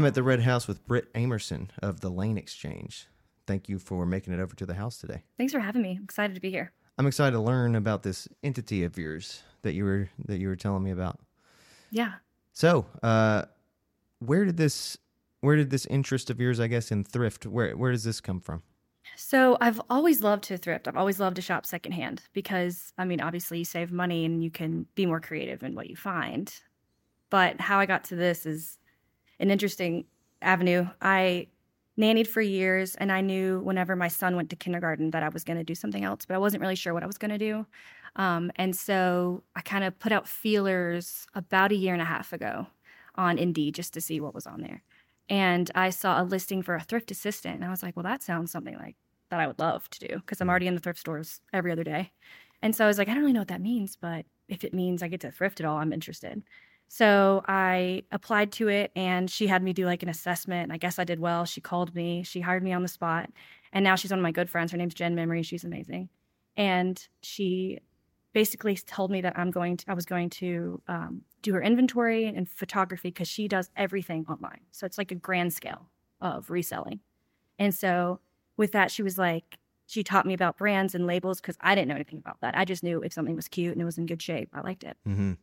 I'm 0.00 0.06
at 0.06 0.14
the 0.14 0.22
Red 0.22 0.40
House 0.40 0.66
with 0.66 0.86
Brit 0.86 1.08
Amerson 1.14 1.70
of 1.82 2.00
the 2.00 2.08
Lane 2.08 2.38
Exchange. 2.38 3.06
Thank 3.46 3.68
you 3.68 3.78
for 3.78 4.06
making 4.06 4.32
it 4.32 4.40
over 4.40 4.56
to 4.56 4.64
the 4.64 4.72
house 4.72 4.96
today. 4.96 5.24
Thanks 5.36 5.52
for 5.52 5.60
having 5.60 5.82
me. 5.82 5.96
I'm 5.98 6.04
excited 6.04 6.32
to 6.32 6.40
be 6.40 6.48
here. 6.48 6.72
I'm 6.96 7.06
excited 7.06 7.32
to 7.32 7.40
learn 7.42 7.76
about 7.76 8.02
this 8.02 8.26
entity 8.42 8.82
of 8.82 8.96
yours 8.96 9.42
that 9.60 9.74
you 9.74 9.84
were 9.84 10.08
that 10.24 10.38
you 10.38 10.48
were 10.48 10.56
telling 10.56 10.82
me 10.82 10.90
about. 10.90 11.20
Yeah. 11.90 12.12
So, 12.54 12.86
uh, 13.02 13.42
where 14.20 14.46
did 14.46 14.56
this 14.56 14.96
where 15.42 15.56
did 15.56 15.68
this 15.68 15.84
interest 15.84 16.30
of 16.30 16.40
yours, 16.40 16.60
I 16.60 16.66
guess, 16.66 16.90
in 16.90 17.04
thrift, 17.04 17.44
where 17.44 17.76
where 17.76 17.92
does 17.92 18.04
this 18.04 18.22
come 18.22 18.40
from? 18.40 18.62
So 19.16 19.58
I've 19.60 19.82
always 19.90 20.22
loved 20.22 20.44
to 20.44 20.56
thrift. 20.56 20.88
I've 20.88 20.96
always 20.96 21.20
loved 21.20 21.36
to 21.36 21.42
shop 21.42 21.66
secondhand 21.66 22.22
because 22.32 22.94
I 22.96 23.04
mean, 23.04 23.20
obviously 23.20 23.58
you 23.58 23.66
save 23.66 23.92
money 23.92 24.24
and 24.24 24.42
you 24.42 24.50
can 24.50 24.86
be 24.94 25.04
more 25.04 25.20
creative 25.20 25.62
in 25.62 25.74
what 25.74 25.90
you 25.90 25.96
find. 25.96 26.50
But 27.28 27.60
how 27.60 27.78
I 27.78 27.84
got 27.84 28.04
to 28.04 28.16
this 28.16 28.46
is 28.46 28.78
an 29.40 29.50
interesting 29.50 30.04
avenue. 30.42 30.86
I 31.00 31.48
nannied 31.98 32.26
for 32.26 32.40
years 32.40 32.94
and 32.96 33.10
I 33.12 33.20
knew 33.20 33.60
whenever 33.60 33.96
my 33.96 34.08
son 34.08 34.36
went 34.36 34.50
to 34.50 34.56
kindergarten 34.56 35.10
that 35.10 35.22
I 35.22 35.28
was 35.28 35.44
going 35.44 35.58
to 35.58 35.64
do 35.64 35.74
something 35.74 36.04
else, 36.04 36.24
but 36.24 36.34
I 36.34 36.38
wasn't 36.38 36.60
really 36.62 36.76
sure 36.76 36.94
what 36.94 37.02
I 37.02 37.06
was 37.06 37.18
going 37.18 37.32
to 37.32 37.38
do. 37.38 37.66
Um, 38.16 38.50
and 38.56 38.74
so 38.76 39.42
I 39.56 39.60
kind 39.60 39.84
of 39.84 39.98
put 39.98 40.12
out 40.12 40.28
feelers 40.28 41.26
about 41.34 41.72
a 41.72 41.76
year 41.76 41.92
and 41.92 42.02
a 42.02 42.06
half 42.06 42.32
ago 42.32 42.66
on 43.16 43.38
Indeed 43.38 43.74
just 43.74 43.92
to 43.94 44.00
see 44.00 44.20
what 44.20 44.34
was 44.34 44.46
on 44.46 44.62
there. 44.62 44.82
And 45.28 45.70
I 45.74 45.90
saw 45.90 46.20
a 46.20 46.24
listing 46.24 46.62
for 46.62 46.74
a 46.74 46.80
thrift 46.80 47.10
assistant. 47.10 47.56
And 47.56 47.64
I 47.64 47.70
was 47.70 47.82
like, 47.82 47.96
well, 47.96 48.04
that 48.04 48.22
sounds 48.22 48.50
something 48.50 48.76
like 48.76 48.96
that 49.30 49.40
I 49.40 49.46
would 49.46 49.58
love 49.58 49.88
to 49.90 50.08
do 50.08 50.16
because 50.16 50.40
I'm 50.40 50.48
already 50.48 50.66
in 50.66 50.74
the 50.74 50.80
thrift 50.80 50.98
stores 50.98 51.40
every 51.52 51.70
other 51.70 51.84
day. 51.84 52.12
And 52.62 52.74
so 52.74 52.84
I 52.84 52.88
was 52.88 52.98
like, 52.98 53.08
I 53.08 53.12
don't 53.12 53.20
really 53.20 53.32
know 53.32 53.40
what 53.40 53.48
that 53.48 53.60
means, 53.60 53.96
but 53.96 54.26
if 54.48 54.64
it 54.64 54.74
means 54.74 55.02
I 55.02 55.08
get 55.08 55.20
to 55.20 55.30
thrift 55.30 55.60
at 55.60 55.66
all, 55.66 55.78
I'm 55.78 55.92
interested. 55.92 56.42
So 56.92 57.44
I 57.46 58.02
applied 58.10 58.50
to 58.54 58.66
it 58.66 58.90
and 58.96 59.30
she 59.30 59.46
had 59.46 59.62
me 59.62 59.72
do 59.72 59.86
like 59.86 60.02
an 60.02 60.08
assessment. 60.08 60.64
And 60.64 60.72
I 60.72 60.76
guess 60.76 60.98
I 60.98 61.04
did 61.04 61.20
well. 61.20 61.44
She 61.44 61.60
called 61.60 61.94
me, 61.94 62.24
she 62.24 62.40
hired 62.40 62.64
me 62.64 62.72
on 62.72 62.82
the 62.82 62.88
spot. 62.88 63.30
And 63.72 63.84
now 63.84 63.94
she's 63.94 64.10
one 64.10 64.18
of 64.18 64.24
my 64.24 64.32
good 64.32 64.50
friends. 64.50 64.72
Her 64.72 64.76
name's 64.76 64.94
Jen 64.94 65.14
Memory. 65.14 65.44
She's 65.44 65.62
amazing. 65.62 66.08
And 66.56 67.00
she 67.22 67.78
basically 68.32 68.74
told 68.74 69.12
me 69.12 69.20
that 69.20 69.38
I'm 69.38 69.52
going 69.52 69.76
to, 69.76 69.84
I 69.88 69.94
was 69.94 70.04
going 70.04 70.30
to 70.30 70.82
um, 70.88 71.22
do 71.42 71.54
her 71.54 71.62
inventory 71.62 72.26
and 72.26 72.48
photography 72.48 73.10
because 73.10 73.28
she 73.28 73.46
does 73.46 73.70
everything 73.76 74.26
online. 74.28 74.62
So 74.72 74.84
it's 74.84 74.98
like 74.98 75.12
a 75.12 75.14
grand 75.14 75.52
scale 75.52 75.86
of 76.20 76.50
reselling. 76.50 76.98
And 77.56 77.72
so 77.72 78.18
with 78.56 78.72
that, 78.72 78.90
she 78.90 79.04
was 79.04 79.16
like, 79.16 79.58
she 79.86 80.02
taught 80.02 80.26
me 80.26 80.34
about 80.34 80.58
brands 80.58 80.96
and 80.96 81.06
labels 81.06 81.40
because 81.40 81.56
I 81.60 81.76
didn't 81.76 81.86
know 81.86 81.94
anything 81.94 82.18
about 82.18 82.40
that. 82.40 82.58
I 82.58 82.64
just 82.64 82.82
knew 82.82 83.00
if 83.00 83.12
something 83.12 83.36
was 83.36 83.46
cute 83.46 83.74
and 83.74 83.80
it 83.80 83.84
was 83.84 83.96
in 83.96 84.06
good 84.06 84.20
shape, 84.20 84.48
I 84.52 84.62
liked 84.62 84.82
it. 84.82 84.96
Mm-hmm. 85.06 85.34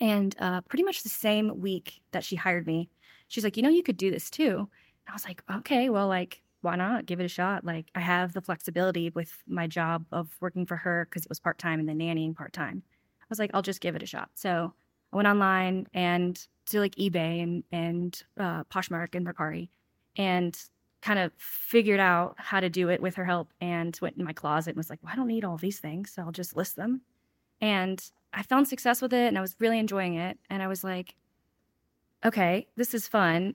And 0.00 0.34
uh, 0.38 0.60
pretty 0.62 0.84
much 0.84 1.02
the 1.02 1.08
same 1.08 1.60
week 1.60 2.00
that 2.12 2.24
she 2.24 2.36
hired 2.36 2.66
me, 2.66 2.90
she's 3.28 3.44
like, 3.44 3.56
you 3.56 3.62
know, 3.62 3.70
you 3.70 3.82
could 3.82 3.96
do 3.96 4.10
this 4.10 4.30
too. 4.30 4.58
And 4.58 5.08
I 5.08 5.12
was 5.12 5.24
like, 5.24 5.42
okay, 5.50 5.88
well, 5.88 6.08
like, 6.08 6.42
why 6.60 6.76
not 6.76 7.06
give 7.06 7.20
it 7.20 7.24
a 7.24 7.28
shot? 7.28 7.64
Like, 7.64 7.86
I 7.94 8.00
have 8.00 8.32
the 8.32 8.40
flexibility 8.40 9.10
with 9.10 9.42
my 9.46 9.66
job 9.66 10.04
of 10.12 10.28
working 10.40 10.66
for 10.66 10.76
her 10.76 11.06
because 11.08 11.24
it 11.24 11.28
was 11.28 11.40
part 11.40 11.58
time 11.58 11.80
and 11.80 11.88
then 11.88 11.98
nannying 11.98 12.34
part 12.34 12.52
time. 12.52 12.82
I 13.20 13.26
was 13.28 13.38
like, 13.38 13.50
I'll 13.54 13.62
just 13.62 13.80
give 13.80 13.96
it 13.96 14.02
a 14.02 14.06
shot. 14.06 14.30
So 14.34 14.72
I 15.12 15.16
went 15.16 15.28
online 15.28 15.86
and 15.94 16.38
to 16.66 16.80
like 16.80 16.96
eBay 16.96 17.42
and 17.42 17.64
and 17.70 18.22
uh, 18.38 18.64
Poshmark 18.64 19.14
and 19.14 19.26
Mercari, 19.26 19.68
and 20.16 20.58
kind 21.02 21.18
of 21.18 21.32
figured 21.36 22.00
out 22.00 22.34
how 22.38 22.58
to 22.58 22.68
do 22.68 22.88
it 22.88 23.00
with 23.00 23.14
her 23.14 23.24
help. 23.24 23.52
And 23.60 23.96
went 24.02 24.16
in 24.16 24.24
my 24.24 24.32
closet 24.32 24.70
and 24.70 24.76
was 24.76 24.90
like, 24.90 24.98
well, 25.02 25.12
I 25.12 25.16
don't 25.16 25.28
need 25.28 25.44
all 25.44 25.56
these 25.56 25.78
things, 25.78 26.12
so 26.12 26.22
I'll 26.22 26.32
just 26.32 26.56
list 26.56 26.76
them. 26.76 27.02
And 27.60 28.02
I 28.36 28.42
found 28.42 28.68
success 28.68 29.02
with 29.02 29.12
it, 29.12 29.26
and 29.26 29.36
I 29.38 29.40
was 29.40 29.56
really 29.58 29.78
enjoying 29.78 30.14
it. 30.14 30.38
And 30.50 30.62
I 30.62 30.68
was 30.68 30.84
like, 30.84 31.14
okay, 32.24 32.66
this 32.76 32.94
is 32.94 33.08
fun, 33.08 33.54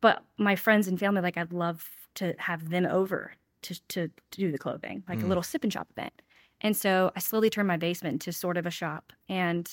but 0.00 0.22
my 0.38 0.56
friends 0.56 0.88
and 0.88 0.98
family, 0.98 1.20
like, 1.22 1.36
I'd 1.36 1.52
love 1.52 1.88
to 2.16 2.34
have 2.38 2.70
them 2.70 2.86
over 2.86 3.32
to 3.62 3.74
to, 3.88 4.08
to 4.08 4.10
do 4.30 4.52
the 4.52 4.58
clothing, 4.58 5.02
like 5.08 5.18
Mm. 5.20 5.24
a 5.24 5.26
little 5.26 5.42
sip 5.42 5.64
and 5.64 5.72
shop 5.72 5.88
event. 5.96 6.22
And 6.60 6.76
so 6.76 7.12
I 7.16 7.20
slowly 7.20 7.50
turned 7.50 7.68
my 7.68 7.76
basement 7.76 8.14
into 8.14 8.32
sort 8.32 8.56
of 8.56 8.66
a 8.66 8.70
shop. 8.70 9.12
And 9.28 9.68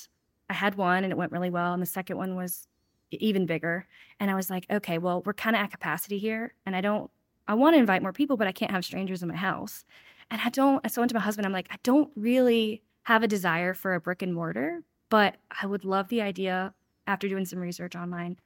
I 0.50 0.54
had 0.54 0.74
one 0.74 1.04
and 1.04 1.12
it 1.12 1.16
went 1.16 1.32
really 1.32 1.50
well. 1.50 1.72
And 1.72 1.80
the 1.82 1.86
second 1.86 2.16
one 2.16 2.34
was 2.34 2.66
even 3.10 3.46
bigger. 3.46 3.86
And 4.18 4.30
I 4.30 4.34
was 4.34 4.50
like, 4.50 4.66
okay, 4.70 4.98
well, 4.98 5.22
we're 5.24 5.34
kind 5.34 5.54
of 5.56 5.62
at 5.62 5.70
capacity 5.70 6.18
here. 6.18 6.54
And 6.66 6.74
I 6.74 6.80
don't, 6.80 7.10
I 7.46 7.54
want 7.54 7.74
to 7.74 7.78
invite 7.78 8.02
more 8.02 8.12
people, 8.12 8.36
but 8.36 8.46
I 8.48 8.52
can't 8.52 8.70
have 8.70 8.84
strangers 8.84 9.22
in 9.22 9.28
my 9.28 9.36
house. 9.36 9.84
And 10.30 10.40
I 10.44 10.48
don't, 10.50 10.90
so 10.90 11.00
I 11.00 11.02
went 11.02 11.10
to 11.10 11.14
my 11.14 11.20
husband, 11.20 11.46
I'm 11.46 11.52
like, 11.52 11.68
I 11.70 11.76
don't 11.82 12.10
really 12.16 12.82
have 13.04 13.22
a 13.22 13.28
desire 13.28 13.74
for 13.74 13.94
a 13.94 14.00
brick 14.00 14.22
and 14.22 14.34
mortar, 14.34 14.82
but 15.08 15.36
I 15.60 15.66
would 15.66 15.84
love 15.84 16.08
the 16.08 16.22
idea 16.22 16.74
after 17.06 17.28
doing 17.28 17.44
some 17.44 17.58
research 17.58 17.96
online 17.96 18.38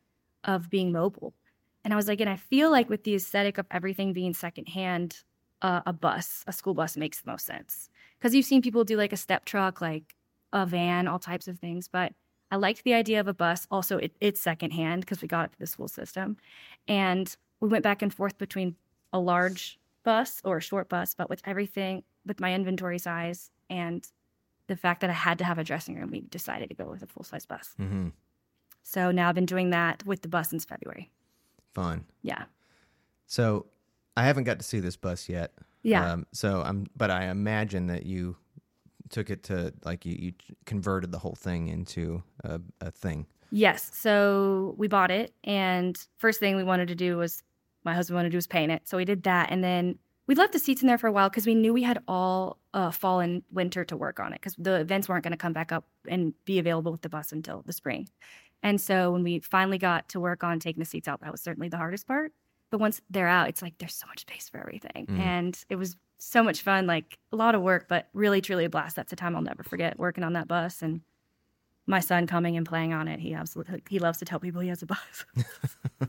of 0.45 0.71
being 0.71 0.93
mobile. 0.93 1.35
And 1.85 1.93
I 1.93 1.97
was 1.97 2.09
like, 2.09 2.21
and 2.21 2.31
I 2.31 2.37
feel 2.37 2.71
like 2.71 2.89
with 2.89 3.05
the 3.05 3.15
aesthetic 3.15 3.59
of 3.59 3.67
everything 3.71 4.13
being 4.13 4.35
secondhand, 4.35 5.23
uh, 5.63 5.83
a 5.87 5.93
bus, 5.93 6.43
a 6.47 6.53
school 6.53 6.75
bus 6.75 6.97
makes 6.97 7.21
the 7.21 7.31
most 7.31 7.47
sense. 7.47 7.89
Because 8.19 8.35
you've 8.35 8.47
seen 8.47 8.63
people 8.63 8.85
do 8.85 8.97
like 8.97 9.13
a 9.13 9.17
step 9.17 9.45
truck, 9.45 9.81
like 9.81 10.17
a 10.53 10.67
van, 10.67 11.07
all 11.07 11.19
types 11.19 11.49
of 11.49 11.59
things. 11.59 11.87
But 11.89 12.13
I 12.51 12.57
liked 12.57 12.85
the 12.85 12.95
idea 12.95 13.21
of 13.21 13.29
a 13.29 13.35
bus. 13.35 13.67
Also, 13.71 13.99
it, 13.99 14.13
it's 14.21 14.41
secondhand 14.41 15.03
because 15.03 15.23
we 15.23 15.29
got 15.29 15.45
it 15.45 15.53
through 15.53 15.65
the 15.65 15.71
school 15.71 15.89
system. 15.89 16.37
And 16.89 17.35
we 17.61 17.69
went 17.69 17.85
back 17.85 18.03
and 18.03 18.13
forth 18.13 18.39
between 18.39 18.77
a 19.13 19.21
large 19.21 19.79
bus 20.03 20.41
or 20.45 20.59
a 20.59 20.63
short 20.63 20.89
bus, 20.89 21.15
but 21.15 21.29
with 21.29 21.43
everything, 21.45 22.03
with 22.25 22.41
my 22.41 22.55
inventory 22.55 22.99
size 22.99 23.51
and 23.71 24.07
the 24.67 24.77
fact 24.77 25.01
that 25.01 25.11
I 25.11 25.15
had 25.15 25.39
to 25.39 25.45
have 25.45 25.59
a 25.59 25.65
dressing 25.65 25.97
room, 25.97 26.11
we 26.11 26.21
decided 26.21 26.69
to 26.69 26.75
go 26.75 26.87
with 26.87 27.03
a 27.03 27.07
full 27.07 27.25
size 27.25 27.47
bus. 27.47 27.75
Mm-hmm. 27.81 28.09
So 28.83 29.11
now 29.11 29.29
I've 29.29 29.35
been 29.35 29.47
doing 29.47 29.71
that 29.71 30.05
with 30.07 30.23
the 30.23 30.29
bus 30.29 30.51
since 30.51 30.65
February. 30.65 31.11
Fun. 31.73 32.05
Yeah. 32.23 32.45
So, 33.27 33.67
I 34.17 34.25
haven't 34.25 34.45
got 34.45 34.59
to 34.59 34.65
see 34.65 34.81
this 34.81 34.97
bus 34.97 35.29
yet. 35.29 35.53
Yeah. 35.83 36.13
Um, 36.13 36.27
so 36.33 36.63
I'm, 36.63 36.87
but 36.97 37.11
I 37.11 37.27
imagine 37.27 37.89
that 37.89 38.07
you 38.07 38.37
took 39.11 39.31
it 39.31 39.43
to 39.45 39.75
like 39.85 40.07
you, 40.07 40.17
you 40.19 40.33
converted 40.65 41.13
the 41.13 41.19
whole 41.19 41.35
thing 41.35 41.69
into 41.69 42.23
a, 42.43 42.61
a 42.81 42.91
thing. 42.91 43.27
Yes. 43.51 43.91
So 43.93 44.75
we 44.79 44.89
bought 44.89 45.11
it, 45.11 45.33
and 45.45 45.97
first 46.17 46.41
thing 46.41 46.57
we 46.57 46.65
wanted 46.65 46.89
to 46.89 46.95
do 46.95 47.17
was 47.17 47.43
my 47.85 47.95
husband 47.95 48.17
wanted 48.17 48.29
to 48.29 48.33
do 48.33 48.39
was 48.39 48.47
paint 48.47 48.73
it. 48.73 48.89
So 48.89 48.97
we 48.97 49.05
did 49.05 49.23
that, 49.25 49.51
and 49.51 49.63
then 49.63 49.99
we 50.27 50.35
left 50.35 50.53
the 50.53 50.59
seats 50.59 50.83
in 50.83 50.89
there 50.89 50.99
for 50.99 51.07
a 51.07 51.13
while 51.13 51.29
because 51.29 51.47
we 51.47 51.55
knew 51.55 51.73
we 51.73 51.83
had 51.85 52.03
all 52.09 52.59
uh, 52.75 52.91
fall 52.91 53.21
and 53.21 53.43
winter 53.53 53.85
to 53.85 53.97
work 53.97 54.19
on 54.21 54.33
it 54.33 54.41
because 54.41 54.55
the 54.59 54.75
events 54.81 55.09
weren't 55.09 55.23
going 55.25 55.31
to 55.33 55.37
come 55.37 55.53
back 55.53 55.71
up 55.73 55.85
and 56.09 56.35
be 56.45 56.59
available 56.59 56.91
with 56.93 57.03
the 57.03 57.09
bus 57.09 57.33
until 57.33 57.63
the 57.67 57.73
spring. 57.73 58.09
And 58.63 58.81
so 58.81 59.13
when 59.13 59.23
we 59.23 59.39
finally 59.41 59.79
got 59.79 60.09
to 60.11 60.21
work 60.21 60.43
on 60.43 60.59
taking 60.59 60.81
the 60.81 60.87
seats 60.87 61.07
out, 61.09 61.21
that 61.21 61.31
was 61.31 61.41
certainly 61.41 61.69
the 61.69 61.77
hardest 61.77 62.07
part. 62.09 62.33
But 62.71 62.81
once 62.81 63.01
they're 63.09 63.29
out, 63.29 63.49
it's 63.49 63.63
like 63.63 63.79
there's 63.79 63.95
so 63.95 64.07
much 64.09 64.21
space 64.23 64.49
for 64.49 64.59
everything, 64.59 65.07
Mhm. 65.07 65.19
and 65.21 65.65
it 65.69 65.77
was 65.77 65.97
so 66.19 66.43
much 66.43 66.63
fun. 66.63 66.87
Like 66.87 67.19
a 67.33 67.37
lot 67.37 67.55
of 67.55 67.63
work, 67.63 67.87
but 67.89 68.09
really 68.13 68.41
truly 68.41 68.65
a 68.65 68.71
blast. 68.71 68.97
That's 68.97 69.13
a 69.13 69.17
time 69.17 69.37
I'll 69.37 69.43
never 69.43 69.63
forget 69.63 69.99
working 69.99 70.25
on 70.25 70.33
that 70.33 70.49
bus 70.49 70.83
and 70.83 71.03
my 71.87 72.01
son 72.01 72.27
coming 72.27 72.57
and 72.57 72.67
playing 72.67 72.93
on 72.93 73.07
it. 73.07 73.21
He 73.21 73.35
absolutely 73.35 73.83
he 73.89 74.01
loves 74.01 74.19
to 74.19 74.25
tell 74.25 74.41
people 74.41 74.61
he 74.61 74.69
has 74.69 74.83
a 74.83 74.87
bus. 74.87 75.25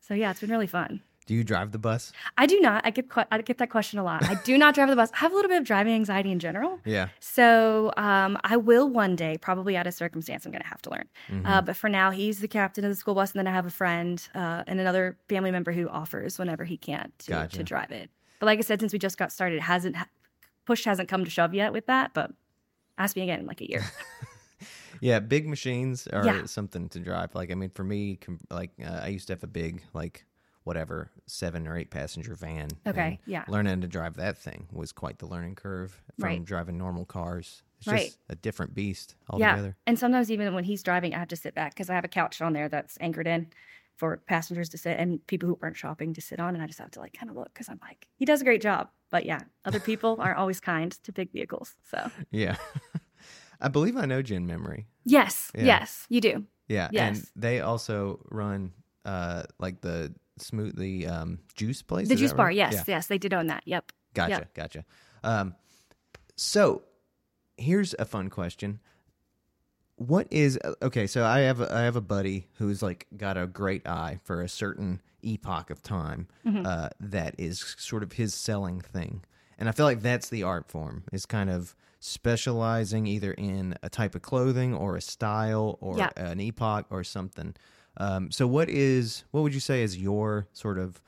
so 0.00 0.14
yeah, 0.14 0.30
it's 0.30 0.40
been 0.40 0.50
really 0.50 0.68
fun. 0.68 1.02
Do 1.26 1.34
you 1.34 1.42
drive 1.42 1.72
the 1.72 1.78
bus? 1.78 2.12
I 2.38 2.46
do 2.46 2.60
not. 2.60 2.86
I 2.86 2.90
get 2.90 3.06
I 3.32 3.42
get 3.42 3.58
that 3.58 3.68
question 3.70 3.98
a 3.98 4.04
lot. 4.04 4.22
I 4.24 4.34
do 4.44 4.56
not 4.56 4.74
drive 4.76 4.88
the 4.88 4.94
bus. 4.96 5.10
I 5.12 5.18
have 5.18 5.32
a 5.32 5.34
little 5.34 5.48
bit 5.48 5.58
of 5.58 5.64
driving 5.64 5.92
anxiety 5.94 6.30
in 6.30 6.38
general. 6.38 6.78
Yeah. 6.84 7.08
So 7.20 7.92
um, 7.96 8.38
I 8.44 8.56
will 8.56 8.88
one 8.88 9.16
day, 9.16 9.36
probably 9.36 9.76
out 9.76 9.86
of 9.88 9.94
circumstance, 9.94 10.46
I'm 10.46 10.52
going 10.52 10.62
to 10.62 10.68
have 10.68 10.82
to 10.82 10.90
learn. 10.90 11.08
Mhm. 11.28 11.42
Uh, 11.46 11.62
but 11.62 11.76
for 11.76 11.88
now, 11.88 12.10
he's 12.12 12.38
the 12.38 12.46
captain 12.48 12.84
of 12.84 12.90
the 12.90 12.94
school 12.94 13.14
bus, 13.16 13.32
and 13.32 13.40
then 13.40 13.48
I 13.48 13.50
have 13.52 13.66
a 13.66 13.70
friend 13.70 14.26
uh, 14.36 14.62
and 14.68 14.78
another 14.80 15.16
family 15.28 15.50
member 15.50 15.72
who 15.72 15.88
offers 15.88 16.38
whenever 16.38 16.64
he 16.64 16.76
can't 16.76 17.16
to, 17.20 17.30
Gotcha. 17.32 17.56
to 17.58 17.64
drive 17.64 17.90
it. 17.90 18.08
But 18.38 18.46
like 18.46 18.58
I 18.60 18.62
said, 18.62 18.78
since 18.80 18.92
we 18.92 18.98
just 19.00 19.18
got 19.18 19.32
started, 19.32 19.60
hasn't 19.60 19.96
ha- 19.96 20.08
push 20.64 20.84
hasn't 20.84 21.08
come 21.08 21.24
to 21.24 21.30
shove 21.30 21.54
yet 21.54 21.72
with 21.72 21.86
that. 21.86 22.14
But 22.14 22.30
ask 22.98 23.16
me 23.16 23.22
again 23.22 23.40
in 23.40 23.46
like 23.46 23.60
a 23.60 23.68
year. 23.68 23.84
Yeah, 25.02 25.18
big 25.20 25.46
machines 25.46 26.06
are 26.06 26.24
Yeah. 26.24 26.46
something 26.46 26.88
to 26.88 26.98
drive. 27.00 27.34
Like, 27.34 27.50
I 27.50 27.54
mean, 27.54 27.68
for 27.68 27.84
me, 27.84 28.16
com- 28.16 28.40
like, 28.50 28.70
uh, 28.82 29.00
I 29.02 29.08
used 29.08 29.26
to 29.26 29.34
have 29.34 29.42
a 29.42 29.46
big, 29.46 29.82
like, 29.92 30.24
whatever, 30.66 31.10
seven 31.26 31.66
or 31.68 31.76
eight 31.76 31.90
passenger 31.90 32.34
van. 32.34 32.68
Okay, 32.86 33.06
and 33.06 33.18
yeah. 33.24 33.44
Learning 33.46 33.80
to 33.82 33.86
drive 33.86 34.16
that 34.16 34.36
thing 34.36 34.66
was 34.72 34.90
quite 34.90 35.18
the 35.20 35.26
learning 35.26 35.54
curve 35.54 36.02
from 36.18 36.24
Right. 36.24 36.44
driving 36.44 36.76
normal 36.76 37.04
cars. 37.04 37.62
It's 37.78 37.86
Right. 37.86 38.06
just 38.06 38.18
a 38.28 38.34
different 38.34 38.74
beast 38.74 39.14
Yeah. 39.20 39.50
altogether. 39.50 39.76
And 39.86 39.96
sometimes 39.96 40.28
even 40.30 40.52
when 40.54 40.64
he's 40.64 40.82
driving, 40.82 41.14
I 41.14 41.18
have 41.20 41.28
to 41.28 41.36
sit 41.36 41.54
back 41.54 41.72
because 41.74 41.88
I 41.88 41.94
have 41.94 42.04
a 42.04 42.08
couch 42.08 42.42
on 42.42 42.52
there 42.52 42.68
that's 42.68 42.98
anchored 43.00 43.28
in 43.28 43.46
for 43.94 44.16
passengers 44.16 44.68
to 44.70 44.78
sit 44.78 44.98
and 44.98 45.24
people 45.28 45.48
who 45.48 45.56
aren't 45.62 45.76
shopping 45.76 46.12
to 46.14 46.20
sit 46.20 46.40
on. 46.40 46.54
And 46.54 46.62
I 46.62 46.66
just 46.66 46.80
have 46.80 46.90
to 46.92 47.00
like 47.00 47.12
kind 47.12 47.30
of 47.30 47.36
look 47.36 47.52
because 47.54 47.68
I'm 47.68 47.78
like, 47.82 48.08
he 48.16 48.24
does 48.24 48.40
a 48.40 48.44
great 48.44 48.60
job. 48.60 48.90
But 49.10 49.24
yeah, 49.24 49.42
other 49.64 49.78
people 49.90 50.16
aren't 50.20 50.36
always 50.38 50.58
kind 50.58 50.90
to 51.04 51.12
big 51.12 51.30
vehicles. 51.32 51.76
So 51.84 52.10
Yeah. 52.32 52.56
I 53.60 53.68
believe 53.68 53.96
I 53.96 54.04
know 54.04 54.20
Jen 54.20 54.46
Memory. 54.46 54.86
yes, 55.04 55.50
Yeah. 55.54 55.64
yes, 55.64 56.06
you 56.08 56.20
do. 56.20 56.44
Yeah. 56.68 56.86
And 56.86 57.16
Yes. 57.16 57.32
they 57.36 57.60
also 57.60 58.20
run, 58.30 58.72
uh, 59.04 59.44
like 59.60 59.80
the 59.80 60.12
smooth, 60.38 60.76
the 60.78 61.06
um, 61.06 61.38
juice 61.54 61.82
place. 61.82 62.08
The 62.08 62.14
is 62.14 62.20
juice 62.20 62.32
bar. 62.32 62.46
right? 62.46 62.56
Yes, 62.56 62.72
Yeah. 62.74 62.84
yes, 62.88 63.06
they 63.06 63.18
did 63.18 63.32
own 63.34 63.46
that. 63.48 63.62
Yep. 63.66 63.92
Gotcha, 64.14 64.30
Yep. 64.32 64.54
gotcha. 64.54 64.84
Um, 65.24 65.54
so 66.36 66.82
here's 67.56 67.94
a 67.98 68.04
fun 68.04 68.28
question. 68.30 68.80
what 69.96 70.26
is 70.30 70.58
okay? 70.82 71.06
So 71.06 71.24
I 71.24 71.40
have 71.40 71.60
a, 71.60 71.74
I 71.74 71.80
have 71.82 71.96
a 71.96 72.00
buddy 72.02 72.48
who's 72.58 72.82
like 72.82 73.06
got 73.16 73.38
a 73.38 73.46
great 73.46 73.86
eye 73.88 74.20
for 74.24 74.42
a 74.42 74.48
certain 74.48 75.00
epoch 75.22 75.70
of 75.70 75.82
time 75.82 76.28
uh, 76.46 76.90
that 77.00 77.34
is 77.38 77.74
sort 77.78 78.02
of 78.02 78.12
his 78.12 78.34
selling 78.34 78.80
thing, 78.82 79.24
and 79.58 79.68
I 79.68 79.72
feel 79.72 79.86
like 79.86 80.02
that's 80.02 80.28
the 80.28 80.42
art 80.42 80.68
form 80.70 81.04
is 81.12 81.24
kind 81.24 81.48
of 81.48 81.74
specializing 81.98 83.06
either 83.06 83.32
in 83.32 83.74
a 83.82 83.88
type 83.88 84.14
of 84.14 84.20
clothing 84.22 84.74
or 84.74 84.96
a 84.96 85.00
style 85.00 85.78
or 85.80 85.96
Yeah. 85.98 86.10
an 86.16 86.40
epoch 86.40 86.86
or 86.90 87.02
something. 87.02 87.54
Um, 87.98 88.30
so 88.30 88.46
what 88.46 88.68
is 88.68 89.24
what 89.30 89.42
would 89.42 89.54
you 89.54 89.60
say 89.60 89.82
is 89.82 89.96
your 89.96 90.48
sort 90.52 90.78
of 90.78 91.00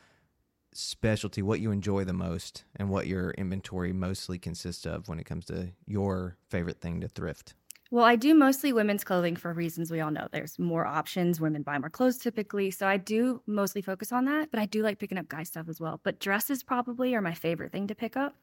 specialty? 0.73 1.43
What 1.43 1.61
you 1.61 1.71
enjoy 1.71 2.05
the 2.05 2.13
most, 2.13 2.65
and 2.77 2.89
what 2.89 3.07
your 3.07 3.33
inventory 3.33 3.93
mostly 3.93 4.39
consists 4.39 4.87
of 4.87 5.09
when 5.09 5.19
it 5.19 5.25
comes 5.25 5.47
to 5.47 5.73
your 5.87 6.37
favorite 6.49 6.81
thing 6.81 7.01
to 7.01 7.09
thrift? 7.09 7.55
Well, 7.91 8.05
I 8.05 8.17
do 8.17 8.35
mostly 8.35 8.73
women's 8.73 9.03
clothing 9.03 9.35
for 9.35 9.53
reasons 9.53 9.91
we 9.91 10.01
all 10.01 10.11
know. 10.11 10.29
There's 10.31 10.59
more 10.59 10.87
options. 10.87 11.41
Women 11.41 11.63
buy 11.63 11.79
more 11.79 11.89
clothes 11.89 12.19
typically. 12.19 12.71
So 12.71 12.87
I 12.87 12.99
do 12.99 13.43
mostly 13.47 13.81
focus 13.81 14.13
on 14.13 14.27
that, 14.27 14.51
but 14.51 14.61
I 14.61 14.67
do 14.67 14.83
like 14.83 14.99
picking 14.99 15.17
up 15.17 15.29
guy 15.29 15.43
stuff 15.43 15.69
as 15.71 15.81
well. 15.81 15.99
But 16.03 16.21
dresses 16.21 16.63
probably 16.63 17.15
are 17.15 17.23
my 17.23 17.33
favorite 17.33 17.73
thing 17.73 17.87
to 17.87 17.95
pick 17.95 18.15
up. 18.15 18.37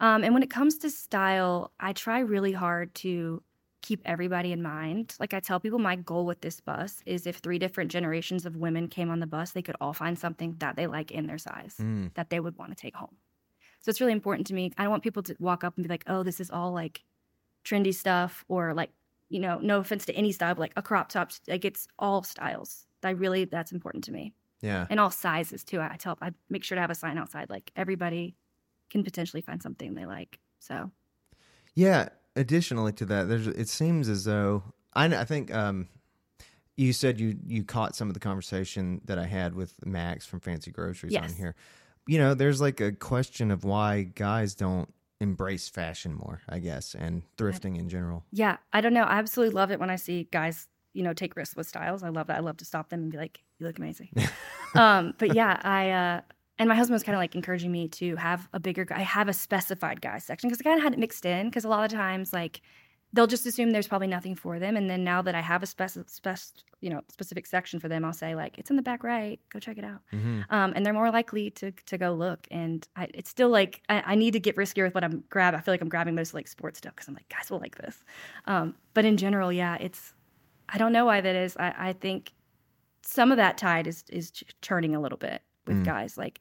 Um, 0.00 0.22
and 0.22 0.34
when 0.34 0.42
it 0.42 0.50
comes 0.50 0.76
to 0.78 0.90
style, 0.90 1.72
I 1.80 1.94
try 1.94 2.18
really 2.18 2.52
hard 2.52 2.94
to 2.96 3.42
keep 3.88 4.00
everybody 4.04 4.50
in 4.50 4.62
mind. 4.62 5.14
Like 5.20 5.34
I 5.34 5.40
tell 5.40 5.60
people, 5.60 5.78
my 5.78 5.96
goal 5.96 6.24
with 6.26 6.40
this 6.40 6.58
bus 6.60 7.02
is 7.04 7.26
if 7.26 7.36
three 7.36 7.58
different 7.58 7.90
generations 7.96 8.46
of 8.46 8.56
women 8.56 8.88
came 8.88 9.10
on 9.10 9.20
the 9.20 9.26
bus, 9.36 9.50
they 9.52 9.62
could 9.62 9.76
all 9.80 9.92
find 9.92 10.18
something 10.18 10.56
that 10.58 10.74
they 10.76 10.86
like 10.86 11.10
in 11.18 11.26
their 11.26 11.38
size 11.38 11.76
Mm. 11.78 12.12
that 12.14 12.30
they 12.30 12.40
would 12.40 12.56
want 12.58 12.70
to 12.70 12.76
take 12.84 12.96
home. 12.96 13.16
So 13.80 13.90
it's 13.90 14.00
really 14.00 14.12
important 14.20 14.46
to 14.48 14.54
me. 14.54 14.72
I 14.78 14.82
don't 14.84 14.90
want 14.90 15.02
people 15.02 15.22
to 15.24 15.36
walk 15.38 15.64
up 15.64 15.76
and 15.76 15.84
be 15.86 15.90
like, 15.94 16.04
oh, 16.06 16.22
this 16.22 16.40
is 16.40 16.50
all 16.50 16.72
like 16.72 17.04
trendy 17.64 17.94
stuff 17.94 18.44
or 18.48 18.72
like, 18.74 18.90
you 19.28 19.40
know, 19.40 19.58
no 19.58 19.78
offense 19.80 20.06
to 20.06 20.14
any 20.14 20.32
style, 20.32 20.54
but 20.54 20.60
like 20.60 20.72
a 20.76 20.82
crop 20.82 21.08
top. 21.10 21.30
Like 21.46 21.64
it's 21.66 21.86
all 21.98 22.22
styles. 22.22 22.86
I 23.02 23.10
really, 23.10 23.44
that's 23.44 23.72
important 23.72 24.04
to 24.04 24.12
me. 24.12 24.32
Yeah. 24.62 24.86
And 24.88 24.98
all 24.98 25.10
sizes 25.10 25.62
too. 25.64 25.80
I 25.80 25.92
I 25.92 25.96
tell, 25.96 26.16
I 26.22 26.30
make 26.48 26.64
sure 26.64 26.76
to 26.76 26.80
have 26.80 26.90
a 26.90 26.94
sign 26.94 27.18
outside. 27.18 27.50
Like 27.50 27.70
everybody 27.76 28.34
can 28.88 29.04
potentially 29.04 29.42
find 29.42 29.60
something 29.62 29.92
they 29.94 30.06
like. 30.06 30.38
So 30.58 30.90
Yeah. 31.74 32.08
Additionally 32.36 32.92
to 32.94 33.04
that, 33.06 33.28
there's 33.28 33.46
it 33.46 33.68
seems 33.68 34.08
as 34.08 34.24
though 34.24 34.62
I 34.94 35.06
I 35.06 35.24
think 35.24 35.54
um, 35.54 35.88
you 36.76 36.92
said 36.92 37.20
you 37.20 37.38
you 37.46 37.64
caught 37.64 37.94
some 37.94 38.08
of 38.08 38.14
the 38.14 38.20
conversation 38.20 39.00
that 39.04 39.18
I 39.18 39.26
had 39.26 39.54
with 39.54 39.74
Max 39.86 40.26
from 40.26 40.40
Fancy 40.40 40.70
Groceries 40.70 41.16
on 41.16 41.32
here. 41.32 41.54
You 42.06 42.18
know, 42.18 42.34
there's 42.34 42.60
like 42.60 42.80
a 42.80 42.92
question 42.92 43.50
of 43.50 43.64
why 43.64 44.02
guys 44.02 44.54
don't 44.54 44.92
embrace 45.20 45.68
fashion 45.68 46.14
more, 46.14 46.42
I 46.48 46.58
guess, 46.58 46.94
and 46.94 47.22
thrifting 47.36 47.78
in 47.78 47.88
general. 47.88 48.24
yeah, 48.30 48.58
I 48.72 48.80
don't 48.80 48.92
know. 48.92 49.04
I 49.04 49.18
absolutely 49.18 49.54
love 49.54 49.70
it 49.70 49.80
when 49.80 49.90
I 49.90 49.96
see 49.96 50.28
guys, 50.30 50.68
you 50.92 51.02
know, 51.02 51.12
take 51.12 51.36
risks 51.36 51.56
with 51.56 51.66
styles. 51.66 52.02
I 52.02 52.10
love 52.10 52.26
that. 52.26 52.36
I 52.36 52.40
love 52.40 52.58
to 52.58 52.64
stop 52.64 52.90
them 52.90 53.02
and 53.02 53.10
be 53.10 53.16
like, 53.16 53.40
you 53.58 53.66
look 53.66 53.78
amazing. 53.78 54.10
um, 54.74 55.14
but 55.18 55.34
yeah, 55.34 55.60
I 55.62 55.90
uh, 55.90 56.20
and 56.64 56.68
my 56.70 56.74
husband 56.74 56.94
was 56.94 57.02
kind 57.02 57.14
of 57.14 57.18
like 57.20 57.34
encouraging 57.34 57.70
me 57.70 57.88
to 57.88 58.16
have 58.16 58.48
a 58.54 58.58
bigger. 58.58 58.86
I 58.90 59.02
have 59.02 59.28
a 59.28 59.34
specified 59.34 60.00
guy 60.00 60.16
section 60.16 60.48
because 60.48 60.62
I 60.62 60.64
kind 60.64 60.78
of 60.78 60.82
had 60.82 60.94
it 60.94 60.98
mixed 60.98 61.26
in 61.26 61.50
because 61.50 61.66
a 61.66 61.68
lot 61.68 61.84
of 61.84 61.90
times 61.94 62.32
like 62.32 62.62
they'll 63.12 63.26
just 63.26 63.44
assume 63.44 63.70
there's 63.72 63.86
probably 63.86 64.06
nothing 64.06 64.34
for 64.34 64.58
them, 64.58 64.74
and 64.74 64.88
then 64.88 65.04
now 65.04 65.20
that 65.20 65.34
I 65.34 65.42
have 65.42 65.62
a 65.62 65.66
spec, 65.66 65.90
spec 66.06 66.38
you 66.80 66.88
know 66.88 67.02
specific 67.12 67.46
section 67.46 67.80
for 67.80 67.88
them, 67.88 68.02
I'll 68.02 68.14
say 68.14 68.34
like 68.34 68.56
it's 68.58 68.70
in 68.70 68.76
the 68.76 68.82
back 68.82 69.04
right, 69.04 69.38
go 69.52 69.58
check 69.58 69.76
it 69.76 69.84
out. 69.84 70.00
Mm-hmm. 70.10 70.40
Um, 70.48 70.72
and 70.74 70.86
they're 70.86 70.94
more 70.94 71.10
likely 71.10 71.50
to 71.50 71.70
to 71.70 71.98
go 71.98 72.14
look. 72.14 72.48
And 72.50 72.88
I, 72.96 73.08
it's 73.12 73.28
still 73.28 73.50
like 73.50 73.82
I, 73.90 74.02
I 74.06 74.14
need 74.14 74.30
to 74.32 74.40
get 74.40 74.56
riskier 74.56 74.84
with 74.84 74.94
what 74.94 75.04
I'm 75.04 75.22
grab. 75.28 75.54
I 75.54 75.60
feel 75.60 75.74
like 75.74 75.82
I'm 75.82 75.90
grabbing 75.90 76.14
most 76.14 76.32
like 76.32 76.48
sports 76.48 76.78
stuff 76.78 76.94
because 76.96 77.08
I'm 77.08 77.14
like 77.14 77.28
guys 77.28 77.50
will 77.50 77.58
like 77.60 77.76
this. 77.76 78.02
Um, 78.46 78.74
but 78.94 79.04
in 79.04 79.18
general, 79.18 79.52
yeah, 79.52 79.76
it's 79.78 80.14
I 80.70 80.78
don't 80.78 80.94
know 80.94 81.04
why 81.04 81.20
that 81.20 81.36
is. 81.36 81.58
I, 81.58 81.74
I 81.90 81.92
think 81.92 82.32
some 83.02 83.30
of 83.30 83.36
that 83.36 83.58
tide 83.58 83.86
is 83.86 84.02
is 84.08 84.30
ch- 84.30 84.44
churning 84.62 84.94
a 84.94 85.00
little 85.00 85.18
bit 85.18 85.42
with 85.66 85.76
Mm. 85.78 85.84
guys 85.84 86.18
like 86.18 86.40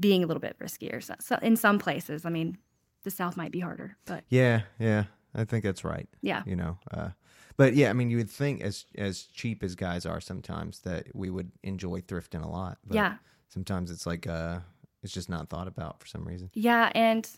being 0.00 0.22
a 0.24 0.26
little 0.26 0.40
bit 0.40 0.56
riskier. 0.58 1.02
So, 1.02 1.14
so 1.20 1.36
in 1.42 1.56
some 1.56 1.78
places, 1.78 2.24
I 2.24 2.30
mean, 2.30 2.58
the 3.04 3.10
South 3.10 3.36
might 3.36 3.52
be 3.52 3.60
harder, 3.60 3.96
but 4.04 4.24
Yeah, 4.28 4.62
yeah, 4.78 5.04
I 5.34 5.44
think 5.44 5.64
that's 5.64 5.84
right. 5.84 6.08
yeah, 6.20 6.42
You 6.46 6.56
know, 6.56 6.78
uh, 6.92 7.10
but 7.56 7.74
yeah, 7.74 7.90
I 7.90 7.92
mean, 7.92 8.10
you 8.10 8.16
would 8.16 8.30
think 8.30 8.62
as 8.62 8.86
as 8.96 9.24
cheap 9.24 9.62
as 9.62 9.74
guys 9.74 10.06
are 10.06 10.20
sometimes 10.20 10.80
that 10.80 11.06
we 11.14 11.28
would 11.30 11.50
enjoy 11.62 12.00
thrifting 12.00 12.44
a 12.44 12.48
lot. 12.48 12.78
But 12.86 12.94
yeah, 12.94 13.16
Sometimes 13.48 13.90
it's 13.90 14.06
like 14.06 14.26
uh, 14.26 14.60
it's 15.02 15.12
just 15.12 15.28
not 15.28 15.50
thought 15.50 15.68
about 15.68 16.00
for 16.00 16.06
some 16.06 16.24
reason. 16.26 16.48
yeah. 16.54 16.90
And 16.94 17.28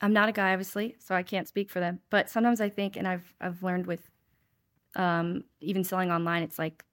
I'm 0.00 0.12
not 0.12 0.28
a 0.28 0.32
guy, 0.32 0.52
obviously, 0.52 0.96
so 0.98 1.14
I 1.14 1.22
can't 1.22 1.46
speak 1.46 1.70
for 1.70 1.78
them. 1.80 2.00
But 2.10 2.28
sometimes 2.28 2.60
I 2.60 2.68
think, 2.68 2.96
and 2.96 3.06
I've 3.06 3.32
I've 3.40 3.62
learned 3.62 3.86
with 3.86 4.10
um, 4.96 5.44
even 5.60 5.84
selling 5.84 6.10
online, 6.10 6.42
it's 6.42 6.58
like 6.58 6.84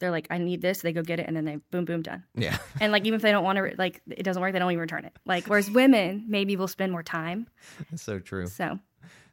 they're 0.00 0.10
like, 0.10 0.26
I 0.30 0.38
need 0.38 0.60
this, 0.62 0.82
they 0.82 0.92
go 0.92 1.02
get 1.02 1.20
it, 1.20 1.26
and 1.26 1.36
then 1.36 1.44
they 1.44 1.56
boom, 1.70 1.84
boom, 1.84 2.02
done. 2.02 2.24
Yeah. 2.34 2.58
And 2.80 2.92
like 2.92 3.04
even 3.06 3.16
if 3.16 3.22
they 3.22 3.30
don't 3.32 3.44
want 3.44 3.56
to, 3.58 3.74
like 3.78 4.00
it 4.10 4.22
doesn't 4.24 4.40
work, 4.42 4.52
they 4.52 4.58
don't 4.58 4.70
even 4.70 4.80
return 4.80 5.04
it. 5.04 5.16
Like 5.26 5.46
whereas 5.46 5.70
women 5.70 6.24
maybe 6.28 6.56
will 6.56 6.68
spend 6.68 6.92
more 6.92 7.02
time. 7.02 7.46
That's 7.90 8.02
so 8.02 8.18
true. 8.18 8.46
So 8.46 8.78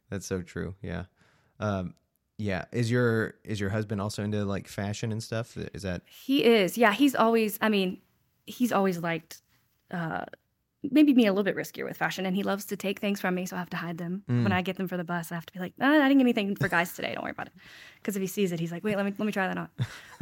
That's 0.09 0.25
so 0.25 0.41
true. 0.41 0.75
Yeah. 0.81 1.05
Um, 1.59 1.95
yeah. 2.37 2.65
Is 2.71 2.89
your 2.89 3.35
is 3.43 3.59
your 3.59 3.69
husband 3.69 4.01
also 4.01 4.23
into 4.23 4.45
like 4.45 4.67
fashion 4.67 5.11
and 5.11 5.21
stuff? 5.21 5.57
Is 5.73 5.83
that 5.83 6.01
he 6.07 6.43
is, 6.43 6.77
yeah, 6.77 6.93
he's 6.93 7.15
always. 7.15 7.57
I 7.61 7.69
mean, 7.69 8.01
he's 8.45 8.71
always 8.71 8.97
liked. 8.99 9.41
uh 9.91 10.25
Maybe 10.89 11.13
being 11.13 11.27
a 11.27 11.31
little 11.31 11.43
bit 11.43 11.55
riskier 11.55 11.85
with 11.85 11.97
fashion, 11.97 12.25
and 12.25 12.35
he 12.35 12.43
loves 12.43 12.65
to 12.65 12.75
take 12.75 12.99
things 12.99 13.21
from 13.21 13.35
me, 13.35 13.45
so 13.45 13.55
I 13.55 13.59
have 13.59 13.69
to 13.69 13.77
hide 13.77 13.97
them. 13.97 14.23
Mm. 14.29 14.43
When 14.43 14.51
I 14.51 14.61
get 14.61 14.77
them 14.77 14.87
for 14.87 14.97
the 14.97 15.03
bus, 15.03 15.31
I 15.31 15.35
have 15.35 15.45
to 15.45 15.53
be 15.53 15.59
like, 15.59 15.73
ah, 15.79 15.85
"I 15.85 16.07
didn't 16.07 16.17
get 16.17 16.21
anything 16.21 16.55
for 16.55 16.67
guys 16.67 16.93
today. 16.93 17.13
Don't 17.13 17.23
worry 17.23 17.31
about 17.31 17.47
it." 17.47 17.53
Because 17.97 18.15
if 18.15 18.21
he 18.21 18.27
sees 18.27 18.51
it, 18.51 18.59
he's 18.59 18.71
like, 18.71 18.83
"Wait, 18.83 18.95
let 18.97 19.05
me 19.05 19.13
let 19.17 19.25
me 19.25 19.31
try 19.31 19.47
that 19.47 19.57
on." 19.57 19.69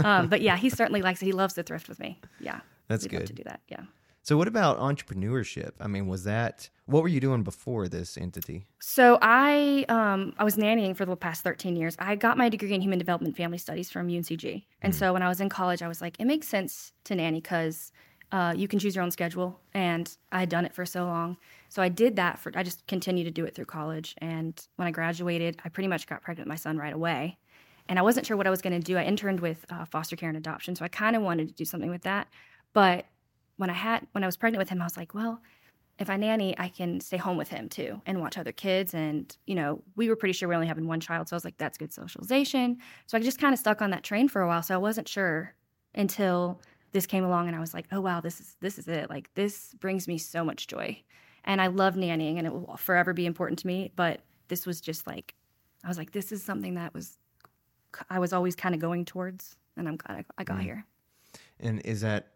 Um, 0.03 0.27
but 0.27 0.41
yeah, 0.41 0.55
he 0.55 0.69
certainly 0.69 1.01
likes 1.01 1.21
it. 1.21 1.25
He 1.25 1.33
loves 1.33 1.53
to 1.55 1.63
thrift 1.63 1.89
with 1.89 1.99
me. 1.99 2.19
Yeah, 2.39 2.61
that's 2.87 3.11
love 3.11 3.25
to 3.25 3.33
do 3.33 3.43
that. 3.43 3.61
Yeah. 3.67 3.81
So 4.29 4.37
what 4.37 4.47
about 4.47 4.79
entrepreneurship? 4.79 5.71
I 5.79 5.87
mean, 5.87 6.07
was 6.07 6.23
that 6.25 6.69
what 6.85 7.03
were 7.03 7.07
you 7.07 7.19
doing 7.19 7.43
before 7.43 7.87
this 7.87 8.17
entity? 8.17 8.65
So 8.79 9.17
I 9.21 9.85
um, 9.89 10.33
I 10.37 10.43
was 10.43 10.55
nannying 10.55 10.95
for 10.95 11.05
the 11.05 11.15
past 11.15 11.43
13 11.43 11.75
years. 11.75 11.95
I 11.99 12.15
got 12.15 12.37
my 12.37 12.49
degree 12.49 12.73
in 12.73 12.81
human 12.81 12.99
development 12.99 13.37
family 13.37 13.57
studies 13.57 13.89
from 13.89 14.07
UNCG. 14.07 14.65
And 14.81 14.93
so 14.93 15.13
when 15.13 15.21
I 15.21 15.29
was 15.29 15.39
in 15.39 15.49
college, 15.49 15.81
I 15.81 15.87
was 15.87 16.01
like, 16.01 16.19
it 16.19 16.25
makes 16.25 16.47
sense 16.47 16.93
to 17.05 17.15
nanny 17.15 17.41
because 17.41 17.91
uh, 18.31 18.53
you 18.55 18.67
can 18.67 18.79
choose 18.79 18.95
your 18.95 19.03
own 19.03 19.11
schedule. 19.11 19.59
And 19.73 20.09
I 20.31 20.39
had 20.39 20.49
done 20.49 20.65
it 20.65 20.73
for 20.73 20.85
so 20.85 21.05
long. 21.05 21.37
So 21.69 21.81
I 21.81 21.89
did 21.89 22.15
that 22.17 22.39
for, 22.39 22.51
I 22.55 22.63
just 22.63 22.85
continued 22.87 23.25
to 23.25 23.31
do 23.31 23.45
it 23.45 23.55
through 23.55 23.65
college. 23.65 24.15
And 24.19 24.59
when 24.75 24.87
I 24.87 24.91
graduated, 24.91 25.59
I 25.63 25.69
pretty 25.69 25.87
much 25.87 26.07
got 26.07 26.21
pregnant 26.21 26.47
with 26.47 26.51
my 26.51 26.55
son 26.55 26.77
right 26.77 26.93
away. 26.93 27.37
And 27.87 27.97
I 27.97 28.03
wasn't 28.03 28.25
sure 28.25 28.37
what 28.37 28.45
I 28.45 28.51
was 28.51 28.61
going 28.61 28.79
to 28.79 28.85
do. 28.85 28.97
I 28.97 29.03
interned 29.03 29.39
with 29.39 29.65
uh, 29.71 29.85
foster 29.85 30.15
care 30.15 30.29
and 30.29 30.37
adoption. 30.37 30.75
So 30.75 30.85
I 30.85 30.89
kind 30.89 31.15
of 31.15 31.23
wanted 31.23 31.47
to 31.47 31.53
do 31.53 31.65
something 31.65 31.89
with 31.89 32.03
that. 32.03 32.27
But 32.73 33.05
when 33.57 33.71
I 33.71 33.73
had, 33.73 34.05
when 34.11 34.23
I 34.23 34.27
was 34.27 34.37
pregnant 34.37 34.59
with 34.59 34.69
him, 34.69 34.81
I 34.81 34.85
was 34.85 34.95
like, 34.95 35.15
well, 35.15 35.41
if 35.97 36.09
I 36.09 36.15
nanny, 36.15 36.57
I 36.57 36.69
can 36.69 37.01
stay 37.01 37.17
home 37.17 37.35
with 37.35 37.49
him 37.49 37.67
too 37.67 38.01
and 38.05 38.21
watch 38.21 38.37
other 38.37 38.51
kids. 38.51 38.93
And, 38.93 39.35
you 39.45 39.55
know, 39.55 39.81
we 39.95 40.07
were 40.07 40.15
pretty 40.15 40.33
sure 40.33 40.47
we 40.47 40.55
only 40.55 40.67
having 40.67 40.87
one 40.87 40.99
child. 40.99 41.27
So 41.27 41.35
I 41.35 41.37
was 41.37 41.43
like, 41.43 41.57
that's 41.57 41.77
good 41.77 41.91
socialization. 41.91 42.77
So 43.07 43.17
I 43.17 43.21
just 43.21 43.39
kind 43.39 43.53
of 43.53 43.59
stuck 43.59 43.81
on 43.81 43.89
that 43.89 44.03
train 44.03 44.29
for 44.29 44.41
a 44.41 44.47
while. 44.47 44.63
So 44.63 44.75
I 44.75 44.77
wasn't 44.77 45.07
sure 45.07 45.55
until 45.95 46.61
this 46.91 47.05
came 47.05 47.23
along 47.23 47.47
and 47.47 47.55
I 47.55 47.59
was 47.59 47.73
like, 47.73 47.87
oh 47.91 48.01
wow, 48.01 48.19
this 48.21 48.39
is 48.39 48.55
this 48.61 48.79
is 48.79 48.87
it. 48.87 49.09
Like 49.09 49.29
this 49.35 49.73
brings 49.79 50.07
me 50.07 50.17
so 50.17 50.43
much 50.43 50.67
joy. 50.67 51.01
And 51.45 51.61
I 51.61 51.67
love 51.67 51.95
nannying 51.95 52.37
and 52.37 52.45
it 52.45 52.53
will 52.53 52.75
forever 52.77 53.13
be 53.13 53.25
important 53.25 53.59
to 53.59 53.67
me. 53.67 53.91
But 53.95 54.21
this 54.47 54.65
was 54.65 54.81
just 54.81 55.07
like 55.07 55.35
I 55.83 55.87
was 55.87 55.97
like, 55.97 56.11
this 56.11 56.31
is 56.31 56.43
something 56.43 56.75
that 56.75 56.93
was 56.93 57.17
I 58.09 58.19
was 58.19 58.33
always 58.33 58.55
kind 58.55 58.75
of 58.75 58.81
going 58.81 59.05
towards 59.05 59.55
and 59.77 59.87
I'm 59.87 59.95
glad 59.97 60.17
I, 60.19 60.25
I 60.37 60.43
got 60.43 60.57
Mm. 60.57 60.63
here. 60.63 60.85
And 61.59 61.81
is 61.85 62.01
that 62.01 62.33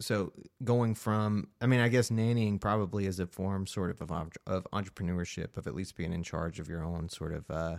so 0.00 0.32
going 0.64 0.94
from 0.94 1.48
I 1.60 1.66
mean, 1.66 1.80
I 1.80 1.88
guess 1.88 2.10
nannying 2.10 2.60
probably 2.60 3.06
is 3.06 3.18
a 3.20 3.26
form 3.26 3.66
sort 3.66 3.90
of 3.90 4.00
of, 4.02 4.10
of 4.46 4.66
entrepreneurship 4.72 5.56
of 5.56 5.66
at 5.66 5.74
least 5.74 5.96
being 5.96 6.12
in 6.12 6.22
charge 6.22 6.58
of 6.60 6.68
your 6.68 6.82
own 6.84 7.08
sort 7.08 7.32
of 7.32 7.50
uh, 7.50 7.78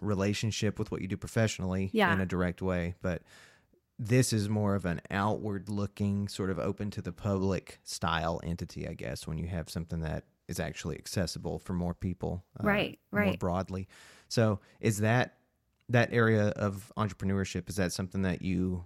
relationship 0.00 0.78
with 0.78 0.90
what 0.90 1.00
you 1.02 1.08
do 1.08 1.16
professionally 1.16 1.90
Yeah. 1.92 2.12
in 2.12 2.20
a 2.20 2.26
direct 2.26 2.62
way, 2.62 2.94
but 3.02 3.22
this 3.98 4.32
is 4.32 4.48
more 4.48 4.74
of 4.74 4.84
an 4.84 5.00
outward 5.10 5.68
looking 5.68 6.28
sort 6.28 6.50
of 6.50 6.58
open 6.58 6.90
to 6.92 7.02
the 7.02 7.12
public 7.12 7.80
style 7.82 8.40
entity, 8.44 8.86
I 8.86 8.94
guess, 8.94 9.26
when 9.26 9.38
you 9.38 9.48
have 9.48 9.68
something 9.68 10.00
that 10.00 10.24
is 10.46 10.60
actually 10.60 10.96
accessible 10.96 11.58
for 11.58 11.72
more 11.72 11.94
people, 11.94 12.44
uh, 12.58 12.66
Right, 12.66 12.98
more 13.12 13.34
broadly. 13.34 13.88
So, 14.28 14.60
is 14.80 14.98
that 14.98 15.34
that 15.88 16.12
area 16.12 16.48
of 16.48 16.92
entrepreneurship? 16.96 17.68
Is 17.68 17.76
that 17.76 17.92
something 17.92 18.22
that 18.22 18.42
you, 18.42 18.84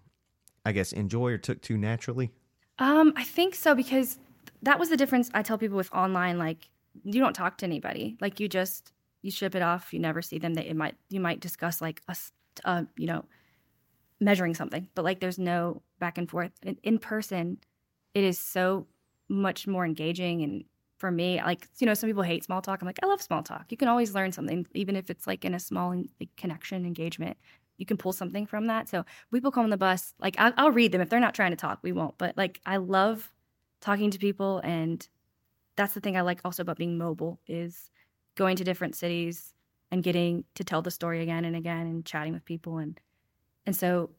I 0.64 0.72
guess, 0.72 0.92
enjoy 0.92 1.32
or 1.32 1.38
took 1.38 1.60
to 1.62 1.76
naturally? 1.76 2.30
Um, 2.78 3.12
I 3.16 3.24
think 3.24 3.54
so 3.54 3.74
because 3.74 4.18
that 4.62 4.78
was 4.78 4.88
the 4.88 4.96
difference 4.96 5.30
I 5.34 5.42
tell 5.42 5.58
people 5.58 5.76
with 5.76 5.92
online. 5.92 6.38
Like, 6.38 6.70
you 7.04 7.20
don't 7.20 7.34
talk 7.34 7.58
to 7.58 7.66
anybody. 7.66 8.16
Like, 8.20 8.40
you 8.40 8.48
just 8.48 8.92
you 9.20 9.30
ship 9.30 9.54
it 9.54 9.62
off. 9.62 9.92
You 9.92 10.00
never 10.00 10.22
see 10.22 10.38
them. 10.38 10.54
They 10.54 10.66
it 10.66 10.76
might 10.76 10.96
you 11.10 11.20
might 11.20 11.40
discuss 11.40 11.80
like 11.80 12.02
a 12.08 12.16
uh, 12.64 12.84
you 12.96 13.06
know 13.06 13.24
measuring 14.22 14.54
something, 14.54 14.88
but 14.94 15.04
like 15.04 15.20
there's 15.20 15.38
no 15.38 15.82
back 15.98 16.16
and 16.16 16.30
forth. 16.30 16.52
In, 16.62 16.78
in 16.82 16.98
person, 16.98 17.58
it 18.14 18.24
is 18.24 18.38
so 18.38 18.86
much 19.28 19.66
more 19.66 19.84
engaging 19.84 20.42
and 20.42 20.64
for 20.98 21.10
me, 21.10 21.42
like 21.42 21.66
you 21.78 21.86
know, 21.86 21.94
some 21.94 22.08
people 22.08 22.22
hate 22.22 22.44
small 22.44 22.62
talk. 22.62 22.80
I'm 22.80 22.86
like, 22.86 23.00
I 23.02 23.06
love 23.06 23.20
small 23.20 23.42
talk. 23.42 23.66
You 23.70 23.76
can 23.76 23.88
always 23.88 24.14
learn 24.14 24.30
something, 24.30 24.66
even 24.72 24.94
if 24.94 25.10
it's 25.10 25.26
like 25.26 25.44
in 25.44 25.52
a 25.52 25.58
small 25.58 25.90
like, 26.20 26.28
connection 26.36 26.86
engagement. 26.86 27.36
You 27.76 27.86
can 27.86 27.96
pull 27.96 28.12
something 28.12 28.46
from 28.46 28.68
that. 28.68 28.88
So 28.88 29.04
people 29.32 29.50
come 29.50 29.64
on 29.64 29.70
the 29.70 29.76
bus, 29.76 30.14
like 30.20 30.36
I'll, 30.38 30.52
I'll 30.56 30.70
read 30.70 30.92
them 30.92 31.00
if 31.00 31.08
they're 31.08 31.18
not 31.18 31.34
trying 31.34 31.50
to 31.50 31.56
talk. 31.56 31.80
We 31.82 31.90
won't, 31.90 32.16
but 32.18 32.36
like 32.36 32.60
I 32.64 32.76
love 32.76 33.32
talking 33.80 34.12
to 34.12 34.18
people, 34.18 34.60
and 34.62 35.06
that's 35.74 35.94
the 35.94 36.00
thing 36.00 36.16
I 36.16 36.20
like 36.20 36.40
also 36.44 36.62
about 36.62 36.78
being 36.78 36.96
mobile 36.96 37.40
is 37.48 37.90
going 38.36 38.56
to 38.56 38.64
different 38.64 38.94
cities 38.94 39.54
and 39.90 40.04
getting 40.04 40.44
to 40.54 40.62
tell 40.62 40.82
the 40.82 40.90
story 40.92 41.20
again 41.20 41.44
and 41.44 41.56
again 41.56 41.86
and 41.86 42.04
chatting 42.06 42.32
with 42.32 42.44
people 42.44 42.78
and 42.78 43.00
and 43.66 43.76
so 43.76 44.10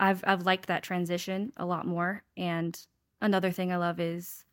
I've 0.00 0.22
I've 0.26 0.46
liked 0.46 0.66
that 0.66 0.82
transition 0.82 1.52
a 1.56 1.66
lot 1.66 1.86
more. 1.86 2.22
And 2.36 2.78
another 3.20 3.50
thing 3.50 3.72
I 3.72 3.76
love 3.76 4.00
is 4.00 4.44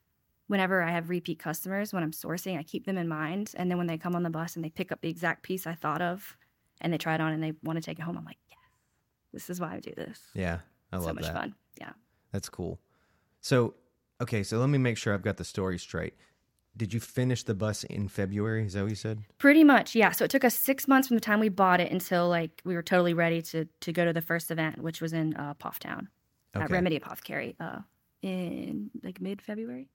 whenever 0.47 0.81
I 0.81 0.91
have 0.91 1.09
repeat 1.09 1.39
customers, 1.39 1.93
when 1.93 2.03
I'm 2.03 2.11
sourcing, 2.11 2.57
I 2.57 2.63
keep 2.63 2.85
them 2.85 2.97
in 2.97 3.07
mind. 3.07 3.53
And 3.55 3.69
then 3.69 3.77
when 3.77 3.87
they 3.87 3.97
come 3.97 4.15
on 4.15 4.23
the 4.23 4.29
bus 4.29 4.55
and 4.55 4.63
they 4.63 4.69
pick 4.69 4.91
up 4.91 5.01
the 5.01 5.09
exact 5.09 5.43
piece 5.43 5.67
I 5.67 5.73
thought 5.73 6.01
of 6.01 6.37
and 6.81 6.91
they 6.91 6.97
try 6.97 7.15
it 7.15 7.21
on 7.21 7.31
and 7.31 7.43
they 7.43 7.53
want 7.63 7.77
to 7.77 7.81
take 7.81 7.99
it 7.99 8.03
home, 8.03 8.17
I'm 8.17 8.25
like, 8.25 8.37
yes, 8.49 8.57
this 9.33 9.49
is 9.49 9.59
why 9.59 9.73
I 9.73 9.79
do 9.79 9.93
this. 9.95 10.19
Yeah, 10.33 10.59
I 10.91 10.97
love 10.97 11.05
that. 11.05 11.09
so 11.09 11.13
much 11.13 11.23
that. 11.23 11.33
fun. 11.33 11.55
Yeah. 11.79 11.91
That's 12.31 12.49
cool. 12.49 12.79
So, 13.41 13.75
okay, 14.21 14.43
so 14.43 14.57
let 14.57 14.69
me 14.69 14.77
make 14.77 14.97
sure 14.97 15.13
I've 15.13 15.21
got 15.21 15.37
the 15.37 15.45
story 15.45 15.77
straight. 15.77 16.15
Did 16.77 16.93
you 16.93 16.99
finish 16.99 17.43
the 17.43 17.53
bus 17.53 17.83
in 17.85 18.07
February? 18.09 18.65
Is 18.65 18.73
that 18.73 18.81
what 18.81 18.89
you 18.89 18.95
said? 18.95 19.23
Pretty 19.37 19.63
much, 19.63 19.95
yeah. 19.95 20.11
So 20.11 20.25
it 20.25 20.31
took 20.31 20.43
us 20.43 20.55
six 20.55 20.87
months 20.87 21.07
from 21.07 21.15
the 21.15 21.21
time 21.21 21.39
we 21.39 21.49
bought 21.49 21.79
it 21.79 21.91
until 21.91 22.27
like 22.27 22.61
we 22.65 22.75
were 22.75 22.83
totally 22.83 23.13
ready 23.13 23.41
to 23.43 23.65
to 23.65 23.93
go 23.93 24.03
to 24.05 24.13
the 24.13 24.21
first 24.21 24.51
event, 24.51 24.79
which 24.79 25.01
was 25.01 25.13
in 25.13 25.35
uh, 25.35 25.53
Town 25.79 26.09
at 26.53 26.69
Remedy 26.69 26.97
Apothecary 26.97 27.55
uh, 27.59 27.79
in 28.21 28.89
like 29.03 29.21
mid 29.21 29.41
February. 29.41 29.87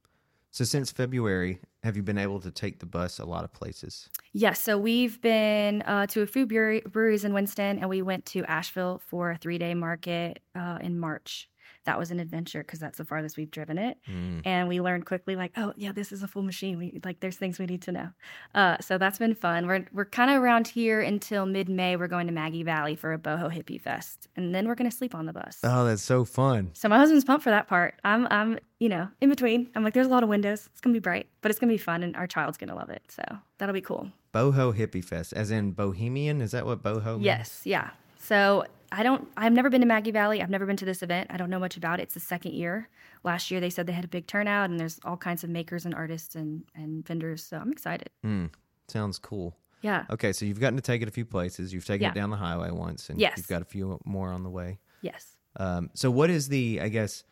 So 0.52 0.64
since 0.64 0.90
February, 0.90 1.60
have 1.84 1.96
you 1.96 2.02
been 2.02 2.18
able 2.18 2.40
to 2.40 2.50
take 2.50 2.80
the 2.80 2.86
bus 2.86 3.20
a 3.20 3.24
lot 3.24 3.44
of 3.44 3.52
places? 3.52 4.08
Yes, 4.32 4.60
so 4.60 4.76
we've 4.76 5.20
been 5.20 5.82
uh, 5.82 6.06
to 6.08 6.22
a 6.22 6.26
few 6.26 6.44
breweries 6.44 7.24
in 7.24 7.32
Winston, 7.32 7.78
and 7.78 7.88
we 7.88 8.02
went 8.02 8.26
to 8.26 8.44
Asheville 8.44 9.00
for 9.06 9.30
a 9.30 9.36
three 9.36 9.58
day 9.58 9.74
market 9.74 10.40
uh, 10.56 10.78
in 10.80 10.98
March. 10.98 11.48
That 11.90 11.98
was 11.98 12.12
an 12.12 12.20
adventure 12.20 12.62
because 12.62 12.78
that's 12.78 12.98
the 12.98 13.04
farthest 13.04 13.36
we've 13.36 13.50
driven 13.50 13.76
it, 13.76 13.98
Mm. 14.08 14.42
and 14.44 14.68
we 14.68 14.80
learned 14.80 15.06
quickly 15.06 15.34
like, 15.34 15.50
oh 15.56 15.72
yeah, 15.76 15.90
this 15.90 16.12
is 16.12 16.22
a 16.22 16.28
full 16.28 16.42
machine. 16.42 16.78
We 16.78 17.00
like 17.04 17.18
there's 17.18 17.36
things 17.36 17.58
we 17.58 17.66
need 17.66 17.82
to 17.82 17.92
know. 17.92 18.08
Uh, 18.54 18.76
so 18.80 18.96
that's 18.96 19.18
been 19.18 19.34
fun. 19.34 19.66
We're 19.66 19.84
we're 19.92 20.04
kind 20.04 20.30
of 20.30 20.40
around 20.40 20.68
here 20.68 21.00
until 21.00 21.46
mid 21.46 21.68
May. 21.68 21.96
We're 21.96 22.06
going 22.06 22.28
to 22.28 22.32
Maggie 22.32 22.62
Valley 22.62 22.94
for 22.94 23.12
a 23.12 23.18
boho 23.18 23.50
hippie 23.52 23.80
fest, 23.80 24.28
and 24.36 24.54
then 24.54 24.68
we're 24.68 24.76
gonna 24.76 24.90
sleep 24.92 25.14
on 25.16 25.26
the 25.26 25.32
bus. 25.32 25.58
Oh, 25.64 25.84
that's 25.84 26.02
so 26.02 26.24
fun. 26.24 26.70
So 26.74 26.88
my 26.88 26.96
husband's 26.98 27.24
pumped 27.24 27.42
for 27.42 27.50
that 27.50 27.66
part. 27.66 27.94
I'm 28.04 28.28
I'm 28.30 28.58
you 28.78 28.88
know 28.88 29.08
in 29.20 29.28
between. 29.28 29.68
I'm 29.74 29.82
like, 29.82 29.94
there's 29.94 30.06
a 30.06 30.10
lot 30.10 30.22
of 30.22 30.28
windows. 30.28 30.68
It's 30.70 30.80
gonna 30.80 30.94
be 30.94 31.00
bright, 31.00 31.26
but 31.40 31.50
it's 31.50 31.58
gonna 31.58 31.72
be 31.72 31.76
fun, 31.90 32.04
and 32.04 32.14
our 32.16 32.28
child's 32.28 32.56
gonna 32.56 32.76
love 32.76 32.90
it. 32.90 33.02
So 33.08 33.22
that'll 33.58 33.72
be 33.74 33.80
cool. 33.80 34.12
Boho 34.32 34.72
Hippie 34.72 35.04
Fest, 35.04 35.32
as 35.32 35.50
in 35.50 35.72
Bohemian. 35.72 36.40
Is 36.40 36.52
that 36.52 36.64
what 36.66 36.84
boho? 36.84 37.14
means? 37.14 37.24
Yes, 37.24 37.62
yeah. 37.64 37.90
So 38.16 38.64
I 38.92 39.02
don't. 39.02 39.28
I've 39.36 39.52
never 39.52 39.70
been 39.70 39.80
to 39.82 39.86
Maggie 39.86 40.10
Valley. 40.10 40.42
I've 40.42 40.50
never 40.50 40.66
been 40.66 40.76
to 40.78 40.84
this 40.84 41.02
event. 41.02 41.28
I 41.30 41.36
don't 41.36 41.50
know 41.50 41.58
much 41.60 41.76
about 41.76 42.00
it. 42.00 42.04
It's 42.04 42.14
the 42.14 42.20
second 42.20 42.54
year. 42.54 42.88
Last 43.22 43.50
year 43.50 43.60
they 43.60 43.70
said 43.70 43.86
they 43.86 43.92
had 43.92 44.04
a 44.04 44.08
big 44.08 44.26
turnout, 44.26 44.70
and 44.70 44.80
there's 44.80 44.98
all 45.04 45.16
kinds 45.16 45.44
of 45.44 45.50
makers 45.50 45.84
and 45.86 45.94
artists 45.94 46.34
and 46.34 46.64
and 46.74 47.06
vendors. 47.06 47.44
So 47.44 47.56
I'm 47.58 47.70
excited. 47.72 48.10
Mm, 48.24 48.50
sounds 48.88 49.18
cool. 49.18 49.56
Yeah. 49.82 50.04
Okay, 50.10 50.32
so 50.32 50.44
you've 50.44 50.60
gotten 50.60 50.76
to 50.76 50.82
take 50.82 51.00
it 51.02 51.08
a 51.08 51.10
few 51.10 51.24
places. 51.24 51.72
You've 51.72 51.86
taken 51.86 52.02
Yeah. 52.04 52.10
it 52.10 52.14
down 52.14 52.30
the 52.30 52.36
highway 52.36 52.70
once, 52.70 53.08
and 53.10 53.18
Yes. 53.20 53.34
you've 53.36 53.48
got 53.48 53.62
a 53.62 53.64
few 53.64 53.98
more 54.04 54.30
on 54.32 54.42
the 54.42 54.50
way. 54.50 54.78
Yes. 55.02 55.36
Um, 55.56 55.90
so 55.94 56.10
what 56.10 56.28
is 56.30 56.48
the? 56.48 56.80
I 56.82 56.88
guess 56.88 57.24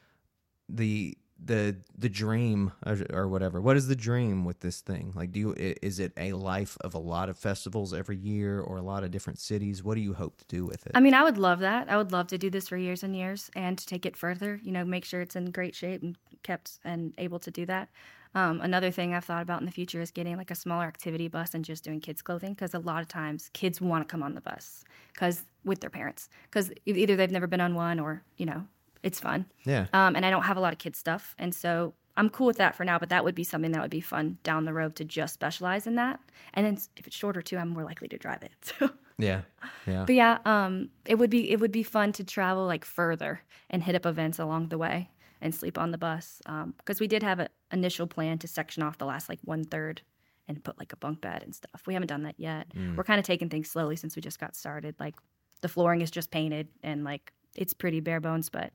the 0.68 1.16
the 1.42 1.76
the 1.96 2.08
dream 2.08 2.72
or, 2.84 2.98
or 3.10 3.28
whatever. 3.28 3.60
What 3.60 3.76
is 3.76 3.86
the 3.86 3.96
dream 3.96 4.44
with 4.44 4.60
this 4.60 4.80
thing? 4.80 5.12
Like, 5.14 5.32
do 5.32 5.40
you 5.40 5.54
is 5.56 6.00
it 6.00 6.12
a 6.16 6.32
life 6.32 6.76
of 6.80 6.94
a 6.94 6.98
lot 6.98 7.28
of 7.28 7.38
festivals 7.38 7.94
every 7.94 8.16
year 8.16 8.60
or 8.60 8.76
a 8.76 8.82
lot 8.82 9.04
of 9.04 9.10
different 9.10 9.38
cities? 9.38 9.82
What 9.82 9.94
do 9.94 10.00
you 10.00 10.14
hope 10.14 10.38
to 10.38 10.44
do 10.46 10.64
with 10.64 10.86
it? 10.86 10.92
I 10.94 11.00
mean, 11.00 11.14
I 11.14 11.22
would 11.22 11.38
love 11.38 11.60
that. 11.60 11.88
I 11.88 11.96
would 11.96 12.12
love 12.12 12.26
to 12.28 12.38
do 12.38 12.50
this 12.50 12.68
for 12.68 12.76
years 12.76 13.02
and 13.02 13.14
years 13.14 13.50
and 13.54 13.78
to 13.78 13.86
take 13.86 14.04
it 14.04 14.16
further. 14.16 14.60
You 14.62 14.72
know, 14.72 14.84
make 14.84 15.04
sure 15.04 15.20
it's 15.20 15.36
in 15.36 15.50
great 15.50 15.74
shape 15.74 16.02
and 16.02 16.16
kept 16.42 16.78
and 16.84 17.14
able 17.18 17.38
to 17.40 17.50
do 17.50 17.66
that. 17.66 17.88
Um, 18.34 18.60
another 18.60 18.90
thing 18.90 19.14
I've 19.14 19.24
thought 19.24 19.42
about 19.42 19.60
in 19.60 19.66
the 19.66 19.72
future 19.72 20.02
is 20.02 20.10
getting 20.10 20.36
like 20.36 20.50
a 20.50 20.54
smaller 20.54 20.84
activity 20.84 21.28
bus 21.28 21.54
and 21.54 21.64
just 21.64 21.82
doing 21.82 22.00
kids 22.00 22.20
clothing 22.20 22.52
because 22.52 22.74
a 22.74 22.78
lot 22.78 23.00
of 23.00 23.08
times 23.08 23.50
kids 23.54 23.80
want 23.80 24.06
to 24.06 24.10
come 24.10 24.22
on 24.22 24.34
the 24.34 24.40
bus 24.40 24.84
because 25.12 25.42
with 25.64 25.80
their 25.80 25.90
parents 25.90 26.28
because 26.44 26.70
either 26.84 27.16
they've 27.16 27.30
never 27.30 27.46
been 27.46 27.60
on 27.60 27.74
one 27.74 27.98
or 27.98 28.22
you 28.36 28.44
know 28.44 28.66
it's 29.02 29.20
fun. 29.20 29.46
yeah. 29.64 29.86
Um, 29.92 30.16
and 30.16 30.24
I 30.26 30.30
don't 30.30 30.42
have 30.42 30.56
a 30.56 30.60
lot 30.60 30.72
of 30.72 30.78
kids 30.78 30.98
stuff, 30.98 31.34
and 31.38 31.54
so 31.54 31.94
I'm 32.16 32.28
cool 32.30 32.46
with 32.48 32.56
that 32.58 32.74
for 32.74 32.84
now. 32.84 32.98
But 32.98 33.08
that 33.10 33.24
would 33.24 33.34
be 33.34 33.44
something 33.44 33.72
that 33.72 33.80
would 33.82 33.90
be 33.90 34.00
fun 34.00 34.38
down 34.42 34.64
the 34.64 34.72
road 34.72 34.96
to 34.96 35.04
just 35.04 35.34
specialize 35.34 35.86
in 35.86 35.94
that. 35.96 36.20
And 36.54 36.66
then 36.66 36.78
if 36.96 37.06
it's 37.06 37.16
shorter 37.16 37.40
too, 37.42 37.56
I'm 37.58 37.68
more 37.68 37.84
likely 37.84 38.08
to 38.08 38.18
drive 38.18 38.42
it. 38.42 38.52
So. 38.78 38.90
Yeah. 39.20 39.40
Yeah. 39.84 40.04
But 40.06 40.14
yeah, 40.14 40.38
um, 40.44 40.90
it 41.04 41.16
would 41.16 41.30
be 41.30 41.50
it 41.50 41.58
would 41.58 41.72
be 41.72 41.82
fun 41.82 42.12
to 42.12 42.22
travel 42.24 42.66
like 42.66 42.84
further 42.84 43.40
and 43.68 43.82
hit 43.82 43.96
up 43.96 44.06
events 44.06 44.38
along 44.38 44.68
the 44.68 44.78
way 44.78 45.10
and 45.40 45.52
sleep 45.52 45.76
on 45.76 45.90
the 45.90 45.98
bus 45.98 46.40
because 46.78 47.00
we 47.00 47.08
did 47.08 47.24
have 47.24 47.40
an 47.40 47.48
initial 47.72 48.06
plan 48.06 48.38
to 48.38 48.46
section 48.46 48.82
off 48.84 48.98
the 48.98 49.06
last 49.06 49.28
like 49.28 49.40
one 49.42 49.64
third 49.64 50.02
and 50.46 50.62
put 50.62 50.78
like 50.78 50.92
a 50.92 50.96
bunk 50.96 51.20
bed 51.20 51.42
and 51.42 51.52
stuff. 51.52 51.82
We 51.84 51.94
haven't 51.94 52.06
done 52.06 52.22
that 52.22 52.36
yet. 52.38 52.68
We're 52.96 53.02
kind 53.02 53.18
of 53.18 53.26
taking 53.26 53.48
things 53.48 53.68
slowly 53.68 53.96
since 53.96 54.14
we 54.14 54.22
just 54.22 54.38
got 54.38 54.54
started. 54.54 54.94
Like 55.00 55.16
the 55.62 55.68
flooring 55.68 56.00
is 56.00 56.12
just 56.12 56.30
painted 56.30 56.68
and 56.84 57.02
like 57.02 57.32
it's 57.56 57.72
pretty 57.72 57.98
bare 57.98 58.20
bones, 58.20 58.48
but 58.48 58.72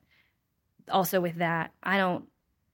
also 0.92 1.22
with 1.22 1.36
that, 1.36 1.72
I 1.82 1.98
don't. 1.98 2.26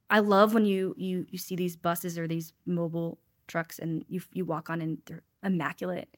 I 0.10 0.20
love 0.20 0.54
when 0.54 0.66
you 0.66 0.96
you 0.98 1.26
you 1.30 1.38
see 1.38 1.56
these 1.56 1.76
buses 1.76 2.18
or 2.18 2.28
these 2.28 2.54
mobile 2.66 3.20
trucks 3.48 3.80
and 3.80 4.04
you 4.08 4.22
you 4.34 4.46
walk 4.46 4.70
on 4.70 4.82
and 4.82 4.98
they're 5.06 5.24
immaculate 5.44 6.16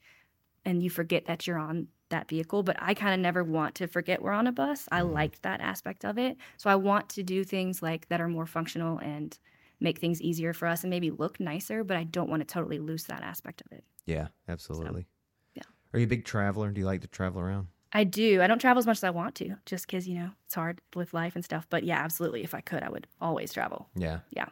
and 0.66 0.82
you 0.84 0.90
forget 0.90 1.26
that 1.26 1.48
you're 1.48 1.58
on 1.58 1.88
that 2.10 2.28
vehicle. 2.30 2.64
But 2.64 2.78
I 2.80 2.94
kind 2.94 3.14
of 3.14 3.20
never 3.20 3.44
want 3.44 3.76
to 3.76 3.88
forget 3.88 4.22
we're 4.22 4.32
on 4.32 4.48
a 4.48 4.52
bus. 4.52 4.88
I 4.92 5.02
mm-hmm. 5.02 5.14
like 5.14 5.42
that 5.42 5.62
aspect 5.62 6.06
of 6.06 6.18
it. 6.18 6.38
So 6.58 6.70
I 6.70 6.76
want 6.76 7.10
to 7.10 7.24
do 7.24 7.44
things 7.44 7.82
like 7.82 8.08
that 8.10 8.22
are 8.22 8.28
more 8.28 8.46
functional 8.46 9.00
and 9.00 9.38
make 9.80 9.98
things 9.98 10.22
easier 10.22 10.54
for 10.54 10.68
us 10.68 10.84
and 10.84 10.92
maybe 10.92 11.10
look 11.10 11.40
nicer, 11.40 11.84
but 11.84 11.98
I 11.98 12.04
don't 12.04 12.30
want 12.30 12.42
to 12.42 12.54
totally 12.54 12.80
lose 12.80 13.06
that 13.06 13.24
aspect 13.24 13.62
of 13.62 13.72
it. 13.72 13.84
Yeah. 14.06 14.28
Absolutely. 14.48 15.08
yeah. 15.56 15.64
Are 15.94 16.00
you 16.00 16.06
a 16.06 16.10
big 16.10 16.26
traveler? 16.26 16.70
Do 16.70 16.80
you 16.80 16.86
like 16.86 17.02
to 17.02 17.08
travel 17.08 17.42
around? 17.42 17.68
I 17.94 18.04
do. 18.04 18.42
I 18.42 18.48
don't 18.48 18.60
travel 18.60 18.80
as 18.80 18.86
much 18.86 18.98
as 18.98 19.04
I 19.04 19.10
want 19.10 19.36
to 19.36 19.56
just 19.66 19.86
because, 19.86 20.08
you 20.08 20.16
know, 20.16 20.32
it's 20.46 20.56
hard 20.56 20.82
with 20.96 21.14
life 21.14 21.36
and 21.36 21.44
stuff. 21.44 21.68
But 21.70 21.84
yeah, 21.84 22.00
absolutely. 22.00 22.44
If 22.44 22.54
I 22.54 22.62
could, 22.62 22.84
I 22.84 22.90
would 22.90 23.08
always 23.20 23.52
travel. 23.54 23.90
Yeah. 23.96 24.20
Yeah. 24.32 24.48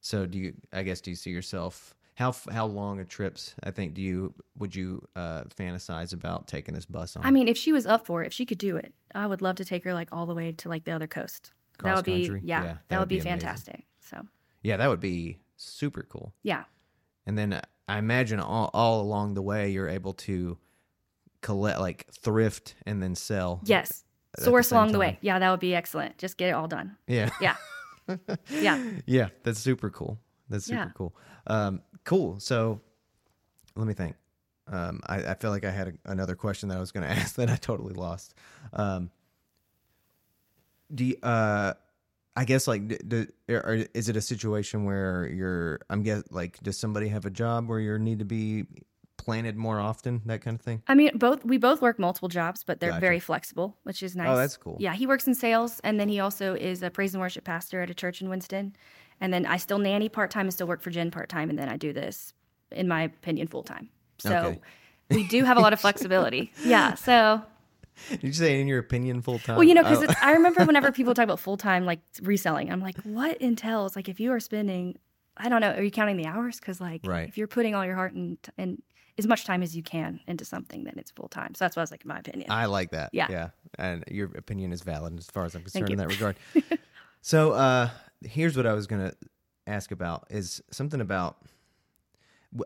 So 0.00 0.26
do 0.26 0.38
you? 0.38 0.54
I 0.72 0.82
guess 0.82 1.00
do 1.00 1.10
you 1.10 1.16
see 1.16 1.30
yourself? 1.30 1.94
How 2.14 2.34
how 2.50 2.66
long 2.66 3.00
of 3.00 3.08
trips? 3.08 3.54
I 3.62 3.70
think 3.70 3.94
do 3.94 4.02
you 4.02 4.34
would 4.58 4.74
you 4.74 5.06
uh, 5.16 5.44
fantasize 5.56 6.12
about 6.12 6.46
taking 6.48 6.74
this 6.74 6.84
bus 6.86 7.16
on? 7.16 7.24
I 7.24 7.30
mean, 7.30 7.48
if 7.48 7.56
she 7.56 7.72
was 7.72 7.86
up 7.86 8.06
for 8.06 8.22
it, 8.22 8.26
if 8.26 8.32
she 8.32 8.44
could 8.44 8.58
do 8.58 8.76
it, 8.76 8.92
I 9.14 9.26
would 9.26 9.40
love 9.42 9.56
to 9.56 9.64
take 9.64 9.84
her 9.84 9.94
like 9.94 10.08
all 10.12 10.26
the 10.26 10.34
way 10.34 10.52
to 10.52 10.68
like 10.68 10.84
the 10.84 10.92
other 10.92 11.06
coast. 11.06 11.52
that 11.78 11.82
Cross 11.82 11.96
would 11.98 12.04
be, 12.04 12.22
yeah, 12.22 12.38
Yeah, 12.42 12.62
that, 12.62 12.78
that 12.88 12.96
would 12.96 13.00
would 13.02 13.08
be, 13.08 13.16
be 13.16 13.20
fantastic. 13.22 13.84
So, 14.00 14.26
yeah, 14.62 14.76
that 14.76 14.88
would 14.88 15.00
be 15.00 15.38
super 15.56 16.02
cool. 16.02 16.32
yeah. 16.42 16.64
And 17.26 17.36
then 17.38 17.52
uh, 17.52 17.60
I 17.86 17.98
imagine 17.98 18.40
all, 18.40 18.70
all 18.72 19.00
along 19.02 19.34
the 19.34 19.42
way 19.42 19.68
you're 19.70 19.88
able 19.88 20.14
to 20.14 20.56
collect 21.40 21.80
like 21.80 22.06
thrift 22.12 22.74
and 22.86 23.02
then 23.02 23.14
sell. 23.14 23.60
Yes. 23.64 24.04
Source 24.38 24.68
same 24.68 24.76
along 24.76 24.92
the 24.92 24.98
way. 24.98 25.18
Yeah, 25.20 25.38
that 25.38 25.50
would 25.50 25.60
be 25.60 25.74
excellent. 25.74 26.18
Just 26.18 26.36
get 26.36 26.48
it 26.50 26.52
all 26.52 26.68
done. 26.68 26.96
Yeah. 27.06 27.30
Yeah. 27.40 27.56
Yeah. 28.50 28.82
yeah, 29.04 29.28
that's 29.42 29.58
super 29.58 29.90
cool. 29.90 30.18
That's 30.48 30.64
super 30.64 30.78
Yeah. 30.78 30.90
cool. 30.94 31.14
Um, 31.46 31.82
cool. 32.04 32.40
So 32.40 32.80
let 33.76 33.86
me 33.86 33.92
think. 33.92 34.16
Um, 34.66 35.00
I, 35.06 35.16
I 35.24 35.34
feel 35.34 35.50
like 35.50 35.64
I 35.66 35.70
had 35.70 35.88
a, 35.88 36.10
another 36.10 36.34
question 36.34 36.70
that 36.70 36.78
I 36.78 36.80
was 36.80 36.90
going 36.90 37.04
to 37.08 37.10
ask 37.12 37.34
that 37.36 37.50
I 37.50 37.56
totally 37.56 37.92
lost. 37.92 38.34
Um, 38.72 39.10
do 40.94 41.04
you, 41.04 41.16
uh, 41.22 41.74
I 42.34 42.44
guess 42.44 42.66
like 42.66 42.88
d- 42.88 42.98
d- 43.06 43.26
or 43.52 43.84
is 43.94 44.08
it 44.08 44.16
a 44.16 44.22
situation 44.22 44.84
where 44.84 45.26
you're 45.28 45.80
I'm 45.90 46.02
guess 46.02 46.22
like 46.30 46.58
does 46.62 46.78
somebody 46.78 47.08
have 47.08 47.26
a 47.26 47.30
job 47.30 47.68
where 47.68 47.80
you 47.80 47.98
need 47.98 48.20
to 48.20 48.24
be 48.24 48.64
planted 49.28 49.56
more 49.56 49.78
often 49.78 50.22
that 50.24 50.40
kind 50.40 50.54
of 50.54 50.62
thing? 50.62 50.82
I 50.88 50.94
mean, 50.94 51.10
both 51.18 51.44
we 51.44 51.58
both 51.58 51.82
work 51.82 51.98
multiple 51.98 52.28
jobs, 52.28 52.64
but 52.64 52.80
they're 52.80 52.90
Gotcha. 52.90 53.00
very 53.00 53.20
flexible, 53.20 53.76
which 53.82 54.02
is 54.02 54.16
oh, 54.16 54.20
nice. 54.22 54.28
Oh, 54.30 54.36
that's 54.36 54.56
cool. 54.56 54.76
Yeah, 54.80 54.94
he 54.94 55.06
works 55.06 55.26
in 55.26 55.34
sales, 55.34 55.80
and 55.84 56.00
then 56.00 56.08
he 56.08 56.18
also 56.20 56.54
is 56.54 56.82
a 56.82 56.90
praise 56.90 57.12
and 57.14 57.20
worship 57.20 57.44
pastor 57.44 57.82
at 57.82 57.90
a 57.90 57.94
church 57.94 58.22
in 58.22 58.28
Winston. 58.30 58.74
And 59.20 59.32
then 59.34 59.44
I 59.46 59.56
still 59.58 59.78
nanny 59.78 60.08
part 60.08 60.30
time 60.30 60.46
and 60.46 60.54
still 60.54 60.66
work 60.66 60.80
for 60.80 60.90
Jen 60.90 61.10
part 61.10 61.28
time, 61.28 61.50
and 61.50 61.58
then 61.58 61.68
I 61.68 61.76
do 61.76 61.92
this, 61.92 62.32
in 62.70 62.88
my 62.88 63.02
opinion, 63.02 63.48
full 63.48 63.62
time. 63.64 63.90
So 64.18 64.34
Okay. 64.36 64.60
we 65.10 65.26
do 65.28 65.44
have 65.44 65.56
a 65.58 65.60
lot 65.60 65.72
of 65.74 65.80
flexibility. 65.80 66.50
Yeah. 66.64 66.94
So 66.94 67.42
Did 68.10 68.22
you 68.22 68.32
say 68.32 68.60
in 68.60 68.66
your 68.68 68.78
opinion 68.78 69.20
full 69.22 69.40
time? 69.40 69.56
Well, 69.56 69.64
you 69.64 69.74
know, 69.74 69.82
because 69.82 70.04
Oh. 70.08 70.14
I 70.22 70.32
remember 70.32 70.64
whenever 70.64 70.90
people 70.92 71.12
talk 71.14 71.24
about 71.30 71.40
full 71.40 71.56
time 71.56 71.84
like 71.84 72.00
reselling, 72.22 72.70
I'm 72.72 72.80
like, 72.80 72.96
what 73.02 73.36
entails? 73.38 73.94
Like, 73.96 74.08
if 74.08 74.20
you 74.20 74.32
are 74.32 74.40
spending, 74.40 74.96
I 75.36 75.48
don't 75.48 75.60
know, 75.60 75.72
are 75.72 75.82
you 75.82 75.90
counting 75.90 76.16
the 76.16 76.26
hours? 76.26 76.58
Because 76.60 76.80
like, 76.80 77.00
Right. 77.04 77.28
if 77.28 77.36
you're 77.36 77.48
putting 77.48 77.74
all 77.74 77.84
your 77.84 77.96
heart 77.96 78.12
and 78.14 78.38
and 78.56 78.82
as 79.18 79.26
much 79.26 79.44
time 79.44 79.62
as 79.62 79.76
you 79.76 79.82
can 79.82 80.20
into 80.26 80.44
something, 80.44 80.84
then 80.84 80.94
it's 80.96 81.10
full 81.10 81.28
time. 81.28 81.54
So 81.54 81.64
that's 81.64 81.76
what 81.76 81.80
I 81.80 81.84
was 81.84 81.90
like, 81.90 82.04
in 82.04 82.08
my 82.08 82.18
opinion. 82.18 82.50
I 82.50 82.66
like 82.66 82.90
that. 82.92 83.10
Yeah. 83.12 83.26
Yeah. 83.30 83.48
And 83.78 84.04
your 84.08 84.26
opinion 84.36 84.72
is 84.72 84.82
valid 84.82 85.18
as 85.18 85.26
far 85.26 85.44
as 85.44 85.54
I'm 85.54 85.62
concerned 85.62 85.90
in 85.90 85.98
that 85.98 86.08
regard. 86.08 86.36
so 87.20 87.52
uh 87.52 87.90
here's 88.22 88.56
what 88.56 88.66
I 88.66 88.72
was 88.74 88.86
gonna 88.86 89.12
ask 89.66 89.90
about 89.90 90.26
is 90.30 90.62
something 90.70 91.00
about. 91.00 91.36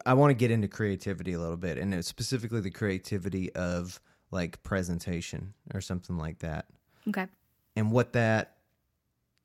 I 0.07 0.15
want 0.15 0.31
to 0.31 0.35
get 0.35 0.53
into 0.53 0.69
creativity 0.69 1.33
a 1.33 1.41
little 1.41 1.57
bit, 1.57 1.77
and 1.77 1.93
it's 1.93 2.07
specifically 2.07 2.61
the 2.61 2.71
creativity 2.71 3.53
of 3.55 4.01
like 4.31 4.63
presentation 4.63 5.55
or 5.75 5.81
something 5.81 6.17
like 6.17 6.39
that, 6.39 6.67
Okay. 7.09 7.27
and 7.75 7.91
what 7.91 8.13
that 8.13 8.59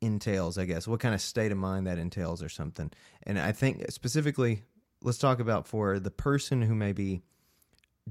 entails. 0.00 0.56
I 0.56 0.64
guess 0.64 0.86
what 0.86 1.00
kind 1.00 1.12
of 1.12 1.20
state 1.20 1.50
of 1.50 1.58
mind 1.58 1.88
that 1.88 1.98
entails, 1.98 2.40
or 2.40 2.48
something. 2.48 2.92
And 3.24 3.36
I 3.36 3.50
think 3.50 3.90
specifically, 3.90 4.62
let's 5.02 5.18
talk 5.18 5.40
about 5.40 5.66
for 5.66 5.98
the 5.98 6.10
person 6.10 6.62
who 6.62 6.74
maybe 6.74 7.22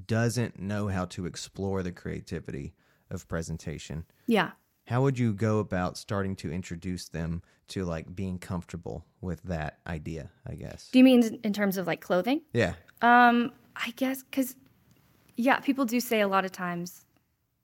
doesn't 0.06 0.60
know 0.60 0.88
how 0.88 1.06
to 1.06 1.26
explore 1.26 1.82
the 1.84 1.92
creativity 1.92 2.74
of 3.10 3.28
presentation 3.28 4.06
Yeah. 4.28 4.52
how 4.86 5.02
would 5.02 5.18
you 5.18 5.34
go 5.34 5.60
about 5.60 5.98
starting 5.98 6.36
to 6.38 6.52
introduce 6.52 7.10
them 7.10 7.42
to 7.70 7.84
like 7.84 8.16
being 8.16 8.38
comfortable 8.40 9.06
with 9.22 9.42
that 9.44 9.80
idea 9.88 10.30
i 10.46 10.54
guess 10.56 10.90
Do 10.92 11.00
you 11.00 11.04
mean 11.06 11.40
in 11.44 11.54
terms 11.54 11.78
of 11.78 11.88
like 11.88 12.02
clothing? 12.02 12.42
yeah 12.54 12.74
Um, 13.02 13.52
I 13.76 13.92
guess 13.96 14.24
because, 14.24 14.56
yeah, 15.36 15.60
people 15.60 15.86
do 15.86 16.00
say 16.00 16.22
a 16.22 16.28
lot 16.28 16.46
of 16.46 16.52
times 16.52 17.06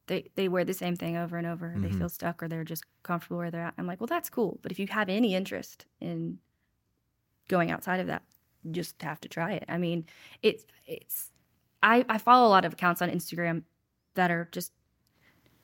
they 0.08 0.30
they 0.36 0.48
wear 0.48 0.64
the 0.66 0.74
same 0.74 0.96
thing 0.96 1.16
over 1.18 1.38
and 1.38 1.48
over. 1.48 1.74
They 1.78 1.90
feel 1.92 2.10
stuck 2.10 2.44
or 2.44 2.48
they're 2.48 2.64
just 2.66 2.84
comfortable 3.04 3.38
where 3.38 3.50
they're 3.50 3.64
at. 3.64 3.74
I'm 3.80 3.88
like, 3.88 4.00
well, 4.00 4.08
that's 4.16 4.30
cool. 4.30 4.60
But 4.62 4.72
if 4.72 4.78
you 4.80 4.86
have 4.88 5.10
any 5.10 5.34
interest 5.34 5.86
in 6.02 6.38
going 7.48 7.72
outside 7.72 8.00
of 8.00 8.08
that, 8.08 8.22
just 8.72 9.02
have 9.02 9.20
to 9.22 9.30
try 9.30 9.54
it. 9.54 9.66
I 9.68 9.78
mean, 9.78 10.06
it's 10.42 10.66
it's. 10.86 11.32
I 11.82 12.06
I 12.10 12.18
follow 12.18 12.48
a 12.48 12.52
lot 12.52 12.66
of 12.66 12.74
accounts 12.74 13.02
on 13.02 13.10
Instagram 13.10 13.64
that 14.16 14.32
are 14.32 14.48
just 14.52 14.72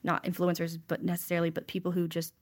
not 0.03 0.23
influencers, 0.23 0.79
but 0.87 1.03
necessarily, 1.03 1.49
but 1.49 1.67
people 1.67 1.91
who 1.91 2.07
just 2.07 2.33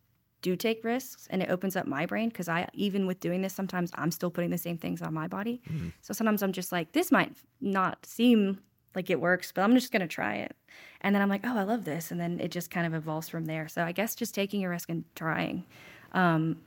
do 0.42 0.56
take 0.56 0.84
risks 0.84 1.28
and 1.32 1.42
it 1.42 1.50
opens 1.50 1.76
up 1.76 1.88
my 1.88 2.06
brain 2.06 2.30
because 2.30 2.48
I 2.48 2.70
even 2.74 3.08
with 3.08 3.20
doing 3.20 3.42
this 3.42 3.56
sometimes 3.56 3.92
I'm 3.96 4.12
still 4.12 4.30
putting 4.30 4.52
the 4.52 4.58
same 4.58 4.78
things 4.78 5.02
on 5.02 5.12
my 5.14 5.28
body. 5.28 5.62
So 6.02 6.14
sometimes 6.14 6.44
I'm 6.44 6.52
just 6.52 6.72
like 6.72 6.92
this 6.92 7.12
might 7.12 7.36
not 7.60 8.06
seem 8.06 8.60
like 8.96 9.10
it 9.10 9.20
works, 9.20 9.52
but 9.52 9.62
I'm 9.62 9.74
just 9.74 9.92
going 9.92 10.02
to 10.02 10.08
try 10.08 10.36
it. 10.36 10.56
And 11.02 11.14
then 11.14 11.22
I'm 11.22 11.30
like, 11.30 11.42
"Oh, 11.44 11.56
I 11.58 11.64
love 11.64 11.86
this." 11.86 12.12
And 12.12 12.20
then 12.20 12.40
it 12.40 12.50
just 12.50 12.72
kind 12.72 12.88
of 12.88 12.94
evolves 12.94 13.30
from 13.30 13.46
there. 13.46 13.68
So 13.68 13.84
I 13.84 13.92
guess 13.92 14.16
just 14.16 14.34
taking 14.34 14.64
a 14.64 14.70
risk 14.70 14.90
and 14.90 15.04
trying 15.16 15.66
um 16.14 16.58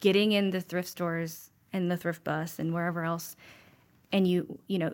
getting 0.00 0.32
in 0.32 0.50
the 0.50 0.60
thrift 0.60 0.88
stores 0.88 1.49
and 1.72 1.90
the 1.90 1.96
thrift 1.96 2.24
bus 2.24 2.58
and 2.58 2.72
wherever 2.72 3.04
else 3.04 3.36
and 4.12 4.26
you 4.26 4.58
you 4.66 4.78
know 4.78 4.92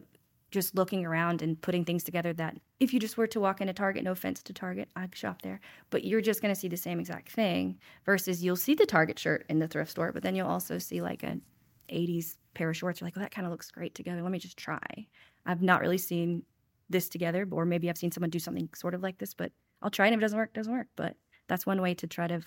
just 0.50 0.74
looking 0.74 1.04
around 1.04 1.42
and 1.42 1.60
putting 1.60 1.84
things 1.84 2.04
together 2.04 2.32
that 2.32 2.56
if 2.78 2.92
you 2.94 3.00
just 3.00 3.16
were 3.16 3.26
to 3.26 3.40
walk 3.40 3.60
into 3.60 3.72
Target, 3.72 4.04
no 4.04 4.12
offense 4.12 4.42
to 4.44 4.52
Target, 4.52 4.88
I 4.94 5.08
shop 5.12 5.42
there, 5.42 5.60
but 5.90 6.04
you're 6.04 6.20
just 6.20 6.40
going 6.40 6.54
to 6.54 6.58
see 6.58 6.68
the 6.68 6.76
same 6.76 7.00
exact 7.00 7.30
thing 7.30 7.78
versus 8.04 8.44
you'll 8.44 8.56
see 8.56 8.74
the 8.74 8.86
Target 8.86 9.18
shirt 9.18 9.44
in 9.48 9.58
the 9.58 9.68
thrift 9.68 9.90
store, 9.90 10.12
but 10.12 10.22
then 10.22 10.34
you'll 10.34 10.46
also 10.46 10.78
see 10.78 11.02
like 11.02 11.22
an 11.22 11.42
80s 11.90 12.36
pair 12.54 12.70
of 12.70 12.76
shorts. 12.76 13.00
You're 13.00 13.06
like, 13.06 13.16
well, 13.16 13.24
that 13.24 13.32
kind 13.32 13.46
of 13.46 13.50
looks 13.50 13.70
great 13.70 13.94
together. 13.94 14.22
Let 14.22 14.32
me 14.32 14.38
just 14.38 14.56
try. 14.56 15.06
I've 15.44 15.62
not 15.62 15.80
really 15.80 15.98
seen 15.98 16.42
this 16.88 17.08
together, 17.08 17.46
or 17.50 17.64
maybe 17.64 17.90
I've 17.90 17.98
seen 17.98 18.12
someone 18.12 18.30
do 18.30 18.38
something 18.38 18.68
sort 18.74 18.94
of 18.94 19.02
like 19.02 19.18
this, 19.18 19.34
but 19.34 19.52
I'll 19.82 19.90
try 19.90 20.06
And 20.06 20.14
If 20.14 20.20
it 20.20 20.22
doesn't 20.22 20.38
work, 20.38 20.52
doesn't 20.52 20.72
work. 20.72 20.88
But 20.96 21.16
that's 21.48 21.66
one 21.66 21.82
way 21.82 21.94
to 21.94 22.06
try 22.06 22.26
to 22.28 22.40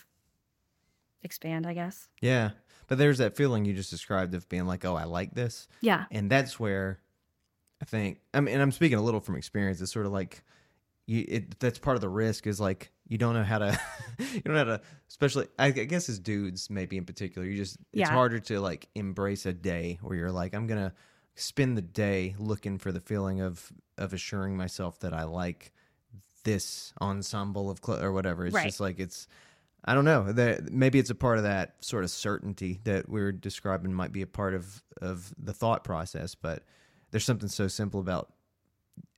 expand, 1.24 1.66
I 1.68 1.74
guess. 1.74 2.08
yeah 2.22 2.52
but 2.88 2.98
there's 2.98 3.20
that 3.20 3.36
feeling 3.36 3.66
you 3.66 3.74
just 3.76 3.92
described 3.92 4.34
of 4.34 4.50
being 4.50 4.66
like 4.66 4.84
oh 4.84 4.96
i 4.96 5.04
like 5.04 5.36
this 5.36 5.68
Yeah. 5.82 6.06
and 6.10 6.30
that's 6.30 6.60
where 6.60 7.00
i 7.82 7.86
think 7.86 8.20
i 8.34 8.40
mean 8.40 8.54
and 8.54 8.62
i'm 8.64 8.72
speaking 8.72 8.98
a 8.98 9.02
little 9.02 9.20
from 9.20 9.36
experience 9.36 9.80
it's 9.80 9.92
sort 9.92 10.06
of 10.08 10.12
like 10.12 10.44
you 11.06 11.24
it 11.28 11.60
that's 11.60 11.78
part 11.78 11.96
of 11.96 12.02
the 12.02 12.10
risk 12.10 12.48
is 12.48 12.60
like 12.60 12.92
you 13.08 13.18
don't 13.20 13.36
know 13.36 13.44
how 13.44 13.60
to 13.60 13.80
you 14.20 14.42
don't 14.42 14.54
know 14.54 14.60
how 14.60 14.78
to 14.78 14.82
especially 15.08 15.48
I, 15.60 15.68
I 15.68 15.72
guess 15.72 16.10
as 16.10 16.18
dudes 16.20 16.70
maybe 16.70 16.98
in 16.98 17.06
particular 17.06 17.48
you 17.48 17.58
just 17.58 17.78
it's 17.94 18.10
Yeah. 18.10 18.14
harder 18.14 18.40
to 18.40 18.60
like 18.60 18.88
embrace 18.96 19.46
a 19.46 19.54
day 19.54 20.00
where 20.02 20.18
you're 20.18 20.32
like 20.32 20.56
i'm 20.56 20.66
gonna 20.66 20.94
spend 21.36 21.78
the 21.78 21.82
day 21.84 22.36
looking 22.40 22.78
for 22.80 22.92
the 22.92 23.00
feeling 23.02 23.40
of 23.42 23.72
of 24.00 24.14
assuring 24.14 24.58
myself 24.58 25.00
that 25.02 25.14
i 25.14 25.24
like 25.26 25.74
this 26.44 26.94
ensemble 27.02 27.70
of 27.70 27.82
clothes 27.82 28.02
or 28.02 28.12
whatever 28.14 28.46
it's 28.46 28.56
Right. 28.56 28.64
just 28.66 28.80
like 28.80 29.00
it's 29.00 29.28
i 29.86 29.94
don't 29.94 30.06
know 30.06 30.32
that 30.32 30.72
maybe 30.72 31.00
it's 31.00 31.10
a 31.10 31.16
part 31.16 31.38
of 31.38 31.44
that 31.44 31.76
sort 31.80 32.04
of 32.04 32.10
certainty 32.10 32.80
that 32.84 33.08
we 33.10 33.22
are 33.22 33.32
describing 33.32 33.94
might 33.94 34.12
be 34.12 34.22
a 34.22 34.28
part 34.28 34.54
of 34.54 34.84
of 35.02 35.34
the 35.38 35.54
thought 35.54 35.84
process 35.84 36.36
but 36.36 36.64
there's 37.12 37.26
something 37.26 37.50
so 37.50 37.68
simple 37.68 38.00
about 38.00 38.34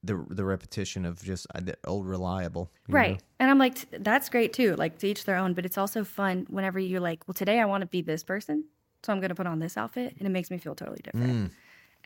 the 0.04 0.26
the 0.30 0.44
repetition 0.44 1.06
of 1.06 1.22
just 1.24 1.48
uh, 1.54 1.60
the 1.62 1.78
old 1.86 2.08
reliable 2.08 2.72
Right. 2.88 3.12
know? 3.12 3.18
And 3.40 3.50
I'm 3.50 3.58
like, 3.58 3.86
that's 3.92 4.30
great 4.30 4.54
too. 4.54 4.76
Like 4.76 5.00
to 5.00 5.08
each 5.08 5.26
their 5.26 5.38
own, 5.38 5.54
but 5.54 5.66
it's 5.66 5.78
also 5.78 6.04
fun 6.04 6.46
whenever 6.50 6.80
you're 6.80 7.00
like, 7.00 7.28
well, 7.28 7.34
today 7.34 7.60
I 7.60 7.66
want 7.66 7.82
to 7.82 7.88
be 7.88 8.02
this 8.02 8.24
person. 8.24 8.66
So 9.04 9.14
I'm 9.14 9.20
going 9.20 9.30
to 9.30 9.36
put 9.36 9.48
on 9.48 9.60
this 9.60 9.78
outfit 9.78 10.16
and 10.18 10.28
it 10.28 10.32
makes 10.32 10.52
me 10.52 10.58
feel 10.58 10.76
totally 10.76 11.02
different. 11.04 11.52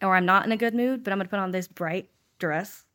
Or 0.02 0.16
I'm 0.16 0.26
not 0.26 0.46
in 0.46 0.52
a 0.52 0.58
good 0.58 0.74
mood, 0.74 1.04
but 1.04 1.12
I'm 1.12 1.20
going 1.20 1.28
to 1.28 1.30
put 1.30 1.40
on 1.40 1.52
this 1.52 1.68
bright 1.68 2.10
dress 2.40 2.86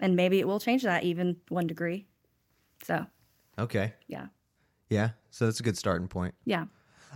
and 0.00 0.16
maybe 0.16 0.40
it 0.40 0.46
will 0.46 0.60
change 0.60 0.82
that 0.82 1.04
even 1.04 1.36
one 1.48 1.66
degree. 1.66 2.06
So, 2.82 3.06
okay 3.58 3.94
yeah. 4.06 4.26
Yeah 4.88 5.10
so 5.30 5.44
that's 5.46 5.60
a 5.60 5.62
good 5.62 5.76
starting 5.78 6.08
point 6.08 6.34
Yeah. 6.44 6.66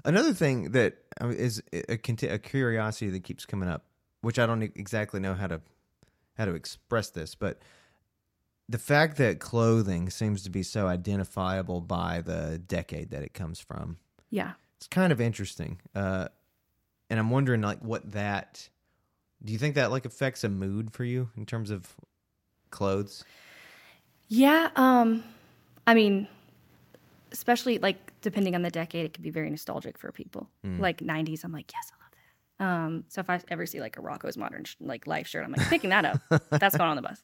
Another 0.05 0.33
thing 0.33 0.71
that 0.71 0.95
uh, 1.21 1.33
a, 1.89 1.99
conti- 1.99 2.29
a 2.29 2.39
curiosity 2.39 3.11
that 3.11 3.23
keeps 3.23 3.45
coming 3.45 3.69
up, 3.69 3.85
which 4.23 4.39
I 4.39 4.47
don't 4.47 4.63
exactly 4.63 5.21
know 5.21 5.35
how 5.35 5.47
to 5.49 5.61
how 6.39 6.47
to 6.47 6.55
express 6.55 7.11
this, 7.11 7.35
but 7.35 7.61
the 8.67 8.79
fact 8.79 9.19
that 9.19 9.41
clothing 9.41 10.09
seems 10.09 10.43
to 10.45 10.51
be 10.51 10.63
so 10.63 10.87
identifiable 10.87 11.83
by 11.83 12.23
the 12.23 12.57
decade 12.67 13.11
that 13.11 13.23
it 13.23 13.35
comes 13.35 13.61
from, 13.61 13.99
Yeah. 14.31 14.53
it's 14.79 14.87
kind 14.87 15.13
of 15.13 15.21
interesting. 15.21 15.81
Uh, 15.95 16.29
and 17.11 17.19
I'm 17.21 17.29
wondering, 17.31 17.61
like, 17.61 17.81
what 17.81 18.13
that 18.13 18.71
do 19.45 19.53
you 19.53 19.59
think 19.59 19.75
that 19.75 19.91
like 19.91 20.07
affects 20.07 20.45
a 20.45 20.49
mood 20.49 20.95
for 20.95 21.05
you 21.05 21.29
in 21.37 21.45
terms 21.45 21.71
of 21.71 21.95
clothes? 22.71 23.23
Yeah. 24.29 24.71
Um, 24.77 25.25
I 25.87 25.93
mean, 25.95 26.29
especially 27.33 27.79
like 27.79 28.13
depending 28.21 28.55
on 28.55 28.63
the 28.63 28.71
decade, 28.71 29.07
it 29.07 29.15
could 29.15 29.23
be 29.23 29.31
very 29.31 29.51
nostalgic 29.51 29.99
for 29.99 30.13
people. 30.13 30.49
Like 30.81 30.99
90s, 30.99 31.45
I'm 31.45 31.53
like, 31.53 31.73
yes, 31.73 31.91
I 31.93 31.97
love 32.03 32.13
that. 32.13 32.65
Um, 32.65 33.05
so 33.09 33.21
if 33.21 33.31
I 33.31 33.41
ever 33.49 33.67
see 33.67 33.81
like 33.81 33.97
a 33.97 34.01
Rocko's 34.01 34.37
Modern 34.37 34.65
sh- 34.65 34.77
like 34.81 35.07
life 35.07 35.27
shirt, 35.27 35.45
I'm 35.45 35.53
like 35.53 35.69
picking 35.69 35.91
that 35.91 36.05
up. 36.05 36.21
That's 36.51 36.77
going 36.77 36.91
on 36.91 36.97
the 36.97 37.03
bus. 37.03 37.23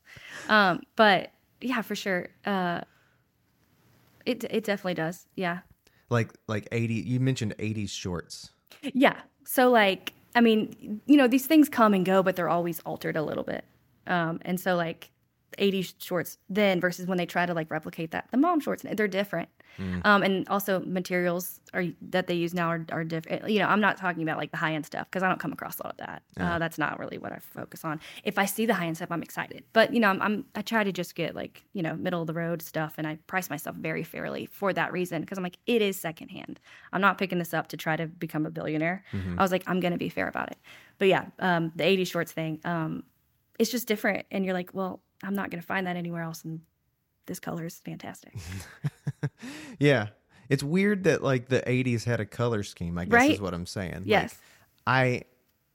Um, 0.49 0.83
but 0.97 1.31
yeah, 1.61 1.83
for 1.83 1.95
sure. 1.95 2.29
Uh, 2.45 2.81
it 4.25 4.45
it 4.45 4.65
definitely 4.65 4.95
does. 4.95 5.27
Yeah. 5.37 5.61
Like 6.11 6.33
like 6.49 6.69
80 6.73 6.95
you 6.95 7.21
mentioned 7.21 7.55
80s 7.59 7.91
shorts. 7.91 8.51
Yeah. 8.83 9.17
So 9.45 9.71
like, 9.71 10.13
I 10.35 10.41
mean, 10.41 11.01
you 11.07 11.17
know, 11.17 11.29
these 11.29 11.47
things 11.47 11.69
come 11.69 11.95
and 11.95 12.05
go, 12.05 12.23
but 12.23 12.37
they're 12.37 12.49
always 12.49 12.81
altered 12.81 13.17
a 13.17 13.23
little 13.23 13.45
bit. 13.45 13.65
Um, 14.07 14.41
and 14.43 14.59
so 14.61 14.75
like 14.77 15.11
80s 15.59 15.95
shorts 15.99 16.39
then 16.49 16.81
versus 16.81 17.07
when 17.07 17.19
they 17.19 17.27
try 17.27 17.47
to 17.47 17.55
like 17.55 17.71
replicate 17.71 18.11
that, 18.11 18.29
the 18.31 18.37
mom 18.37 18.61
shorts, 18.61 18.85
they're 18.91 19.09
different. 19.09 19.49
Um, 20.05 20.23
and 20.23 20.49
also 20.49 20.81
materials 20.81 21.61
are 21.75 21.85
that 22.01 22.29
they 22.29 22.35
use 22.35 22.55
now 22.55 22.69
are, 22.69 22.87
are 22.93 23.05
different. 23.05 23.47
You 23.51 23.59
know, 23.59 23.67
I'm 23.69 23.81
not 23.81 23.99
talking 23.99 24.23
about 24.23 24.39
like 24.39 24.51
the 24.51 24.57
high 24.57 24.73
end 24.73 24.87
stuff 24.87 25.07
because 25.11 25.23
I 25.23 25.29
don't 25.29 25.39
come 25.39 25.53
across 25.53 25.79
a 25.79 25.83
lot 25.85 25.93
of 26.01 26.07
that. 26.07 26.23
Uh, 26.55 26.59
that's 26.59 26.79
not 26.79 26.99
really 26.99 27.19
what 27.19 27.33
I 27.33 27.39
focus 27.41 27.85
on. 27.85 28.01
If 28.25 28.39
I 28.39 28.47
see 28.47 28.65
the 28.65 28.73
high 28.73 28.87
end 28.87 28.97
stuff, 28.97 29.11
I'm 29.13 29.23
excited. 29.23 29.65
But 29.75 29.93
you 29.93 30.01
know, 30.01 30.09
I'm, 30.09 30.23
I'm 30.23 30.45
I 30.55 30.63
try 30.63 30.83
to 30.83 30.93
just 30.93 31.15
get 31.15 31.35
like 31.35 31.63
you 31.75 31.83
know 31.83 31.95
middle 31.95 32.23
of 32.23 32.27
the 32.27 32.33
road 32.33 32.63
stuff, 32.63 32.95
and 32.97 33.07
I 33.07 33.17
price 33.27 33.51
myself 33.51 33.77
very 33.77 34.03
fairly 34.03 34.47
for 34.47 34.73
that 34.73 34.93
reason 34.95 35.21
because 35.21 35.37
I'm 35.37 35.45
like 35.45 35.59
it 35.67 35.83
is 35.83 36.01
secondhand. 36.01 36.59
I'm 36.95 37.03
not 37.03 37.19
picking 37.19 37.39
this 37.39 37.53
up 37.53 37.69
to 37.69 37.77
try 37.77 37.97
to 37.97 38.07
become 38.07 38.47
a 38.47 38.51
billionaire. 38.51 39.05
I 39.39 39.43
was 39.43 39.53
like 39.53 39.65
I'm 39.67 39.81
gonna 39.81 39.99
be 39.99 40.09
fair 40.09 40.29
about 40.29 40.51
it. 40.53 40.59
But 40.99 41.09
yeah, 41.09 41.27
um, 41.39 41.73
the 41.77 41.85
80 41.85 42.05
shorts 42.05 42.33
thing, 42.33 42.61
um, 42.65 43.03
it's 43.59 43.71
just 43.71 43.87
different, 43.87 44.25
and 44.31 44.47
you're 44.47 44.55
like, 44.55 44.71
well, 44.73 45.03
I'm 45.23 45.35
not 45.35 45.51
gonna 45.51 45.63
find 45.63 45.87
that 45.87 45.97
anywhere 45.97 46.23
else, 46.23 46.45
and 46.45 46.61
this 47.27 47.41
color 47.41 47.65
is 47.67 47.79
fantastic. 47.79 48.35
Yeah. 49.79 50.09
It's 50.49 50.63
weird 50.63 51.05
that 51.05 51.23
like 51.23 51.49
the 51.49 51.61
80s 51.67 52.05
had 52.05 52.21
a 52.21 52.27
color 52.27 52.63
scheme, 52.63 52.99
I 52.99 53.05
guess 53.05 53.13
Right? 53.13 53.33
is 53.33 53.41
what 53.41 53.53
I'm 53.53 53.67
saying. 53.67 53.93
Like, 53.95 54.07
Yes. 54.07 54.37
I 54.87 55.23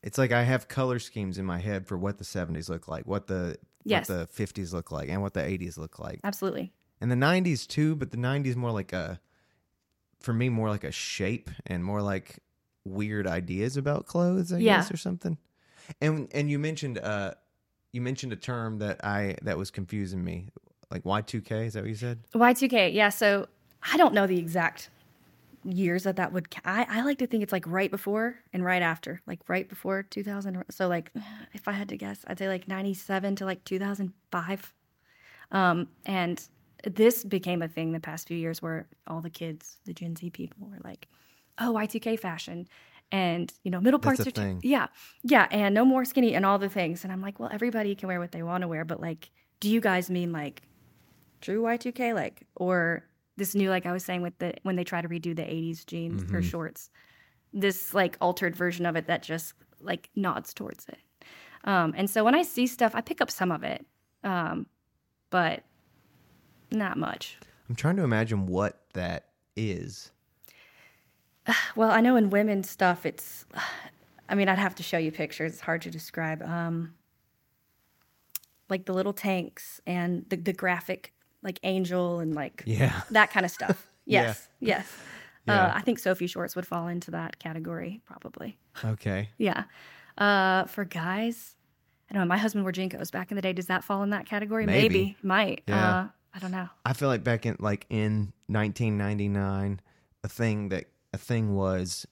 it's 0.04 0.18
like 0.18 0.32
I 0.32 0.44
have 0.44 0.68
color 0.68 0.98
schemes 0.98 1.38
in 1.38 1.46
my 1.46 1.60
head 1.60 1.86
for 1.88 1.98
what 1.98 2.18
the 2.18 2.24
70s 2.24 2.70
look 2.70 2.88
like, 2.88 3.06
what 3.06 3.28
the 3.28 3.58
Yes. 3.84 4.08
what 4.08 4.18
the 4.18 4.28
50s 4.44 4.74
look 4.74 4.92
like, 4.92 5.10
and 5.10 5.22
what 5.22 5.34
the 5.34 5.42
80s 5.42 5.78
look 5.78 6.00
like. 6.00 6.20
Absolutely. 6.24 6.72
And 7.02 7.12
the 7.12 7.16
90s 7.16 7.68
too, 7.68 7.96
but 7.96 8.12
the 8.12 8.18
90s 8.18 8.56
more 8.56 8.72
like 8.72 8.94
a 8.94 9.20
for 10.20 10.34
me 10.34 10.50
more 10.50 10.70
like 10.70 10.84
a 10.84 10.92
shape 10.92 11.50
and 11.66 11.84
more 11.84 12.02
like 12.02 12.40
weird 12.86 13.28
ideas 13.28 13.76
about 13.76 14.06
clothes, 14.06 14.54
I 14.54 14.60
Yeah. 14.60 14.78
guess 14.78 14.92
or 14.92 14.98
something. 14.98 15.38
And 16.00 16.30
and 16.34 16.50
you 16.50 16.60
mentioned 16.60 16.98
uh 17.00 17.34
you 17.92 18.02
mentioned 18.02 18.34
a 18.34 18.38
term 18.38 18.80
that 18.80 19.04
I 19.04 19.36
that 19.42 19.58
was 19.58 19.72
confusing 19.72 20.24
me. 20.24 20.48
Like 20.90 21.04
Y2K, 21.04 21.68
is 21.68 21.74
that 21.74 21.84
what 21.84 21.90
you 21.90 21.96
said? 21.96 22.20
Y2K, 22.34 22.94
yeah. 22.94 23.10
So 23.10 23.48
I 23.92 23.98
don't 23.98 24.14
know 24.14 24.28
the 24.28 24.38
exact 24.38 24.90
years 25.64 26.04
that 26.04 26.18
that 26.18 26.34
would. 26.34 26.48
I, 26.66 26.86
I 26.90 27.04
like 27.04 27.20
to 27.20 27.28
think 27.28 27.44
it's 27.44 27.54
like 27.54 27.66
right 27.68 27.90
before 27.90 28.36
and 28.52 28.64
right 28.64 28.82
after, 28.82 29.22
like 29.26 29.40
right 29.48 29.68
before 29.68 30.04
2000. 30.04 30.64
So 30.70 30.88
like, 30.88 31.12
if 31.54 31.68
I 31.68 31.72
had 31.72 31.90
to 31.90 31.98
guess, 31.98 32.26
I'd 32.28 32.40
say 32.40 32.48
like 32.48 32.68
97 32.68 33.38
to 33.38 33.46
like 33.46 33.64
2005. 33.64 34.74
Um, 35.52 35.88
and 36.06 36.48
this 36.84 37.24
became 37.24 37.62
a 37.62 37.68
thing 37.68 37.92
the 37.92 38.00
past 38.00 38.28
few 38.28 38.38
years 38.38 38.62
where 38.62 38.88
all 39.08 39.22
the 39.22 39.30
kids, 39.30 39.78
the 39.86 39.94
Gen 39.94 40.16
Z 40.16 40.30
people, 40.32 40.68
were 40.68 40.80
like, 40.84 41.08
"Oh, 41.60 41.74
Y2K 41.74 42.20
fashion," 42.20 42.68
and 43.12 43.52
you 43.63 43.71
know 43.71 43.82
middle 43.82 44.00
parts 44.00 44.19
are 44.21 44.32
too- 44.32 44.60
yeah. 44.63 44.88
Yeah 45.24 45.47
and 45.52 45.76
no 45.76 45.84
more 45.86 46.06
skinny 46.06 46.34
and 46.36 46.45
all 46.45 46.60
the 46.60 46.69
things. 46.69 47.04
And 47.04 47.12
i'm 47.13 47.21
like 47.21 47.39
well 47.39 47.50
everybody 47.52 47.95
can 47.95 48.08
wear 48.08 48.19
what 48.19 48.32
they 48.32 48.43
want 48.43 48.62
to 48.62 48.67
wear 48.67 48.86
but 48.86 49.00
like 49.02 49.30
do 49.60 49.69
you 49.69 49.82
guys 49.82 50.10
mean 50.10 50.32
like 50.32 50.62
true 51.41 51.62
y2k 51.62 52.13
like 52.13 52.45
or 52.56 53.04
this 53.38 53.56
new 53.56 53.69
like 53.69 53.86
i 53.86 53.91
was 53.91 54.04
saying 54.06 54.21
with 54.21 54.38
the 54.39 54.54
when 54.63 54.76
they 54.76 54.84
try 54.84 55.02
to 55.02 55.10
redo 55.10 55.36
the 55.36 55.41
80s 55.43 55.86
jeans 55.86 56.24
Mm-hmm. 56.24 56.36
or 56.36 56.41
shorts 56.41 56.89
this 57.54 57.93
like 57.93 58.15
altered 58.21 58.56
version 58.56 58.86
of 58.86 58.95
it 58.95 59.08
that 59.08 59.24
just 59.24 59.54
like 59.82 60.10
nods 60.15 60.54
towards 60.54 60.86
it. 60.88 61.00
Um 61.63 61.93
and 61.97 62.10
so 62.10 62.24
when 62.24 62.36
i 62.36 62.43
see 62.43 62.65
stuff 62.67 62.93
i 62.95 63.02
pick 63.02 63.19
up 63.21 63.30
some 63.32 63.52
of 63.52 63.63
it 63.63 63.86
um 64.24 64.67
but 65.32 65.63
not 66.71 66.97
much. 66.97 67.38
I'm 67.69 67.76
trying 67.76 67.95
to 67.97 68.04
imagine 68.04 68.45
what 68.47 68.82
that 68.93 69.26
is. 69.56 70.12
Well, 71.76 71.92
I 71.92 72.02
know 72.02 72.16
in 72.16 72.30
women's 72.30 72.70
stuff, 72.70 73.06
it's. 73.06 73.46
I 74.30 74.36
mean, 74.36 74.48
I'd 74.48 74.60
have 74.60 74.76
to 74.76 74.84
show 74.84 74.98
you 74.98 75.12
pictures. 75.12 75.52
It's 75.52 75.62
hard 75.62 75.82
to 75.82 75.92
describe. 75.92 76.42
Um, 76.42 76.94
like 78.70 78.86
the 78.86 78.94
little 78.94 79.12
tanks 79.12 79.82
and 79.86 80.26
the, 80.30 80.38
the 80.38 80.54
graphic, 80.54 81.14
like 81.44 81.60
angel 81.64 82.20
and 82.22 82.34
like 82.34 82.64
Yeah. 82.66 83.02
that 83.12 83.32
kind 83.32 83.46
of 83.46 83.52
stuff. 83.52 83.88
Yeah. 84.06 84.24
Yes, 84.24 84.48
yes. 84.60 84.94
Yeah. 85.48 85.66
Uh, 85.68 85.72
I 85.76 85.82
think 85.82 86.00
Soffe 86.00 86.28
Shorts 86.30 86.56
would 86.56 86.68
fall 86.68 86.88
into 86.88 87.12
that 87.12 87.40
category, 87.40 88.02
probably. 88.06 88.58
Okay. 88.86 89.30
Yeah. 89.38 89.64
Uh, 90.18 90.66
for 90.66 90.86
guys, 90.86 91.56
I 92.10 92.14
don't 92.14 92.22
know. 92.22 92.28
My 92.28 92.38
husband 92.38 92.64
wore 92.64 92.72
JNCOs 92.72 93.12
back 93.12 93.32
in 93.32 93.36
the 93.36 93.42
day. 93.42 93.54
Does 93.54 93.68
that 93.68 93.84
fall 93.84 94.04
in 94.04 94.10
that 94.12 94.26
category? 94.28 94.66
Maybe. 94.66 95.18
Might. 95.24 95.64
Yeah. 95.68 95.90
Uh, 95.98 96.08
I 96.34 96.40
don't 96.40 96.52
know. 96.52 96.68
I 96.86 96.94
feel 96.94 97.08
like 97.10 97.24
back 97.24 97.46
in 97.46 97.58
like 97.60 97.86
in 97.90 98.34
1999, 98.48 99.80
a 100.24 100.28
thing 100.28 100.70
that 100.70 100.86
a 101.13 101.17
thing 101.17 101.56
was 101.56 102.06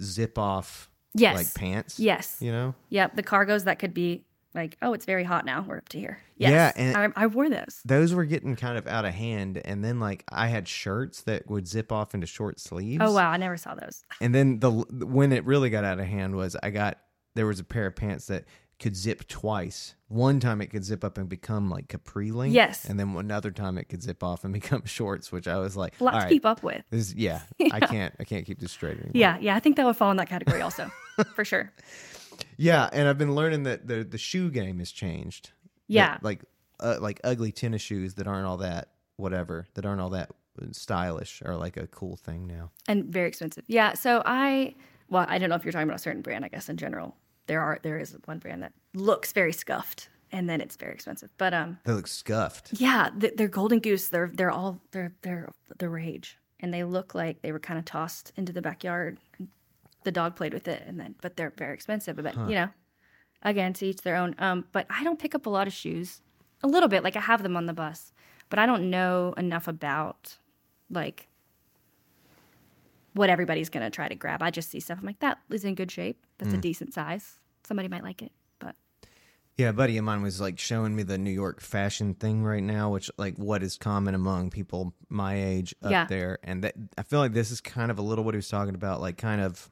zip 0.00 0.38
off 0.38 0.88
Yes. 1.14 1.36
like 1.36 1.54
pants. 1.54 2.00
Yes. 2.00 2.38
You 2.40 2.52
know. 2.52 2.74
Yep. 2.88 3.16
The 3.16 3.22
cargos 3.22 3.64
that 3.64 3.78
could 3.78 3.92
be 3.92 4.24
like, 4.54 4.76
oh, 4.82 4.92
it's 4.94 5.04
very 5.04 5.24
hot 5.24 5.44
now. 5.44 5.64
We're 5.66 5.78
up 5.78 5.88
to 5.90 5.98
here. 5.98 6.18
Yeah, 6.36 6.72
and- 6.76 6.96
I, 6.96 7.22
I 7.24 7.26
wore 7.26 7.48
those. 7.48 7.80
Those 7.84 8.12
were 8.14 8.24
getting 8.24 8.56
kind 8.56 8.76
of 8.76 8.86
out 8.86 9.04
of 9.04 9.14
hand, 9.14 9.60
and 9.64 9.84
then 9.84 10.00
like 10.00 10.24
I 10.30 10.48
had 10.48 10.66
shirts 10.66 11.22
that 11.22 11.48
would 11.48 11.68
zip 11.68 11.92
off 11.92 12.14
into 12.14 12.26
short 12.26 12.58
sleeves. 12.58 13.00
Oh 13.02 13.12
wow, 13.12 13.30
I 13.30 13.36
never 13.36 13.56
saw 13.56 13.74
those. 13.74 14.02
And 14.20 14.34
then 14.34 14.58
the 14.58 14.70
when 14.70 15.32
it 15.32 15.44
really 15.46 15.70
got 15.70 15.84
out 15.84 16.00
of 16.00 16.06
hand 16.06 16.34
was 16.34 16.56
I 16.62 16.70
got 16.70 16.98
there 17.34 17.46
was 17.46 17.60
a 17.60 17.64
pair 17.64 17.86
of 17.86 17.94
pants 17.96 18.26
that 18.26 18.44
could 18.82 18.94
zip 18.96 19.26
twice. 19.28 19.94
One 20.08 20.40
time 20.40 20.60
it 20.60 20.66
could 20.66 20.84
zip 20.84 21.02
up 21.04 21.16
and 21.16 21.26
become 21.28 21.70
like 21.70 21.88
capri 21.88 22.30
length. 22.32 22.52
Yes. 22.54 22.84
And 22.84 23.00
then 23.00 23.16
another 23.16 23.50
time 23.50 23.78
it 23.78 23.88
could 23.88 24.02
zip 24.02 24.22
off 24.22 24.44
and 24.44 24.52
become 24.60 24.84
shorts, 24.84 25.32
which 25.32 25.48
I 25.48 25.56
was 25.58 25.74
like, 25.76 25.98
A 26.00 26.04
lot 26.04 26.20
to 26.20 26.28
keep 26.28 26.44
up 26.44 26.62
with. 26.62 26.82
this 26.90 27.14
yeah, 27.16 27.40
I 27.72 27.80
can't 27.80 28.14
I 28.20 28.24
can't 28.24 28.44
keep 28.44 28.58
this 28.60 28.72
straight 28.72 28.98
anymore. 28.98 29.12
Yeah, 29.14 29.38
yeah, 29.40 29.56
I 29.56 29.60
think 29.60 29.76
that 29.76 29.86
would 29.86 29.96
fall 29.96 30.10
in 30.10 30.18
that 30.18 30.28
category 30.28 30.60
also, 30.60 30.90
for 31.34 31.44
sure. 31.44 31.72
Yeah, 32.58 32.90
and 32.92 33.08
I've 33.08 33.18
been 33.18 33.34
learning 33.34 33.62
that 33.62 33.86
the 33.88 34.04
the 34.04 34.18
shoe 34.18 34.50
game 34.50 34.78
has 34.80 34.90
changed. 34.92 35.46
That, 35.46 35.94
Yeah. 35.94 36.18
like 36.22 36.44
uh, 36.80 36.98
like 37.00 37.20
ugly 37.24 37.52
tennis 37.52 37.80
shoes 37.82 38.14
that 38.14 38.26
aren't 38.26 38.46
all 38.46 38.56
that 38.58 38.88
whatever 39.16 39.66
that 39.74 39.86
aren't 39.86 40.00
all 40.00 40.10
that 40.10 40.30
stylish 40.72 41.42
are 41.44 41.56
like 41.56 41.76
a 41.76 41.86
cool 41.86 42.16
thing 42.16 42.46
now. 42.46 42.70
And 42.88 43.04
very 43.06 43.28
expensive. 43.28 43.64
Yeah. 43.68 43.94
So 43.94 44.22
I, 44.26 44.74
well, 45.08 45.24
I 45.28 45.38
don't 45.38 45.48
know 45.48 45.54
if 45.54 45.64
you're 45.64 45.72
talking 45.72 45.88
about 45.88 45.96
a 46.00 46.02
certain 46.02 46.22
brand. 46.22 46.44
I 46.44 46.48
guess 46.48 46.68
in 46.68 46.76
general, 46.76 47.16
there 47.46 47.60
are 47.60 47.78
there 47.82 47.98
is 47.98 48.16
one 48.26 48.38
brand 48.38 48.62
that 48.62 48.72
looks 48.94 49.32
very 49.32 49.52
scuffed, 49.52 50.08
and 50.30 50.48
then 50.48 50.60
it's 50.60 50.76
very 50.76 50.92
expensive. 50.92 51.30
But 51.38 51.54
um, 51.54 51.78
They 51.84 51.92
look 51.92 52.06
scuffed. 52.06 52.72
yeah, 52.74 53.10
they're 53.14 53.48
golden 53.48 53.78
goose. 53.80 54.08
They're 54.08 54.30
they're 54.32 54.50
all 54.50 54.80
they're 54.92 55.12
they're 55.22 55.48
the 55.78 55.88
rage, 55.88 56.38
and 56.60 56.72
they 56.72 56.84
look 56.84 57.14
like 57.14 57.42
they 57.42 57.52
were 57.52 57.58
kind 57.60 57.78
of 57.78 57.84
tossed 57.84 58.32
into 58.36 58.52
the 58.52 58.62
backyard. 58.62 59.18
And 59.38 59.48
the 60.04 60.12
dog 60.12 60.34
played 60.36 60.52
with 60.54 60.66
it, 60.68 60.82
and 60.86 60.98
then 60.98 61.14
but 61.20 61.36
they're 61.36 61.52
very 61.56 61.74
expensive. 61.74 62.16
But 62.16 62.34
you 62.48 62.54
know, 62.54 62.68
again, 63.42 63.72
to 63.74 63.86
each 63.86 63.98
their 64.02 64.16
own. 64.16 64.34
Um, 64.38 64.64
but 64.72 64.86
I 64.90 65.04
don't 65.04 65.18
pick 65.18 65.34
up 65.34 65.46
a 65.46 65.50
lot 65.50 65.66
of 65.66 65.72
shoes. 65.72 66.20
A 66.64 66.68
little 66.68 66.88
bit, 66.88 67.02
like 67.02 67.16
I 67.16 67.20
have 67.20 67.42
them 67.42 67.56
on 67.56 67.66
the 67.66 67.72
bus, 67.72 68.12
but 68.48 68.58
I 68.60 68.66
don't 68.66 68.88
know 68.90 69.34
enough 69.36 69.66
about 69.66 70.36
like 70.90 71.26
what 73.14 73.30
everybody's 73.30 73.68
gonna 73.68 73.90
try 73.90 74.08
to 74.08 74.14
grab. 74.14 74.42
I 74.42 74.50
just 74.50 74.70
see 74.70 74.80
stuff. 74.80 74.98
I'm 75.00 75.06
like, 75.06 75.20
that 75.20 75.38
is 75.50 75.64
in 75.64 75.74
good 75.74 75.90
shape. 75.90 76.24
That's 76.38 76.54
a 76.54 76.56
decent 76.58 76.94
size. 76.94 77.38
Somebody 77.64 77.88
might 77.88 78.02
like 78.02 78.22
it, 78.22 78.32
but 78.58 78.74
Yeah, 79.56 79.68
a 79.68 79.72
buddy 79.72 79.96
of 79.98 80.04
mine 80.04 80.22
was 80.22 80.40
like 80.40 80.58
showing 80.58 80.96
me 80.96 81.02
the 81.02 81.18
New 81.18 81.30
York 81.30 81.60
fashion 81.60 82.14
thing 82.14 82.42
right 82.42 82.62
now, 82.62 82.90
which 82.90 83.10
like 83.18 83.36
what 83.36 83.62
is 83.62 83.76
common 83.76 84.14
among 84.14 84.50
people 84.50 84.94
my 85.08 85.34
age 85.42 85.74
up 85.82 85.90
Yeah. 85.90 86.06
there, 86.06 86.38
and 86.42 86.64
that 86.64 86.74
I 86.98 87.02
feel 87.02 87.18
like 87.20 87.32
this 87.34 87.50
is 87.50 87.60
kind 87.60 87.90
of 87.90 87.98
a 87.98 88.02
little 88.02 88.24
what 88.24 88.34
he 88.34 88.38
was 88.38 88.48
talking 88.48 88.74
about, 88.74 89.00
like 89.00 89.18
kind 89.18 89.40
of 89.40 89.68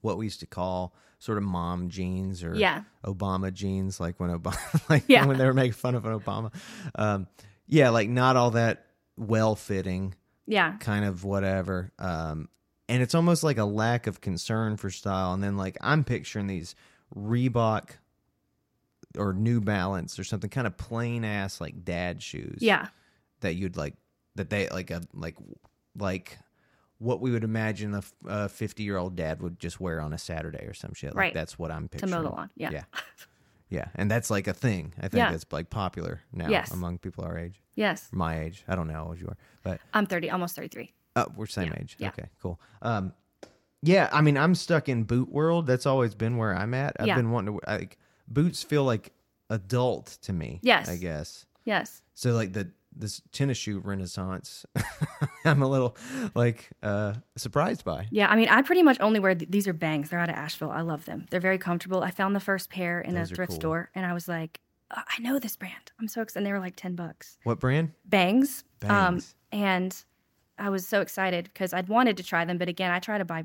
what 0.00 0.16
we 0.18 0.26
used 0.26 0.40
to 0.40 0.46
call 0.46 0.94
sort 1.18 1.38
of 1.38 1.44
mom 1.44 1.88
jeans 1.88 2.42
or 2.44 2.54
Yeah. 2.54 2.82
Obama 3.04 3.52
jeans, 3.52 4.00
like 4.00 4.18
when 4.20 4.30
Obama, 4.30 4.88
like 4.90 5.04
Yeah. 5.06 5.24
when 5.26 5.38
they 5.38 5.46
were 5.46 5.54
making 5.54 5.72
fun 5.72 5.94
of 5.94 6.04
an 6.06 6.18
Obama. 6.18 6.52
Um, 6.94 7.26
yeah, 7.66 7.90
like 7.90 8.08
not 8.10 8.36
all 8.36 8.50
that 8.52 8.86
well 9.16 9.54
fitting, 9.54 10.14
yeah, 10.46 10.76
kind 10.78 11.04
of 11.04 11.24
whatever. 11.24 11.92
Um, 11.98 12.48
and 12.88 13.02
it's 13.02 13.14
almost 13.14 13.42
like 13.42 13.58
a 13.58 13.64
lack 13.64 14.06
of 14.06 14.20
concern 14.20 14.76
for 14.76 14.90
style. 14.90 15.32
And 15.32 15.42
then 15.42 15.56
like 15.56 15.76
I'm 15.80 16.04
picturing 16.04 16.46
these 16.46 16.74
Reebok 17.16 17.90
or 19.16 19.32
New 19.32 19.60
Balance 19.60 20.18
or 20.18 20.24
something 20.24 20.50
kind 20.50 20.66
of 20.66 20.76
plain 20.76 21.24
ass 21.24 21.60
like 21.60 21.84
dad 21.84 22.22
shoes. 22.22 22.58
yeah, 22.60 22.88
That 23.40 23.54
you'd 23.54 23.76
like 23.76 23.94
that 24.34 24.50
they 24.50 24.68
like 24.68 24.90
a 24.90 25.02
like 25.14 25.36
like 25.96 26.38
what 26.98 27.20
we 27.20 27.30
would 27.30 27.44
imagine 27.44 28.00
a 28.26 28.48
50 28.48 28.82
year 28.82 28.96
old 28.96 29.14
dad 29.16 29.42
would 29.42 29.58
just 29.58 29.80
wear 29.80 30.00
on 30.00 30.12
a 30.12 30.18
Saturday 30.18 30.64
or 30.66 30.74
some 30.74 30.92
shit. 30.94 31.10
Like 31.14 31.16
Right. 31.20 31.34
that's 31.34 31.58
what 31.58 31.70
I'm 31.70 31.84
to 31.84 31.88
picturing. 31.88 32.10
mow 32.12 32.22
the 32.22 32.30
lawn. 32.34 32.50
Yeah. 32.56 32.70
Yeah. 32.72 32.84
Yeah. 33.70 33.86
And 33.94 34.10
that's 34.10 34.30
like 34.30 34.46
a 34.46 34.52
thing. 34.54 34.92
I 34.98 35.02
think 35.08 35.14
Yeah. 35.14 35.30
that's 35.30 35.46
like 35.50 35.70
popular 35.70 36.20
now 36.32 36.48
Yes. 36.48 36.70
among 36.70 36.98
people 36.98 37.24
our 37.24 37.38
age. 37.38 37.60
Yes. 37.74 38.08
My 38.12 38.40
age. 38.40 38.64
I 38.68 38.76
don't 38.76 38.86
know 38.86 38.94
how 38.94 39.04
old 39.06 39.20
you 39.20 39.26
are, 39.28 39.36
but 39.62 39.80
I'm 39.92 40.06
30, 40.06 40.30
almost 40.30 40.54
33. 40.56 40.92
Oh, 41.16 41.26
we're 41.36 41.46
same 41.46 41.72
age. 41.78 41.96
yeah. 41.98 42.08
Okay, 42.08 42.28
cool. 42.42 42.60
Um, 42.82 43.12
yeah, 43.82 44.08
I 44.12 44.20
mean, 44.20 44.36
I'm 44.36 44.54
stuck 44.54 44.88
in 44.88 45.04
boot 45.04 45.28
world. 45.30 45.66
That's 45.66 45.86
always 45.86 46.14
been 46.14 46.36
where 46.36 46.54
I'm 46.56 46.74
at. 46.74 46.96
I've 46.98 47.06
Yeah. 47.06 47.16
been 47.16 47.30
wanting 47.30 47.58
to 47.58 47.66
like 47.70 47.98
boots 48.28 48.62
feel 48.62 48.84
like 48.84 49.12
adult 49.50 50.06
to 50.22 50.32
me. 50.32 50.58
Yes. 50.62 50.88
I 50.88 50.96
guess. 50.96 51.46
Yes. 51.64 52.02
So 52.14 52.32
like 52.32 52.52
the 52.52 52.70
this 52.96 53.20
tennis 53.32 53.58
shoe 53.58 53.78
renaissance, 53.80 54.64
I'm 55.44 55.62
a 55.62 55.68
little 55.68 55.96
like 56.34 56.70
uh 56.82 57.14
surprised 57.36 57.84
by. 57.84 58.06
Yeah, 58.10 58.28
I 58.28 58.36
mean, 58.36 58.48
I 58.48 58.62
pretty 58.62 58.82
much 58.82 58.98
only 59.00 59.20
wear 59.20 59.34
th- 59.34 59.50
these 59.50 59.66
are 59.68 59.72
bangs. 59.72 60.10
They're 60.10 60.18
out 60.20 60.28
of 60.30 60.36
Asheville. 60.36 60.70
I 60.70 60.80
love 60.82 61.04
them. 61.04 61.26
They're 61.30 61.40
very 61.40 61.58
comfortable. 61.58 62.02
I 62.02 62.10
found 62.10 62.34
the 62.36 62.40
first 62.40 62.70
pair 62.70 63.00
in 63.00 63.14
Those 63.14 63.32
a 63.32 63.34
thrift 63.34 63.50
cool. 63.50 63.60
store, 63.60 63.90
and 63.94 64.06
I 64.06 64.12
was 64.12 64.28
like, 64.28 64.60
"Uh, 64.90 65.02
I 65.06 65.20
know 65.22 65.38
this 65.38 65.56
brand. 65.56 65.92
I'm 66.00 66.08
so 66.08 66.22
excited. 66.22 66.38
And 66.40 66.46
they 66.46 66.52
were 66.52 66.60
like 66.60 66.76
ten 66.76 66.94
bucks. 66.94 67.38
What 67.44 67.60
brand? 67.60 67.92
Bangs. 68.04 68.64
Um, 68.82 68.88
Bangs. 68.88 69.34
and 69.52 70.04
I 70.58 70.70
was 70.70 70.86
so 70.86 71.00
excited 71.00 71.44
because 71.52 71.72
I'd 71.72 71.88
wanted 71.88 72.16
to 72.18 72.22
try 72.22 72.44
them, 72.44 72.58
but 72.58 72.68
again, 72.68 72.90
I 72.90 72.98
try 73.00 73.18
to 73.18 73.24
buy 73.24 73.44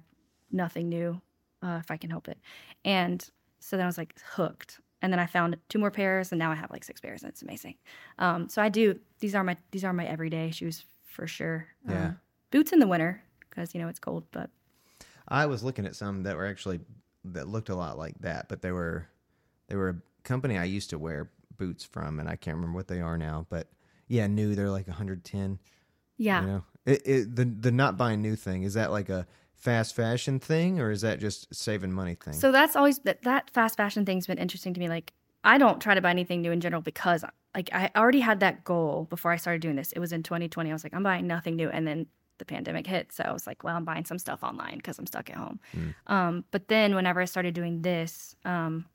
nothing 0.51 0.89
new 0.89 1.21
uh, 1.63 1.79
if 1.83 1.89
I 1.91 1.97
can 1.97 2.09
help 2.09 2.27
it. 2.27 2.37
And 2.85 3.27
so 3.59 3.77
then 3.77 3.85
I 3.85 3.87
was 3.87 3.97
like 3.97 4.13
hooked. 4.33 4.79
And 5.01 5.13
then 5.13 5.19
I 5.19 5.25
found 5.25 5.57
two 5.69 5.79
more 5.79 5.91
pairs, 5.91 6.31
and 6.31 6.39
now 6.39 6.51
I 6.51 6.55
have 6.55 6.71
like 6.71 6.83
six 6.83 6.99
pairs, 6.99 7.23
and 7.23 7.31
it's 7.31 7.41
amazing. 7.41 7.75
Um, 8.17 8.49
so 8.49 8.61
I 8.61 8.69
do. 8.69 8.99
These 9.19 9.33
are 9.35 9.43
my 9.43 9.55
these 9.71 9.83
are 9.83 9.93
my 9.93 10.05
everyday 10.05 10.51
shoes 10.51 10.85
for 11.03 11.27
sure. 11.27 11.67
Yeah. 11.87 12.05
Um, 12.05 12.19
boots 12.51 12.73
in 12.73 12.79
the 12.79 12.87
winter 12.87 13.21
because 13.49 13.73
you 13.73 13.81
know 13.81 13.87
it's 13.87 13.99
cold, 13.99 14.25
but 14.31 14.49
I 15.27 15.45
was 15.45 15.63
looking 15.63 15.85
at 15.85 15.95
some 15.95 16.23
that 16.23 16.35
were 16.35 16.45
actually 16.45 16.79
that 17.25 17.47
looked 17.47 17.69
a 17.69 17.75
lot 17.75 17.97
like 17.97 18.19
that, 18.19 18.49
but 18.49 18.61
they 18.61 18.71
were 18.71 19.07
they 19.67 19.75
were 19.75 19.89
a 19.89 19.95
company 20.23 20.57
I 20.57 20.65
used 20.65 20.89
to 20.91 20.99
wear 20.99 21.29
boots 21.57 21.83
from, 21.83 22.19
and 22.19 22.27
I 22.27 22.35
can't 22.35 22.55
remember 22.55 22.75
what 22.75 22.87
they 22.87 23.01
are 23.01 23.17
now. 23.17 23.45
But 23.49 23.67
yeah, 24.07 24.27
new 24.27 24.55
they're 24.55 24.69
like 24.69 24.87
110. 24.87 25.59
yeah. 26.17 26.41
You 26.41 26.47
know, 26.47 26.63
it, 26.85 27.01
it, 27.05 27.35
the 27.35 27.45
the 27.45 27.71
not 27.71 27.97
buying 27.97 28.21
new 28.21 28.35
thing 28.35 28.63
is 28.63 28.73
that 28.73 28.91
like 28.91 29.09
a 29.09 29.27
fast 29.59 29.95
fashion 29.95 30.39
thing, 30.39 30.79
or 30.79 30.89
is 30.89 31.01
that 31.01 31.19
just 31.19 31.53
saving 31.53 31.91
money 31.91 32.15
thing? 32.15 32.33
So 32.33 32.51
that's 32.51 32.75
always 32.75 32.99
that 32.99 33.21
that 33.23 33.51
fast 33.51 33.77
fashion 33.77 34.05
thing's 34.05 34.27
been 34.27 34.37
interesting 34.37 34.73
to 34.73 34.79
me. 34.79 34.89
Like 34.89 35.13
I 35.43 35.57
don't 35.57 35.81
try 35.81 35.95
to 35.95 36.01
buy 36.01 36.09
anything 36.09 36.41
new 36.41 36.51
in 36.51 36.61
general 36.61 36.81
because 36.81 37.23
like 37.55 37.69
I 37.73 37.91
already 37.95 38.21
had 38.21 38.39
that 38.39 38.63
goal 38.63 39.07
before 39.09 39.31
I 39.31 39.37
started 39.37 39.61
doing 39.61 39.75
this. 39.75 39.91
It 39.91 39.99
was 39.99 40.11
in 40.11 40.23
2020. 40.23 40.69
I 40.69 40.73
was 40.73 40.83
like, 40.83 40.93
I'm 40.93 41.03
buying 41.03 41.27
nothing 41.27 41.55
new, 41.55 41.69
and 41.69 41.87
then 41.87 42.07
the 42.37 42.45
pandemic 42.45 42.87
hit. 42.87 43.11
So 43.11 43.23
I 43.23 43.31
was 43.33 43.45
like, 43.45 43.63
well, 43.63 43.75
I'm 43.75 43.85
buying 43.85 44.05
some 44.05 44.17
stuff 44.17 44.43
online 44.43 44.77
because 44.77 44.97
I'm 44.97 45.05
stuck 45.05 45.29
at 45.29 45.35
home. 45.35 45.59
Um, 46.07 46.45
but 46.51 46.69
then 46.69 46.95
whenever 46.95 47.19
I 47.21 47.25
started 47.25 47.53
doing 47.53 47.81
this, 47.81 48.35
um, 48.45 48.85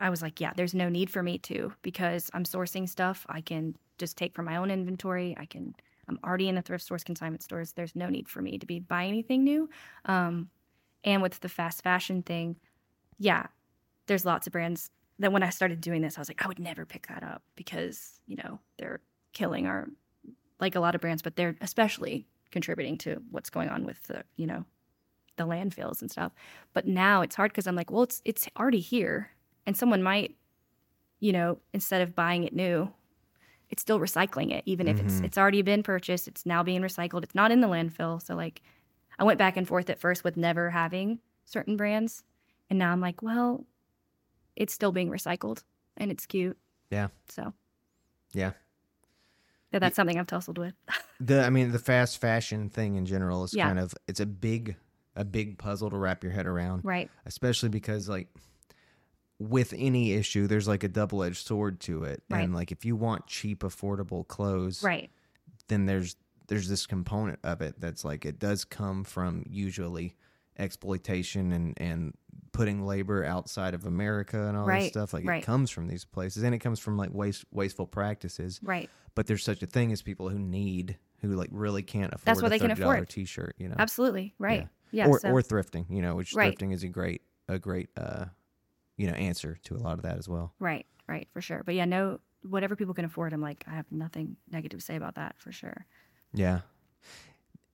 I 0.00 0.10
was 0.10 0.22
like, 0.22 0.40
yeah, 0.40 0.52
there's 0.56 0.74
no 0.74 0.88
need 0.88 1.10
for 1.10 1.22
me 1.22 1.38
to 1.38 1.72
because 1.82 2.30
I'm 2.32 2.44
sourcing 2.44 2.88
stuff. 2.88 3.26
I 3.28 3.42
can 3.42 3.76
just 3.98 4.16
take 4.16 4.34
from 4.34 4.46
my 4.46 4.56
own 4.56 4.70
inventory. 4.70 5.36
I 5.38 5.44
can. 5.44 5.74
I'm 6.08 6.18
already 6.24 6.48
in 6.48 6.54
the 6.54 6.62
thrift 6.62 6.84
stores, 6.84 7.04
consignment 7.04 7.42
stores. 7.42 7.72
There's 7.72 7.94
no 7.94 8.08
need 8.08 8.28
for 8.28 8.42
me 8.42 8.58
to 8.58 8.66
be 8.66 8.80
buying 8.80 9.10
anything 9.10 9.44
new. 9.44 9.68
Um, 10.04 10.50
and 11.04 11.22
with 11.22 11.40
the 11.40 11.48
fast 11.48 11.82
fashion 11.82 12.22
thing, 12.22 12.56
yeah, 13.18 13.46
there's 14.06 14.24
lots 14.24 14.46
of 14.46 14.52
brands 14.52 14.90
that 15.18 15.32
when 15.32 15.42
I 15.42 15.50
started 15.50 15.80
doing 15.80 16.02
this, 16.02 16.18
I 16.18 16.20
was 16.20 16.28
like, 16.28 16.44
I 16.44 16.48
would 16.48 16.58
never 16.58 16.84
pick 16.84 17.06
that 17.08 17.22
up 17.22 17.42
because, 17.56 18.20
you 18.26 18.36
know, 18.36 18.58
they're 18.78 19.00
killing 19.32 19.66
our, 19.66 19.88
like 20.60 20.74
a 20.74 20.80
lot 20.80 20.94
of 20.94 21.00
brands, 21.00 21.22
but 21.22 21.36
they're 21.36 21.56
especially 21.60 22.26
contributing 22.50 22.98
to 22.98 23.22
what's 23.30 23.50
going 23.50 23.68
on 23.68 23.84
with 23.84 24.02
the, 24.04 24.24
you 24.36 24.46
know, 24.46 24.64
the 25.36 25.46
landfills 25.46 26.00
and 26.00 26.10
stuff. 26.10 26.32
But 26.72 26.86
now 26.86 27.22
it's 27.22 27.36
hard 27.36 27.52
because 27.52 27.66
I'm 27.66 27.76
like, 27.76 27.90
well, 27.90 28.04
it's 28.04 28.22
it's 28.24 28.48
already 28.58 28.80
here, 28.80 29.30
and 29.66 29.76
someone 29.76 30.02
might, 30.02 30.36
you 31.20 31.32
know, 31.32 31.58
instead 31.72 32.02
of 32.02 32.14
buying 32.14 32.44
it 32.44 32.54
new, 32.54 32.92
it's 33.70 33.82
still 33.82 33.98
recycling 33.98 34.52
it, 34.52 34.62
even 34.66 34.88
if 34.88 35.00
it's 35.00 35.14
mm-hmm. 35.14 35.24
it's 35.24 35.38
already 35.38 35.62
been 35.62 35.82
purchased. 35.82 36.28
It's 36.28 36.44
now 36.46 36.62
being 36.62 36.82
recycled. 36.82 37.22
It's 37.24 37.34
not 37.34 37.50
in 37.50 37.60
the 37.60 37.68
landfill. 37.68 38.22
So 38.22 38.34
like, 38.34 38.62
I 39.18 39.24
went 39.24 39.38
back 39.38 39.56
and 39.56 39.66
forth 39.66 39.90
at 39.90 39.98
first 39.98 40.24
with 40.24 40.36
never 40.36 40.70
having 40.70 41.20
certain 41.44 41.76
brands, 41.76 42.22
and 42.70 42.78
now 42.78 42.92
I'm 42.92 43.00
like, 43.00 43.22
well, 43.22 43.64
it's 44.56 44.72
still 44.72 44.92
being 44.92 45.10
recycled, 45.10 45.62
and 45.96 46.10
it's 46.10 46.26
cute. 46.26 46.56
Yeah. 46.90 47.08
So 47.28 47.52
Yeah. 48.32 48.52
yeah, 49.72 49.78
that's 49.78 49.96
something 49.96 50.18
I've 50.18 50.26
tussled 50.26 50.58
with. 50.58 50.74
The 51.20 51.44
I 51.44 51.50
mean 51.50 51.70
the 51.70 51.78
fast 51.78 52.20
fashion 52.20 52.68
thing 52.68 52.96
in 52.96 53.06
general 53.06 53.44
is 53.44 53.54
Yeah. 53.54 53.68
kind 53.68 53.78
of 53.78 53.94
it's 54.08 54.20
a 54.20 54.26
big 54.26 54.76
a 55.16 55.24
big 55.24 55.58
puzzle 55.58 55.88
to 55.90 55.96
wrap 55.96 56.24
your 56.24 56.32
head 56.32 56.44
around. 56.46 56.84
right. 56.84 57.08
Especially 57.24 57.68
because 57.68 58.08
like 58.08 58.26
with 59.38 59.74
any 59.76 60.12
issue 60.12 60.46
there's 60.46 60.68
like 60.68 60.84
a 60.84 60.88
double-edged 60.88 61.44
sword 61.46 61.80
to 61.80 62.04
it. 62.04 62.22
Right. 62.30 62.44
And 62.44 62.54
like 62.54 62.70
if 62.72 62.84
you 62.84 62.94
want 62.96 63.26
cheap 63.26 63.60
affordable 63.60 64.26
clothes, 64.26 64.82
Right. 64.82 65.10
then 65.68 65.86
there's 65.86 66.16
there's 66.46 66.68
this 66.68 66.86
component 66.86 67.38
of 67.42 67.62
it 67.62 67.74
that's 67.80 68.04
like 68.04 68.24
it 68.26 68.38
does 68.38 68.64
come 68.64 69.02
from 69.04 69.42
usually 69.48 70.14
exploitation 70.58 71.52
and 71.52 71.74
and 71.78 72.14
putting 72.52 72.84
labor 72.86 73.24
outside 73.24 73.74
of 73.74 73.84
America 73.86 74.46
and 74.46 74.56
all 74.56 74.66
this 74.66 74.86
stuff 74.88 75.12
like 75.12 75.24
right. 75.26 75.42
it 75.42 75.46
comes 75.46 75.70
from 75.70 75.88
these 75.88 76.04
places 76.04 76.42
and 76.44 76.54
it 76.54 76.58
comes 76.60 76.78
from 76.78 76.96
like 76.96 77.12
waste 77.12 77.44
wasteful 77.50 77.86
practices 77.86 78.60
Right. 78.62 78.88
but 79.16 79.26
there's 79.26 79.42
such 79.42 79.62
a 79.62 79.66
thing 79.66 79.90
as 79.90 80.02
people 80.02 80.28
who 80.28 80.38
need 80.38 80.96
who 81.20 81.30
like 81.34 81.48
really 81.50 81.82
can't 81.82 82.12
afford 82.14 82.26
That's 82.26 82.42
what 82.42 82.48
a 82.48 82.50
they 82.50 82.58
can 82.60 82.70
$30 82.70 82.78
afford. 82.80 83.08
t-shirt 83.08 83.56
you 83.58 83.68
know 83.68 83.74
Absolutely. 83.78 84.34
Right. 84.38 84.68
Yeah. 84.92 85.08
or 85.08 85.18
so, 85.18 85.30
or 85.30 85.42
thrifting 85.42 85.86
you 85.90 86.00
know 86.02 86.14
which 86.14 86.34
Right. 86.34 86.56
thrifting 86.56 86.72
is 86.72 86.84
a 86.84 86.88
great 86.88 87.22
a 87.48 87.58
great 87.58 87.88
uh 87.96 88.26
you 88.96 89.06
know 89.06 89.14
answer 89.14 89.58
to 89.64 89.74
a 89.76 89.78
lot 89.78 89.94
of 89.98 90.02
that 90.02 90.18
as 90.18 90.28
well 90.28 90.52
right. 90.58 90.86
Right. 91.06 91.28
For 91.34 91.42
sure. 91.42 91.62
But 91.66 91.74
yeah, 91.74 91.84
no, 91.84 92.18
whatever 92.48 92.76
people 92.76 92.94
can 92.94 93.04
afford, 93.04 93.34
I'm 93.34 93.42
like, 93.42 93.62
I 93.70 93.74
have 93.74 93.84
nothing 93.90 94.36
negative 94.50 94.80
to 94.80 94.84
say 94.86 94.96
about 94.96 95.16
that 95.16 95.34
for 95.38 95.52
sure. 95.52 95.84
yeah 96.32 96.60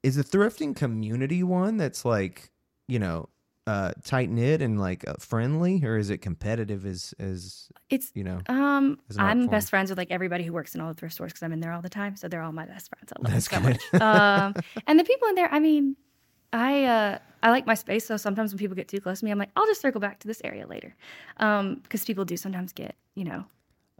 is 0.03 0.17
the 0.17 0.25
thrifting 0.25 0.75
community 0.75 1.43
one 1.43 1.77
that's 1.77 2.05
like 2.05 2.51
you 2.89 2.99
know 2.99 3.29
uh 3.67 3.93
tight 4.05 4.31
knit 4.31 4.63
and 4.63 4.81
like 4.81 5.07
uh, 5.07 5.13
friendly 5.21 5.85
or 5.85 5.97
is 5.99 6.09
it 6.11 6.19
competitive 6.19 6.87
as 6.87 7.15
as 7.19 7.69
It's 7.91 8.11
you 8.15 8.25
know 8.25 8.41
um, 8.49 8.99
As 9.11 9.17
an 9.17 9.23
art 9.23 9.31
I'm 9.31 9.39
form. 9.43 9.51
best 9.51 9.69
friends 9.71 9.91
with 9.91 9.99
like 9.99 10.11
everybody 10.11 10.43
who 10.45 10.53
works 10.53 10.75
in 10.75 10.81
all 10.81 10.89
the 10.89 10.95
thrift 10.95 11.15
stores 11.15 11.33
because 11.33 11.43
I'm 11.43 11.53
in 11.53 11.61
there 11.61 11.73
all 11.73 11.83
the 11.83 11.91
time. 11.91 12.17
So 12.17 12.27
they're 12.29 12.43
all 12.43 12.53
my 12.53 12.65
best 12.65 12.89
friends. 12.89 13.13
I 13.15 13.21
love 13.23 13.33
That's 13.33 13.49
them 13.49 13.63
so 13.63 13.69
good. 13.69 13.79
much. 13.93 14.03
um, 14.03 14.55
and 14.87 14.99
the 14.99 15.05
people 15.05 15.29
in 15.29 15.35
there, 15.35 15.53
I 15.53 15.61
mean, 15.61 15.95
I 16.53 16.85
uh, 16.85 17.19
I 17.43 17.51
like 17.51 17.67
my 17.67 17.75
space. 17.75 18.07
So 18.07 18.17
sometimes 18.17 18.53
when 18.53 18.59
people 18.59 18.77
get 18.77 18.89
too 18.89 19.01
close 19.01 19.21
to 19.21 19.25
me, 19.25 19.31
I'm 19.31 19.39
like, 19.39 19.51
I'll 19.57 19.67
just 19.67 19.81
circle 19.81 20.01
back 20.01 20.19
to 20.21 20.27
this 20.27 20.41
area 20.45 20.67
later, 20.67 20.95
because 21.39 22.05
people 22.05 22.25
do 22.25 22.37
sometimes 22.37 22.73
get, 22.73 22.97
you 23.15 23.25
know, 23.25 23.45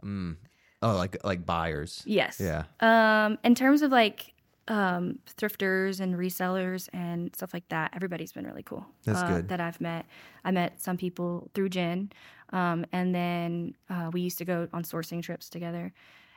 mm, 0.03 0.35
oh 0.81 0.95
like 0.95 1.23
like 1.23 1.45
buyers 1.45 2.03
yes, 2.05 2.39
yeah 2.39 2.63
Um, 2.79 3.37
in 3.43 3.55
terms 3.55 3.81
of 3.81 3.91
like 3.91 4.33
um, 4.67 5.19
thrifters 5.37 5.99
and 5.99 6.15
resellers 6.15 6.87
and 6.93 7.35
stuff 7.35 7.53
like 7.53 7.67
that, 7.69 7.91
everybody's 7.95 8.31
been 8.31 8.45
really 8.45 8.63
cool. 8.63 8.85
That's 9.05 9.21
uh, 9.21 9.27
good. 9.27 9.49
That 9.49 9.59
I've 9.59 9.81
met. 9.81 10.05
I 10.45 10.51
met 10.51 10.79
some 10.81 10.97
people 10.97 11.49
through 11.53 11.69
Jen, 11.69 12.11
um, 12.53 12.85
and 12.91 13.13
then 13.13 13.75
uh, 13.89 14.09
we 14.13 14.21
used 14.21 14.37
to 14.37 14.45
go 14.45 14.67
on 14.71 14.83
sourcing 14.83 15.23
trips 15.23 15.49
together, 15.49 15.93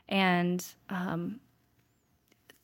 and 0.09 0.64
um, 0.88 1.40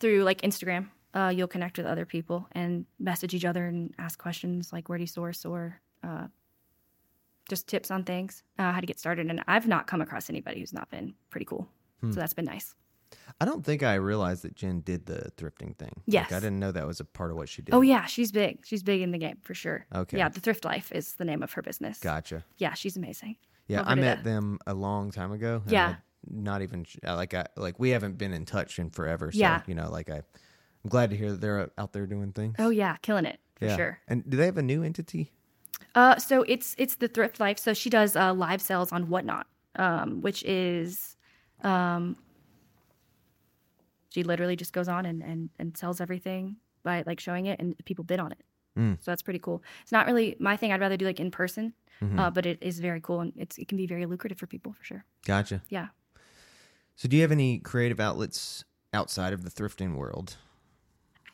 through 0.01 0.25
like 0.25 0.41
Instagram, 0.41 0.89
uh, 1.15 1.33
you'll 1.35 1.49
connect 1.49 1.77
with 1.79 1.87
other 1.87 2.05
people 2.07 2.47
and 2.53 2.87
message 2.99 3.35
each 3.35 3.45
other 3.45 3.67
and 3.67 3.93
ask 3.99 4.19
questions 4.19 4.73
like 4.73 4.89
where 4.89 4.99
do 4.99 5.03
you 5.03 5.09
source 5.09 5.45
or 5.45 5.81
uh, 6.05 6.27
just 7.49 7.67
tips 7.67 7.91
on 7.91 8.05
things, 8.05 8.43
uh, 8.59 8.73
how 8.73 8.81
to 8.81 8.87
get 8.87 8.99
started. 8.99 9.29
And 9.29 9.43
I've 9.49 9.67
not 9.67 9.87
come 9.87 10.01
across 10.01 10.31
anybody 10.31 10.61
who's 10.61 10.73
not 10.73 10.89
been 10.91 11.15
pretty 11.31 11.47
cool. 11.47 11.69
Hmm. 12.01 12.13
So 12.13 12.21
that's 12.21 12.35
been 12.35 12.45
nice. 12.45 12.75
i 13.41 13.45
don't 13.45 13.65
think 13.65 13.83
i 13.83 13.95
realized 13.95 14.43
that 14.45 14.55
jen 14.55 14.81
did 14.83 15.05
the 15.07 15.33
thrifting 15.37 15.77
thing 15.77 15.93
Like, 15.97 16.05
Yes. 16.07 16.33
i 16.33 16.39
didn't 16.39 16.61
know 16.61 16.71
that 16.73 16.87
was 16.87 17.01
a 17.01 17.05
part 17.05 17.31
of 17.33 17.37
what 17.37 17.49
she 17.49 17.61
did 17.61 17.75
Oh 17.75 17.81
yeah, 17.83 18.07
she's 18.07 18.31
big. 18.31 18.65
She's 18.65 18.83
big 18.85 19.01
in 19.03 19.11
the 19.11 19.19
game 19.19 19.39
for 19.43 19.53
sure. 19.55 19.85
Okay. 19.95 20.17
Yeah, 20.19 20.29
the 20.29 20.39
Thrift 20.41 20.65
Life 20.65 20.93
is 20.93 21.15
the 21.15 21.25
name 21.25 21.43
of 21.43 21.53
her 21.55 21.63
business. 21.63 21.99
gotcha 21.99 22.45
Yeah, 22.59 22.75
she's 22.75 22.97
amazing. 22.97 23.37
Yeah, 23.67 23.81
Over 23.81 23.91
I 23.91 23.95
met 23.97 24.23
the- 24.23 24.31
them 24.31 24.59
a 24.67 24.75
long 24.75 25.11
time 25.11 25.33
ago. 25.33 25.63
Yeah. 25.67 25.97
Not 26.31 26.63
even 26.63 26.87
like 27.05 27.35
I 27.35 27.47
like 27.57 27.79
we 27.81 27.91
haven't 27.91 28.17
been 28.19 28.33
in 28.33 28.45
touch 28.45 28.79
in 28.79 28.91
forever. 28.91 29.33
So, 29.33 29.39
Yeah. 29.39 29.63
you 29.67 29.75
know, 29.75 29.91
like 29.91 30.09
I, 30.11 30.23
I'm 30.85 30.91
glad 30.91 31.11
to 31.11 31.17
hear 31.17 31.31
that 31.33 31.41
they're 31.41 31.71
out 31.77 31.93
there 31.93 32.07
doing 32.07 32.33
things. 32.33 32.57
Oh 32.59 32.71
yeah, 32.71 32.97
killing 33.03 33.27
it 33.27 33.39
for 33.57 33.67
yeah. 33.67 33.77
sure. 33.77 33.99
And 34.09 34.29
do 34.29 34.37
they 34.37 34.47
have 34.47 34.57
a 34.59 34.63
new 34.63 34.83
entity? 34.83 35.33
Uh, 35.95 36.17
so 36.19 36.43
it's 36.43 36.75
it's 36.79 36.97
the 36.97 37.09
Thrift 37.09 37.41
Life. 37.41 37.59
So 37.59 37.75
she 37.75 37.91
does 37.91 38.17
uh, 38.17 38.33
live 38.33 38.63
sales 38.63 38.93
on 38.93 39.09
Whatnot, 39.09 39.47
um, 39.77 40.21
which 40.23 40.43
is, 40.45 41.17
um, 41.63 42.17
she 44.09 44.23
literally 44.23 44.57
just 44.57 44.73
goes 44.73 44.89
on 44.89 45.07
and, 45.07 45.23
and 45.23 45.51
and 45.59 45.77
sells 45.77 46.01
everything 46.01 46.57
by 46.83 47.03
like 47.07 47.21
showing 47.21 47.47
it, 47.47 47.61
and 47.61 47.75
people 47.85 48.05
bid 48.05 48.21
on 48.21 48.33
it. 48.33 48.43
Mm. 48.79 48.99
So 49.01 49.11
that's 49.11 49.23
pretty 49.23 49.41
cool. 49.41 49.63
It's 49.83 49.93
not 49.93 50.07
really 50.07 50.37
my 50.39 50.57
thing. 50.57 50.73
I'd 50.73 50.81
rather 50.81 50.97
do 50.97 51.05
like 51.05 51.21
in 51.21 51.31
person, 51.31 51.75
Mhm. 52.01 52.19
uh, 52.19 52.31
but 52.31 52.47
it 52.47 52.59
is 52.63 52.79
very 52.79 53.01
cool 53.01 53.21
and 53.21 53.33
it's 53.37 53.59
it 53.59 53.69
can 53.69 53.77
be 53.77 53.87
very 53.87 54.07
lucrative 54.07 54.39
for 54.39 54.47
people 54.47 54.73
for 54.73 54.85
sure. 54.85 55.05
Gotcha. 55.27 55.63
Yeah. 55.69 55.89
So, 56.97 57.09
do 57.09 57.17
you 57.17 57.23
have 57.23 57.33
any 57.33 57.59
creative 57.59 57.99
outlets 57.99 58.65
outside 58.93 59.33
of 59.33 59.43
the 59.43 59.51
thrifting 59.51 59.97
world? 59.97 60.37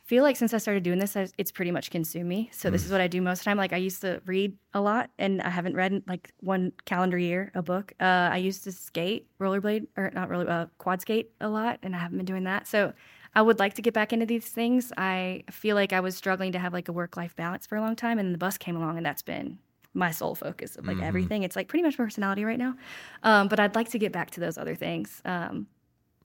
Feel 0.06 0.22
like 0.22 0.36
since 0.36 0.54
I 0.54 0.58
started 0.58 0.82
doing 0.84 0.98
this, 1.00 1.16
I- 1.16 1.28
it's 1.36 1.50
pretty 1.52 1.72
much 1.72 1.90
consumed 1.90 2.28
me. 2.28 2.48
So 2.52 2.70
this 2.70 2.84
is 2.84 2.90
what 2.92 3.00
I 3.00 3.08
do 3.08 3.20
most 3.20 3.40
of 3.40 3.44
the 3.44 3.50
time. 3.50 3.56
Like 3.58 3.72
I 3.72 3.76
used 3.78 4.00
to 4.02 4.22
read 4.24 4.56
a 4.72 4.80
lot, 4.80 5.10
and 5.18 5.42
I 5.42 5.50
haven't 5.50 5.74
read 5.74 6.02
like 6.06 6.32
one 6.40 6.72
calendar 6.84 7.18
year 7.18 7.50
a 7.54 7.62
book. 7.62 7.92
Uh, 8.00 8.28
I 8.32 8.36
used 8.38 8.64
to 8.64 8.72
skate, 8.72 9.26
rollerblade, 9.40 9.88
or 9.96 10.10
not 10.14 10.28
really 10.28 10.46
uh, 10.46 10.66
quad 10.78 11.00
skate 11.02 11.32
a 11.40 11.48
lot, 11.48 11.80
and 11.82 11.94
I 11.94 11.98
haven't 11.98 12.16
been 12.18 12.26
doing 12.26 12.44
that. 12.44 12.66
So 12.68 12.92
I 13.34 13.42
would 13.42 13.58
like 13.58 13.74
to 13.74 13.82
get 13.82 13.92
back 13.94 14.12
into 14.12 14.26
these 14.26 14.46
things. 14.48 14.92
I 14.96 15.42
feel 15.50 15.74
like 15.74 15.92
I 15.92 16.00
was 16.00 16.16
struggling 16.16 16.52
to 16.52 16.58
have 16.58 16.72
like 16.72 16.88
a 16.88 16.92
work 16.92 17.16
life 17.16 17.34
balance 17.36 17.66
for 17.66 17.76
a 17.76 17.80
long 17.80 17.96
time, 17.96 18.18
and 18.18 18.32
the 18.32 18.38
bus 18.38 18.56
came 18.56 18.76
along, 18.76 18.96
and 18.96 19.04
that's 19.04 19.22
been 19.22 19.58
my 19.92 20.10
sole 20.10 20.34
focus 20.34 20.76
of 20.76 20.86
like 20.86 20.98
everything. 21.02 21.42
It's 21.42 21.56
like 21.56 21.68
pretty 21.68 21.82
much 21.82 21.98
my 21.98 22.04
personality 22.04 22.44
right 22.44 22.58
now. 22.58 22.74
Um, 23.22 23.48
but 23.48 23.58
I'd 23.58 23.74
like 23.74 23.88
to 23.90 23.98
get 23.98 24.12
back 24.12 24.30
to 24.32 24.40
those 24.40 24.56
other 24.58 24.74
things. 24.74 25.20
Um, 25.24 25.66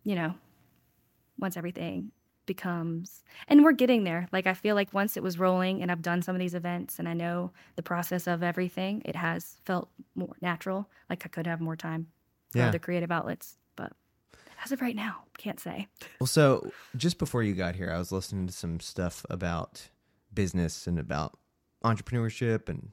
you 0.04 0.14
know, 0.16 0.36
once 1.40 1.58
everything 1.58 2.12
becomes 2.54 3.24
and 3.48 3.64
we're 3.64 3.72
getting 3.84 4.04
there 4.04 4.28
like 4.36 4.46
i 4.54 4.54
feel 4.64 4.76
like 4.80 4.94
once 5.02 5.16
it 5.18 5.24
was 5.28 5.40
rolling 5.46 5.82
and 5.82 5.90
i've 5.92 6.02
done 6.12 6.22
some 6.22 6.36
of 6.36 6.40
these 6.40 6.54
events 6.64 7.00
and 7.00 7.08
i 7.08 7.14
know 7.14 7.52
the 7.78 7.84
process 7.92 8.28
of 8.28 8.44
everything 8.52 9.02
it 9.06 9.16
has 9.16 9.58
felt 9.66 9.88
more 10.16 10.36
natural 10.42 10.80
like 11.10 11.22
i 11.26 11.30
could 11.30 11.48
have 11.48 11.62
more 11.62 11.78
time 11.78 12.08
for 12.52 12.58
Yeah. 12.60 12.68
other 12.68 12.80
creative 12.88 13.12
outlets 13.12 13.48
but 13.76 13.92
as 14.66 14.72
of 14.74 14.82
right 14.82 14.96
now 15.08 15.14
can't 15.38 15.60
say 15.68 15.88
Well, 16.20 16.28
so 16.40 16.72
just 16.96 17.18
before 17.18 17.42
you 17.42 17.54
got 17.56 17.74
here, 17.76 17.90
I 17.96 17.98
was 17.98 18.12
listening 18.12 18.46
to 18.48 18.54
some 18.54 18.80
stuff 18.80 19.26
about 19.30 19.90
business 20.42 20.86
and 20.88 21.00
about 21.00 21.32
entrepreneurship 21.84 22.70
and 22.70 22.92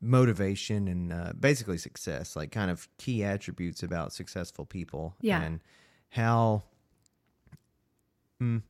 motivation 0.00 0.88
and 0.88 1.12
uh, 1.12 1.32
basically 1.38 1.78
success, 1.78 2.34
like 2.34 2.50
kind 2.50 2.70
of 2.70 2.88
key 2.98 3.22
attributes 3.22 3.82
about 3.82 4.12
successful 4.12 4.64
people. 4.64 5.14
Yeah. 5.20 5.42
And 5.42 5.60
how, 6.08 6.64
mm, 8.40 8.62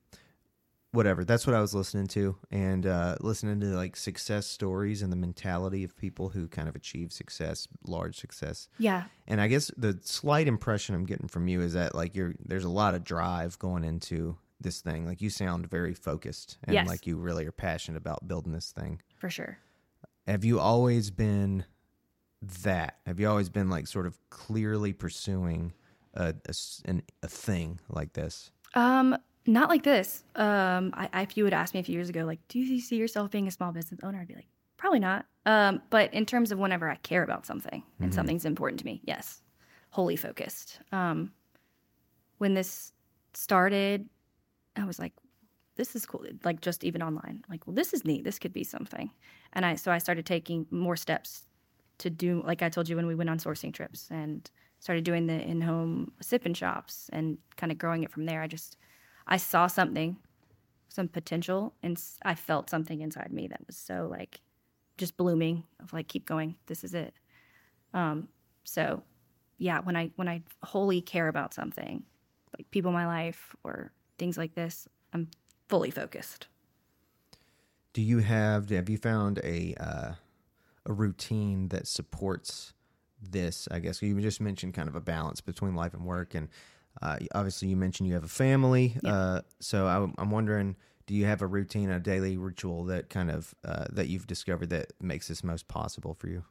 whatever. 0.92 1.24
That's 1.24 1.46
what 1.46 1.54
I 1.54 1.60
was 1.60 1.74
listening 1.74 2.08
to 2.08 2.36
and 2.50 2.84
uh, 2.86 3.16
listening 3.20 3.60
to 3.60 3.66
like 3.68 3.96
success 3.96 4.46
stories 4.46 5.02
and 5.02 5.12
the 5.12 5.16
mentality 5.16 5.84
of 5.84 5.96
people 5.96 6.30
who 6.30 6.48
kind 6.48 6.68
of 6.68 6.74
achieve 6.76 7.12
success, 7.12 7.68
large 7.86 8.18
success. 8.18 8.68
yeah 8.78 9.04
And 9.28 9.40
I 9.40 9.46
guess 9.48 9.70
the 9.76 9.98
slight 10.02 10.48
impression 10.48 10.94
I'm 10.94 11.04
getting 11.06 11.28
from 11.28 11.46
you 11.48 11.60
is 11.60 11.74
that 11.74 11.94
like 11.94 12.16
you're 12.16 12.34
there's 12.44 12.64
a 12.64 12.68
lot 12.70 12.94
of 12.94 13.04
drive 13.04 13.58
going 13.58 13.84
into 13.84 14.36
this 14.60 14.80
thing. 14.80 15.06
Like 15.06 15.22
you 15.22 15.30
sound 15.30 15.70
very 15.70 15.94
focused 15.94 16.58
and 16.64 16.74
Yes. 16.74 16.86
like 16.88 17.06
you 17.06 17.16
really 17.16 17.46
are 17.46 17.52
passionate 17.52 17.96
about 17.98 18.26
building 18.28 18.52
this 18.52 18.72
thing. 18.72 19.00
for 19.18 19.30
sure 19.30 19.58
Have 20.26 20.44
you 20.44 20.58
always 20.60 21.10
been 21.10 21.64
that? 22.62 22.96
Have 23.06 23.20
you 23.20 23.28
always 23.28 23.48
been 23.48 23.70
like 23.70 23.86
sort 23.86 24.06
of 24.06 24.18
clearly 24.30 24.92
pursuing 24.92 25.72
a 26.14 26.34
a 26.48 26.54
an- 26.84 27.02
a 27.22 27.28
thing 27.28 27.78
like 27.88 28.12
this? 28.14 28.50
um 28.74 29.16
not 29.52 29.68
like 29.68 29.82
this. 29.82 30.24
Um 30.34 30.92
I, 30.94 31.22
if 31.22 31.36
you 31.36 31.44
would 31.44 31.52
ask 31.52 31.74
me 31.74 31.80
a 31.80 31.82
few 31.82 31.94
years 31.94 32.08
ago 32.08 32.24
like 32.24 32.40
do 32.48 32.58
you 32.58 32.80
see 32.80 32.96
yourself 32.96 33.30
being 33.30 33.48
a 33.48 33.50
small 33.50 33.72
business 33.72 34.00
owner? 34.02 34.20
I'd 34.20 34.28
be 34.28 34.34
like 34.34 34.48
probably 34.76 35.00
not. 35.00 35.26
Um 35.46 35.82
but 35.90 36.12
in 36.14 36.26
terms 36.26 36.52
of 36.52 36.58
whenever 36.58 36.88
i 36.88 36.96
care 36.96 37.22
about 37.22 37.46
something 37.46 37.82
and 38.00 38.14
something's 38.14 38.44
important 38.44 38.80
to 38.80 38.86
me 38.86 39.00
yes 39.04 39.42
wholly 39.90 40.16
focused. 40.16 40.80
Um 40.92 41.32
when 42.38 42.54
this 42.54 42.92
started 43.34 44.08
i 44.76 44.84
was 44.84 44.98
like 44.98 45.12
this 45.76 45.94
is 45.94 46.04
cool 46.06 46.24
like 46.44 46.60
just 46.60 46.84
even 46.84 47.02
online 47.02 47.44
like 47.48 47.66
well 47.66 47.74
this 47.74 47.92
is 47.92 48.04
neat. 48.04 48.24
This 48.24 48.38
could 48.38 48.52
be 48.52 48.64
something. 48.64 49.10
And 49.52 49.66
i 49.66 49.74
so 49.74 49.90
i 49.92 49.98
started 49.98 50.26
taking 50.26 50.66
more 50.70 50.96
steps 50.96 51.46
to 51.98 52.08
do 52.08 52.42
like 52.46 52.62
i 52.62 52.68
told 52.68 52.88
you 52.88 52.96
when 52.96 53.06
we 53.06 53.14
went 53.14 53.30
on 53.30 53.38
sourcing 53.38 53.72
trips 53.74 54.08
and 54.10 54.50
started 54.80 55.04
doing 55.04 55.26
the 55.26 55.38
in-home 55.40 56.10
sip-in 56.20 56.54
shops 56.54 57.10
and 57.12 57.38
kind 57.56 57.70
of 57.70 57.78
growing 57.78 58.02
it 58.02 58.10
from 58.10 58.24
there. 58.24 58.40
I 58.42 58.46
just 58.46 58.78
i 59.26 59.36
saw 59.36 59.66
something 59.66 60.16
some 60.90 61.08
potential 61.08 61.72
and 61.82 62.00
I 62.22 62.34
felt 62.34 62.68
something 62.68 63.00
inside 63.00 63.32
me 63.32 63.46
that 63.48 63.60
was 63.66 63.76
so 63.76 64.08
like 64.10 64.40
just 64.98 65.16
blooming 65.16 65.64
of 65.80 65.92
like 65.92 66.08
keep 66.08 66.26
going. 66.26 66.56
This 66.66 66.84
is 66.84 66.94
it. 66.94 67.14
Um, 67.94 68.28
so 68.64 69.02
yeah, 69.56 69.80
when 69.80 69.96
I 69.96 70.10
when 70.16 70.28
I 70.28 70.42
wholly 70.62 71.00
care 71.00 71.28
about 71.28 71.54
something, 71.54 72.02
like 72.58 72.70
people 72.70 72.90
in 72.90 72.94
my 72.94 73.06
life 73.06 73.54
or 73.62 73.92
things 74.18 74.36
like 74.36 74.54
this, 74.54 74.88
I'm 75.12 75.28
fully 75.68 75.90
focused. 75.90 76.48
Do 77.92 78.02
you 78.02 78.18
have 78.18 78.70
have 78.70 78.88
you 78.88 78.98
found 78.98 79.38
a 79.44 79.74
uh, 79.78 80.12
a 80.86 80.92
routine 80.92 81.68
that 81.68 81.86
supports 81.86 82.74
this? 83.22 83.68
I 83.70 83.78
guess 83.78 84.02
you 84.02 84.20
just 84.20 84.40
mentioned 84.40 84.74
kind 84.74 84.88
of 84.88 84.96
a 84.96 85.00
balance 85.00 85.40
between 85.40 85.74
life 85.74 85.94
and 85.94 86.04
work, 86.04 86.34
and 86.34 86.48
uh, 87.02 87.18
obviously 87.34 87.68
you 87.68 87.76
mentioned 87.76 88.08
you 88.08 88.14
have 88.14 88.24
a 88.24 88.28
family. 88.28 88.96
Yeah. 89.02 89.12
Uh, 89.12 89.40
so 89.60 89.86
I, 89.86 90.20
I'm 90.20 90.30
wondering, 90.30 90.76
do 91.06 91.14
you 91.14 91.24
have 91.24 91.42
a 91.42 91.46
routine, 91.46 91.90
a 91.90 91.98
daily 91.98 92.36
ritual 92.36 92.84
that 92.84 93.10
kind 93.10 93.30
of 93.30 93.54
uh, 93.64 93.86
that 93.90 94.08
you've 94.08 94.26
discovered 94.26 94.70
that 94.70 94.92
makes 95.00 95.28
this 95.28 95.42
most 95.42 95.66
possible 95.68 96.14
for 96.14 96.28
you? 96.28 96.44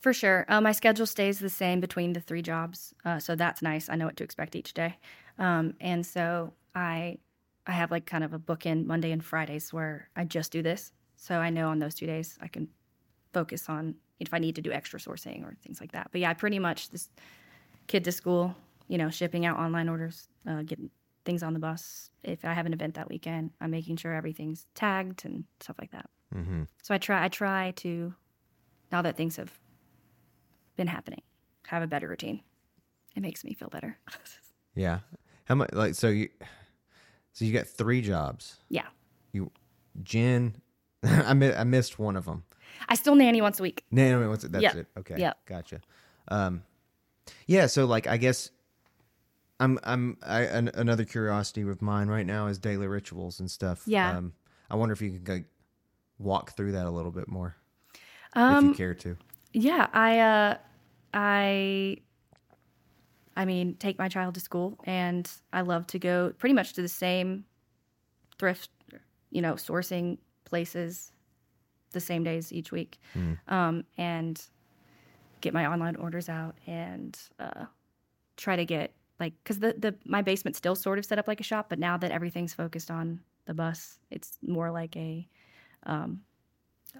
For 0.00 0.12
sure. 0.12 0.46
Uh, 0.48 0.60
my 0.60 0.72
schedule 0.72 1.06
stays 1.06 1.38
the 1.38 1.50
same 1.50 1.80
between 1.80 2.12
the 2.14 2.20
three 2.20 2.42
jobs, 2.42 2.94
uh, 3.04 3.18
so 3.18 3.36
that's 3.36 3.62
nice. 3.62 3.88
I 3.88 3.96
know 3.96 4.06
what 4.06 4.16
to 4.16 4.24
expect 4.24 4.56
each 4.56 4.74
day, 4.74 4.96
um, 5.38 5.74
and 5.80 6.04
so 6.04 6.54
I 6.74 7.18
I 7.66 7.72
have 7.72 7.90
like 7.90 8.06
kind 8.06 8.24
of 8.24 8.32
a 8.32 8.38
bookend 8.38 8.86
Monday 8.86 9.12
and 9.12 9.24
Fridays 9.24 9.72
where 9.72 10.08
I 10.16 10.24
just 10.24 10.50
do 10.50 10.62
this. 10.62 10.92
So 11.16 11.36
I 11.38 11.50
know 11.50 11.68
on 11.68 11.78
those 11.78 11.94
two 11.94 12.06
days 12.06 12.38
I 12.40 12.48
can 12.48 12.68
focus 13.32 13.68
on 13.68 13.94
if 14.18 14.34
I 14.34 14.38
need 14.38 14.56
to 14.56 14.62
do 14.62 14.72
extra 14.72 14.98
sourcing 14.98 15.44
or 15.44 15.54
things 15.62 15.80
like 15.80 15.92
that. 15.92 16.08
But 16.10 16.20
yeah, 16.20 16.32
pretty 16.32 16.58
much 16.58 16.90
this 16.90 17.08
kid 17.86 18.04
to 18.04 18.12
school, 18.12 18.56
you 18.90 18.98
know, 18.98 19.08
shipping 19.08 19.46
out 19.46 19.56
online 19.56 19.88
orders, 19.88 20.26
uh, 20.48 20.62
getting 20.62 20.90
things 21.24 21.42
on 21.44 21.52
the 21.54 21.60
bus. 21.60 22.10
If 22.24 22.44
I 22.44 22.52
have 22.54 22.66
an 22.66 22.72
event 22.72 22.94
that 22.94 23.08
weekend, 23.08 23.52
I'm 23.60 23.70
making 23.70 23.96
sure 23.98 24.12
everything's 24.12 24.66
tagged 24.74 25.24
and 25.24 25.44
stuff 25.60 25.76
like 25.80 25.92
that. 25.92 26.10
Mm-hmm. 26.34 26.64
So 26.82 26.92
I 26.94 26.98
try 26.98 27.24
I 27.24 27.28
try 27.28 27.70
to 27.76 28.14
now 28.90 29.00
that 29.02 29.16
things 29.16 29.36
have 29.36 29.52
been 30.76 30.88
happening, 30.88 31.22
have 31.68 31.82
a 31.84 31.86
better 31.86 32.08
routine. 32.08 32.40
It 33.14 33.20
makes 33.22 33.44
me 33.44 33.54
feel 33.54 33.68
better. 33.68 33.96
Yeah. 34.76 35.00
How 35.46 35.56
much? 35.56 35.70
Like 35.72 35.94
so 35.96 36.06
you 36.08 36.28
so 37.32 37.44
you 37.44 37.52
got 37.52 37.66
three 37.66 38.00
jobs. 38.02 38.56
yeah. 38.68 38.86
You, 39.32 39.50
Jen, 40.02 40.54
I 41.04 41.34
mi- 41.34 41.52
I 41.52 41.64
missed 41.64 41.98
one 41.98 42.16
of 42.16 42.24
them. 42.24 42.44
I 42.88 42.94
still 42.94 43.16
nanny 43.16 43.40
once 43.42 43.58
a 43.58 43.62
week. 43.64 43.84
Nanny 43.90 44.12
once. 44.14 44.22
no, 44.24 44.30
what's 44.30 44.44
it? 44.44 44.52
That's 44.52 44.62
Yep. 44.62 44.74
it. 44.76 44.86
Okay. 45.00 45.18
Yep. 45.18 45.38
Gotcha. 45.46 45.80
Um, 46.28 46.62
yeah. 47.46 47.66
So 47.66 47.84
like, 47.84 48.06
I 48.06 48.16
guess 48.16 48.50
I'm, 49.60 49.78
I'm, 49.84 50.16
I, 50.22 50.40
an, 50.40 50.70
another 50.74 51.04
curiosity 51.04 51.62
of 51.62 51.80
mine 51.82 52.08
right 52.08 52.26
now 52.26 52.48
is 52.48 52.58
daily 52.58 52.88
rituals 52.88 53.38
and 53.38 53.50
stuff. 53.50 53.82
Yeah. 53.86 54.16
Um, 54.16 54.32
I 54.70 54.74
wonder 54.76 54.92
if 54.92 55.00
you 55.02 55.12
could 55.18 55.28
like, 55.28 55.44
walk 56.18 56.54
through 56.54 56.72
that 56.72 56.84
a 56.84 56.90
little 56.90 57.10
bit 57.10 57.28
more, 57.28 57.56
if 58.36 58.42
you 58.42 58.42
Um 58.42 58.74
care 58.74 58.94
to. 58.94 59.16
yeah, 59.54 59.88
I 59.92 60.18
uh 60.20 60.56
I 61.14 61.96
I 63.36 63.44
mean, 63.46 63.74
take 63.76 63.98
my 63.98 64.08
child 64.08 64.34
to 64.34 64.40
school 64.40 64.78
and 64.84 65.30
I 65.52 65.62
love 65.62 65.86
to 65.88 65.98
go 65.98 66.34
pretty 66.36 66.52
much 66.52 66.74
to 66.74 66.82
the 66.82 66.88
same 66.88 67.46
thrift, 68.38 68.68
you 69.30 69.40
know, 69.40 69.54
sourcing 69.54 70.18
places 70.44 71.12
the 71.92 72.00
same 72.00 72.22
days 72.22 72.52
each 72.52 72.70
week. 72.70 73.00
Um 73.48 73.84
and 73.96 74.40
get 75.40 75.54
my 75.54 75.66
online 75.66 75.96
orders 75.96 76.28
out 76.28 76.54
and 76.66 77.18
uh 77.38 77.64
try 78.36 78.56
to 78.56 78.66
get 78.66 78.92
like 79.20 79.34
cuz 79.44 79.58
the 79.60 79.74
the 79.78 79.94
my 80.04 80.22
basement's 80.22 80.58
still 80.58 80.74
sort 80.74 80.98
of 80.98 81.04
set 81.04 81.18
up 81.18 81.28
like 81.28 81.40
a 81.40 81.44
shop, 81.44 81.68
but 81.68 81.78
now 81.78 81.96
that 81.96 82.10
everything's 82.10 82.52
focused 82.54 82.90
on 82.90 83.20
the 83.44 83.54
bus, 83.54 83.98
it's 84.10 84.38
more 84.42 84.70
like 84.70 84.96
a 84.96 85.28
um 85.84 86.22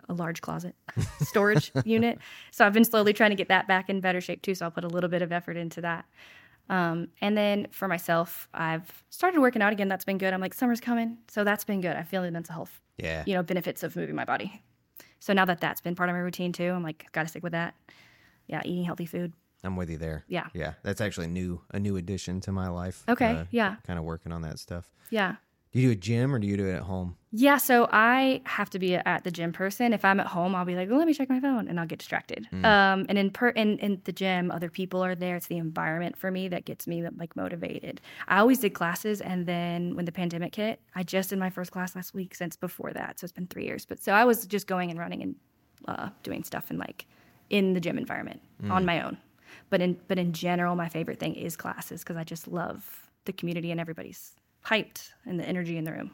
a 0.09 0.15
large 0.15 0.41
closet 0.41 0.77
storage 1.21 1.73
unit. 1.85 2.19
So 2.53 2.65
I've 2.67 2.73
been 2.73 2.85
slowly 2.85 3.13
trying 3.13 3.31
to 3.31 3.37
get 3.37 3.49
that 3.49 3.67
back 3.67 3.91
in 3.91 4.01
better 4.01 4.21
shape 4.21 4.43
too. 4.43 4.55
So 4.55 4.65
I'll 4.67 4.71
put 4.71 4.85
a 4.85 4.89
little 4.89 5.11
bit 5.11 5.23
of 5.23 5.33
effort 5.33 5.57
into 5.57 5.81
that. 5.81 6.05
Um, 6.69 7.09
and 7.21 7.37
then 7.37 7.67
for 7.73 7.89
myself, 7.89 8.49
I've 8.55 9.03
started 9.11 9.41
working 9.41 9.61
out 9.63 9.73
again. 9.73 9.89
That's 9.89 10.05
been 10.05 10.19
good. 10.19 10.33
I'm 10.33 10.41
like, 10.41 10.55
summer's 10.55 10.81
coming. 10.81 11.19
So 11.29 11.43
that's 11.43 11.65
been 11.65 11.81
good. 11.81 11.97
I 11.97 12.05
feel 12.05 12.23
the 12.23 12.31
mental 12.31 12.55
health, 12.55 12.81
Yeah. 12.97 13.25
you 13.27 13.35
know, 13.35 13.43
benefits 13.43 13.83
of 13.83 13.97
moving 13.97 14.15
my 14.15 14.25
body. 14.25 14.63
So 15.19 15.33
now 15.33 15.45
that 15.47 15.61
that's 15.61 15.81
been 15.81 15.97
part 15.97 16.09
of 16.09 16.15
my 16.15 16.21
routine 16.21 16.53
too, 16.53 16.71
I'm 16.71 16.85
like, 16.85 17.11
got 17.11 17.23
to 17.25 17.29
stick 17.29 17.43
with 17.43 17.53
that. 17.53 17.75
Yeah, 18.47 18.63
eating 18.65 18.85
healthy 18.85 19.07
food. 19.07 19.33
I'm 19.63 19.77
with 19.77 19.91
you 19.91 19.99
there. 19.99 20.25
Yeah. 20.29 20.49
Yeah. 20.55 20.75
That's 20.83 21.01
actually 21.01 21.27
a 21.27 21.31
new, 21.31 21.61
a 21.71 21.79
new 21.79 21.97
addition 21.97 22.41
to 22.43 22.53
my 22.53 22.69
life. 22.69 23.05
Okay, 23.09 23.47
yeah. 23.51 23.77
Kind 23.87 23.99
of 23.99 24.05
working 24.05 24.33
on 24.33 24.43
that 24.43 24.59
stuff. 24.59 24.91
Yeah. 25.11 25.37
Do 25.73 25.79
you 25.79 25.89
do 25.89 25.93
a 25.93 25.97
gym 25.97 26.35
or 26.35 26.41
do 26.41 26.49
you 26.49 26.57
do 26.57 26.67
it 26.67 26.75
at 26.75 26.83
home? 26.83 27.17
Yeah, 27.31 27.57
so 27.59 27.89
I 27.93 28.43
have 28.45 28.71
to 28.71 28.81
be 28.81 28.97
at 28.97 29.23
the 29.23 29.31
gym 29.31 29.53
person. 29.53 29.93
If 29.93 30.05
I'm 30.05 30.19
at 30.19 30.27
home, 30.27 30.57
I'll 30.57 30.65
be 30.65 30.75
like, 30.75 30.89
well, 30.89 30.99
"Let 30.99 31.07
me 31.07 31.15
check 31.15 31.29
my 31.29 31.39
phone," 31.39 31.69
and 31.69 31.79
I'll 31.79 31.87
get 31.87 32.01
distracted. 32.01 32.49
Um, 32.65 33.07
and 33.09 33.17
in 33.17 33.31
per 33.31 33.51
in, 33.51 33.79
in 33.79 34.01
the 34.03 34.11
gym, 34.11 34.51
other 34.51 34.69
people 34.69 35.05
are 35.05 35.15
there. 35.15 35.37
It's 35.37 35.47
the 35.47 35.59
environment 35.59 36.17
for 36.17 36.33
me 36.33 36.49
that 36.49 36.65
gets 36.65 36.89
me 36.89 37.07
like 37.17 37.37
motivated. 37.37 38.01
I 38.27 38.39
always 38.39 38.59
did 38.59 38.71
classes, 38.71 39.21
and 39.21 39.47
then 39.47 39.95
when 39.95 40.07
the 40.07 40.13
pandemic 40.13 40.57
hit, 40.57 40.81
I 40.97 41.05
just 41.05 41.31
did 41.31 41.39
my 41.39 41.51
first 41.51 41.71
class 41.71 41.95
last 41.95 42.15
week. 42.15 42.35
Since 42.35 42.57
before 42.57 42.93
that, 42.95 43.21
so 43.21 43.27
it's 43.27 43.33
been 43.33 43.47
three 43.47 43.67
years. 43.67 43.87
But 43.87 44.03
so 44.03 44.13
I 44.13 44.25
was 44.25 44.47
just 44.47 44.67
going 44.67 44.91
and 44.91 44.99
running 44.99 45.23
and 45.23 45.37
uh, 45.87 46.09
doing 46.25 46.43
stuff 46.43 46.69
in 46.73 46.79
like 46.79 47.07
in 47.49 47.75
the 47.75 47.81
gym 47.81 47.97
environment 47.97 48.41
on 48.69 48.85
my 48.85 49.03
own. 49.03 49.19
But 49.71 49.81
in 49.81 49.99
but 50.09 50.19
in 50.19 50.33
general, 50.33 50.77
my 50.77 50.89
favorite 50.89 51.19
thing 51.19 51.35
is 51.35 51.57
classes 51.57 52.03
because 52.03 52.17
I 52.17 52.25
just 52.25 52.49
love 52.49 53.09
the 53.25 53.33
community 53.33 53.71
and 53.71 53.81
everybody's 53.81 54.33
hyped 54.67 55.11
and 55.25 55.39
the 55.39 55.49
energy 55.49 55.77
in 55.77 55.85
the 55.85 55.93
room. 55.93 56.11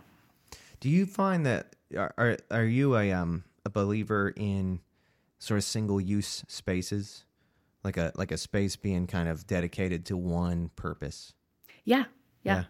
Do 0.80 0.88
you 0.90 1.06
find 1.06 1.44
that 1.46 1.74
are 1.96 2.14
are, 2.18 2.36
are 2.50 2.64
you 2.64 2.96
a 2.96 3.12
um 3.12 3.44
a 3.64 3.70
believer 3.70 4.32
in 4.36 4.80
sort 5.38 5.58
of 5.58 5.64
single 5.64 6.00
use 6.00 6.44
spaces, 6.48 7.24
like 7.82 7.96
a 7.96 8.12
like 8.14 8.30
a 8.30 8.36
space 8.36 8.76
being 8.76 9.06
kind 9.06 9.28
of 9.28 9.46
dedicated 9.46 10.04
to 10.06 10.16
one 10.16 10.70
purpose? 10.76 11.32
Yeah, 11.84 12.04
yeah, 12.42 12.64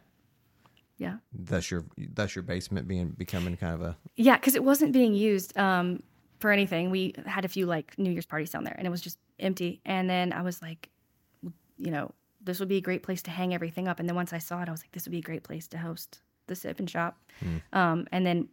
yeah, 0.99 1.16
Thus 1.33 1.70
your 1.70 1.85
thus 1.99 2.35
your 2.35 2.42
basement 2.42 2.88
being 2.88 3.11
becoming 3.11 3.57
kind 3.57 3.75
of 3.75 3.83
a 3.83 3.96
yeah. 4.16 4.37
Because 4.37 4.55
it 4.55 4.64
wasn't 4.64 4.92
being 4.92 5.14
used 5.14 5.57
um, 5.59 6.03
for 6.38 6.51
anything. 6.51 6.90
We 6.90 7.14
had 7.27 7.44
a 7.44 7.49
few 7.49 7.66
like 7.66 7.99
New 7.99 8.11
Year's 8.11 8.27
parties 8.27 8.51
down 8.51 8.64
there, 8.64 8.75
and 8.79 8.87
it 8.87 8.90
was 8.90 9.03
just 9.03 9.18
empty. 9.38 9.81
And 9.85 10.09
then 10.09 10.33
I 10.33 10.42
was 10.42 10.62
like, 10.62 10.88
you 11.79 11.90
know, 11.90 12.12
this 12.42 12.61
would 12.61 12.68
be 12.68 12.77
a 12.77 12.81
great 12.81 13.03
place 13.03 13.22
to 13.22 13.31
hang 13.31 13.55
everything 13.55 13.88
up. 13.88 14.01
And 14.01 14.09
then 14.09 14.16
once 14.16 14.33
I 14.33 14.38
saw 14.38 14.62
it, 14.62 14.68
I 14.68 14.72
was 14.72 14.83
like, 14.83 14.92
this 14.92 15.05
would 15.05 15.12
be 15.12 15.18
a 15.18 15.22
great 15.22 15.42
place 15.42 15.66
to 15.68 15.79
host 15.79 16.20
the 16.46 16.55
sip 16.55 16.79
and 16.79 16.88
shop. 16.88 17.18
Um, 17.72 18.07
and 18.12 18.25
then 18.25 18.49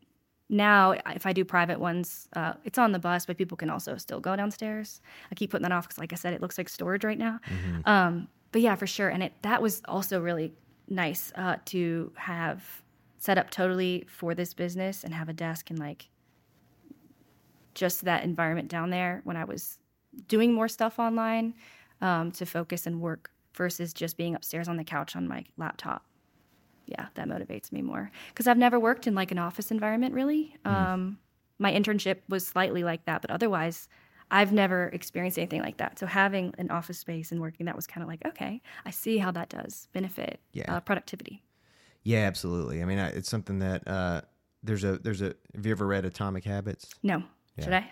now, 0.49 0.91
if 0.91 1.25
I 1.25 1.33
do 1.33 1.45
private 1.45 1.79
ones, 1.79 2.27
uh, 2.35 2.53
it's 2.63 2.77
on 2.77 2.91
the 2.91 2.99
bus, 2.99 3.25
but 3.25 3.37
people 3.37 3.57
can 3.57 3.69
also 3.69 3.97
still 3.97 4.19
go 4.19 4.35
downstairs. 4.35 5.01
I 5.31 5.35
keep 5.35 5.51
putting 5.51 5.63
that 5.63 5.71
off 5.71 5.87
because, 5.87 5.97
like 5.97 6.13
I 6.13 6.15
said, 6.15 6.33
it 6.33 6.41
looks 6.41 6.57
like 6.57 6.69
storage 6.69 7.03
right 7.03 7.17
now. 7.17 7.39
Um, 7.85 8.27
but 8.51 8.61
yeah, 8.61 8.75
for 8.75 8.85
sure. 8.85 9.09
And 9.09 9.23
it 9.23 9.33
that 9.41 9.61
was 9.61 9.81
also 9.85 10.19
really 10.21 10.53
nice 10.89 11.31
uh, 11.35 11.57
to 11.65 12.11
have 12.15 12.83
set 13.17 13.37
up 13.37 13.49
totally 13.49 14.05
for 14.07 14.35
this 14.35 14.53
business 14.53 15.03
and 15.03 15.13
have 15.13 15.29
a 15.29 15.33
desk 15.33 15.69
and 15.69 15.79
like 15.79 16.09
just 17.73 18.03
that 18.05 18.23
environment 18.23 18.67
down 18.67 18.89
there 18.89 19.21
when 19.23 19.37
I 19.37 19.45
was 19.45 19.79
doing 20.27 20.53
more 20.53 20.67
stuff 20.67 20.99
online 20.99 21.53
um, 22.01 22.31
to 22.33 22.45
focus 22.45 22.85
and 22.87 23.01
work 23.01 23.31
versus 23.55 23.93
just 23.93 24.17
being 24.17 24.35
upstairs 24.35 24.67
on 24.67 24.77
the 24.77 24.83
couch 24.83 25.15
on 25.15 25.27
my 25.27 25.43
laptop. 25.57 26.05
Yeah, 26.85 27.07
that 27.15 27.27
motivates 27.27 27.71
me 27.71 27.81
more 27.81 28.11
because 28.29 28.45
I've 28.47 28.57
never 28.57 28.79
worked 28.79 29.07
in 29.07 29.15
like 29.15 29.31
an 29.31 29.39
office 29.39 29.71
environment 29.71 30.13
really. 30.13 30.55
Um, 30.65 31.17
my 31.59 31.71
internship 31.71 32.17
was 32.27 32.45
slightly 32.45 32.83
like 32.83 33.05
that, 33.05 33.21
but 33.21 33.31
otherwise, 33.31 33.87
I've 34.31 34.51
never 34.51 34.87
experienced 34.87 35.37
anything 35.37 35.61
like 35.61 35.77
that. 35.77 35.97
So 35.99 36.07
having 36.07 36.53
an 36.57 36.71
office 36.71 36.97
space 36.97 37.31
and 37.31 37.39
working 37.39 37.67
that 37.67 37.75
was 37.75 37.87
kind 37.87 38.01
of 38.03 38.09
like, 38.09 38.25
okay, 38.25 38.61
I 38.85 38.91
see 38.91 39.17
how 39.17 39.31
that 39.31 39.49
does 39.49 39.87
benefit 39.93 40.39
Yeah. 40.51 40.75
uh, 40.75 40.79
productivity. 40.81 41.43
yeah, 42.03 42.19
absolutely. 42.21 42.81
I 42.81 42.85
mean, 42.85 42.99
I, 42.99 43.09
it's 43.09 43.29
something 43.29 43.59
that 43.59 43.87
uh, 43.87 44.21
there's 44.61 44.83
a 44.83 44.97
there's 44.97 45.21
a. 45.21 45.35
Have 45.55 45.65
you 45.65 45.71
ever 45.71 45.85
read 45.87 46.03
Atomic 46.03 46.43
Habits? 46.43 46.89
No, 47.01 47.23
should 47.59 47.73
I? 47.73 47.91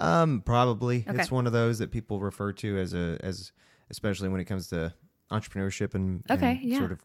Um, 0.00 0.42
probably. 0.44 1.04
Okay. 1.08 1.20
It's 1.20 1.30
one 1.30 1.46
of 1.46 1.52
those 1.52 1.78
that 1.78 1.90
people 1.90 2.20
refer 2.20 2.52
to 2.52 2.78
as 2.78 2.94
a 2.94 3.18
as 3.22 3.52
especially 3.90 4.28
when 4.28 4.40
it 4.40 4.44
comes 4.44 4.68
to 4.68 4.94
entrepreneurship 5.30 5.94
and, 5.94 6.24
and 6.28 6.38
Okay, 6.38 6.60
yeah. 6.62 6.78
sort 6.78 6.92
of 6.92 7.00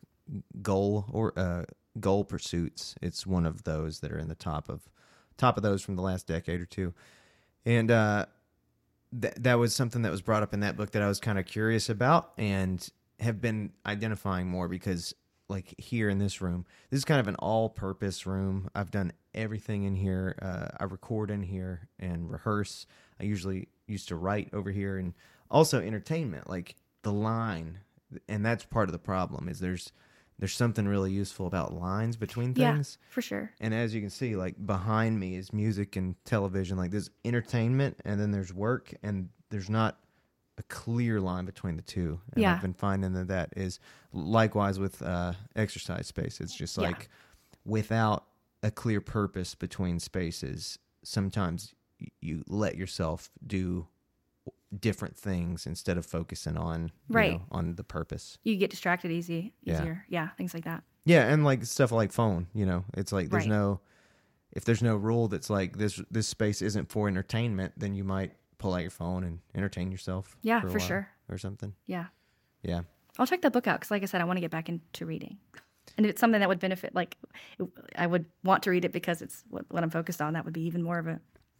goal 0.61 1.05
or 1.11 1.37
uh, 1.37 1.63
goal 1.99 2.23
pursuits. 2.23 2.95
It's 3.01 3.25
one 3.25 3.45
of 3.45 3.63
those 3.63 3.99
that 4.01 4.11
are 4.11 4.19
in 4.19 4.27
the 4.27 4.35
top 4.35 4.69
of 4.69 4.81
top 5.37 5.57
of 5.57 5.63
those 5.63 5.81
from 5.81 5.95
the 5.95 6.01
last 6.01 6.27
decade 6.27 6.61
or 6.61 6.65
two, 6.65 6.93
and 7.65 7.89
uh, 7.91 8.25
that 9.13 9.43
that 9.43 9.59
was 9.59 9.75
something 9.75 10.01
that 10.03 10.11
was 10.11 10.21
brought 10.21 10.43
up 10.43 10.53
in 10.53 10.61
that 10.61 10.77
book 10.77 10.91
that 10.91 11.01
I 11.01 11.07
was 11.07 11.19
kind 11.19 11.39
of 11.39 11.45
curious 11.45 11.89
about 11.89 12.31
and 12.37 12.87
have 13.19 13.41
been 13.41 13.71
identifying 13.85 14.47
more 14.47 14.67
because 14.67 15.13
like 15.53 15.73
here 15.77 16.09
in 16.09 16.17
this 16.17 16.41
room 16.41 16.65
this 16.89 16.97
is 16.97 17.05
kind 17.05 17.21
of 17.21 17.27
an 17.29 17.35
all-purpose 17.35 18.25
room 18.25 18.69
i've 18.75 18.91
done 18.91 19.13
everything 19.33 19.83
in 19.83 19.95
here 19.95 20.35
uh, 20.41 20.67
i 20.79 20.83
record 20.83 21.31
in 21.31 21.41
here 21.41 21.87
and 21.99 22.29
rehearse 22.29 22.85
i 23.21 23.23
usually 23.23 23.69
used 23.87 24.09
to 24.09 24.15
write 24.15 24.49
over 24.51 24.71
here 24.71 24.97
and 24.97 25.13
also 25.49 25.79
entertainment 25.79 26.49
like 26.49 26.75
the 27.03 27.13
line 27.13 27.79
and 28.27 28.45
that's 28.45 28.65
part 28.65 28.89
of 28.89 28.93
the 28.93 28.99
problem 28.99 29.47
is 29.47 29.59
there's 29.59 29.93
there's 30.39 30.55
something 30.55 30.87
really 30.87 31.11
useful 31.11 31.47
about 31.47 31.73
lines 31.73 32.17
between 32.17 32.53
things. 32.53 32.97
Yeah, 32.99 33.13
for 33.13 33.21
sure. 33.21 33.51
And 33.61 33.73
as 33.73 33.93
you 33.93 34.01
can 34.01 34.09
see, 34.09 34.35
like 34.35 34.55
behind 34.65 35.19
me 35.19 35.35
is 35.35 35.53
music 35.53 35.95
and 35.95 36.15
television. 36.25 36.75
Like 36.75 36.91
there's 36.91 37.11
entertainment 37.23 37.97
and 38.03 38.19
then 38.19 38.31
there's 38.31 38.53
work, 38.53 38.93
and 39.03 39.29
there's 39.51 39.69
not 39.69 39.99
a 40.57 40.63
clear 40.63 41.19
line 41.19 41.45
between 41.45 41.75
the 41.75 41.81
two. 41.81 42.19
And 42.33 42.41
Yeah. 42.43 42.55
I've 42.55 42.61
been 42.61 42.73
finding 42.73 43.13
that 43.13 43.27
that 43.29 43.53
is 43.55 43.79
likewise 44.11 44.77
with 44.79 45.01
uh, 45.01 45.33
exercise 45.55 46.07
space. 46.07 46.39
It's 46.39 46.55
just 46.55 46.77
Yeah. 46.77 46.83
like 46.83 47.09
without 47.65 48.25
a 48.61 48.71
clear 48.71 49.01
purpose 49.01 49.55
between 49.55 49.99
spaces, 49.99 50.77
sometimes 51.03 51.73
you 52.21 52.43
let 52.47 52.75
yourself 52.77 53.31
do 53.45 53.87
different 54.79 55.15
things 55.15 55.65
instead 55.65 55.97
of 55.97 56.05
focusing 56.05 56.57
on 56.57 56.91
you 57.09 57.15
Right. 57.15 57.31
know, 57.33 57.45
on 57.51 57.75
the 57.75 57.83
purpose. 57.83 58.37
You 58.43 58.55
get 58.57 58.69
distracted 58.71 59.11
easy, 59.11 59.53
Yeah. 59.63 59.79
easier. 59.81 60.05
Yeah, 60.09 60.29
things 60.29 60.53
like 60.53 60.63
that. 60.65 60.83
Yeah, 61.05 61.31
and 61.31 61.43
like 61.43 61.65
stuff 61.65 61.91
like 61.91 62.11
phone, 62.11 62.47
you 62.53 62.65
know, 62.65 62.85
it's 62.95 63.11
like 63.11 63.29
there's 63.29 63.43
Right. 63.43 63.49
no 63.49 63.81
if 64.51 64.65
there's 64.65 64.83
no 64.83 64.95
rule 64.95 65.27
that's 65.27 65.49
like 65.49 65.77
this 65.77 65.99
this 66.11 66.27
space 66.27 66.61
isn't 66.61 66.89
for 66.91 67.07
entertainment, 67.07 67.73
then 67.75 67.95
you 67.95 68.03
might 68.03 68.35
pull 68.63 68.73
out 68.73 68.81
your 68.81 68.91
phone 68.91 69.25
and 69.25 69.39
entertain 69.53 69.91
yourself. 69.91 70.37
Yeah, 70.41 70.61
for 70.61 70.69
while 70.69 70.79
sure. 70.79 71.09
or 71.29 71.37
something. 71.37 71.73
Yeah. 71.85 72.05
Yeah, 72.63 72.83
I'll 73.19 73.27
check 73.27 73.41
that 73.41 73.51
book 73.51 73.67
out 73.67 73.81
because, 73.81 73.91
like 73.91 74.03
I 74.03 74.05
said, 74.05 74.21
I 74.21 74.23
want 74.23 74.37
to 74.37 74.41
get 74.41 74.51
back 74.51 74.69
into 74.69 75.05
reading. 75.05 75.37
And 75.97 76.05
if 76.05 76.11
it's 76.11 76.21
something 76.21 76.39
that 76.39 76.47
would 76.47 76.61
benefit, 76.61 76.95
like 76.95 77.17
I 77.97 78.07
would 78.07 78.25
want 78.43 78.63
to 78.63 78.71
read 78.71 78.85
it 78.85 78.93
because 78.93 79.21
it's 79.21 79.43
what, 79.49 79.65
what 79.69 79.83
I'm 79.83 79.89
focused 79.89 80.21
on. 80.21 80.33
That 80.33 80.45
would 80.45 80.53
be 80.53 80.61
even 80.61 80.81
more 80.81 80.97
of 80.97 81.07
a 81.07 81.19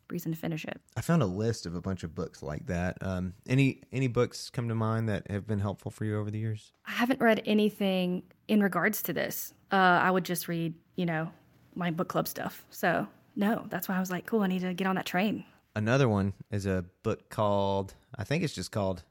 reason 0.10 0.32
to 0.32 0.38
finish 0.38 0.64
it. 0.64 0.80
I 0.96 1.02
found 1.02 1.22
a 1.22 1.26
list 1.26 1.66
of 1.66 1.76
a 1.76 1.82
bunch 1.82 2.04
of 2.04 2.16
books 2.16 2.42
like 2.42 2.66
that. 2.68 2.98
Um, 3.02 3.34
any 3.48 3.82
any 3.92 4.08
books 4.08 4.50
come 4.50 4.70
to 4.70 4.76
mind 4.76 5.10
that 5.10 5.30
have 5.30 5.46
been 5.46 5.60
helpful 5.60 5.92
for 5.92 6.06
you 6.06 6.18
over 6.18 6.32
the 6.32 6.40
years? 6.40 6.72
I 6.86 6.92
haven't 6.92 7.20
read 7.20 7.42
anything 7.46 8.24
in 8.48 8.64
regards 8.64 9.02
to 9.04 9.14
this. 9.14 9.54
Uh, 9.74 9.76
I 9.76 10.10
would 10.10 10.24
just 10.24 10.48
read, 10.48 10.74
you 10.96 11.06
know, 11.06 11.30
my 11.76 11.92
book 11.92 12.08
club 12.08 12.30
stuff. 12.30 12.66
So 12.70 13.08
no, 13.36 13.66
that's 13.70 13.90
why 13.90 13.98
I 13.98 14.00
was 14.00 14.10
like, 14.10 14.26
cool. 14.26 14.42
I 14.42 14.48
need 14.48 14.62
to 14.62 14.74
get 14.74 14.88
on 14.88 14.96
that 14.96 15.06
train. 15.06 15.44
Another 15.76 16.08
one 16.08 16.34
is 16.52 16.66
a 16.66 16.86
book 17.04 17.30
called 17.30 17.96
I 18.16 18.24
think 18.24 18.44
it's 18.44 18.54
just 18.54 18.72
called. 18.72 19.04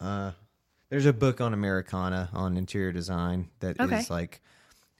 Uh, 0.00 0.32
there's 0.88 1.06
a 1.06 1.12
book 1.12 1.40
on 1.40 1.54
Americana 1.54 2.28
on 2.32 2.56
interior 2.56 2.92
design 2.92 3.48
that 3.60 3.76
is 3.80 3.86
Okay. 3.86 4.04
like, 4.10 4.42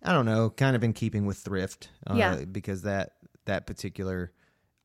I 0.03 0.13
don't 0.13 0.25
know, 0.27 0.51
kind 0.51 0.77
of 0.77 0.85
in 0.85 0.93
keeping 0.93 1.27
with 1.27 1.39
thrift. 1.39 1.91
Uh, 2.09 2.15
Yeah. 2.15 2.45
Because 2.45 2.83
that 2.83 3.15
that 3.45 3.67
particular, 3.67 4.33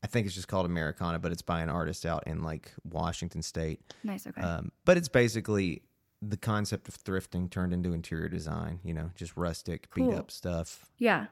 I 0.02 0.08
think 0.08 0.26
it's 0.26 0.34
just 0.34 0.48
called 0.48 0.66
Americana, 0.66 1.20
but 1.20 1.30
it's 1.30 1.42
by 1.42 1.60
an 1.62 1.68
artist 1.68 2.04
out 2.04 2.26
in 2.26 2.42
like 2.42 2.72
Washington 2.84 3.40
State. 3.42 3.80
Nice. 4.02 4.26
Okay. 4.26 4.42
Um, 4.42 4.72
but 4.84 4.96
it's 4.96 5.08
basically 5.08 5.82
the 6.20 6.36
concept 6.36 6.88
of 6.88 6.98
thrifting 6.98 7.48
turned 7.48 7.72
into 7.72 7.92
interior 7.92 8.28
design. 8.28 8.80
You 8.82 8.94
know, 8.94 9.12
just 9.14 9.36
rustic, 9.36 9.94
beat 9.94 10.12
up 10.12 10.32
stuff 10.32 10.86
yeah. 10.98 11.26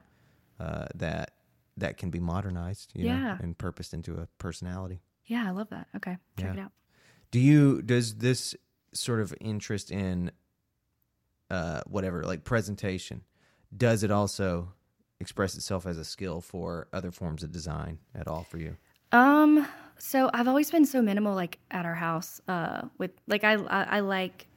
uh, 0.61 0.87
that 0.95 1.33
that 1.77 1.97
can 1.99 2.11
be 2.11 2.21
modernized. 2.21 2.93
You 2.95 3.07
know, 3.07 3.15
Yeah. 3.17 3.39
and 3.41 3.57
purposed 3.57 3.93
into 3.95 4.15
a 4.17 4.27
personality. 4.39 5.01
Yeah. 5.27 5.47
I 5.47 5.51
love 5.51 5.69
that. 5.71 5.89
Okay. 5.97 6.17
Check 6.39 6.55
Yeah. 6.55 6.61
it 6.61 6.65
out. 6.65 6.73
Do 7.31 7.41
you 7.41 7.83
does 7.83 8.17
this 8.17 8.55
sort 8.93 9.21
of 9.21 9.35
interest 9.41 9.91
in 9.91 10.31
uh 11.51 11.81
whatever 11.87 12.23
like 12.25 12.45
presentation 12.45 13.23
does 13.77 14.03
it 14.03 14.11
also 14.11 14.73
express 15.21 15.55
itself 15.55 15.87
as 15.87 15.99
a 15.99 16.05
skill 16.05 16.41
for 16.41 16.89
other 16.93 17.11
forms 17.11 17.43
of 17.43 17.51
design 17.53 17.99
at 18.15 18.27
all 18.29 18.45
for 18.45 18.59
you? 18.59 18.77
Um, 19.13 19.67
so 19.99 20.31
I've 20.33 20.49
always 20.49 20.71
been 20.71 20.85
so 20.87 21.01
minimal, 21.03 21.35
like 21.35 21.59
at 21.71 21.85
our 21.87 21.95
house. 21.95 22.41
Uh, 22.49 22.83
with 22.99 23.13
like 23.27 23.43
I 23.45 23.55
I, 23.55 23.83
I 23.97 24.01
like 24.01 24.49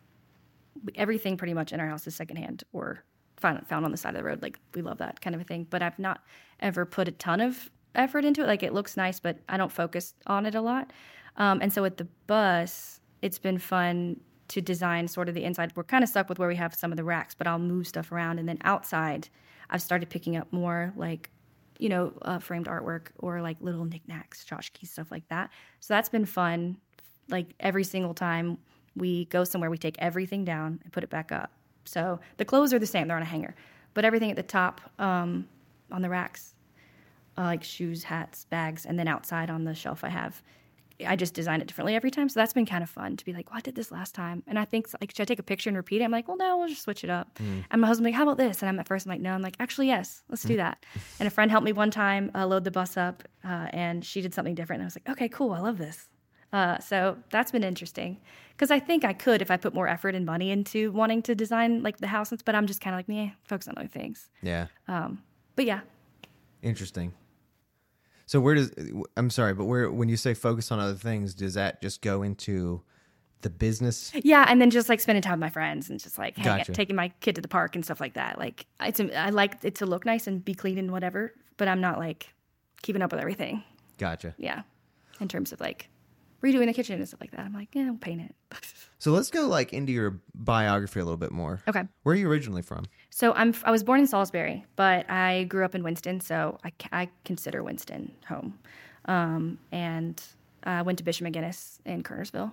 everything 0.96 1.38
pretty 1.38 1.54
much 1.54 1.72
in 1.74 1.80
our 1.80 1.88
house 1.88 2.06
is 2.08 2.16
secondhand 2.16 2.64
or 2.72 3.04
found 3.40 3.66
found 3.68 3.86
on 3.86 3.92
the 3.92 3.98
side 3.98 4.16
of 4.16 4.22
the 4.22 4.24
road. 4.24 4.42
Like 4.42 4.60
we 4.74 4.82
love 4.82 4.98
that 5.00 5.22
kind 5.22 5.36
of 5.36 5.42
a 5.42 5.44
thing. 5.44 5.68
But 5.70 5.82
I've 5.82 6.00
not 6.00 6.24
ever 6.60 6.86
put 6.86 7.08
a 7.08 7.12
ton 7.12 7.42
of 7.42 7.70
effort 7.96 8.26
into 8.26 8.44
it. 8.44 8.48
Like 8.48 8.64
it 8.64 8.74
looks 8.74 8.98
nice, 8.98 9.20
but 9.20 9.38
I 9.48 9.58
don't 9.58 9.72
focus 9.72 10.14
on 10.28 10.46
it 10.46 10.56
a 10.56 10.62
lot. 10.62 10.92
Um, 11.38 11.60
and 11.62 11.72
so 11.72 11.82
with 11.82 11.98
the 11.98 12.08
bus, 12.28 13.00
it's 13.22 13.40
been 13.40 13.58
fun 13.58 14.20
to 14.50 14.62
design 14.62 15.08
sort 15.08 15.30
of 15.30 15.36
the 15.36 15.44
inside. 15.44 15.72
We're 15.76 15.84
kind 15.84 16.04
of 16.04 16.10
stuck 16.10 16.28
with 16.28 16.40
where 16.40 16.50
we 16.50 16.56
have 16.56 16.74
some 16.74 16.92
of 16.92 16.98
the 16.98 17.04
racks, 17.04 17.36
but 17.36 17.48
I'll 17.48 17.60
move 17.60 17.88
stuff 17.88 18.12
around. 18.12 18.40
And 18.40 18.50
then 18.50 18.58
outside, 18.64 19.30
I've 19.70 19.82
started 19.82 20.10
picking 20.10 20.36
up 20.36 20.52
more 20.52 20.92
like 20.96 21.30
you 21.80 21.88
know, 21.90 22.14
uh, 22.22 22.40
framed 22.40 22.68
artwork 22.68 23.08
or 23.18 23.42
like 23.42 23.58
little 23.62 23.86
knickknacks, 23.86 24.46
tchotchkes, 24.46 24.88
stuff 24.88 25.10
like 25.10 25.28
that. 25.30 25.50
So 25.80 25.94
that's 25.94 26.10
been 26.10 26.26
fun. 26.26 26.78
Like 27.30 27.54
every 27.60 27.86
single 27.86 28.14
time 28.14 28.58
we 28.96 29.26
go 29.26 29.46
somewhere, 29.46 29.72
we 29.72 29.78
take 29.78 29.96
everything 29.98 30.44
down 30.44 30.82
and 30.84 30.92
put 30.92 31.04
it 31.04 31.10
back 31.10 31.32
up. 31.32 31.52
So 31.90 32.20
the 32.38 32.46
clothes 32.46 32.74
are 32.74 32.80
the 32.80 32.86
same; 32.86 33.08
they're 33.08 33.18
on 33.18 33.24
a 33.24 33.26
hanger, 33.26 33.56
but 33.94 34.06
everything 34.06 34.30
at 34.30 34.36
the 34.36 34.44
top 34.44 34.82
um, 35.00 35.48
on 35.92 36.02
the 36.02 36.10
racks, 36.10 36.54
uh, 37.38 37.44
like 37.44 37.64
shoes, 37.64 38.04
hats, 38.04 38.46
bags, 38.46 38.86
and 38.86 38.98
then 39.00 39.08
outside 39.08 39.50
on 39.50 39.64
the 39.64 39.74
shelf, 39.76 40.04
I 40.04 40.10
have. 40.10 40.42
I 41.08 41.16
just 41.16 41.34
design 41.34 41.62
it 41.62 41.68
differently 41.68 41.96
every 41.96 42.12
time, 42.12 42.28
so 42.28 42.42
that's 42.42 42.52
been 42.52 42.66
kind 42.66 42.84
of 42.84 42.90
fun 42.90 43.16
to 43.16 43.24
be 43.24 43.32
like, 43.32 43.50
"Well, 43.50 43.58
I 43.58 43.62
did 43.62 43.74
this 43.74 43.90
last 43.90 44.14
time," 44.14 44.44
and 44.48 44.60
I 44.60 44.66
think 44.66 44.88
like, 45.00 45.12
should 45.16 45.22
I 45.22 45.26
take 45.26 45.40
a 45.40 45.44
picture 45.44 45.70
and 45.70 45.78
repeat 45.78 46.02
it? 46.02 46.04
I'm 46.04 46.12
like, 46.12 46.28
"Well, 46.28 46.36
no, 46.36 46.58
we'll 46.58 46.68
just 46.68 46.82
switch 46.82 47.06
it 47.06 47.10
up." 47.10 47.40
And 47.72 47.80
my 47.82 47.88
husband's 47.88 48.08
like, 48.08 48.16
"How 48.16 48.24
about 48.24 48.38
this?" 48.38 48.62
And 48.62 48.68
I'm 48.68 48.78
at 48.80 48.88
first, 48.88 49.06
I'm 49.06 49.10
like, 49.10 49.22
"No," 49.22 49.32
I'm 49.32 49.42
like, 49.42 49.56
"Actually, 49.62 49.88
yes, 49.88 50.24
let's 50.30 50.44
do 50.44 50.58
that." 50.58 50.86
And 51.20 51.26
a 51.26 51.32
friend 51.32 51.50
helped 51.50 51.64
me 51.64 51.72
one 51.72 51.90
time 51.90 52.30
uh, 52.36 52.46
load 52.46 52.66
the 52.66 52.72
bus 52.72 52.98
up, 52.98 53.24
uh, 53.46 53.68
and 53.72 54.04
she 54.04 54.20
did 54.22 54.34
something 54.34 54.56
different. 54.56 54.82
And 54.82 54.86
I 54.86 54.88
was 54.88 54.98
like, 54.98 55.10
"Okay, 55.10 55.30
cool, 55.30 55.54
I 55.54 55.60
love 55.60 55.78
this." 55.78 56.10
Uh, 56.52 56.80
so 56.80 57.18
that's 57.30 57.52
been 57.52 57.64
interesting 57.64 58.18
because 58.52 58.72
I 58.72 58.80
think 58.80 59.06
I 59.06 59.14
could 59.14 59.42
if 59.42 59.52
I 59.52 59.58
put 59.58 59.74
more 59.74 59.88
effort 59.88 60.16
and 60.16 60.26
money 60.26 60.50
into 60.50 60.92
wanting 60.92 61.22
to 61.24 61.36
design 61.36 61.84
like 61.84 61.98
the 61.98 62.08
house, 62.08 62.34
but 62.44 62.56
I'm 62.56 62.66
just 62.66 62.82
kind 62.82 62.96
of 62.96 63.00
like, 63.00 63.08
"Meh, 63.08 63.32
focus 63.44 63.68
on 63.68 63.76
other 63.78 63.88
things." 63.88 64.30
Yeah. 64.42 64.68
Um, 64.88 65.22
But 65.56 65.66
yeah, 65.66 65.82
Interesting. 66.62 67.14
So 68.26 68.40
where 68.40 68.56
does 68.56 68.72
I'm 69.18 69.30
sorry, 69.30 69.54
but 69.54 69.66
where 69.66 69.90
when 69.92 70.10
you 70.10 70.18
say 70.18 70.34
focus 70.34 70.72
on 70.72 70.80
other 70.80 70.94
things, 70.94 71.34
does 71.34 71.56
that 71.56 71.82
just 71.82 72.02
go 72.02 72.22
into 72.22 72.84
the 73.42 73.50
business? 73.50 74.12
Yeah, 74.14 74.46
and 74.48 74.62
then 74.62 74.70
just 74.70 74.90
like 74.90 75.00
spending 75.00 75.22
time 75.22 75.34
with 75.34 75.40
my 75.40 75.50
friends 75.50 75.90
and 75.90 76.00
just 76.00 76.18
like 76.18 76.42
Gotcha. 76.42 76.74
taking 76.74 76.96
my 76.96 77.10
kid 77.22 77.36
to 77.36 77.42
the 77.42 77.48
park 77.48 77.76
and 77.76 77.84
stuff 77.84 78.00
like 78.00 78.14
that. 78.14 78.38
Like 78.38 78.66
it's 78.82 79.00
I 79.00 79.30
like 79.30 79.64
it 79.64 79.76
to 79.76 79.86
look 79.86 80.06
nice 80.06 80.28
and 80.28 80.44
be 80.44 80.54
clean 80.54 80.78
and 80.78 80.92
whatever, 80.92 81.34
but 81.58 81.68
I'm 81.68 81.82
not 81.82 81.98
like 81.98 82.30
keeping 82.82 83.02
up 83.02 83.12
with 83.12 83.20
everything. 83.20 83.64
Gotcha. 83.98 84.36
Yeah, 84.38 84.62
in 85.20 85.28
terms 85.28 85.52
of 85.52 85.60
like 85.60 85.90
redoing 86.44 86.68
the 86.68 86.74
kitchen 86.74 86.96
and 86.96 87.08
stuff 87.08 87.22
like 87.22 87.32
that. 87.32 87.42
I'm 87.42 87.54
like, 87.54 87.70
yeah, 87.74 87.86
we'll 87.86 87.98
paint 87.98 88.22
it. 88.22 88.36
So 89.02 89.12
let's 89.12 89.30
go 89.30 89.48
like 89.48 89.72
into 89.72 89.94
your 89.94 90.20
biography 90.36 91.00
a 91.00 91.06
little 91.06 91.16
bit 91.16 91.32
more. 91.32 91.62
okay. 91.70 91.84
Where 92.04 92.12
are 92.14 92.18
you 92.18 92.30
originally 92.30 92.62
from? 92.62 92.84
So 93.10 93.32
I'm 93.34 93.56
I 93.64 93.72
was 93.72 93.82
born 93.82 94.02
in 94.02 94.08
Salisbury, 94.08 94.66
but 94.76 95.10
I 95.10 95.46
grew 95.46 95.64
up 95.64 95.74
in 95.74 95.84
Winston, 95.84 96.20
so 96.20 96.58
I, 96.66 96.74
I 96.92 97.10
consider 97.24 97.64
Winston 97.64 98.12
home. 98.28 98.60
Um, 99.06 99.58
and 99.72 100.22
I 100.66 100.82
went 100.82 100.98
to 100.98 101.06
Bishop 101.06 101.26
McGuinness 101.26 101.80
in 101.86 102.04
Kernersville, 102.04 102.52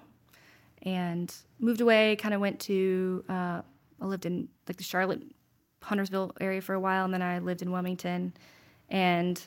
and 0.82 1.34
moved 1.58 1.80
away. 1.80 2.14
Kind 2.14 2.32
of 2.32 2.40
went 2.40 2.60
to 2.60 3.24
uh, 3.28 3.62
I 4.00 4.04
lived 4.06 4.24
in 4.24 4.48
like 4.68 4.76
the 4.76 4.84
Charlotte, 4.84 5.22
Huntersville 5.82 6.30
area 6.40 6.60
for 6.60 6.74
a 6.74 6.80
while, 6.80 7.04
and 7.04 7.12
then 7.12 7.22
I 7.22 7.40
lived 7.40 7.60
in 7.60 7.72
Wilmington. 7.72 8.34
And 8.88 9.42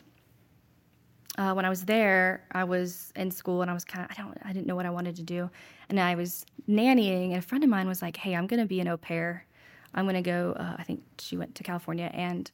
uh, 1.40 1.54
when 1.54 1.64
I 1.64 1.70
was 1.70 1.86
there, 1.86 2.44
I 2.52 2.66
was 2.66 3.14
in 3.16 3.32
school, 3.32 3.62
and 3.62 3.72
I 3.72 3.74
was 3.74 3.86
kind 3.86 4.04
of 4.04 4.12
I 4.12 4.22
don't 4.22 4.38
I 4.44 4.52
didn't 4.52 4.68
know 4.68 4.76
what 4.76 4.86
I 4.86 4.90
wanted 4.90 5.16
to 5.16 5.24
do, 5.24 5.50
and 5.90 5.98
I 5.98 6.16
was 6.16 6.46
nannying, 6.68 7.30
and 7.30 7.38
a 7.38 7.42
friend 7.42 7.64
of 7.64 7.70
mine 7.70 7.88
was 7.88 8.02
like, 8.02 8.18
"Hey, 8.18 8.36
I'm 8.36 8.46
going 8.46 8.60
to 8.60 8.66
be 8.68 8.82
an 8.82 8.90
au 8.90 8.98
pair." 8.98 9.46
I'm 9.94 10.06
gonna 10.06 10.22
go. 10.22 10.54
Uh, 10.60 10.76
I 10.78 10.84
think 10.84 11.02
she 11.18 11.38
went 11.38 11.56
to 11.56 11.64
California, 11.64 12.12
and 12.14 12.52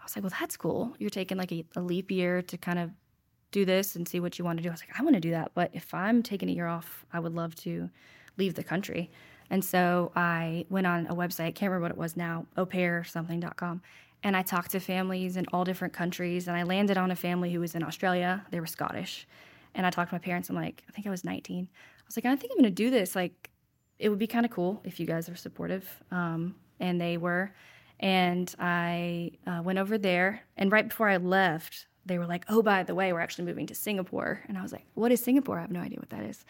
I 0.00 0.04
was 0.04 0.14
like, 0.14 0.22
"Well, 0.22 0.32
that's 0.38 0.56
cool. 0.56 0.94
You're 0.98 1.10
taking 1.10 1.36
like 1.36 1.52
a, 1.52 1.64
a 1.76 1.80
leap 1.80 2.10
year 2.10 2.40
to 2.42 2.56
kind 2.56 2.78
of 2.78 2.90
do 3.50 3.64
this 3.64 3.96
and 3.96 4.08
see 4.08 4.20
what 4.20 4.38
you 4.38 4.44
want 4.44 4.58
to 4.58 4.62
do." 4.62 4.68
I 4.68 4.72
was 4.72 4.82
like, 4.82 4.98
"I 4.98 5.02
want 5.02 5.14
to 5.14 5.20
do 5.20 5.32
that, 5.32 5.50
but 5.54 5.70
if 5.74 5.92
I'm 5.92 6.22
taking 6.22 6.48
a 6.48 6.52
year 6.52 6.68
off, 6.68 7.04
I 7.12 7.18
would 7.18 7.34
love 7.34 7.56
to 7.56 7.90
leave 8.36 8.54
the 8.54 8.64
country." 8.64 9.10
And 9.50 9.64
so 9.64 10.12
I 10.14 10.64
went 10.70 10.86
on 10.86 11.06
a 11.08 11.14
website. 11.14 11.54
Can't 11.56 11.70
remember 11.70 11.82
what 11.82 11.90
it 11.90 11.98
was 11.98 12.16
now. 12.16 12.46
Au 12.56 12.66
pair 12.66 13.02
something.com. 13.04 13.82
And 14.22 14.36
I 14.36 14.42
talked 14.42 14.72
to 14.72 14.80
families 14.80 15.36
in 15.36 15.46
all 15.52 15.64
different 15.64 15.94
countries, 15.94 16.48
and 16.48 16.56
I 16.56 16.64
landed 16.64 16.98
on 16.98 17.10
a 17.10 17.16
family 17.16 17.52
who 17.52 17.60
was 17.60 17.74
in 17.74 17.82
Australia. 17.82 18.44
They 18.50 18.60
were 18.60 18.66
Scottish, 18.66 19.28
and 19.74 19.86
I 19.86 19.90
talked 19.90 20.10
to 20.10 20.14
my 20.14 20.18
parents. 20.18 20.48
I'm 20.48 20.56
like, 20.56 20.82
I 20.88 20.92
think 20.92 21.06
I 21.06 21.10
was 21.10 21.24
19. 21.24 21.68
I 21.72 22.02
was 22.06 22.16
like, 22.16 22.24
I 22.24 22.34
think 22.36 22.52
I'm 22.52 22.58
gonna 22.58 22.70
do 22.70 22.90
this. 22.90 23.14
Like, 23.14 23.50
it 23.98 24.08
would 24.08 24.18
be 24.18 24.26
kind 24.26 24.44
of 24.44 24.52
cool 24.52 24.80
if 24.84 24.98
you 25.00 25.06
guys 25.06 25.28
are 25.28 25.36
supportive. 25.36 25.88
Um, 26.10 26.54
and 26.80 27.00
they 27.00 27.16
were. 27.16 27.52
And 28.00 28.52
I 28.58 29.32
uh, 29.46 29.60
went 29.62 29.78
over 29.78 29.98
there. 29.98 30.42
And 30.56 30.70
right 30.70 30.88
before 30.88 31.08
I 31.08 31.16
left, 31.16 31.86
they 32.06 32.18
were 32.18 32.26
like, 32.26 32.44
oh, 32.48 32.62
by 32.62 32.82
the 32.82 32.94
way, 32.94 33.12
we're 33.12 33.20
actually 33.20 33.44
moving 33.44 33.66
to 33.66 33.74
Singapore. 33.74 34.40
And 34.48 34.56
I 34.56 34.62
was 34.62 34.72
like, 34.72 34.86
what 34.94 35.12
is 35.12 35.20
Singapore? 35.20 35.58
I 35.58 35.62
have 35.62 35.70
no 35.70 35.80
idea 35.80 35.98
what 35.98 36.10
that 36.10 36.22
is. 36.22 36.44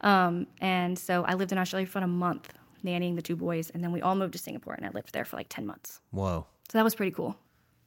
Um, 0.00 0.46
and 0.60 0.98
so 0.98 1.24
I 1.24 1.34
lived 1.34 1.52
in 1.52 1.58
Australia 1.58 1.86
for 1.86 1.98
about 1.98 2.08
a 2.08 2.12
month, 2.12 2.52
nannying 2.84 3.16
the 3.16 3.22
two 3.22 3.36
boys. 3.36 3.70
And 3.70 3.82
then 3.82 3.92
we 3.92 4.00
all 4.00 4.14
moved 4.14 4.32
to 4.32 4.38
Singapore. 4.38 4.74
And 4.74 4.86
I 4.86 4.90
lived 4.90 5.12
there 5.12 5.24
for 5.24 5.36
like 5.36 5.48
10 5.48 5.66
months. 5.66 6.00
Whoa. 6.10 6.46
So 6.72 6.78
that 6.78 6.84
was 6.84 6.94
pretty 6.94 7.12
cool. 7.12 7.36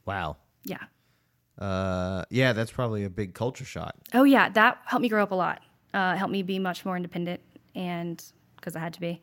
Wow. 0.04 0.36
Yeah. 0.62 0.84
Uh, 1.58 2.22
yeah, 2.30 2.52
that's 2.52 2.70
probably 2.70 3.02
a 3.02 3.10
big 3.10 3.34
culture 3.34 3.64
shock. 3.64 3.96
Oh, 4.14 4.22
yeah. 4.22 4.48
That 4.48 4.78
helped 4.84 5.02
me 5.02 5.08
grow 5.08 5.24
up 5.24 5.32
a 5.32 5.34
lot. 5.34 5.60
Uh, 5.92 6.12
it 6.14 6.18
helped 6.18 6.30
me 6.30 6.44
be 6.44 6.60
much 6.60 6.84
more 6.84 6.94
independent. 6.94 7.40
And 7.74 8.22
because 8.54 8.76
I 8.76 8.78
had 8.78 8.94
to 8.94 9.00
be. 9.00 9.20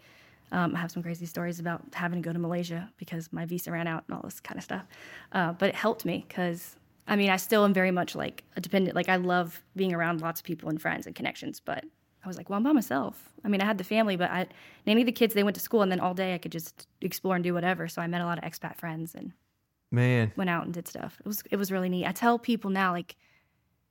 Um, 0.52 0.76
I 0.76 0.80
have 0.80 0.92
some 0.92 1.02
crazy 1.02 1.26
stories 1.26 1.62
about 1.62 1.82
having 1.94 2.22
to 2.22 2.28
go 2.28 2.34
to 2.34 2.40
Malaysia 2.40 2.92
because 2.98 3.32
my 3.32 3.46
visa 3.46 3.72
ran 3.72 3.88
out 3.88 4.04
and 4.10 4.18
all 4.18 4.22
this 4.24 4.42
kind 4.42 4.58
of 4.58 4.66
stuff. 4.66 4.84
Uh, 5.32 5.54
but 5.54 5.70
it 5.70 5.76
helped 5.76 6.04
me 6.04 6.26
because 6.28 6.76
I 7.08 7.16
mean, 7.16 7.30
I 7.30 7.38
still 7.38 7.64
am 7.64 7.74
very 7.74 7.92
much 7.92 8.16
like 8.16 8.44
a 8.58 8.62
dependent. 8.62 8.98
Like 8.98 9.08
I 9.08 9.16
love 9.16 9.64
being 9.78 9.94
around 9.94 10.20
lots 10.20 10.42
of 10.42 10.46
people 10.46 10.68
and 10.68 10.82
friends 10.82 11.08
and 11.08 11.16
connections, 11.16 11.62
but 11.62 11.86
I 12.24 12.28
was 12.28 12.36
like, 12.36 12.50
well, 12.50 12.58
I'm 12.58 12.64
by 12.64 12.74
myself. 12.74 13.30
I 13.46 13.48
mean, 13.48 13.62
I 13.62 13.66
had 13.66 13.78
the 13.78 13.84
family, 13.86 14.18
but 14.18 14.30
I 14.30 14.48
nanny 14.86 15.04
of 15.04 15.06
the 15.06 15.14
kids. 15.14 15.34
They 15.34 15.44
went 15.44 15.56
to 15.56 15.62
school, 15.62 15.82
and 15.82 15.92
then 15.92 16.02
all 16.02 16.14
day 16.14 16.34
I 16.34 16.38
could 16.38 16.52
just 16.52 16.86
explore 17.00 17.36
and 17.36 17.44
do 17.44 17.54
whatever. 17.54 17.88
So 17.88 18.02
I 18.02 18.08
met 18.08 18.22
a 18.22 18.26
lot 18.26 18.38
of 18.38 18.44
expat 18.44 18.76
friends 18.76 19.16
and 19.16 19.32
Man, 19.94 20.32
went 20.36 20.50
out 20.50 20.66
and 20.66 20.74
did 20.74 20.88
stuff. 20.88 21.18
It 21.20 21.28
was 21.28 21.44
it 21.52 21.56
was 21.58 21.72
really 21.72 21.88
neat. 21.88 22.08
I 22.08 22.12
tell 22.12 22.40
people 22.40 22.72
now, 22.72 22.92
like, 22.94 23.16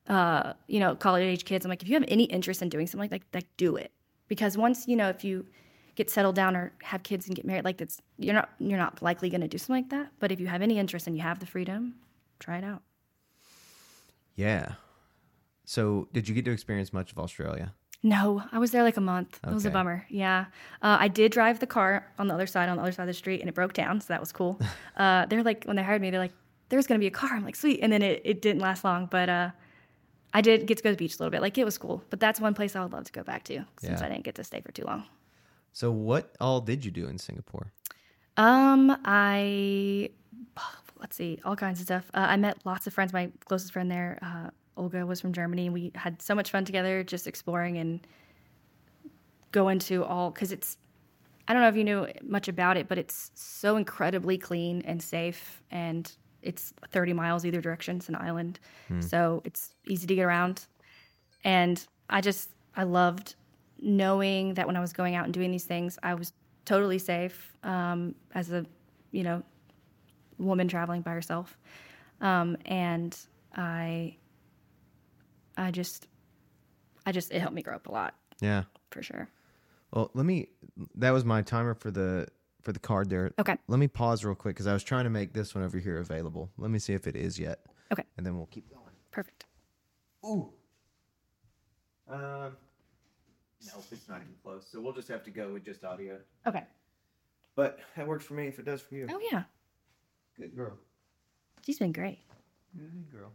uh, 0.09 0.55
you 0.66 0.80
know, 0.80 0.96
college 0.96 1.22
age 1.22 1.44
kids, 1.44 1.64
I'm 1.64 1.70
like, 1.70 1.80
if 1.80 1.88
you 1.88 1.94
have 1.94 2.05
any 2.09 2.24
interest 2.24 2.61
in 2.61 2.68
doing 2.68 2.88
something 2.88 3.09
like 3.09 3.30
that, 3.30 3.34
like 3.34 3.57
do 3.57 3.76
it. 3.76 3.92
Because 4.26 4.59
once 4.59 4.88
you 4.88 4.96
know, 4.96 5.09
if 5.09 5.22
you 5.22 5.46
get 5.94 6.11
settled 6.11 6.34
down 6.34 6.57
or 6.57 6.72
have 6.82 7.05
kids 7.05 7.28
and 7.28 7.36
get 7.36 7.44
married, 7.44 7.64
like 7.64 7.76
that's 7.76 8.03
you're 8.18 8.34
not 8.34 8.50
you're 8.59 8.78
not 8.78 9.00
likely 9.00 9.30
going 9.30 9.42
to 9.42 9.48
do 9.48 9.59
something 9.59 9.84
like 9.84 9.90
that. 9.90 10.11
But 10.18 10.32
if 10.32 10.40
you 10.40 10.48
have 10.48 10.61
any 10.61 10.76
interest 10.76 11.07
and 11.07 11.14
you 11.16 11.22
have 11.22 11.38
the 11.38 11.46
freedom, 11.46 11.94
try 12.40 12.59
it 12.59 12.64
out. 12.64 12.82
yeah. 14.34 14.72
So, 15.64 16.09
did 16.12 16.28
you 16.28 16.34
get 16.34 16.44
to 16.46 16.50
experience 16.50 16.92
much 16.92 17.12
of 17.12 17.18
Australia? 17.20 17.74
No, 18.03 18.42
I 18.50 18.59
was 18.59 18.72
there 18.72 18.82
like 18.82 18.96
a 18.96 19.00
month. 19.00 19.38
It 19.46 19.53
was 19.53 19.64
a 19.64 19.68
Okay. 19.68 19.72
bummer. 19.74 20.07
Yeah. 20.09 20.46
Uh, 20.82 20.96
I 21.00 21.09
did 21.09 21.30
drive 21.30 21.61
the 21.61 21.66
car 21.68 22.07
on 22.18 22.26
the 22.26 22.34
other 22.34 22.46
side, 22.48 22.68
on 22.68 22.76
the 22.76 22.82
other 22.82 22.90
side 22.92 23.03
of 23.05 23.07
the 23.09 23.14
street, 23.14 23.40
and 23.40 23.48
it 23.48 23.55
broke 23.55 23.74
down. 23.74 24.00
So 24.00 24.07
that 24.09 24.18
was 24.20 24.32
cool. 24.32 24.61
uh, 24.96 25.26
they're 25.26 25.42
like, 25.44 25.64
when 25.64 25.76
they 25.76 25.82
hired 25.84 26.03
me, 26.03 26.11
they're 26.11 26.18
like, 26.20 26.32
there's 26.68 26.86
going 26.86 26.98
to 26.98 27.03
be 27.03 27.07
a 27.07 27.11
car. 27.12 27.30
I'm 27.32 27.44
like, 27.44 27.55
sweet. 27.55 27.78
And 27.80 27.92
then 27.92 28.03
it, 28.03 28.20
it 28.24 28.42
didn't 28.42 28.61
last 28.61 28.82
long. 28.82 29.07
But 29.07 29.28
uh, 29.28 29.50
I 30.34 30.40
did 30.40 30.66
get 30.66 30.78
to 30.78 30.82
go 30.82 30.90
to 30.90 30.96
the 30.96 30.98
beach 30.98 31.14
a 31.14 31.18
little 31.18 31.30
bit. 31.30 31.42
Like, 31.42 31.57
it 31.59 31.64
was 31.64 31.78
cool. 31.78 32.03
But 32.11 32.18
that's 32.18 32.40
one 32.40 32.55
place 32.55 32.74
I 32.74 32.82
would 32.82 32.92
love 32.92 33.05
to 33.05 33.12
go 33.12 33.22
back 33.22 33.44
to 33.44 33.64
since 33.78 34.00
Yeah. 34.00 34.07
I 34.07 34.09
didn't 34.09 34.24
get 34.24 34.34
to 34.36 34.44
stay 34.44 34.61
for 34.61 34.72
too 34.72 34.84
long. 34.84 35.05
So, 35.72 35.90
what 35.92 36.34
all 36.40 36.61
did 36.61 36.84
you 36.84 36.90
do 36.90 37.07
in 37.07 37.18
Singapore? 37.18 37.72
Um, 38.36 38.96
I 39.05 40.11
let's 41.00 41.16
see, 41.16 41.38
all 41.44 41.57
kinds 41.57 41.80
of 41.80 41.84
stuff. 41.86 42.11
Uh, 42.14 42.26
I 42.30 42.36
met 42.36 42.59
lots 42.64 42.86
of 42.86 42.94
friends. 42.94 43.12
My 43.12 43.30
closest 43.44 43.72
friend 43.72 43.90
there, 43.90 44.18
uh, 44.22 44.50
Olga, 44.76 45.04
was 45.06 45.20
from 45.20 45.32
Germany. 45.32 45.70
We 45.70 45.92
had 45.94 46.22
so 46.22 46.34
much 46.34 46.50
fun 46.50 46.64
together, 46.64 47.02
just 47.04 47.26
exploring 47.26 47.78
and 47.78 48.06
going 49.52 49.78
to 49.80 50.04
all 50.04 50.30
because 50.30 50.52
it's. 50.52 50.78
I 51.48 51.52
don't 51.52 51.62
know 51.62 51.68
if 51.68 51.76
you 51.76 51.84
know 51.84 52.06
much 52.22 52.46
about 52.48 52.76
it, 52.76 52.88
but 52.88 52.98
it's 52.98 53.30
so 53.34 53.76
incredibly 53.76 54.38
clean 54.38 54.82
and 54.86 55.02
safe, 55.02 55.62
and 55.70 56.10
it's 56.40 56.72
30 56.92 57.12
miles 57.12 57.44
either 57.44 57.60
direction. 57.60 57.96
It's 57.96 58.08
an 58.08 58.14
island, 58.14 58.60
so 59.00 59.42
it's 59.44 59.74
easy 59.86 60.06
to 60.06 60.14
get 60.14 60.22
around. 60.22 60.66
And 61.44 61.84
I 62.08 62.20
just 62.20 62.50
I 62.76 62.84
loved 62.84 63.34
knowing 63.80 64.54
that 64.54 64.66
when 64.66 64.76
I 64.76 64.80
was 64.80 64.92
going 64.92 65.14
out 65.16 65.24
and 65.24 65.34
doing 65.34 65.50
these 65.50 65.64
things, 65.64 65.98
I 66.02 66.14
was 66.14 66.32
totally 66.64 66.98
safe 66.98 67.56
um, 67.64 68.14
as 68.34 68.52
a 68.52 68.64
you 69.10 69.24
know 69.24 69.42
woman 70.38 70.68
traveling 70.68 71.02
by 71.02 71.10
herself, 71.10 71.58
um, 72.20 72.56
and 72.66 73.18
I 73.56 74.16
I 75.57 75.70
just 75.70 76.09
I 77.07 77.12
just 77.12 77.32
it 77.32 77.40
helped 77.40 77.55
me 77.55 77.62
grow 77.62 77.74
up 77.74 77.86
a 77.88 77.92
lot 77.92 78.14
Yeah. 78.40 78.64
for 78.90 79.03
sure. 79.03 79.28
Well, 79.92 80.11
let 80.14 80.24
me. 80.24 80.48
That 80.94 81.11
was 81.11 81.24
my 81.24 81.42
timer 81.42 81.74
for 81.74 81.90
the 81.90 82.28
for 82.62 82.72
the 82.72 82.78
card 82.78 83.11
there. 83.11 83.32
Okay. 83.38 83.57
Let 83.68 83.78
me 83.78 83.88
pause 83.88 84.24
real 84.24 84.34
quick 84.34 84.55
because 84.55 84.66
I 84.66 84.72
was 84.72 84.82
trying 84.82 85.05
to 85.05 85.11
make 85.11 85.32
this 85.34 85.55
one 85.55 85.64
over 85.64 85.78
here 85.78 85.98
available. 85.98 86.50
Let 86.57 86.70
me 86.70 86.78
see 86.78 86.94
if 86.94 87.07
it 87.07 87.14
is 87.16 87.38
yet, 87.38 87.61
Okay, 87.92 88.05
and 88.16 88.24
then 88.24 88.36
we'll 88.36 88.46
keep 88.46 88.70
going. 88.70 88.82
perfect. 89.11 89.44
Ooh. 90.24 90.50
Um. 92.09 92.57
No, 93.66 93.74
it's 93.92 94.09
not 94.09 94.20
even 94.22 94.34
close. 94.42 94.66
So 94.70 94.80
we'll 94.80 94.92
just 94.92 95.09
have 95.09 95.22
to 95.24 95.30
go 95.30 95.53
with 95.53 95.64
just 95.64 95.84
audio. 95.84 96.18
Okay. 96.46 96.64
But 97.55 97.78
that 97.96 98.07
works 98.09 98.24
for 98.24 98.34
me 98.34 98.46
if 98.48 98.59
it 98.59 98.64
does 98.64 98.80
for 98.80 98.94
you. 98.94 99.07
Oh 99.11 99.20
yeah, 99.30 99.42
Good 100.38 100.57
girl. 100.57 100.78
she's 101.64 101.78
been 101.78 101.92
great. 101.92 102.18
Good 102.76 103.11
girl. 103.12 103.30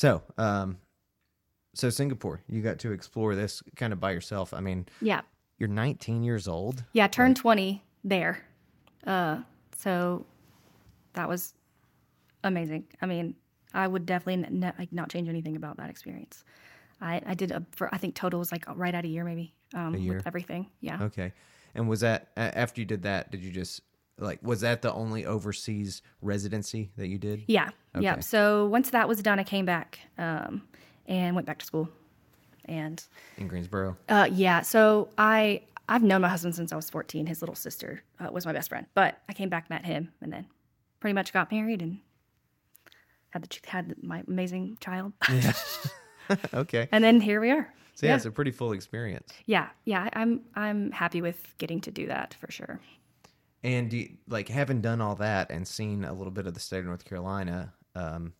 So, 0.00 0.22
um, 0.38 0.78
so 1.74 1.90
Singapore, 1.90 2.40
you 2.48 2.62
got 2.62 2.78
to 2.80 2.92
explore 2.92 3.34
this 3.34 3.62
kind 3.76 3.92
of 3.92 4.00
by 4.00 4.12
yourself. 4.12 4.54
I 4.54 4.60
mean, 4.60 4.86
Yeah, 5.02 5.20
you're 5.58 5.68
19 5.68 6.22
years 6.22 6.48
old. 6.48 6.84
yeah. 6.94 7.06
Turned 7.06 7.36
20 7.36 7.82
there, 8.02 8.42
uh, 9.06 9.40
so 9.76 10.24
that 11.12 11.28
was 11.28 11.52
amazing. 12.42 12.84
I 13.02 13.06
mean, 13.06 13.34
I 13.74 13.86
would 13.86 14.06
definitely 14.06 14.44
n- 14.46 14.72
like 14.78 14.90
not 14.90 15.10
change 15.10 15.28
anything 15.28 15.54
about 15.54 15.76
that 15.76 15.90
experience. 15.90 16.44
I, 17.02 17.20
I 17.26 17.34
did 17.34 17.50
a, 17.50 17.62
for 17.72 17.94
I 17.94 17.98
think 17.98 18.14
total 18.14 18.38
was 18.38 18.50
like 18.52 18.64
right 18.74 18.94
at 18.94 19.04
a 19.04 19.08
year 19.08 19.24
maybe. 19.24 19.54
Um, 19.74 19.94
A 19.94 19.98
year? 19.98 20.14
with 20.16 20.26
everything. 20.26 20.66
Yeah. 20.80 21.02
Okay. 21.02 21.32
And 21.74 21.88
was 21.90 22.00
that 22.00 22.28
after 22.36 22.80
you 22.80 22.84
did 22.86 23.02
that? 23.02 23.30
Did 23.30 23.44
you 23.44 23.50
just 23.52 23.82
like 24.20 24.38
was 24.42 24.60
that 24.60 24.82
the 24.82 24.92
only 24.92 25.26
overseas 25.26 26.02
residency 26.22 26.90
that 26.96 27.08
you 27.08 27.18
did? 27.18 27.44
Yeah, 27.46 27.70
yeah. 27.98 28.20
So 28.20 28.66
once 28.66 28.90
that 28.90 29.08
was 29.08 29.22
done, 29.22 29.38
I 29.38 29.44
came 29.44 29.64
back 29.64 29.98
um, 30.18 30.62
and 31.06 31.34
went 31.34 31.46
back 31.46 31.58
to 31.58 31.66
school. 31.66 31.88
And 32.66 33.02
In 33.38 33.48
Greensboro. 33.48 33.96
uh, 34.08 34.28
yeah, 34.30 34.60
so 34.60 35.08
I 35.18 35.62
I've 35.88 36.02
known 36.02 36.20
my 36.20 36.28
husband 36.28 36.54
since 36.54 36.72
I 36.72 36.76
was 36.76 36.88
fourteen. 36.88 37.26
His 37.26 37.42
little 37.42 37.54
sister 37.54 38.02
uh, 38.20 38.30
was 38.30 38.46
my 38.46 38.52
best 38.52 38.68
friend, 38.68 38.86
but 38.94 39.18
I 39.28 39.32
came 39.32 39.48
back, 39.48 39.68
met 39.70 39.84
him, 39.84 40.12
and 40.20 40.32
then 40.32 40.46
pretty 41.00 41.14
much 41.14 41.32
got 41.32 41.50
married 41.50 41.82
and 41.82 41.98
had 43.30 43.42
the 43.42 43.58
had 43.66 43.94
my 44.02 44.22
amazing 44.28 44.78
child. 44.80 45.12
Yeah. 45.32 45.52
okay. 46.54 46.88
and 46.92 47.02
then 47.02 47.20
here 47.20 47.40
we 47.40 47.50
are. 47.50 47.72
So 47.94 48.06
yeah, 48.06 48.12
yeah. 48.12 48.16
it's 48.16 48.24
a 48.24 48.30
pretty 48.30 48.50
full 48.50 48.72
experience. 48.72 49.32
Yeah, 49.46 49.68
yeah. 49.84 50.08
I'm 50.12 50.42
I'm 50.54 50.90
happy 50.92 51.22
with 51.22 51.54
getting 51.58 51.80
to 51.82 51.90
do 51.90 52.06
that 52.06 52.34
for 52.34 52.50
sure. 52.50 52.80
And 53.62 53.90
do 53.90 53.98
you, 53.98 54.16
like 54.26 54.48
having 54.48 54.80
done 54.80 55.00
all 55.00 55.16
that 55.16 55.50
and 55.50 55.66
seen 55.66 56.04
a 56.04 56.12
little 56.12 56.30
bit 56.30 56.46
of 56.46 56.54
the 56.54 56.60
state 56.60 56.78
of 56.78 56.86
North 56.86 57.04
Carolina, 57.04 57.74
um, 57.94 58.32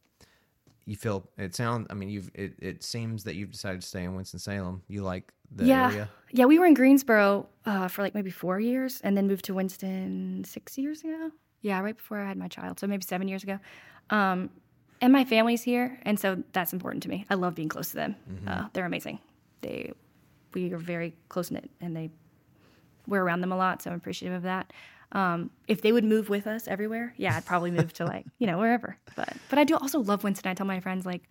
you 0.87 0.97
feel 0.97 1.29
it 1.37 1.55
sounds. 1.55 1.87
I 1.91 1.95
mean, 1.95 2.09
you've 2.09 2.31
it, 2.35 2.55
it 2.59 2.83
seems 2.83 3.25
that 3.25 3.35
you've 3.35 3.51
decided 3.51 3.83
to 3.83 3.87
stay 3.87 4.05
in 4.05 4.14
Winston 4.14 4.41
Salem. 4.41 4.83
You 4.89 5.03
like 5.03 5.33
the 5.51 5.66
yeah, 5.66 5.89
area. 5.89 6.11
yeah. 6.33 6.47
We 6.47 6.59
were 6.59 6.66
in 6.66 6.75
Greensboro 6.75 7.47
uh, 7.66 7.89
for 7.89 8.03
like 8.03 8.14
maybe 8.14 8.31
four 8.31 8.59
years, 8.59 9.01
and 9.03 9.16
then 9.16 9.27
moved 9.27 9.45
to 9.47 9.55
Winston 9.55 10.43
six 10.45 10.79
years 10.79 11.01
ago. 11.03 11.31
Yeah, 11.61 11.81
right 11.81 11.97
before 11.97 12.18
I 12.18 12.27
had 12.27 12.39
my 12.39 12.49
child, 12.49 12.81
so 12.81 12.87
maybe 12.87 13.05
seven 13.05 13.29
years 13.29 13.43
ago. 13.43 13.59
Um, 14.09 14.49
and 15.03 15.12
my 15.12 15.25
family's 15.25 15.62
here, 15.62 15.99
and 16.03 16.18
so 16.18 16.43
that's 16.53 16.73
important 16.73 17.03
to 17.03 17.09
me. 17.09 17.27
I 17.31 17.35
love 17.35 17.55
being 17.55 17.68
close 17.68 17.91
to 17.91 17.97
them. 17.97 18.16
Uh, 18.47 18.68
they're 18.73 18.85
amazing. 18.85 19.18
They, 19.61 19.93
we 20.55 20.73
are 20.73 20.79
very 20.79 21.14
close 21.29 21.51
knit, 21.51 21.71
and 21.81 21.97
they, 21.97 22.11
we're 23.07 23.23
around 23.23 23.41
them 23.41 23.53
a 23.53 23.57
lot, 23.57 23.83
so 23.83 23.91
I'm 23.91 23.97
appreciative 23.97 24.37
of 24.37 24.43
that. 24.43 24.73
Um, 25.13 25.51
if 25.67 25.83
they 25.83 25.91
would 25.93 26.05
move 26.05 26.29
with 26.29 26.47
us 26.47 26.69
everywhere, 26.69 27.15
yeah, 27.17 27.37
I'd 27.37 27.47
probably 27.47 27.71
move 27.71 27.93
to 27.95 28.05
like 28.05 28.27
you 28.39 28.47
know 28.47 28.59
wherever. 28.59 28.97
But 29.17 29.33
but 29.49 29.59
I 29.59 29.65
do 29.65 29.77
also 29.77 30.01
love 30.01 30.25
Winston. 30.25 30.51
I 30.51 30.55
tell 30.55 30.67
my 30.67 30.81
friends 30.81 31.05
like 31.05 31.23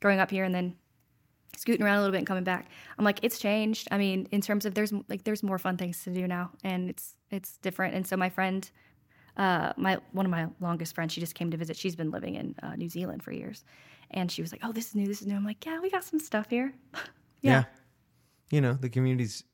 growing 0.00 0.20
up 0.20 0.30
here 0.30 0.44
and 0.44 0.54
then 0.54 0.76
scooting 1.56 1.84
around 1.84 1.96
a 1.96 2.00
little 2.00 2.12
bit 2.12 2.18
and 2.18 2.26
coming 2.26 2.44
back. 2.44 2.68
I'm 2.98 3.04
like, 3.04 3.20
it's 3.22 3.38
changed. 3.38 3.88
I 3.90 3.98
mean, 3.98 4.28
in 4.30 4.40
terms 4.40 4.64
of 4.64 4.74
there's 4.74 4.92
like 5.08 5.24
there's 5.24 5.42
more 5.42 5.58
fun 5.58 5.76
things 5.76 6.02
to 6.04 6.10
do 6.10 6.26
now, 6.26 6.50
and 6.62 6.88
it's 6.88 7.16
it's 7.30 7.58
different. 7.58 7.94
And 7.94 8.06
so 8.06 8.16
my 8.16 8.28
friend, 8.28 8.68
uh, 9.36 9.72
my 9.76 9.98
one 10.12 10.26
of 10.26 10.30
my 10.30 10.48
longest 10.60 10.94
friends, 10.94 11.12
she 11.12 11.20
just 11.20 11.34
came 11.34 11.50
to 11.50 11.56
visit. 11.56 11.76
She's 11.76 11.96
been 11.96 12.10
living 12.10 12.36
in 12.36 12.54
uh, 12.62 12.76
New 12.76 12.88
Zealand 12.88 13.22
for 13.22 13.32
years, 13.32 13.64
and 14.10 14.30
she 14.30 14.42
was 14.42 14.52
like, 14.52 14.60
"Oh, 14.62 14.72
this 14.72 14.88
is 14.88 14.94
new. 14.94 15.06
This 15.06 15.20
is 15.20 15.26
new." 15.26 15.34
I'm 15.34 15.44
like, 15.44 15.64
"Yeah, 15.64 15.80
we 15.80 15.90
got 15.90 16.04
some 16.04 16.20
stuff 16.20 16.48
here." 16.50 16.72
Yeah. 17.42 17.64
You 18.50 18.60
know, 18.60 18.72
the 18.72 18.88
community's 18.88 19.44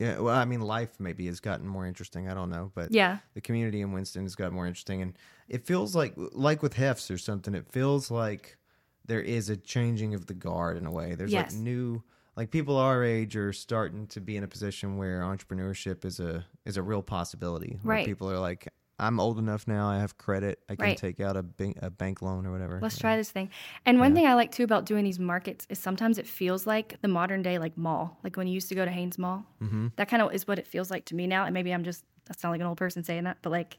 yeah, 0.00 0.18
well, 0.18 0.34
I 0.34 0.46
mean 0.46 0.60
life 0.62 0.98
maybe 0.98 1.26
has 1.26 1.38
gotten 1.40 1.68
more 1.68 1.86
interesting. 1.86 2.26
I 2.28 2.34
don't 2.34 2.48
know, 2.50 2.72
but 2.74 2.90
Yeah, 2.90 3.18
the 3.34 3.40
community 3.42 3.82
in 3.82 3.92
Winston 3.92 4.22
has 4.22 4.34
got 4.34 4.50
more 4.50 4.66
interesting 4.66 5.02
and 5.02 5.16
it 5.46 5.66
feels 5.66 5.94
like 5.94 6.14
like 6.16 6.62
with 6.62 6.72
Hefts 6.74 7.10
or 7.10 7.18
something, 7.18 7.54
it 7.54 7.70
feels 7.70 8.10
like 8.10 8.56
there 9.04 9.20
is 9.20 9.50
a 9.50 9.56
changing 9.56 10.14
of 10.14 10.26
the 10.26 10.34
guard 10.34 10.76
in 10.78 10.86
a 10.86 10.90
way. 10.90 11.14
There's 11.14 11.32
Yes. 11.32 11.52
like 11.52 11.60
new 11.60 12.02
like 12.36 12.50
people 12.50 12.76
our 12.78 13.04
age 13.04 13.36
are 13.36 13.52
starting 13.52 14.06
to 14.08 14.20
be 14.20 14.36
in 14.36 14.42
a 14.44 14.48
position 14.48 14.96
where 14.96 15.20
entrepreneurship 15.20 16.04
is 16.06 16.18
a 16.18 16.46
is 16.64 16.78
a 16.78 16.82
real 16.82 17.02
possibility. 17.02 17.78
Right. 17.82 18.06
people 18.06 18.30
are 18.30 18.38
like 18.38 18.68
I'm 19.00 19.18
old 19.18 19.38
enough 19.38 19.66
now. 19.66 19.88
I 19.88 19.98
have 19.98 20.18
credit. 20.18 20.60
I 20.68 20.76
can 20.76 20.84
Right. 20.84 20.96
take 20.96 21.18
out 21.20 21.36
a 21.36 21.42
bank, 21.42 21.78
a 21.80 21.90
bank 21.90 22.22
loan 22.22 22.46
or 22.46 22.52
whatever. 22.52 22.78
let's 22.82 22.98
try 22.98 23.16
this 23.16 23.30
thing. 23.30 23.50
And 23.86 23.98
one 23.98 24.14
thing 24.14 24.26
I 24.26 24.34
like 24.34 24.52
too 24.52 24.62
about 24.62 24.84
doing 24.86 25.04
these 25.04 25.18
markets 25.18 25.66
is 25.70 25.78
sometimes 25.78 26.18
it 26.18 26.26
feels 26.26 26.66
like 26.66 27.00
the 27.00 27.08
modern 27.08 27.42
day 27.42 27.58
like 27.58 27.76
mall, 27.76 28.18
like 28.22 28.36
when 28.36 28.46
you 28.46 28.52
used 28.54 28.68
to 28.68 28.74
go 28.74 28.84
to 28.84 28.90
Hanes 28.90 29.18
Mall. 29.18 29.44
Mm-hmm. 29.62 29.88
That 29.96 30.08
kind 30.08 30.22
of 30.22 30.32
is 30.32 30.46
what 30.46 30.58
it 30.58 30.66
feels 30.66 30.90
like 30.90 31.06
to 31.06 31.14
me 31.14 31.26
now. 31.26 31.44
And 31.46 31.54
maybe 31.54 31.72
I'm 31.72 31.82
just 31.84 32.04
I 32.30 32.34
sound 32.36 32.52
like 32.52 32.60
an 32.60 32.66
old 32.66 32.78
person 32.78 33.02
saying 33.02 33.24
that, 33.24 33.38
but 33.42 33.50
like 33.50 33.78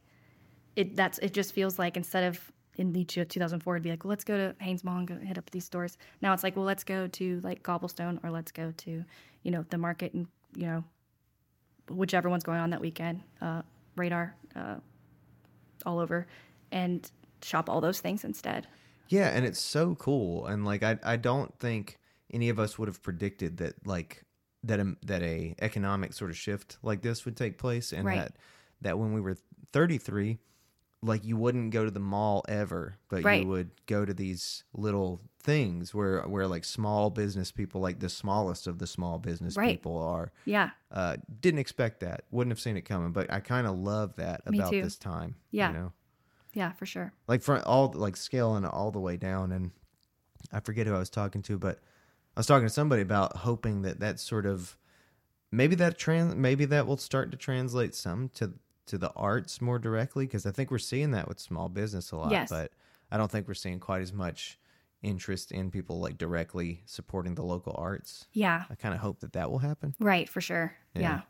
it 0.75 0.95
that's 0.95 1.17
it 1.19 1.33
just 1.33 1.53
feels 1.53 1.77
like 1.79 1.95
instead 1.95 2.23
of 2.23 2.51
in 2.77 2.93
the 2.93 3.03
2004 3.03 3.75
it'd 3.75 3.83
be 3.83 3.89
like 3.89 4.03
well 4.05 4.09
let's 4.09 4.23
go 4.23 4.37
to 4.37 4.55
Hanes 4.59 4.83
Mall 4.83 4.97
and 4.97 5.07
go 5.07 5.15
hit 5.15 5.37
up 5.37 5.49
these 5.51 5.65
stores. 5.65 5.97
Now 6.21 6.33
it's 6.33 6.43
like 6.43 6.55
well 6.55 6.65
let's 6.65 6.83
go 6.83 7.07
to 7.07 7.39
like 7.43 7.61
Cobblestone 7.63 8.19
or 8.23 8.31
let's 8.31 8.51
go 8.51 8.71
to 8.77 9.03
you 9.43 9.51
know 9.51 9.65
the 9.69 9.77
market 9.77 10.13
and 10.13 10.27
you 10.55 10.65
know 10.65 10.83
whichever 11.89 12.29
one's 12.29 12.43
going 12.43 12.59
on 12.59 12.69
that 12.71 12.81
weekend. 12.81 13.21
Uh, 13.41 13.61
radar 13.95 14.35
uh, 14.55 14.75
all 15.85 15.99
over 15.99 16.27
and 16.71 17.09
shop 17.41 17.69
all 17.69 17.81
those 17.81 17.99
things 18.01 18.23
instead. 18.23 18.67
Yeah, 19.07 19.29
and 19.29 19.45
it's 19.45 19.59
so 19.59 19.95
cool. 19.95 20.45
And 20.47 20.65
like 20.65 20.83
I 20.83 20.97
I 21.03 21.17
don't 21.17 21.57
think 21.59 21.99
any 22.31 22.49
of 22.49 22.59
us 22.59 22.79
would 22.79 22.87
have 22.87 23.01
predicted 23.01 23.57
that 23.57 23.85
like 23.85 24.23
that 24.63 24.79
a, 24.79 24.95
that 25.03 25.21
a 25.23 25.55
economic 25.61 26.13
sort 26.13 26.29
of 26.31 26.37
shift 26.37 26.77
like 26.83 27.01
this 27.01 27.25
would 27.25 27.35
take 27.37 27.57
place, 27.57 27.91
and 27.93 28.05
Right. 28.05 28.15
that 28.15 28.37
that 28.81 28.97
when 28.99 29.13
we 29.13 29.21
were 29.21 29.37
33, 29.73 30.39
like 31.03 31.25
you 31.25 31.35
wouldn't 31.35 31.71
go 31.71 31.83
to 31.83 31.89
the 31.91 31.99
mall 31.99 32.43
ever, 32.47 32.95
but 33.09 33.23
Right. 33.23 33.41
you 33.41 33.47
would 33.47 33.71
go 33.87 34.05
to 34.05 34.13
these 34.13 34.63
little 34.73 35.21
things 35.41 35.93
where 35.95 36.21
where 36.23 36.45
like 36.47 36.63
small 36.63 37.09
business 37.09 37.51
people, 37.51 37.81
like 37.81 37.99
the 37.99 38.09
smallest 38.09 38.67
of 38.67 38.77
the 38.77 38.85
small 38.85 39.17
business 39.17 39.57
Right. 39.57 39.77
people, 39.77 39.97
are. 39.97 40.31
Yeah. 40.45 40.69
Uh, 40.91 41.17
didn't 41.39 41.59
expect 41.59 42.01
that. 42.01 42.25
Wouldn't 42.29 42.51
have 42.51 42.59
seen 42.59 42.77
it 42.77 42.83
coming, 42.83 43.11
but 43.11 43.31
I 43.33 43.39
kind 43.39 43.65
of 43.65 43.77
love 43.79 44.15
that 44.17 44.47
Me 44.49 44.59
about 44.59 44.71
too. 44.71 44.83
this 44.83 44.97
time. 44.97 45.35
Yeah. 45.49 45.69
you 45.71 45.77
know, 45.77 45.93
Yeah, 46.53 46.71
for 46.73 46.85
sure. 46.85 47.13
like 47.27 47.41
for 47.41 47.59
all 47.67 47.91
like 47.95 48.15
scaling 48.15 48.65
all 48.65 48.91
the 48.91 48.99
way 48.99 49.17
down, 49.17 49.51
and 49.51 49.71
I 50.51 50.59
forget 50.59 50.85
who 50.85 50.93
I 50.93 50.99
was 50.99 51.09
talking 51.09 51.41
to, 51.43 51.57
but 51.57 51.79
I 52.37 52.39
was 52.41 52.45
talking 52.47 52.67
to 52.67 52.73
somebody 52.73 53.01
about 53.01 53.37
hoping 53.37 53.81
that 53.81 53.99
that 54.01 54.19
sort 54.19 54.45
of 54.45 54.77
maybe 55.51 55.73
that 55.75 55.97
trans 55.97 56.35
maybe 56.35 56.65
that 56.65 56.85
will 56.85 56.97
start 56.97 57.31
to 57.31 57.37
translate 57.37 57.95
some 57.95 58.29
to 58.35 58.53
to 58.87 58.97
the 58.97 59.11
arts 59.15 59.61
more 59.61 59.79
directly 59.79 60.25
because 60.25 60.45
I 60.45 60.51
think 60.51 60.71
we're 60.71 60.77
seeing 60.79 61.11
that 61.11 61.27
with 61.27 61.39
small 61.39 61.69
business 61.69 62.11
a 62.11 62.17
lot, 62.17 62.31
Yes. 62.31 62.49
but 62.49 62.71
I 63.11 63.17
don't 63.17 63.29
think 63.31 63.47
we're 63.47 63.53
seeing 63.53 63.79
quite 63.79 64.01
as 64.01 64.11
much 64.13 64.57
interest 65.01 65.51
in 65.51 65.71
people 65.71 65.99
like 65.99 66.17
directly 66.17 66.81
supporting 66.85 67.35
the 67.35 67.43
local 67.43 67.75
arts. 67.77 68.27
Yeah. 68.33 68.65
I 68.69 68.75
kind 68.75 68.93
of 68.93 69.01
hope 69.01 69.19
that 69.21 69.33
that 69.33 69.49
will 69.49 69.59
happen. 69.59 69.95
Right, 69.99 70.29
for 70.29 70.41
sure. 70.41 70.75
Yeah. 70.93 71.01
Yeah. 71.01 71.21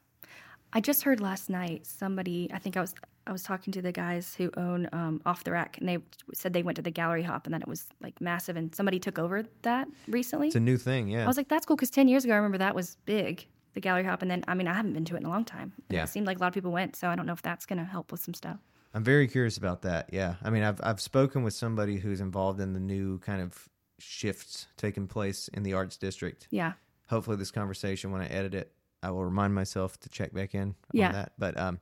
I 0.73 0.79
just 0.81 1.03
heard 1.03 1.19
last 1.19 1.49
night 1.49 1.85
somebody, 1.85 2.49
I 2.53 2.59
think 2.59 2.77
I 2.77 2.81
was 2.81 2.93
I 3.27 3.31
was 3.31 3.43
talking 3.43 3.71
to 3.73 3.81
the 3.83 3.91
guys 3.91 4.33
who 4.35 4.49
own 4.57 4.89
um, 4.93 5.21
Off 5.27 5.43
the 5.43 5.51
Rack 5.51 5.77
and 5.77 5.87
they 5.87 5.99
said 6.33 6.53
they 6.53 6.63
went 6.63 6.77
to 6.77 6.81
the 6.81 6.89
gallery 6.89 7.21
hop 7.21 7.45
and 7.45 7.53
that 7.53 7.61
it 7.61 7.67
was 7.67 7.85
like 8.01 8.19
massive 8.19 8.55
and 8.57 8.73
somebody 8.73 8.99
took 8.99 9.19
over 9.19 9.43
that 9.61 9.87
recently. 10.07 10.47
It's 10.47 10.55
a 10.55 10.59
new 10.59 10.77
thing, 10.77 11.07
yeah. 11.07 11.23
I 11.25 11.27
was 11.27 11.37
like 11.37 11.47
that's 11.47 11.65
cool 11.65 11.77
cuz 11.77 11.91
10 11.91 12.07
years 12.07 12.23
ago 12.25 12.33
I 12.33 12.37
remember 12.37 12.57
that 12.57 12.73
was 12.73 12.97
big, 13.05 13.47
the 13.73 13.81
gallery 13.81 14.03
hop 14.03 14.21
and 14.21 14.29
then 14.29 14.43
I 14.47 14.53
mean 14.53 14.67
I 14.67 14.73
haven't 14.73 14.93
been 14.93 15.05
to 15.05 15.15
it 15.15 15.19
in 15.19 15.25
a 15.25 15.29
long 15.29 15.45
time. 15.45 15.73
Yeah. 15.89 16.03
It 16.03 16.07
seemed 16.09 16.27
like 16.27 16.37
a 16.37 16.41
lot 16.41 16.47
of 16.47 16.53
people 16.53 16.71
went, 16.71 16.95
so 16.95 17.07
I 17.09 17.15
don't 17.15 17.25
know 17.25 17.33
if 17.33 17.41
that's 17.41 17.65
going 17.65 17.79
to 17.79 17.85
help 17.85 18.11
with 18.11 18.21
some 18.21 18.33
stuff. 18.33 18.57
I'm 18.93 19.03
very 19.03 19.27
curious 19.27 19.57
about 19.57 19.83
that. 19.83 20.09
Yeah, 20.11 20.35
I 20.43 20.49
mean, 20.49 20.63
I've 20.63 20.79
I've 20.83 20.99
spoken 20.99 21.43
with 21.43 21.53
somebody 21.53 21.97
who's 21.97 22.19
involved 22.19 22.59
in 22.59 22.73
the 22.73 22.79
new 22.79 23.19
kind 23.19 23.41
of 23.41 23.69
shifts 23.99 24.67
taking 24.77 25.07
place 25.07 25.47
in 25.49 25.63
the 25.63 25.73
arts 25.73 25.95
district. 25.97 26.47
Yeah. 26.51 26.73
Hopefully, 27.07 27.37
this 27.37 27.51
conversation, 27.51 28.11
when 28.11 28.21
I 28.21 28.27
edit 28.27 28.53
it, 28.53 28.71
I 29.01 29.11
will 29.11 29.23
remind 29.23 29.55
myself 29.55 29.97
to 30.01 30.09
check 30.09 30.33
back 30.33 30.53
in 30.55 30.75
Yeah. 30.91 31.07
on 31.07 31.13
that. 31.13 31.31
But 31.37 31.57
um, 31.57 31.79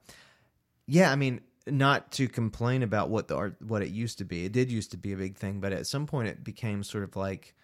yeah, 0.85 1.11
I 1.11 1.15
mean, 1.15 1.41
not 1.65 2.11
to 2.13 2.27
complain 2.27 2.83
about 2.83 3.09
what 3.09 3.27
the 3.27 3.35
art 3.35 3.55
what 3.59 3.81
it 3.81 3.89
used 3.89 4.19
to 4.19 4.25
be. 4.25 4.45
It 4.45 4.51
did 4.51 4.71
used 4.71 4.91
to 4.91 4.97
be 4.97 5.13
a 5.13 5.17
big 5.17 5.35
thing, 5.35 5.59
but 5.59 5.71
at 5.73 5.87
some 5.87 6.05
point, 6.05 6.27
it 6.27 6.43
became 6.43 6.83
sort 6.83 7.03
of 7.03 7.15
like 7.15 7.55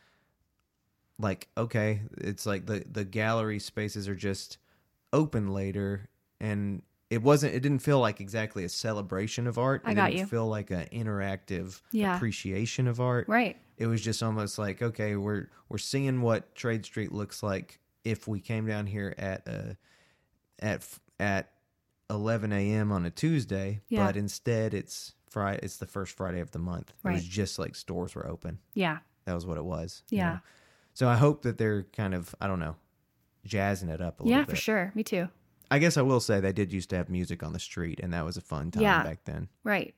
like 1.20 1.48
okay, 1.58 2.02
it's 2.18 2.46
like 2.46 2.66
the 2.66 2.84
the 2.92 3.06
gallery 3.06 3.60
spaces 3.60 4.08
are 4.08 4.16
just 4.16 4.58
open 5.14 5.48
later 5.54 6.10
and 6.42 6.82
it 7.10 7.22
wasn't 7.22 7.54
it 7.54 7.62
didn't 7.62 7.80
feel 7.80 8.00
like 8.00 8.20
exactly 8.20 8.66
a 8.66 8.70
celebration 8.70 9.48
of 9.48 9.58
art 9.58 9.82
I 9.86 9.92
it 9.92 9.96
got 9.96 10.06
didn't 10.08 10.20
you. 10.22 10.26
feel 10.28 10.48
like 10.48 10.72
an 10.72 10.88
interactive 10.92 11.82
Yeah. 11.92 12.16
appreciation 12.18 12.88
of 12.88 13.00
art 13.00 13.30
Right. 13.30 13.56
it 13.78 13.88
was 13.88 14.02
just 14.02 14.22
almost 14.22 14.58
like 14.60 14.82
okay 14.82 15.16
we're 15.16 15.48
we're 15.70 15.78
seeing 15.78 16.22
what 16.22 16.54
trade 16.56 16.84
street 16.84 17.14
looks 17.14 17.42
like 17.42 17.80
if 18.04 18.28
we 18.28 18.42
came 18.42 18.66
down 18.68 18.88
here 18.88 19.16
at 19.18 19.48
uh 19.48 19.74
at 20.60 20.86
at 21.20 21.52
11 22.10 22.52
a.m 22.52 22.92
on 22.92 23.06
a 23.06 23.10
tuesday 23.12 23.80
Yeah. 23.88 24.06
but 24.08 24.18
instead 24.18 24.74
it's 24.74 25.14
friday 25.30 25.60
it's 25.64 25.78
the 25.78 25.88
first 25.88 26.18
friday 26.18 26.40
of 26.42 26.52
the 26.52 26.60
month 26.60 26.92
it 27.06 27.10
was 27.10 27.24
just 27.26 27.58
like 27.58 27.76
stores 27.76 28.16
were 28.16 28.28
open 28.28 28.60
Yeah. 28.74 28.98
that 29.26 29.34
was 29.34 29.46
what 29.46 29.58
it 29.58 29.64
was 29.66 30.04
you 30.10 30.18
Yeah. 30.18 30.34
know? 30.34 30.40
So 30.96 31.08
i 31.08 31.16
hope 31.16 31.44
that 31.44 31.60
they're 31.60 31.84
kind 31.96 32.16
of 32.16 32.34
i 32.42 32.48
don't 32.48 32.60
know 32.60 32.76
jazzing 33.46 33.90
it 33.90 34.02
up 34.02 34.20
a 34.20 34.24
little 34.24 34.36
Yeah, 34.40 34.44
bit 34.46 34.50
for 34.50 34.56
sure. 34.56 34.92
Me 34.96 35.04
too. 35.04 35.30
I 35.70 35.78
guess 35.78 35.98
I 35.98 36.02
will 36.02 36.20
say 36.20 36.40
they 36.40 36.52
did 36.52 36.74
used 36.74 36.90
to 36.90 36.96
have 36.96 37.10
music 37.10 37.44
on 37.44 37.54
the 37.54 37.60
street, 37.60 38.00
and 38.02 38.12
that 38.12 38.26
was 38.26 38.38
a 38.38 38.42
fun 38.42 38.72
time 38.72 38.82
Yeah. 38.82 39.04
back 39.04 39.20
then. 39.26 39.50
Right. 39.64 39.94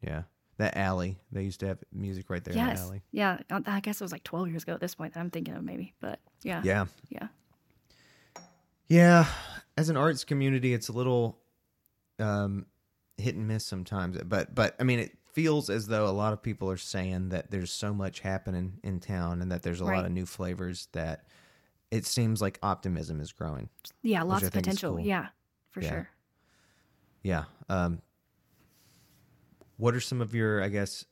Yeah, 0.00 0.22
that 0.56 0.76
alley 0.76 1.18
they 1.30 1.44
used 1.44 1.60
to 1.60 1.68
have 1.68 1.78
music 1.92 2.28
right 2.28 2.42
there 2.42 2.54
in 2.54 2.58
yes. 2.58 2.80
the 2.80 2.84
alley. 2.86 3.02
Yeah. 3.12 3.38
I 3.50 3.62
I 3.66 3.80
guess 3.80 4.00
it 4.00 4.04
was 4.04 4.10
like 4.10 4.24
12 4.24 4.48
years 4.48 4.62
ago 4.64 4.74
at 4.74 4.80
this 4.80 4.96
point 4.96 5.14
that 5.14 5.20
I'm 5.20 5.30
thinking 5.30 5.54
of 5.54 5.62
maybe, 5.62 5.94
but 6.00 6.18
yeah. 6.42 6.60
Yeah, 6.64 6.86
Yeah. 7.08 7.28
yeah. 8.88 9.26
As 9.76 9.88
an 9.88 9.96
arts 9.96 10.24
community, 10.24 10.74
it's 10.74 10.88
a 10.88 10.92
little 10.92 11.38
um, 12.18 12.66
hit 13.16 13.34
and 13.36 13.46
miss 13.46 13.64
sometimes. 13.64 14.18
But 14.24 14.54
but 14.54 14.74
I 14.80 14.82
mean, 14.82 14.98
it 14.98 15.16
feels 15.32 15.70
as 15.70 15.86
though 15.86 16.06
a 16.06 16.12
lot 16.12 16.32
of 16.32 16.42
people 16.42 16.70
are 16.70 16.76
saying 16.76 17.30
that 17.30 17.50
there's 17.50 17.70
so 17.72 17.92
much 17.94 18.20
happening 18.20 18.74
in 18.82 19.00
town, 19.00 19.42
and 19.42 19.50
that 19.52 19.62
there's 19.62 19.80
a 19.80 19.84
lot 19.84 20.04
of 20.04 20.12
new 20.12 20.26
flavors 20.26 20.88
that 20.92 21.24
it 21.90 22.06
seems 22.06 22.40
like 22.40 22.58
optimism 22.62 23.20
is 23.20 23.32
growing. 23.32 23.68
Yeah, 24.02 24.22
lots 24.22 24.44
of 24.44 24.52
potential. 24.52 24.96
cool. 24.96 25.04
Yeah, 25.04 25.28
for 25.70 25.80
Yeah. 25.82 25.88
sure. 25.90 26.08
Yeah. 27.22 27.44
Um, 27.68 28.00
what 29.76 29.94
are 29.94 30.00
some 30.00 30.20
of 30.20 30.34
your, 30.34 30.62
I 30.62 30.68
guess, 30.68 31.04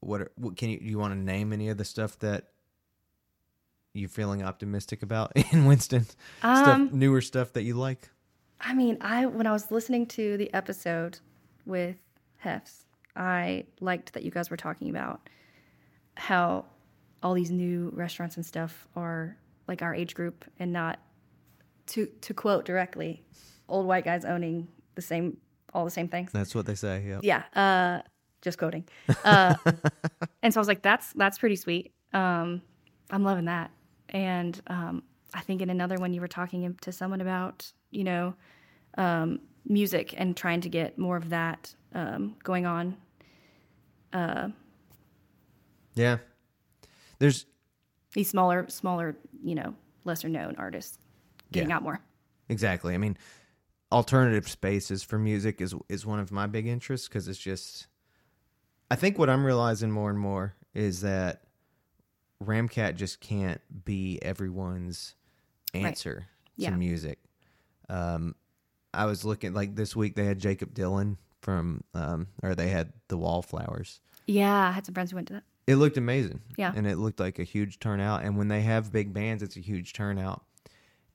what, 0.00 0.20
are, 0.22 0.30
what 0.36 0.56
can 0.56 0.70
you, 0.70 0.78
you 0.80 0.98
want 0.98 1.12
to 1.14 1.18
name 1.18 1.52
any 1.52 1.68
of 1.68 1.76
the 1.78 1.84
stuff 1.84 2.18
that 2.20 2.48
you're 3.92 4.08
feeling 4.08 4.42
optimistic 4.42 5.02
about 5.02 5.32
in 5.52 5.66
Winston? 5.66 6.04
stuff, 6.04 6.68
Um, 6.68 6.90
newer 6.92 7.20
stuff 7.20 7.52
that 7.54 7.62
you 7.62 7.74
like? 7.74 8.08
I 8.60 8.74
mean, 8.74 8.98
I 9.00 9.24
when 9.26 9.46
I 9.46 9.52
was 9.52 9.70
listening 9.70 10.06
to 10.08 10.36
the 10.36 10.52
episode 10.52 11.18
with 11.64 11.96
Hefs, 12.44 12.84
I 13.16 13.64
liked 13.80 14.12
that 14.14 14.22
you 14.22 14.30
guys 14.30 14.50
were 14.50 14.56
talking 14.56 14.90
about 14.90 15.28
how 16.14 16.66
all 17.22 17.34
these 17.34 17.50
new 17.50 17.90
restaurants 17.94 18.36
and 18.36 18.46
stuff 18.46 18.86
are 18.96 19.36
like 19.68 19.82
our 19.82 19.94
age 19.94 20.14
group 20.14 20.44
and 20.58 20.72
not 20.72 20.98
to 21.88 22.06
to 22.06 22.34
quote 22.34 22.64
directly, 22.64 23.22
old 23.68 23.86
white 23.86 24.04
guys 24.04 24.24
owning 24.24 24.68
the 24.94 25.02
same 25.02 25.36
all 25.72 25.84
the 25.84 25.90
same 25.90 26.08
things. 26.08 26.32
That's 26.32 26.54
what 26.54 26.66
they 26.66 26.74
say. 26.74 27.04
Yeah. 27.06 27.20
Yeah, 27.22 27.42
uh, 27.60 28.02
just 28.42 28.58
quoting. 28.58 28.84
Uh, 29.24 29.54
and 30.42 30.52
so 30.52 30.58
I 30.58 30.60
was 30.60 30.68
like, 30.68 30.82
that's 30.82 31.12
that's 31.14 31.38
pretty 31.38 31.56
sweet. 31.56 31.92
Um, 32.12 32.62
I'm 33.10 33.24
loving 33.24 33.46
that. 33.46 33.70
And 34.08 34.60
um, 34.66 35.02
I 35.34 35.40
think 35.40 35.62
in 35.62 35.70
another 35.70 35.96
one 35.96 36.12
you 36.12 36.20
were 36.20 36.28
talking 36.28 36.76
to 36.80 36.92
someone 36.92 37.20
about, 37.20 37.70
you 37.90 38.04
know, 38.04 38.34
um, 38.98 39.40
music 39.66 40.14
and 40.16 40.36
trying 40.36 40.60
to 40.62 40.68
get 40.68 40.98
more 40.98 41.16
of 41.16 41.30
that 41.30 41.74
um, 41.94 42.36
going 42.42 42.66
on. 42.66 42.96
Yeah. 45.94 46.18
There's, 47.18 47.46
These 48.14 48.30
smaller, 48.30 48.66
smaller, 48.68 49.16
you 49.44 49.54
know, 49.54 49.74
lesser 50.04 50.28
known 50.28 50.54
artists 50.58 50.98
getting 51.52 51.70
Yeah. 51.70 51.76
out 51.76 51.82
more. 51.82 52.00
exactly. 52.48 52.94
I 52.94 52.98
mean, 52.98 53.16
alternative 53.92 54.48
spaces 54.48 55.02
for 55.02 55.18
music 55.18 55.60
is, 55.60 55.74
is 55.88 56.06
one 56.06 56.18
of 56.18 56.32
my 56.32 56.46
big 56.46 56.66
interests 56.66 57.08
because 57.08 57.28
it's 57.28 57.38
just, 57.38 57.86
I 58.90 58.96
think 58.96 59.18
what 59.18 59.28
I'm 59.30 59.44
realizing 59.44 59.90
more 59.90 60.10
and 60.10 60.18
more 60.18 60.54
is 60.74 61.00
that 61.02 61.42
Ramkat 62.42 62.96
just 62.96 63.20
can't 63.20 63.60
be 63.84 64.18
everyone's 64.22 65.14
answer 65.74 66.26
Yeah. 66.56 66.70
to 66.70 66.76
music. 66.76 67.18
Um, 67.88 68.34
I 68.92 69.06
was 69.06 69.24
looking 69.24 69.52
like 69.54 69.74
this 69.76 69.94
week 69.94 70.14
they 70.16 70.24
had 70.24 70.38
Jakob 70.38 70.74
Dylan 70.74 71.16
from, 71.40 71.84
um, 71.94 72.26
or 72.42 72.54
they 72.54 72.68
had 72.68 72.92
the 73.08 73.16
Wallflowers. 73.16 74.00
Yeah, 74.26 74.68
I 74.68 74.72
had 74.72 74.84
some 74.86 74.94
friends 74.94 75.10
who 75.10 75.16
went 75.16 75.28
to 75.28 75.34
that. 75.34 75.44
It 75.66 75.76
looked 75.76 75.96
amazing. 75.96 76.40
Yeah. 76.56 76.72
And 76.74 76.86
it 76.86 76.96
looked 76.98 77.20
like 77.20 77.38
a 77.38 77.44
huge 77.44 77.78
turnout. 77.78 78.24
And 78.24 78.36
when 78.36 78.48
they 78.48 78.62
have 78.62 78.92
big 78.92 79.12
bands, 79.14 79.42
it's 79.42 79.56
a 79.56 79.60
huge 79.60 79.92
turnout. 79.92 80.42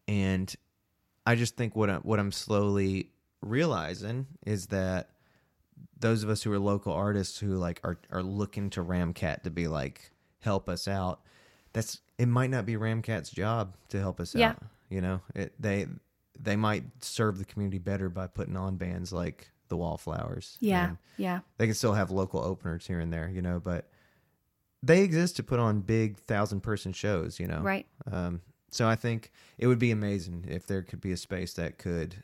And 0.07 0.53
I 1.25 1.35
just 1.35 1.57
think 1.57 1.75
what 1.75 1.89
I, 1.89 1.95
what 1.97 2.19
I'm 2.19 2.31
slowly 2.31 3.09
realizing 3.41 4.27
is 4.45 4.67
that 4.67 5.09
those 5.99 6.23
of 6.23 6.29
us 6.29 6.43
who 6.43 6.51
are 6.53 6.59
local 6.59 6.93
artists 6.93 7.39
who 7.39 7.55
like 7.55 7.79
are 7.83 7.97
are 8.11 8.23
looking 8.23 8.69
to 8.71 8.83
Ramkat 8.83 9.43
to 9.43 9.49
be 9.49 9.67
like 9.67 10.11
help 10.41 10.69
us 10.69 10.87
out. 10.87 11.21
That's 11.73 11.99
it 12.17 12.27
might 12.27 12.49
not 12.49 12.65
be 12.65 12.73
Ramkat's 12.75 13.29
job 13.29 13.75
to 13.89 13.99
help 13.99 14.19
us 14.19 14.35
Yeah. 14.35 14.51
out. 14.51 14.63
You 14.89 15.01
know, 15.01 15.21
it 15.33 15.53
they 15.59 15.87
they 16.39 16.55
might 16.55 16.83
serve 17.01 17.37
the 17.37 17.45
community 17.45 17.77
better 17.79 18.09
by 18.09 18.27
putting 18.27 18.57
on 18.57 18.75
bands 18.77 19.11
like 19.13 19.51
the 19.69 19.77
Wallflowers. 19.77 20.57
Yeah, 20.59 20.87
and 20.89 20.97
yeah, 21.17 21.39
they 21.57 21.65
can 21.65 21.75
still 21.75 21.93
have 21.93 22.11
local 22.11 22.41
openers 22.41 22.85
here 22.87 22.99
and 22.99 23.11
there, 23.11 23.29
you 23.29 23.41
know, 23.41 23.59
but 23.59 23.89
they 24.83 25.01
exist 25.01 25.35
to 25.37 25.43
put 25.43 25.59
on 25.59 25.81
big 25.81 26.17
thousand 26.19 26.61
person 26.61 26.93
shows, 26.93 27.39
you 27.39 27.47
know. 27.47 27.61
right. 27.61 27.87
Um, 28.11 28.41
so 28.71 28.87
I 28.87 28.95
think 28.95 29.31
it 29.57 29.67
would 29.67 29.79
be 29.79 29.91
amazing 29.91 30.45
if 30.49 30.67
there 30.67 30.81
could 30.81 30.99
be 31.01 31.11
a 31.11 31.17
space 31.17 31.53
that 31.53 31.77
could 31.77 32.23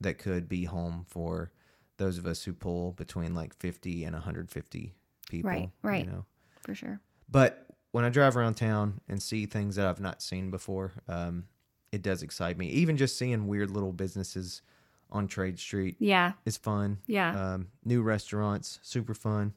that 0.00 0.18
could 0.18 0.48
be 0.48 0.64
home 0.64 1.04
for 1.08 1.50
those 1.96 2.18
of 2.18 2.26
us 2.26 2.44
who 2.44 2.52
pull 2.52 2.92
between 2.92 3.34
like 3.34 3.52
50 3.56 4.04
and 4.04 4.14
150 4.14 4.94
people. 5.28 5.50
Right, 5.50 5.70
right. 5.82 6.04
You 6.04 6.10
know, 6.12 6.24
For 6.62 6.74
sure. 6.74 7.00
but 7.28 7.66
when 7.90 8.04
I 8.04 8.10
drive 8.10 8.36
around 8.36 8.54
town 8.54 9.00
and 9.08 9.20
see 9.20 9.44
things 9.46 9.74
that 9.76 9.86
I've 9.86 9.98
not 10.00 10.22
seen 10.22 10.50
before, 10.52 10.92
um, 11.08 11.46
it 11.92 12.02
does 12.02 12.22
excite 12.22 12.58
me. 12.58 12.68
Even 12.68 12.96
just 12.96 13.16
seeing 13.18 13.46
weird 13.46 13.70
little 13.70 13.92
businesses 13.92 14.62
on 15.10 15.26
Trade 15.26 15.58
Street 15.58 15.96
Yeah, 15.98 16.32
is 16.44 16.56
fun. 16.58 16.98
yeah. 17.06 17.54
Um, 17.54 17.68
new 17.84 18.02
restaurants, 18.02 18.78
super 18.82 19.14
fun. 19.14 19.54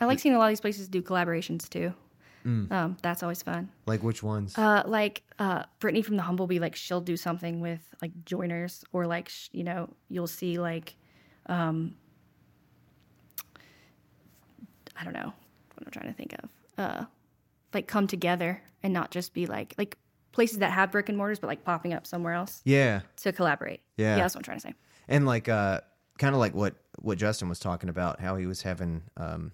I 0.00 0.04
like 0.04 0.20
seeing 0.20 0.34
a 0.34 0.38
lot 0.38 0.44
of 0.46 0.50
these 0.50 0.60
places 0.60 0.86
do 0.88 1.02
collaborations 1.02 1.68
too. 1.68 1.92
Um, 2.70 2.96
that's 3.02 3.22
always 3.22 3.42
fun. 3.42 3.68
Like 3.84 4.02
which 4.02 4.22
ones? 4.22 4.56
Uh, 4.56 4.82
like 4.86 5.22
uh, 5.38 5.64
Brittany 5.80 6.00
from 6.00 6.16
the 6.16 6.22
Humblebee, 6.22 6.60
like 6.60 6.76
she'll 6.76 7.02
do 7.02 7.14
something 7.14 7.60
with 7.60 7.80
like 8.00 8.12
joiners, 8.24 8.84
or 8.90 9.06
like 9.06 9.28
sh- 9.28 9.48
you 9.52 9.64
know, 9.64 9.90
you'll 10.08 10.26
see 10.28 10.58
like, 10.58 10.94
um, 11.44 11.94
I 14.96 15.04
don't 15.04 15.12
know 15.12 15.32
what 15.74 15.84
I'm 15.86 15.90
trying 15.92 16.06
to 16.06 16.14
think 16.14 16.34
of. 16.42 16.48
Uh, 16.78 17.04
like 17.74 17.86
come 17.86 18.06
together 18.06 18.62
and 18.82 18.94
not 18.94 19.10
just 19.10 19.34
be 19.34 19.44
like 19.46 19.74
like 19.76 19.98
places 20.32 20.58
that 20.58 20.70
have 20.72 20.90
brick 20.92 21.08
and 21.08 21.16
mortars, 21.18 21.38
but 21.38 21.46
like 21.48 21.64
popping 21.64 21.92
up 21.94 22.06
somewhere 22.06 22.34
else 22.34 22.60
yeah. 22.64 23.00
to 23.16 23.32
collaborate. 23.32 23.80
Yeah. 23.96 24.16
yeah, 24.16 24.22
that's 24.22 24.34
what 24.34 24.40
I'm 24.40 24.44
trying 24.44 24.58
to 24.58 24.62
say. 24.68 24.74
and 25.08 25.26
like 25.26 25.48
uh 25.48 25.80
kind 26.18 26.34
of 26.34 26.38
like 26.40 26.54
what 26.54 26.74
what 27.00 27.16
Justin 27.18 27.48
was 27.48 27.58
talking 27.60 27.88
about 27.88 28.20
how 28.20 28.36
he 28.36 28.46
was 28.46 28.62
having 28.62 29.02
um 29.16 29.52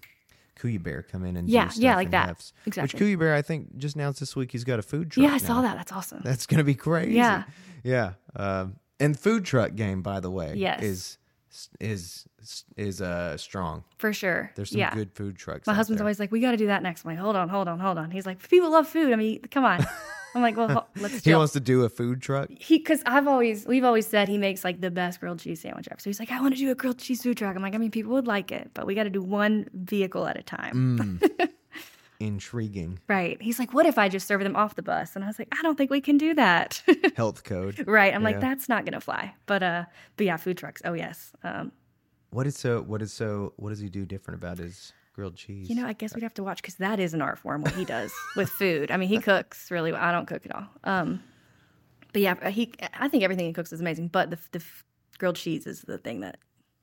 Kuya 0.59 0.81
Bear 0.81 1.01
come 1.03 1.25
in 1.25 1.35
and 1.37 1.49
Yeah, 1.49 1.65
do 1.65 1.71
stuff 1.71 1.83
yeah, 1.83 1.95
like 1.95 2.11
that. 2.11 2.27
have- 2.27 2.41
Exactly. 2.65 2.97
Which 2.97 3.01
Kuya 3.03 3.19
Bear 3.19 3.35
I 3.35 3.41
think 3.41 3.77
just 3.77 3.95
announced 3.95 4.19
this 4.19 4.35
week 4.35 4.51
he's 4.51 4.63
got 4.63 4.79
a 4.79 4.81
food 4.81 5.11
truck. 5.11 5.23
Yeah, 5.23 5.29
I 5.29 5.37
now. 5.37 5.37
saw 5.37 5.61
that. 5.61 5.75
That's 5.77 5.91
awesome. 5.91 6.21
That's 6.23 6.45
gonna 6.45 6.63
be 6.63 6.75
crazy. 6.75 7.13
Yeah. 7.13 7.43
yeah. 7.83 8.13
Um, 8.35 8.75
and 8.99 9.19
food 9.19 9.43
truck 9.45 9.75
game 9.75 10.01
by 10.01 10.19
the 10.19 10.31
way 10.31 10.53
Yes. 10.55 10.81
is 10.81 11.17
is 11.79 12.27
is 12.77 13.01
uh 13.01 13.37
strong. 13.37 13.83
For 13.97 14.13
sure. 14.13 14.51
There's 14.55 14.71
some 14.71 14.79
yeah. 14.79 14.93
good 14.93 15.11
food 15.13 15.35
trucks. 15.37 15.67
My 15.67 15.73
husband's 15.73 15.99
there. 15.99 16.05
always 16.05 16.19
like, 16.19 16.31
"We 16.31 16.39
got 16.41 16.51
to 16.51 16.57
do 16.57 16.67
that 16.67 16.83
next." 16.83 17.05
I'm 17.05 17.11
like, 17.11 17.19
"Hold 17.19 17.35
on, 17.35 17.49
hold 17.49 17.67
on, 17.67 17.79
hold 17.79 17.97
on." 17.97 18.11
He's 18.11 18.25
like, 18.25 18.47
"People 18.49 18.71
love 18.71 18.87
food. 18.87 19.11
I 19.13 19.15
mean, 19.15 19.41
come 19.51 19.63
on." 19.65 19.85
I'm 20.35 20.41
like, 20.41 20.57
"Well, 20.57 20.87
let's." 20.97 21.13
he 21.23 21.31
chill." 21.31 21.39
wants 21.39 21.53
to 21.53 21.59
do 21.59 21.83
a 21.83 21.89
food 21.89 22.21
truck. 22.21 22.49
he 22.51 22.77
because 22.77 23.01
I've 23.05 23.27
always 23.27 23.65
we've 23.65 23.83
always 23.85 24.05
said 24.05 24.27
he 24.27 24.37
makes 24.37 24.63
like 24.63 24.81
the 24.81 24.91
best 24.91 25.19
grilled 25.21 25.39
cheese 25.39 25.61
sandwich 25.61 25.87
ever. 25.89 25.99
So 25.99 26.09
he's 26.09 26.19
like, 26.19 26.31
I 26.31 26.41
want 26.41 26.53
to 26.53 26.59
do 26.59 26.69
a 26.69 26.75
grilled 26.75 26.99
cheese 26.99 27.23
food 27.23 27.37
truck. 27.37 27.55
I'm 27.55 27.61
like, 27.61 27.73
I 27.73 27.77
mean, 27.77 27.91
people 27.91 28.11
would 28.13 28.27
like 28.27 28.51
it, 28.51 28.71
but 28.73 28.85
we 28.85 28.93
got 28.93 29.03
to 29.03 29.09
do 29.09 29.21
one 29.21 29.67
vehicle 29.73 30.27
at 30.27 30.37
a 30.37 30.43
time. 30.43 31.19
Mm. 31.19 31.49
Intriguing 32.21 32.99
Right. 33.09 33.41
He's 33.41 33.59
like, 33.59 33.73
what 33.73 33.85
if 33.85 33.97
I 33.97 34.07
just 34.07 34.25
serve 34.25 34.41
them 34.41 34.55
off 34.55 34.75
the 34.75 34.81
bus? 34.81 35.15
And 35.15 35.23
I 35.23 35.27
was 35.27 35.37
like, 35.37 35.49
I 35.51 35.61
don't 35.61 35.77
think 35.77 35.91
we 35.91 35.99
can 35.99 36.17
do 36.17 36.33
that. 36.35 36.81
health 37.17 37.43
code. 37.43 37.83
right. 37.87 38.13
I'm 38.13 38.23
like, 38.23 38.39
that's 38.39 38.69
not 38.69 38.85
gonna 38.85 39.01
fly. 39.01 39.33
But 39.45 39.61
uh, 39.63 39.85
but 40.15 40.25
yeah, 40.25 40.37
food 40.37 40.57
trucks. 40.57 40.81
Oh 40.85 40.93
yes. 40.93 41.33
Um, 41.43 41.71
What 42.29 42.47
is 42.47 42.57
so? 42.57 42.81
What 42.81 43.01
is 43.01 43.11
so? 43.11 43.53
What 43.57 43.69
does 43.69 43.79
he 43.79 43.89
do 43.89 44.05
different 44.05 44.39
about 44.41 44.59
his 44.59 44.93
grilled 45.15 45.35
cheese? 45.37 45.69
you 45.69 45.75
know, 45.75 45.87
I 45.87 45.93
guess 45.93 46.13
we'd 46.13 46.23
have 46.23 46.33
to 46.35 46.43
watch 46.43 46.61
because 46.61 46.75
that 46.75 46.99
is 46.99 47.13
an 47.13 47.21
art 47.21 47.39
form 47.39 47.61
what 47.61 47.73
he 47.73 47.85
does 47.85 48.11
with 48.35 48.49
food. 48.49 48.91
I 48.91 48.97
mean, 48.97 49.07
he 49.07 49.19
cooks 49.19 49.71
really. 49.71 49.91
well. 49.91 50.01
I 50.03 50.11
don't 50.11 50.25
cook 50.25 50.45
at 50.45 50.53
all. 50.53 50.67
Um, 50.83 51.23
but 52.11 52.21
yeah, 52.21 52.49
he. 52.49 52.73
I 52.93 53.07
think 53.07 53.23
everything 53.23 53.45
he 53.45 53.53
cooks 53.53 53.71
is 53.71 53.81
amazing. 53.81 54.09
But 54.09 54.29
the 54.29 54.39
the 54.51 54.63
grilled 55.17 55.37
cheese 55.37 55.65
is 55.65 55.81
the 55.81 55.97
thing 55.97 56.19
that 56.19 56.37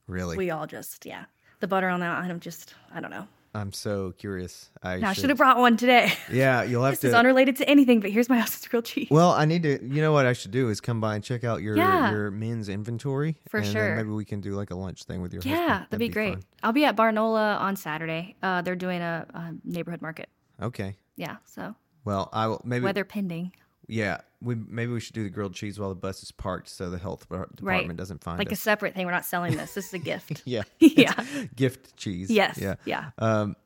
really? 0.06 0.36
we 0.36 0.50
all 0.50 0.66
just 0.66 1.04
yeah. 1.04 1.26
The 1.60 1.68
butter 1.68 1.88
on 1.88 2.00
that, 2.00 2.10
I'm 2.10 2.40
just 2.40 2.74
I 2.92 3.00
don't 3.00 3.10
know. 3.10 3.28
I'm 3.54 3.70
so 3.72 4.12
curious. 4.12 4.70
I 4.82 4.96
Now, 4.96 5.12
should. 5.12 5.20
should 5.22 5.30
have 5.30 5.36
brought 5.36 5.58
one 5.58 5.76
today. 5.76 6.10
yeah, 6.32 6.62
you'll 6.62 6.84
have 6.84 6.94
to. 6.94 7.00
this 7.02 7.08
is 7.10 7.14
unrelated 7.14 7.56
to 7.56 7.68
anything, 7.68 8.00
but 8.00 8.10
here's 8.10 8.28
my 8.30 8.38
house's 8.40 8.66
grilled 8.66 8.86
cheese. 8.86 9.08
well, 9.10 9.30
I 9.32 9.44
need 9.44 9.62
to. 9.64 9.72
You 9.84 10.00
know 10.00 10.12
what 10.12 10.24
I 10.24 10.32
should 10.32 10.52
do 10.52 10.70
is 10.70 10.80
come 10.80 11.00
by 11.02 11.16
and 11.16 11.22
check 11.22 11.44
out 11.44 11.60
your 11.60 11.76
Yeah. 11.76 12.10
your 12.10 12.30
men's 12.30 12.70
inventory. 12.70 13.36
For 13.50 13.58
and 13.58 13.66
sure. 13.66 13.96
maybe 13.96 14.08
we 14.08 14.24
can 14.24 14.40
do 14.40 14.52
like 14.54 14.70
a 14.70 14.74
lunch 14.74 15.04
thing 15.04 15.20
with 15.20 15.34
your. 15.34 15.42
yeah, 15.44 15.56
husband. 15.68 15.86
that'd, 15.90 15.98
be, 15.98 16.08
great. 16.08 16.32
fun. 16.34 16.42
I'll 16.62 16.72
be 16.72 16.84
at 16.86 16.96
Barnola 16.96 17.60
on 17.60 17.76
Saturday. 17.76 18.36
Uh, 18.42 18.62
they're 18.62 18.74
doing 18.76 19.02
a, 19.02 19.26
a 19.34 19.52
neighborhood 19.64 20.00
market. 20.00 20.28
Okay. 20.60 20.96
Yeah, 21.16 21.36
so 21.44 21.74
Well, 22.04 22.30
I 22.32 22.46
will 22.46 22.62
maybe. 22.64 22.84
weather 22.84 23.04
pending, 23.04 23.52
Yeah, 23.88 24.20
we 24.40 24.54
maybe 24.54 24.92
we 24.92 25.00
should 25.00 25.14
do 25.14 25.24
the 25.24 25.30
grilled 25.30 25.54
cheese 25.54 25.78
while 25.78 25.88
the 25.88 25.94
bus 25.94 26.22
is 26.22 26.32
parked, 26.32 26.68
so 26.68 26.90
the 26.90 26.98
health 26.98 27.28
department 27.28 27.96
doesn't 27.96 28.22
find 28.22 28.38
like 28.38 28.52
a 28.52 28.56
separate 28.56 28.94
thing. 28.94 29.06
We're 29.06 29.12
not 29.12 29.24
selling 29.24 29.56
this. 29.56 29.74
This 29.74 29.88
is 29.88 29.94
a 29.94 29.98
gift. 29.98 30.42
yeah. 30.46 30.62
yeah. 30.78 31.24
Gift 31.54 31.96
cheese. 31.96 32.30
Yes. 32.30 32.58
Yeah. 32.58 32.76
Yeah. 32.84 33.10
Um, 33.18 33.56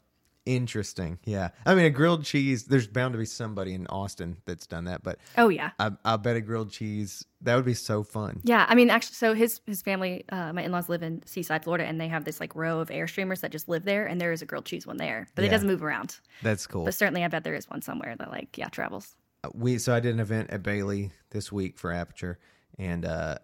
interesting. 0.47 1.19
Yeah. 1.25 1.51
I 1.67 1.75
mean, 1.75 1.85
a 1.85 1.91
grilled 1.91 2.25
cheese. 2.25 2.65
There's 2.65 2.87
bound 2.87 3.13
to 3.13 3.19
be 3.19 3.25
somebody 3.25 3.75
in 3.75 3.87
Austin 3.89 4.39
that's 4.47 4.67
done 4.67 4.85
that, 4.85 5.03
but 5.03 5.19
Oh 5.37 5.49
yeah. 5.49 5.71
I, 5.79 5.91
I 6.05 6.17
bet 6.17 6.37
a 6.37 6.41
grilled 6.41 6.71
cheese 6.71 7.25
that 7.43 7.55
would 7.55 7.65
be 7.65 7.75
so 7.75 8.03
fun. 8.03 8.41
Yeah, 8.45 8.65
I 8.69 8.75
mean, 8.75 8.89
actually, 8.91 9.15
so 9.15 9.35
his 9.35 9.61
his 9.67 9.83
family, 9.83 10.25
uh, 10.31 10.53
my 10.53 10.63
in 10.63 10.73
laws 10.73 10.89
live 10.89 11.03
in 11.03 11.23
Seaside, 11.27 11.65
Florida, 11.65 11.85
and 11.85 12.01
they 12.01 12.09
have 12.09 12.25
this 12.25 12.41
like 12.41 12.55
row 12.55 12.81
of 12.81 12.89
airstreamers 12.89 13.41
that 13.41 13.53
just 13.53 13.69
live 13.69 13.85
there, 13.85 14.07
and 14.07 14.21
there 14.21 14.33
is 14.33 14.43
a 14.43 14.47
grilled 14.47 14.65
cheese 14.65 14.87
one 14.87 14.97
there, 14.97 15.29
but 15.35 15.45
it 15.45 15.49
doesn't 15.49 15.69
move 15.69 15.83
around. 15.83 16.19
That's 16.43 16.67
cool. 16.67 16.85
But 16.85 16.95
certainly, 16.95 17.25
I 17.25 17.29
bet 17.29 17.45
there 17.45 17.55
is 17.55 17.69
one 17.69 17.83
somewhere 17.83 18.17
that 18.19 18.31
like 18.31 18.57
yeah 18.57 18.69
travels. 18.69 19.15
We 19.55 19.79
so 19.79 19.95
I 19.95 20.01
did 20.01 20.15
an 20.15 20.21
event 20.21 20.51
at 20.51 20.63
Bailey 20.63 21.11
this 21.31 21.51
week 21.53 21.79
for 21.79 21.93
Aperture, 21.93 22.39
and 22.79 23.05
uh, 23.05 23.37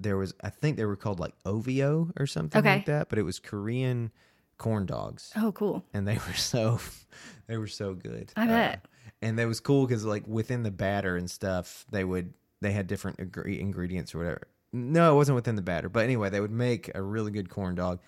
there 0.00 0.16
was 0.16 0.34
I 0.42 0.50
think 0.50 0.76
they 0.76 0.84
were 0.84 0.96
called 0.96 1.20
like 1.20 1.34
OVO 1.44 2.10
or 2.18 2.26
something 2.26 2.58
Okay. 2.58 2.76
like 2.76 2.86
that, 2.86 3.08
but 3.08 3.18
it 3.18 3.22
was 3.22 3.38
Korean 3.38 4.10
corn 4.58 4.86
dogs, 4.86 5.32
Oh, 5.36 5.52
cool. 5.52 5.84
and 5.94 6.06
they 6.06 6.14
were 6.26 6.34
so 6.34 6.78
they 7.46 7.56
were 7.56 7.66
so 7.68 7.94
good. 7.94 8.32
I 8.36 8.44
Uh, 8.44 8.46
bet. 8.48 8.86
and 9.22 9.38
that 9.38 9.46
was 9.46 9.60
cool 9.60 9.86
because 9.86 10.04
like 10.04 10.26
within 10.26 10.62
the 10.62 10.70
batter 10.70 11.16
and 11.16 11.30
stuff, 11.30 11.86
they 11.90 12.04
would 12.04 12.34
they 12.60 12.72
had 12.72 12.86
different 12.86 13.18
ingre- 13.18 13.58
ingredients 13.58 14.14
or 14.14 14.18
whatever. 14.18 14.42
No, 14.72 15.12
it 15.12 15.16
wasn't 15.16 15.34
within 15.36 15.56
the 15.56 15.62
batter, 15.62 15.88
but 15.88 16.04
anyway, 16.04 16.30
they 16.30 16.40
would 16.40 16.50
make 16.52 16.90
a 16.94 17.02
really 17.02 17.30
good 17.32 17.48
corn 17.48 17.74
dog, 17.74 18.00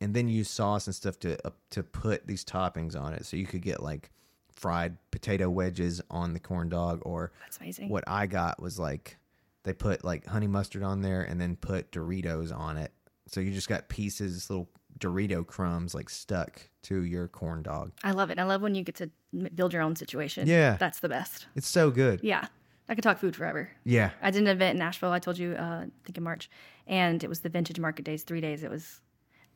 and 0.00 0.14
then 0.14 0.28
use 0.28 0.48
sauce 0.50 0.86
and 0.86 0.94
stuff 0.94 1.18
to 1.20 1.36
uh, 1.46 1.50
to 1.70 1.82
put 1.82 2.26
these 2.26 2.44
toppings 2.44 2.98
on 3.00 3.12
it, 3.14 3.24
so 3.26 3.36
you 3.36 3.46
could 3.46 3.62
get 3.62 3.82
like 3.82 4.10
fried 4.58 4.96
potato 5.10 5.48
wedges 5.48 6.00
on 6.10 6.32
the 6.34 6.40
corn 6.40 6.68
dog, 6.68 7.00
or 7.02 7.32
That's 7.42 7.58
amazing. 7.58 7.88
what 7.90 8.04
I 8.06 8.26
got 8.26 8.60
was 8.60 8.78
like 8.78 9.16
they 9.62 9.72
put 9.72 10.04
like 10.04 10.26
honey 10.26 10.46
mustard 10.46 10.82
on 10.82 11.00
there 11.02 11.22
and 11.22 11.40
then 11.40 11.56
put 11.56 11.92
Doritos 11.92 12.56
on 12.56 12.76
it, 12.76 12.92
so 13.26 13.40
you 13.40 13.52
just 13.52 13.68
got 13.68 13.88
pieces, 13.88 14.48
little 14.50 14.68
Dorito 14.98 15.46
crumbs 15.46 15.94
like 15.94 16.10
stuck 16.10 16.60
to 16.82 17.02
your 17.04 17.28
corn 17.28 17.62
dog. 17.62 17.92
I 18.02 18.10
love 18.12 18.30
it. 18.30 18.38
I 18.38 18.44
love 18.44 18.62
when 18.62 18.74
you 18.74 18.82
get 18.82 18.96
to 18.96 19.10
build 19.54 19.72
your 19.72 19.82
own 19.82 19.94
situation. 19.94 20.48
Yeah. 20.48 20.76
that's 20.76 21.00
the 21.00 21.08
best. 21.08 21.46
It's 21.54 21.68
so 21.68 21.90
good. 21.90 22.20
Yeah, 22.22 22.46
I 22.88 22.94
could 22.94 23.04
talk 23.04 23.18
food 23.18 23.36
forever. 23.36 23.70
Yeah. 23.84 24.10
I 24.22 24.30
did 24.32 24.42
an 24.42 24.48
event 24.48 24.72
in 24.74 24.78
Nashville. 24.78 25.12
I 25.12 25.18
told 25.20 25.38
you, 25.38 25.52
uh, 25.52 25.84
I 25.84 25.88
think 26.04 26.16
in 26.16 26.24
March, 26.24 26.50
and 26.86 27.22
it 27.22 27.28
was 27.28 27.40
the 27.40 27.48
Vintage 27.48 27.78
Market 27.78 28.04
Days. 28.04 28.22
Three 28.24 28.40
days. 28.40 28.64
It 28.64 28.70
was, 28.70 29.00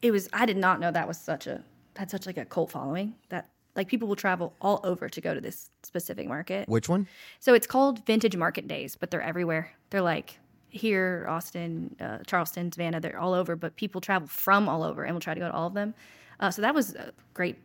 it 0.01 0.11
was. 0.13 0.29
I 0.33 0.47
did 0.47 0.59
not 0.59 0.79
know 0.79 0.91
that 0.93 1.09
was 1.09 1.19
such 1.19 1.47
a 1.49 1.65
had 1.97 2.11
such 2.11 2.27
like 2.27 2.37
a 2.39 2.45
cult 2.45 2.71
following 2.71 3.15
that 3.31 3.49
like 3.75 3.89
people 3.89 4.09
will 4.09 4.17
travel 4.17 4.55
all 4.61 4.81
over 4.85 5.09
to 5.09 5.21
go 5.21 5.35
to 5.35 5.41
this 5.41 5.71
specific 5.83 6.29
market. 6.29 6.69
Which 6.69 6.89
one? 6.89 7.09
So 7.41 7.55
it's 7.55 7.67
called 7.67 8.05
Vintage 8.07 8.37
Market 8.37 8.69
Days, 8.69 8.97
but 8.97 9.11
they're 9.11 9.23
everywhere. 9.23 9.71
They're 9.91 10.03
like 10.03 10.39
here, 10.69 11.27
Austin, 11.29 11.97
uh, 12.01 12.19
Charleston, 12.27 12.73
Savannah. 12.73 13.01
They're 13.01 13.19
all 13.19 13.35
over, 13.35 13.57
but 13.57 13.77
people 13.77 14.01
travel 14.01 14.29
from 14.29 14.69
all 14.69 14.83
over, 14.83 15.05
and 15.05 15.15
we'll 15.15 15.21
try 15.21 15.35
to 15.35 15.41
go 15.41 15.49
to 15.49 15.55
all 15.55 15.67
of 15.67 15.75
them. 15.75 15.95
Uh, 16.41 16.51
so 16.51 16.63
that 16.63 16.75
was 16.75 16.95
a 16.95 17.13
great 17.35 17.57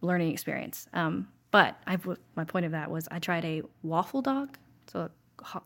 learning 0.00 0.32
experience. 0.32 0.86
Um, 0.92 1.28
but 1.50 1.76
I, 1.86 1.98
my 2.34 2.44
point 2.44 2.66
of 2.66 2.72
that 2.72 2.90
was 2.90 3.08
I 3.10 3.18
tried 3.18 3.44
a 3.44 3.62
waffle 3.82 4.20
dog. 4.22 4.58
So 4.88 5.00
a 5.00 5.10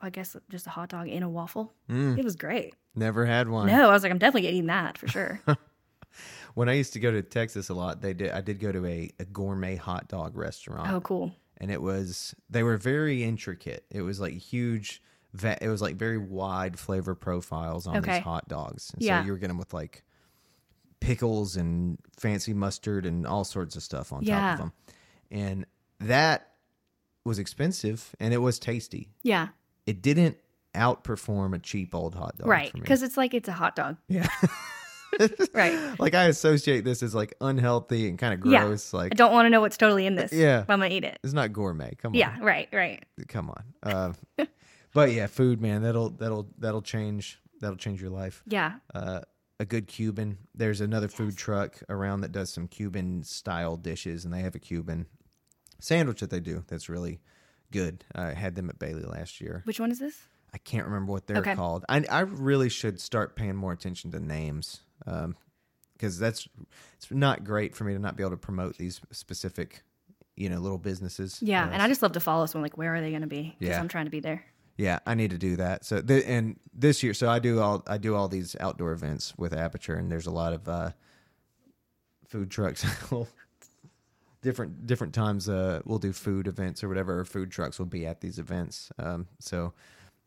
I 0.03 0.11
guess 0.11 0.37
just 0.51 0.67
a 0.67 0.71
hot 0.71 0.91
dog 0.91 1.09
in 1.09 1.23
a 1.23 1.29
waffle. 1.29 1.73
It 1.89 2.25
was 2.25 2.37
great. 2.37 2.75
Never 2.95 3.25
had 3.25 3.49
one. 3.49 3.67
No, 3.67 3.89
I 3.89 3.93
was 3.93 4.03
like, 4.03 4.13
I'm 4.13 4.19
definitely 4.19 4.49
eating 4.49 4.67
that 4.67 4.99
for 4.99 5.09
sure. 5.09 5.41
When 6.55 6.69
I 6.69 6.73
used 6.73 6.93
to 6.95 7.01
go 7.01 7.11
to 7.13 7.23
Texas 7.23 7.69
a 7.69 7.75
lot, 7.75 8.01
they 8.03 8.13
did. 8.13 8.31
I 8.33 8.41
did 8.41 8.59
go 8.59 8.73
to 8.73 8.85
a, 8.85 9.11
a 9.21 9.25
gourmet 9.25 9.77
hot 9.77 10.09
dog 10.09 10.37
restaurant, 10.37 10.91
oh, 10.93 11.01
cool. 11.01 11.33
and 11.59 11.71
it 11.71 11.81
was 11.81 12.35
they 12.51 12.63
were 12.65 12.77
very 12.77 13.23
intricate. 13.23 13.85
It 13.91 14.03
was 14.03 14.19
like 14.21 14.35
huge. 14.35 15.01
It 15.33 15.69
was 15.69 15.81
like 15.81 15.95
very 15.95 16.19
wide 16.19 16.77
flavor 16.77 17.15
profiles 17.15 17.87
on 17.87 17.99
Okay. 17.99 18.15
these 18.15 18.23
hot 18.25 18.49
dogs. 18.49 18.91
And 18.95 19.03
Yeah. 19.03 19.21
So 19.21 19.27
you 19.27 19.33
were 19.33 19.39
getting 19.39 19.51
them 19.51 19.59
with 19.59 19.73
like 19.73 20.03
pickles 20.99 21.57
and 21.57 21.99
fancy 22.19 22.53
mustard 22.53 23.07
and 23.07 23.27
all 23.27 23.45
sorts 23.45 23.77
of 23.77 23.83
stuff 23.85 24.13
on 24.13 24.25
top 24.25 24.53
of 24.55 24.59
them, 24.59 24.73
and 25.31 25.67
that 26.01 26.49
was 27.25 27.39
expensive 27.39 28.15
and 28.19 28.35
it 28.35 28.39
was 28.39 28.59
tasty. 28.59 29.09
Yeah, 29.23 29.49
It 29.87 30.03
didn't 30.03 30.37
outperform 30.75 31.55
a 31.55 31.59
cheap 31.59 31.95
old 31.95 32.15
hot 32.17 32.37
dog, 32.39 32.49
right. 32.49 32.73
Because 32.73 33.03
it's 33.03 33.17
like 33.17 33.35
it's 33.35 33.49
a 33.49 33.53
hot 33.53 33.77
dog. 33.77 33.97
Yeah. 34.09 34.27
Right. 35.55 35.99
like 35.99 36.15
I 36.15 36.25
associate 36.25 36.85
this 36.85 37.03
as 37.03 37.15
like 37.15 37.35
unhealthy 37.41 38.09
and 38.09 38.19
kind 38.19 38.33
of 38.35 38.41
gross. 38.41 38.93
Yeah. 38.93 38.99
Like 38.99 39.13
I 39.13 39.15
don't 39.17 39.33
want 39.33 39.47
to 39.47 39.51
know 39.51 39.61
what's 39.61 39.77
totally 39.77 40.07
in 40.07 40.15
this. 40.15 40.33
Yeah. 40.33 40.61
I'm 40.69 40.81
gonna 40.81 40.95
eat 40.95 41.05
it. 41.05 41.19
it's 41.25 41.33
not 41.33 41.53
gourmet. 41.53 41.95
Come 41.97 42.11
on. 42.13 42.15
Yeah, 42.15 42.37
right, 42.41 42.69
right. 42.73 43.05
Come 43.29 43.51
on. 43.51 43.65
Uh, 43.83 44.13
but 44.95 45.13
yeah, 45.13 45.27
food, 45.27 45.61
man. 45.61 45.83
That'll 45.83 46.11
that'll 46.11 46.49
that'll 46.59 46.83
change. 46.83 47.41
That'll 47.61 47.77
change 47.77 48.01
your 48.01 48.11
life. 48.11 48.43
Yeah. 48.47 48.75
Uh, 48.95 49.21
a 49.59 49.65
good 49.67 49.87
Cuban. 49.87 50.39
There's 50.55 50.81
another 50.81 51.09
food 51.09 51.37
truck 51.37 51.83
around 51.91 52.23
that 52.23 52.33
does 52.33 52.51
some 52.51 52.67
Cuban 52.69 53.23
style 53.25 53.77
dishes, 53.77 54.25
and 54.25 54.33
they 54.33 54.41
have 54.41 54.55
a 54.55 54.59
Cuban 54.59 55.07
sandwich 55.79 56.21
that 56.21 56.31
they 56.31 56.41
do 56.41 56.65
that's 56.69 56.89
really 56.89 57.21
good. 57.71 58.05
I 58.15 58.33
had 58.33 58.55
them 58.55 58.71
at 58.71 58.79
Bailey 58.79 59.03
last 59.03 59.41
year. 59.41 59.63
Which 59.65 59.79
one 59.81 59.91
is 59.91 59.99
this? 59.99 60.17
I 60.53 60.59
can't 60.59 60.87
remember 60.87 61.13
what 61.13 61.27
they're 61.27 61.37
Okay. 61.39 61.55
called. 61.55 61.85
I 61.89 62.05
I 62.11 62.21
really 62.21 62.69
should 62.69 63.01
start 63.01 63.37
paying 63.37 63.57
more 63.57 63.73
attention 63.73 64.11
to 64.13 64.21
names, 64.21 64.81
because 65.05 66.19
that's 66.19 66.49
it's 66.97 67.11
not 67.11 67.45
great 67.45 67.75
for 67.75 67.85
me 67.85 67.93
to 67.93 67.99
not 67.99 68.17
be 68.17 68.23
able 68.23 68.31
to 68.33 68.37
promote 68.37 68.77
these 68.79 69.01
specific, 69.13 69.83
you 70.37 70.49
know, 70.49 70.59
little 70.59 70.79
businesses. 70.79 71.39
Yeah, 71.43 71.67
Uh, 71.67 71.71
and 71.71 71.83
I 71.83 71.89
just 71.89 72.03
love 72.03 72.13
to 72.13 72.21
follow 72.21 72.47
someone. 72.47 72.65
Like, 72.65 72.79
where 72.79 72.95
are 72.95 73.01
they 73.01 73.11
going 73.11 73.23
to 73.23 73.27
be? 73.29 73.55
Because 73.59 73.75
Yeah. 73.75 73.81
I'm 73.81 73.89
trying 73.89 74.07
to 74.07 74.11
be 74.11 74.21
there. 74.21 74.45
yeah, 74.77 74.99
I 75.07 75.15
need 75.15 75.31
to 75.31 75.39
do 75.39 75.57
that. 75.57 75.85
So 75.85 76.01
th- 76.01 76.25
and 76.27 76.57
this 76.73 77.03
year, 77.03 77.13
so 77.15 77.29
I 77.29 77.39
do 77.39 77.61
all 77.61 77.83
I 77.87 77.99
do 77.99 78.15
all 78.15 78.29
these 78.29 78.57
outdoor 78.61 78.93
events 78.93 79.35
with 79.37 79.53
Aperture, 79.53 79.95
and 79.97 80.11
there's 80.11 80.27
a 80.27 80.31
lot 80.31 80.53
of 80.55 80.69
uh, 80.69 80.91
food 82.29 82.51
trucks. 82.51 82.85
different 84.43 84.87
different 84.87 85.13
times 85.13 85.51
uh 85.51 85.83
we'll 85.85 85.99
do 85.99 86.15
food 86.15 86.47
events 86.47 86.83
or 86.83 86.89
whatever 86.89 87.21
or 87.21 87.25
food 87.27 87.51
trucks 87.51 87.79
will 87.79 87.85
be 87.85 88.07
at 88.07 88.23
these 88.23 88.39
events 88.39 88.91
um 88.99 89.27
so 89.39 89.75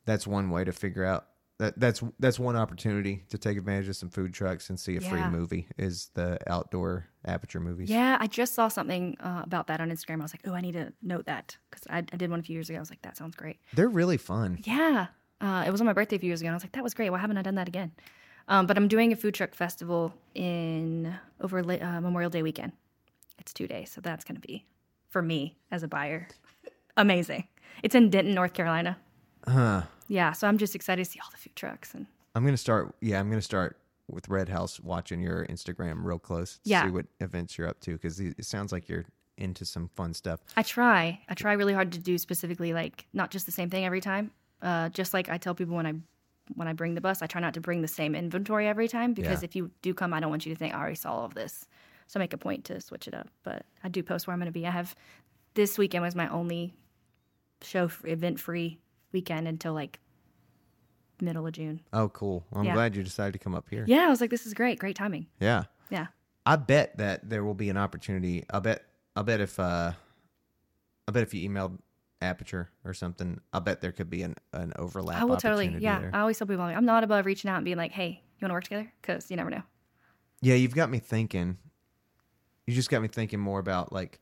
that's 0.06 0.28
one 0.28 0.52
way 0.52 0.64
to 0.64 0.72
figure 0.72 1.04
out 1.04 1.30
that 1.64 1.80
that's 1.80 2.04
that's 2.20 2.38
one 2.40 2.56
opportunity 2.56 3.24
to 3.30 3.38
take 3.38 3.58
advantage 3.58 3.88
of 3.88 3.96
some 3.96 4.10
food 4.10 4.34
trucks 4.34 4.70
and 4.70 4.80
see 4.80 4.98
a 4.98 5.02
free 5.02 5.24
movie 5.28 5.68
is 5.78 6.10
the 6.14 6.38
outdoor 6.48 7.08
aperture 7.26 7.62
movies 7.62 7.90
Yeah, 7.90 8.18
I 8.20 8.28
just 8.28 8.54
saw 8.54 8.68
something 8.68 9.16
uh, 9.22 9.42
about 9.44 9.68
that 9.68 9.80
on 9.80 9.90
Instagram. 9.90 10.20
I 10.20 10.24
was 10.24 10.34
like, 10.34 10.42
oh, 10.46 10.54
I 10.54 10.62
need 10.62 10.74
to 10.74 10.92
note 11.02 11.26
that 11.26 11.58
because 11.70 11.88
I, 11.90 12.00
I 12.00 12.18
did 12.18 12.30
one 12.30 12.40
a 12.40 12.44
few 12.44 12.54
years 12.54 12.70
ago. 12.70 12.78
I 12.78 12.82
was 12.82 12.90
like, 12.90 13.02
that 13.04 13.16
sounds 13.16 13.36
great. 13.36 13.60
they're 13.74 13.88
really 13.88 14.18
fun 14.18 14.60
Yeah. 14.64 15.08
Uh, 15.40 15.64
it 15.68 15.72
was 15.72 15.82
on 15.82 15.88
my 15.88 15.94
birthday 15.94 16.16
a 16.16 16.20
few 16.20 16.28
years 16.28 16.42
ago. 16.42 16.48
And 16.48 16.54
I 16.54 16.56
was 16.56 16.64
like, 16.64 16.72
that 16.74 16.84
was 16.84 16.94
great. 16.94 17.10
Why 17.10 17.18
haven't 17.18 17.38
I 17.38 17.42
done 17.42 17.56
that 17.56 17.68
again? 17.68 17.92
Um, 18.48 18.66
but 18.66 18.78
I'm 18.78 18.88
doing 18.88 19.12
a 19.12 19.16
food 19.16 19.34
truck 19.34 19.56
festival 19.56 20.14
in 20.36 21.14
over 21.42 21.60
uh, 21.60 22.02
Memorial 22.02 22.30
Day 22.30 22.44
weekend. 22.44 22.74
It's 23.40 23.54
two 23.54 23.68
days. 23.68 23.92
So 23.92 24.00
that's 24.02 24.24
going 24.24 24.36
to 24.36 24.46
be, 24.46 24.66
for 25.10 25.22
me 25.22 25.58
as 25.72 25.84
a 25.84 25.88
buyer, 25.88 26.28
amazing. 26.98 27.48
It's 27.84 27.96
in 27.96 28.10
Denton, 28.10 28.34
North 28.34 28.54
Carolina. 28.54 28.98
huh 29.48 29.84
Yeah. 30.08 30.32
So 30.34 30.48
I'm 30.48 30.58
just 30.58 30.76
excited 30.76 31.04
to 31.06 31.10
see 31.10 31.20
all 31.20 31.30
the 31.32 31.38
food 31.38 31.56
trucks. 31.56 31.94
And 31.94 32.06
i'm 32.36 32.44
gonna 32.44 32.58
start 32.58 32.96
yeah 33.00 33.20
i'm 33.20 33.30
gonna 33.30 33.42
start 33.44 33.78
with 34.10 34.28
red 34.28 34.50
house 34.50 34.80
watching 34.80 35.22
your 35.22 35.46
instagram 35.48 36.04
real 36.04 36.18
close 36.18 36.56
to 36.56 36.70
Yeah. 36.70 36.86
see 36.86 36.90
what 36.92 37.06
events 37.20 37.58
you're 37.60 37.68
up 37.68 37.80
to 37.82 37.92
because 37.94 38.20
it 38.20 38.44
sounds 38.44 38.72
like 38.72 38.90
you're 38.90 39.06
into 39.38 39.66
some 39.66 39.88
fun 39.96 40.14
stuff 40.16 40.40
I 40.58 40.64
try. 40.64 41.22
I 41.30 41.34
try 41.36 41.54
really 41.54 41.74
hard 41.74 41.92
to 41.94 42.00
do 42.00 42.18
specifically 42.18 42.74
like 42.74 43.06
not 43.14 43.30
just 43.32 43.46
the 43.46 43.52
same 43.52 43.70
thing 43.70 43.86
every 43.86 44.02
time. 44.02 44.32
Uh, 44.64 44.90
just 44.90 45.14
like 45.14 45.30
I 45.30 45.38
tell 45.38 45.54
people 45.56 45.76
when 45.76 45.86
I 45.86 45.94
when 46.56 46.68
I 46.68 46.74
bring 46.74 46.94
the 46.96 47.02
bus, 47.02 47.22
I 47.22 47.28
try 47.28 47.40
not 47.40 47.54
to 47.54 47.62
bring 47.62 47.82
the 47.82 47.88
same 47.88 48.14
inventory 48.16 48.68
every 48.68 48.88
time 48.88 49.14
because 49.14 49.42
Yeah. 49.42 49.46
if 49.46 49.56
you 49.56 49.72
do 49.82 49.94
come, 49.94 50.14
I 50.14 50.20
don't 50.20 50.30
want 50.30 50.46
you 50.46 50.54
to 50.54 50.60
think 50.60 50.74
I 50.74 50.78
already 50.80 50.96
saw 50.96 51.14
all 51.14 51.26
of 51.26 51.36
this. 51.36 51.68
So 52.08 52.20
I 52.20 52.24
make 52.24 52.34
a 52.34 52.38
point 52.38 52.66
to 52.66 52.82
switch 52.82 53.08
it 53.08 53.14
up. 53.14 53.28
But 53.44 53.66
I 53.84 53.90
do 53.90 54.04
post 54.04 54.28
where 54.28 54.34
I'm 54.34 54.40
going 54.40 54.48
to 54.48 54.60
be. 54.60 54.68
I 54.68 54.72
have 54.72 54.94
this 55.54 55.78
weekend 55.78 56.04
was 56.04 56.16
my 56.16 56.28
only 56.30 56.74
show 57.62 57.90
event 58.04 58.40
free 58.40 58.78
weekend 59.14 59.48
until 59.48 59.74
like 59.74 60.00
middle 61.22 61.46
of 61.48 61.54
June. 61.54 61.80
oh 61.94 62.10
cool 62.10 62.44
i'm 62.52 62.66
Yeah. 62.66 62.74
glad 62.74 62.96
you 62.96 63.04
decided 63.04 63.32
to 63.34 63.40
come 63.40 63.56
up 63.56 63.70
here 63.70 63.86
Yeah, 63.88 64.06
I 64.08 64.10
was 64.10 64.20
like, 64.20 64.30
this 64.30 64.46
is 64.46 64.54
great, 64.54 64.80
great 64.80 64.96
timing. 64.98 65.28
yeah 65.40 65.64
Yeah, 65.90 66.08
I 66.46 66.58
bet 66.58 66.98
that 66.98 67.30
there 67.30 67.44
will 67.46 67.54
be 67.54 67.70
an 67.70 67.78
opportunity. 67.78 68.44
I 68.50 68.60
bet. 68.60 68.84
I 69.16 69.22
bet 69.22 69.40
if. 69.40 69.58
uh 69.60 69.94
I 71.08 71.12
bet 71.12 71.24
if 71.24 71.34
you 71.34 71.48
emailed 71.50 71.78
Aperture 72.22 72.70
or 72.86 72.94
something, 72.94 73.40
I 73.54 73.60
bet 73.60 73.80
there 73.82 73.92
could 73.92 74.10
be 74.10 74.24
an 74.24 74.36
an 74.52 74.74
overlap. 74.78 75.22
I 75.22 75.26
will 75.26 75.38
totally. 75.38 75.66
opportunity 75.68 75.86
Yeah, 75.86 76.00
there. 76.00 76.12
I 76.14 76.20
always 76.22 76.38
tell 76.38 76.48
people 76.48 76.64
I'm 76.64 76.86
not 76.86 77.04
above 77.04 77.26
reaching 77.26 77.50
out 77.50 77.58
and 77.58 77.66
being 77.66 77.78
like, 77.78 77.92
hey, 77.92 78.22
you 78.40 78.46
want 78.46 78.50
to 78.50 78.54
work 78.54 78.64
together? 78.66 78.92
Because 79.02 79.30
you 79.32 79.38
never 79.38 79.50
know. 79.50 79.62
Yeah, 80.42 80.56
you've 80.56 80.76
got 80.76 80.90
me 80.90 81.00
thinking. 81.00 81.58
You 82.68 82.74
just 82.74 82.90
got 82.90 83.02
me 83.02 83.08
thinking 83.08 83.40
more 83.40 83.60
about 83.60 83.94
like, 83.94 84.20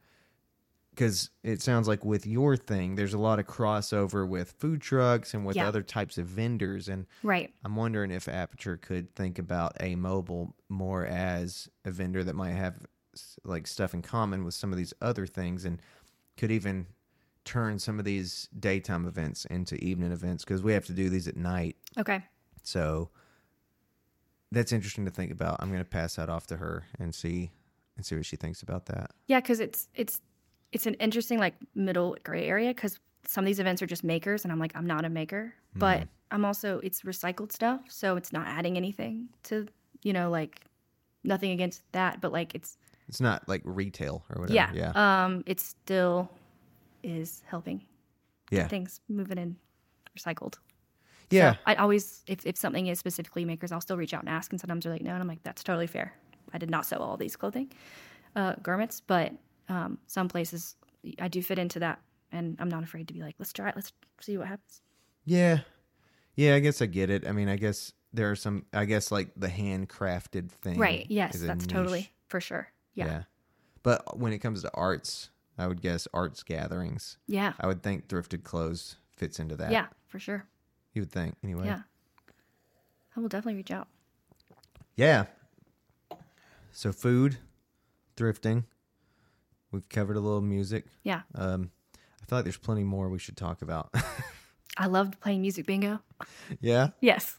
because 0.92 1.30
it 1.44 1.62
sounds 1.62 1.88
like 1.88 2.04
with 2.06 2.28
your 2.28 2.56
thing, 2.58 2.96
there's 2.96 3.14
a 3.14 3.18
lot 3.18 3.40
of 3.40 3.48
crossover 3.48 4.28
with 4.28 4.52
food 4.60 4.82
trucks 4.82 5.34
and 5.34 5.46
with 5.46 5.56
Yeah. 5.56 5.68
other 5.68 5.82
types 5.82 6.18
of 6.18 6.28
vendors, 6.28 6.90
and 6.90 7.06
Right. 7.24 7.54
I'm 7.64 7.76
wondering 7.76 8.12
if 8.12 8.28
Aperture 8.28 8.78
could 8.78 9.16
think 9.16 9.40
about 9.40 9.74
a 9.80 9.96
mobile 9.96 10.56
more 10.70 11.06
as 11.06 11.70
a 11.86 11.92
vendor 11.92 12.24
that 12.24 12.36
might 12.36 12.52
have 12.52 12.86
like 13.44 13.68
stuff 13.68 13.94
in 13.94 14.02
common 14.02 14.44
with 14.44 14.54
some 14.54 14.72
of 14.72 14.78
these 14.78 14.94
other 15.02 15.26
things, 15.26 15.66
and 15.66 15.82
could 16.38 16.52
even 16.52 16.88
turn 17.44 17.80
some 17.80 17.98
of 17.98 18.06
these 18.06 18.48
daytime 18.60 19.06
events 19.08 19.46
into 19.46 19.76
evening 19.84 20.12
events 20.12 20.44
because 20.44 20.62
we 20.62 20.74
have 20.74 20.86
to 20.86 20.94
do 20.94 21.10
these 21.10 21.28
at 21.28 21.36
night. 21.36 21.76
Okay. 21.98 22.24
So 22.64 23.10
that's 24.52 24.72
interesting 24.72 25.06
to 25.06 25.12
think 25.12 25.32
about. 25.32 25.58
I'm 25.60 25.70
going 25.70 25.80
to 25.82 25.86
pass 25.90 26.16
that 26.16 26.30
off 26.30 26.48
to 26.48 26.58
her 26.58 26.86
and 27.00 27.16
see 27.16 27.52
and 27.98 28.06
see 28.06 28.16
what 28.16 28.26
she 28.26 28.36
thinks 28.36 28.62
about 28.62 28.86
that. 28.88 29.12
Yeah, 29.28 29.40
because 29.40 29.60
it's 29.60 29.88
it's 29.96 30.22
it's 30.72 30.86
an 30.86 30.94
interesting 30.96 31.40
like 31.40 31.56
middle 31.76 32.16
gray 32.24 32.48
area 32.48 32.74
because 32.74 33.00
some 33.28 33.44
of 33.44 33.46
these 33.46 33.60
events 33.60 33.82
are 33.82 33.88
just 33.88 34.04
makers, 34.04 34.44
and 34.44 34.52
I'm 34.52 34.60
like 34.60 34.72
I'm 34.76 34.88
not 34.88 35.06
a 35.06 35.10
maker, 35.10 35.54
but 35.76 36.08
I'm 36.32 36.46
also 36.46 36.80
it's 36.84 37.02
recycled 37.02 37.52
stuff, 37.52 37.82
so 37.90 38.16
it's 38.16 38.32
not 38.34 38.48
adding 38.48 38.78
anything 38.78 39.30
to 39.44 39.68
you 40.04 40.14
know 40.14 40.30
like 40.30 40.62
nothing 41.24 41.52
against 41.52 41.84
that, 41.92 42.20
but 42.22 42.32
like 42.32 42.56
it's 42.56 42.78
It's 43.08 43.22
not 43.22 43.48
like 43.48 43.62
retail 43.66 44.24
or 44.30 44.42
whatever. 44.42 44.56
yeah, 44.56 44.72
Yeah. 44.74 45.24
um, 45.26 45.44
it 45.46 45.60
still 45.60 46.30
is 47.04 47.44
helping 47.48 47.84
yeah. 48.50 48.68
things 48.68 49.02
moving 49.10 49.38
in 49.38 49.56
recycled. 50.18 50.56
Yeah. 51.30 51.54
So 51.54 51.60
I 51.66 51.76
always, 51.76 52.24
if, 52.28 52.46
if 52.46 52.58
something 52.58 52.88
is 52.88 53.00
specifically 53.00 53.46
makers, 53.46 53.72
I'll 53.72 53.80
still 53.82 53.96
reach 53.98 54.14
out 54.14 54.22
and 54.22 54.30
ask. 54.30 54.52
And 54.52 54.60
sometimes 54.60 54.84
they're 54.84 54.92
like, 54.92 55.02
no. 55.02 55.12
And 55.14 55.22
I'm 55.22 55.28
like, 55.28 55.42
that's 55.44 55.64
totally 55.64 55.88
fair. 55.88 56.14
I 56.54 56.58
did 56.58 56.70
not 56.70 56.86
sew 56.86 56.98
all 56.98 57.16
these 57.16 57.38
clothing 57.38 57.72
uh, 58.36 58.56
garments, 58.62 59.02
but 59.06 59.32
um, 59.72 59.98
some 60.06 60.28
places 60.28 60.76
I 61.20 61.30
do 61.30 61.42
fit 61.42 61.58
into 61.58 61.80
that. 61.80 62.00
And 62.32 62.58
I'm 62.60 62.70
not 62.70 62.84
afraid 62.84 63.08
to 63.08 63.14
be 63.14 63.22
like, 63.22 63.36
let's 63.40 63.52
try 63.52 63.70
it. 63.70 63.76
Let's 63.76 63.92
see 64.20 64.38
what 64.38 64.48
happens. 64.48 64.82
Yeah. 65.26 65.60
Yeah, 66.36 66.56
I 66.56 66.60
guess 66.60 66.82
I 66.82 66.86
get 66.86 67.10
it. 67.10 67.28
I 67.28 67.32
mean, 67.32 67.50
I 67.50 67.56
guess 67.56 67.92
there 68.14 68.30
are 68.30 68.36
some 68.36 68.66
I 68.74 68.86
guess 68.86 69.12
like 69.12 69.30
the 69.36 69.48
handcrafted 69.48 70.52
thing. 70.52 70.78
Right. 70.78 71.06
Yes, 71.10 71.40
that's 71.40 71.66
niche. 71.66 71.74
totally 71.74 72.12
for 72.28 72.40
sure. 72.40 72.70
Yeah. 72.94 73.06
Yeah. 73.06 73.24
But 73.84 74.18
when 74.18 74.32
it 74.34 74.40
comes 74.40 74.62
to 74.62 74.72
arts, 74.74 75.30
I 75.58 75.68
would 75.68 75.82
guess 75.82 76.08
arts 76.14 76.44
gatherings. 76.44 77.18
Yeah. 77.28 77.54
I 77.60 77.68
would 77.68 77.84
think 77.84 78.08
thrifted 78.08 78.44
clothes 78.44 78.98
fits 79.18 79.40
into 79.40 79.56
that. 79.58 79.72
Yeah, 79.72 79.88
for 80.08 80.20
sure. 80.20 80.46
You 80.94 81.02
would 81.02 81.12
think 81.12 81.36
anyway. 81.44 81.66
Yeah. 81.66 81.82
I 83.16 83.20
will 83.20 83.30
definitely 83.30 83.56
reach 83.56 83.72
out. 83.72 83.88
Yeah. 84.96 85.26
So 86.72 86.92
food, 86.92 87.38
thrifting. 88.16 88.64
We've 89.72 89.88
covered 89.90 90.18
a 90.18 90.20
little 90.20 90.42
music. 90.42 90.86
Yeah. 91.04 91.22
Um, 91.36 91.72
I 92.22 92.26
feel 92.28 92.38
like 92.38 92.46
there's 92.46 92.58
plenty 92.58 92.84
more 92.84 93.10
we 93.10 93.20
should 93.20 93.38
talk 93.38 93.62
about. 93.62 93.94
I 94.78 94.88
loved 94.88 95.20
playing 95.20 95.42
music 95.42 95.66
bingo. 95.66 96.00
yeah. 96.60 96.90
Yes. 97.02 97.38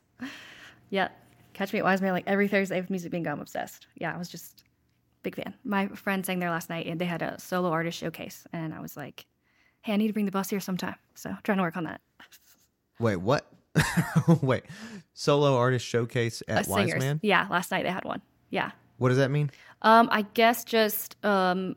Yeah. 0.91 1.09
Catch 1.55 1.73
me 1.73 1.79
at 1.81 1.85
Wise 1.85 2.01
Man 2.01 2.13
like 2.13 2.25
every 2.27 2.49
Thursday 2.49 2.81
with 2.81 2.91
music 2.91 3.11
bingo. 3.13 3.31
I'm 3.31 3.41
obsessed. 3.41 3.87
Yeah, 3.97 4.15
I 4.15 4.19
was 4.19 4.29
just 4.29 4.65
big 5.23 5.37
fan. 5.37 5.55
My 5.65 5.87
friend 5.89 6.25
sang 6.27 6.39
there 6.41 6.51
last 6.51 6.69
night 6.71 6.87
and 6.87 7.01
they 7.01 7.05
had 7.05 7.23
a 7.23 7.39
solo 7.39 7.71
artist 7.71 7.99
showcase. 7.99 8.47
And 8.53 8.75
I 8.75 8.81
was 8.81 8.97
like, 8.97 9.27
hey, 9.83 9.93
I 9.93 9.97
need 9.97 10.09
to 10.09 10.13
bring 10.13 10.27
the 10.27 10.33
bus 10.33 10.51
here 10.51 10.61
sometime. 10.61 10.97
So 11.15 11.35
trying 11.43 11.59
to 11.59 11.63
work 11.63 11.77
on 11.77 11.85
that. 11.85 12.01
Wait, 12.99 13.17
what? 13.17 13.47
Wait, 14.43 14.65
solo 15.15 15.57
artist 15.57 15.87
showcase 15.87 16.43
at 16.49 16.59
Uh, 16.59 16.63
singers. 16.65 16.93
Wise 16.95 17.01
Man. 17.01 17.21
Yeah, 17.23 17.47
last 17.51 17.71
night 17.71 17.85
they 17.85 17.91
had 17.91 18.05
one. 18.05 18.21
Yeah. 18.51 18.71
What 18.99 19.09
does 19.09 19.19
that 19.19 19.31
mean? 19.31 19.51
Um, 19.81 20.09
I 20.13 20.23
guess 20.23 20.63
just 20.65 21.17
um, 21.25 21.77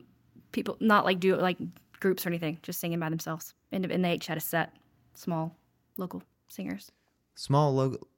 people, 0.56 0.76
not 0.80 1.04
like 1.04 1.20
do 1.20 1.36
like 1.36 1.58
groups 2.00 2.26
or 2.26 2.30
anything, 2.30 2.58
just 2.62 2.80
singing 2.80 2.98
by 2.98 3.08
themselves. 3.08 3.54
And, 3.70 3.84
and 3.84 4.04
they 4.04 4.14
each 4.14 4.26
had 4.26 4.36
a 4.36 4.40
set, 4.40 4.72
small 5.14 5.56
local 5.96 6.22
singers. 6.48 6.90
Small 7.36 7.72
local 7.74 8.08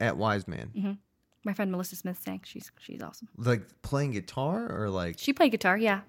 at 0.00 0.16
Wise 0.16 0.48
Man. 0.48 0.70
Mm-hmm. 0.76 0.92
My 1.44 1.52
friend 1.52 1.70
Melissa 1.70 1.94
Smith 1.94 2.18
sang. 2.20 2.40
She's 2.44 2.72
she's 2.80 3.02
awesome. 3.02 3.28
Like 3.36 3.62
playing 3.82 4.12
guitar 4.12 4.66
or 4.68 4.90
like 4.90 5.18
She 5.18 5.32
played 5.32 5.52
guitar. 5.52 5.76
Yeah. 5.78 6.00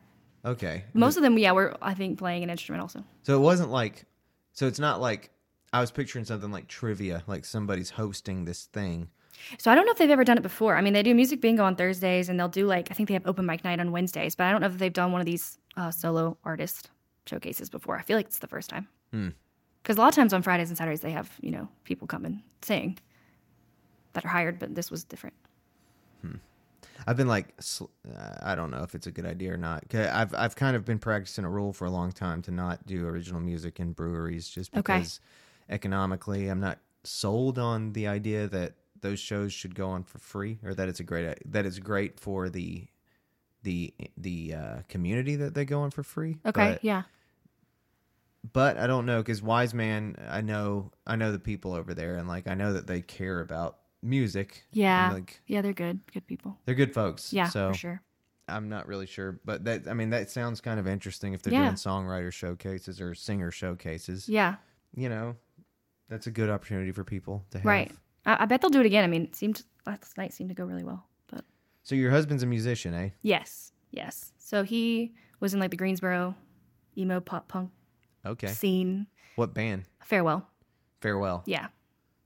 okay. 0.43 0.85
Most 0.93 1.17
of 1.17 1.23
them, 1.23 1.37
yeah, 1.37 1.51
were 1.51 1.75
I 1.81 1.93
think 1.93 2.17
playing 2.17 2.43
an 2.43 2.49
instrument 2.49 2.81
also. 2.81 3.03
So 3.23 3.35
it 3.35 3.41
wasn't 3.41 3.69
like 3.69 4.05
so 4.53 4.65
it's 4.65 4.79
not 4.79 4.99
like 5.01 5.29
I 5.73 5.81
was 5.81 5.91
picturing 5.91 6.25
something 6.25 6.49
like 6.51 6.67
trivia, 6.67 7.23
like 7.27 7.45
somebody's 7.45 7.91
hosting 7.91 8.45
this 8.45 8.65
thing. 8.65 9.09
So 9.57 9.71
I 9.71 9.75
don't 9.75 9.85
know 9.85 9.91
if 9.91 9.97
they've 9.97 10.09
ever 10.09 10.23
done 10.23 10.37
it 10.37 10.43
before. 10.43 10.75
I 10.75 10.81
mean, 10.81 10.93
they 10.93 11.03
do 11.03 11.13
music 11.13 11.41
bingo 11.41 11.63
on 11.63 11.75
Thursdays, 11.75 12.29
and 12.29 12.39
they'll 12.39 12.47
do 12.47 12.65
like 12.67 12.89
I 12.91 12.93
think 12.93 13.07
they 13.07 13.13
have 13.13 13.25
open 13.27 13.45
mic 13.45 13.63
night 13.63 13.79
on 13.79 13.91
Wednesdays. 13.91 14.35
But 14.35 14.45
I 14.45 14.51
don't 14.51 14.61
know 14.61 14.67
if 14.67 14.77
they've 14.77 14.91
done 14.93 15.11
one 15.11 15.21
of 15.21 15.25
these 15.25 15.57
uh, 15.75 15.91
solo 15.91 16.37
artist 16.43 16.89
showcases 17.25 17.69
before. 17.69 17.97
I 17.97 18.01
feel 18.01 18.17
like 18.17 18.27
it's 18.27 18.39
the 18.39 18.47
first 18.47 18.69
time. 18.69 18.87
Because 19.81 19.97
a 19.97 20.01
lot 20.01 20.09
of 20.09 20.15
times 20.15 20.33
on 20.33 20.41
Fridays 20.41 20.69
and 20.69 20.77
Saturdays 20.77 21.01
they 21.01 21.11
have 21.11 21.31
you 21.41 21.51
know 21.51 21.67
people 21.83 22.07
come 22.07 22.25
and 22.25 22.41
sing 22.61 22.97
that 24.13 24.25
are 24.25 24.29
hired, 24.29 24.59
but 24.59 24.75
this 24.75 24.91
was 24.91 25.03
different. 25.03 25.35
I've 27.05 27.15
been 27.15 27.27
like, 27.27 27.53
uh, 27.79 27.85
I 28.41 28.55
don't 28.55 28.71
know 28.71 28.81
if 28.81 28.95
it's 28.95 29.07
a 29.07 29.11
good 29.11 29.25
idea 29.25 29.53
or 29.53 29.57
not. 29.57 29.83
I've 29.93 30.33
I've 30.33 30.55
kind 30.55 30.75
of 30.75 30.83
been 30.83 30.99
practicing 30.99 31.45
a 31.45 31.49
rule 31.49 31.71
for 31.71 31.85
a 31.85 31.91
long 31.91 32.11
time 32.11 32.41
to 32.43 32.51
not 32.51 32.85
do 32.85 33.07
original 33.07 33.39
music 33.39 33.79
in 33.79 33.93
breweries, 33.93 34.49
just 34.49 34.73
Okay. 34.73 34.81
because 34.81 35.19
economically, 35.69 36.47
I'm 36.47 36.59
not 36.59 36.79
sold 37.03 37.59
on 37.59 37.93
the 37.93 38.07
idea 38.07 38.47
that 38.47 38.73
those 39.01 39.19
shows 39.19 39.53
should 39.53 39.75
go 39.75 39.89
on 39.89 40.03
for 40.03 40.19
free, 40.19 40.59
or 40.63 40.73
that 40.73 40.87
it's 40.89 40.99
a 40.99 41.03
great 41.03 41.37
that 41.51 41.65
it's 41.65 41.79
great 41.79 42.19
for 42.19 42.49
the 42.49 42.87
the 43.63 43.93
the 44.17 44.53
uh, 44.53 44.75
community 44.89 45.35
that 45.35 45.53
they 45.53 45.65
go 45.65 45.81
on 45.81 45.91
for 45.91 46.03
free. 46.03 46.37
Okay, 46.45 46.71
But- 46.73 46.83
yeah, 46.83 47.03
but 48.53 48.77
I 48.77 48.87
don't 48.87 49.05
know 49.05 49.17
because 49.21 49.41
Wise 49.41 49.73
Man, 49.73 50.15
I 50.29 50.41
know 50.41 50.91
I 51.05 51.15
know 51.15 51.31
the 51.31 51.39
people 51.39 51.73
over 51.73 51.93
there, 51.93 52.15
and 52.17 52.27
like 52.27 52.47
I 52.47 52.53
know 52.53 52.73
that 52.73 52.87
they 52.87 53.01
care 53.01 53.41
about 53.41 53.77
music. 54.01 54.63
yeah, 54.71 55.11
like 55.13 55.41
yeah. 55.47 55.61
They're 55.61 55.73
good, 55.73 55.99
good 56.13 56.25
people. 56.27 56.57
they're 56.65 56.75
good 56.75 56.93
folks. 56.93 57.33
Yeah, 57.33 57.49
so 57.49 57.69
for 57.71 57.77
sure. 57.77 58.01
I'm 58.49 58.69
not 58.69 58.87
really 58.87 59.07
sure, 59.07 59.39
but 59.43 59.65
that 59.65 59.87
I 59.89 59.93
mean 59.93 60.11
that 60.11 60.29
sounds 60.29 60.61
kind 60.61 60.79
of 60.79 60.87
interesting 60.87 61.33
if 61.33 61.41
they're 61.41 61.51
Yeah. 61.53 61.63
doing 61.65 61.75
songwriter 61.75 62.31
showcases 62.31 63.01
or 63.01 63.13
singer 63.13 63.51
showcases. 63.51 64.29
Yeah, 64.29 64.55
You 64.95 65.09
know, 65.09 65.35
that's 66.07 66.27
a 66.27 66.31
good 66.31 66.49
opportunity 66.49 66.91
for 66.93 67.03
people 67.03 67.43
to 67.51 67.57
have. 67.57 67.65
right. 67.65 67.91
I, 68.27 68.43
I 68.43 68.45
bet 68.45 68.61
they'll 68.61 68.69
do 68.69 68.79
it 68.81 68.85
again. 68.85 69.03
I 69.03 69.07
mean, 69.07 69.23
it 69.23 69.35
seemed 69.35 69.63
last 69.87 70.17
night 70.17 70.33
seemed 70.33 70.49
to 70.49 70.55
go 70.55 70.65
really 70.65 70.83
well. 70.83 71.03
But 71.31 71.43
So 71.83 71.95
your 71.95 72.11
husband's 72.11 72.43
a 72.43 72.45
musician, 72.45 72.93
eh? 72.93 73.09
yes, 73.23 73.71
yes. 73.91 74.33
So 74.37 74.61
he 74.63 75.13
was 75.39 75.53
in 75.55 75.59
like 75.59 75.71
the 75.71 75.77
Greensboro 75.77 76.35
emo 76.97 77.19
pop 77.19 77.47
punk 77.47 77.71
Okay. 78.25 78.47
scene. 78.47 79.07
What 79.35 79.53
band? 79.53 79.85
Farewell. 80.03 80.47
Farewell. 81.01 81.43
Yeah. 81.45 81.67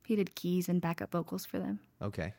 He 0.06 0.16
did 0.16 0.36
keys 0.36 0.68
and 0.68 0.82
backup 0.82 1.12
vocals 1.12 1.46
for 1.46 1.60
them. 1.60 1.80
Okay. 2.02 2.34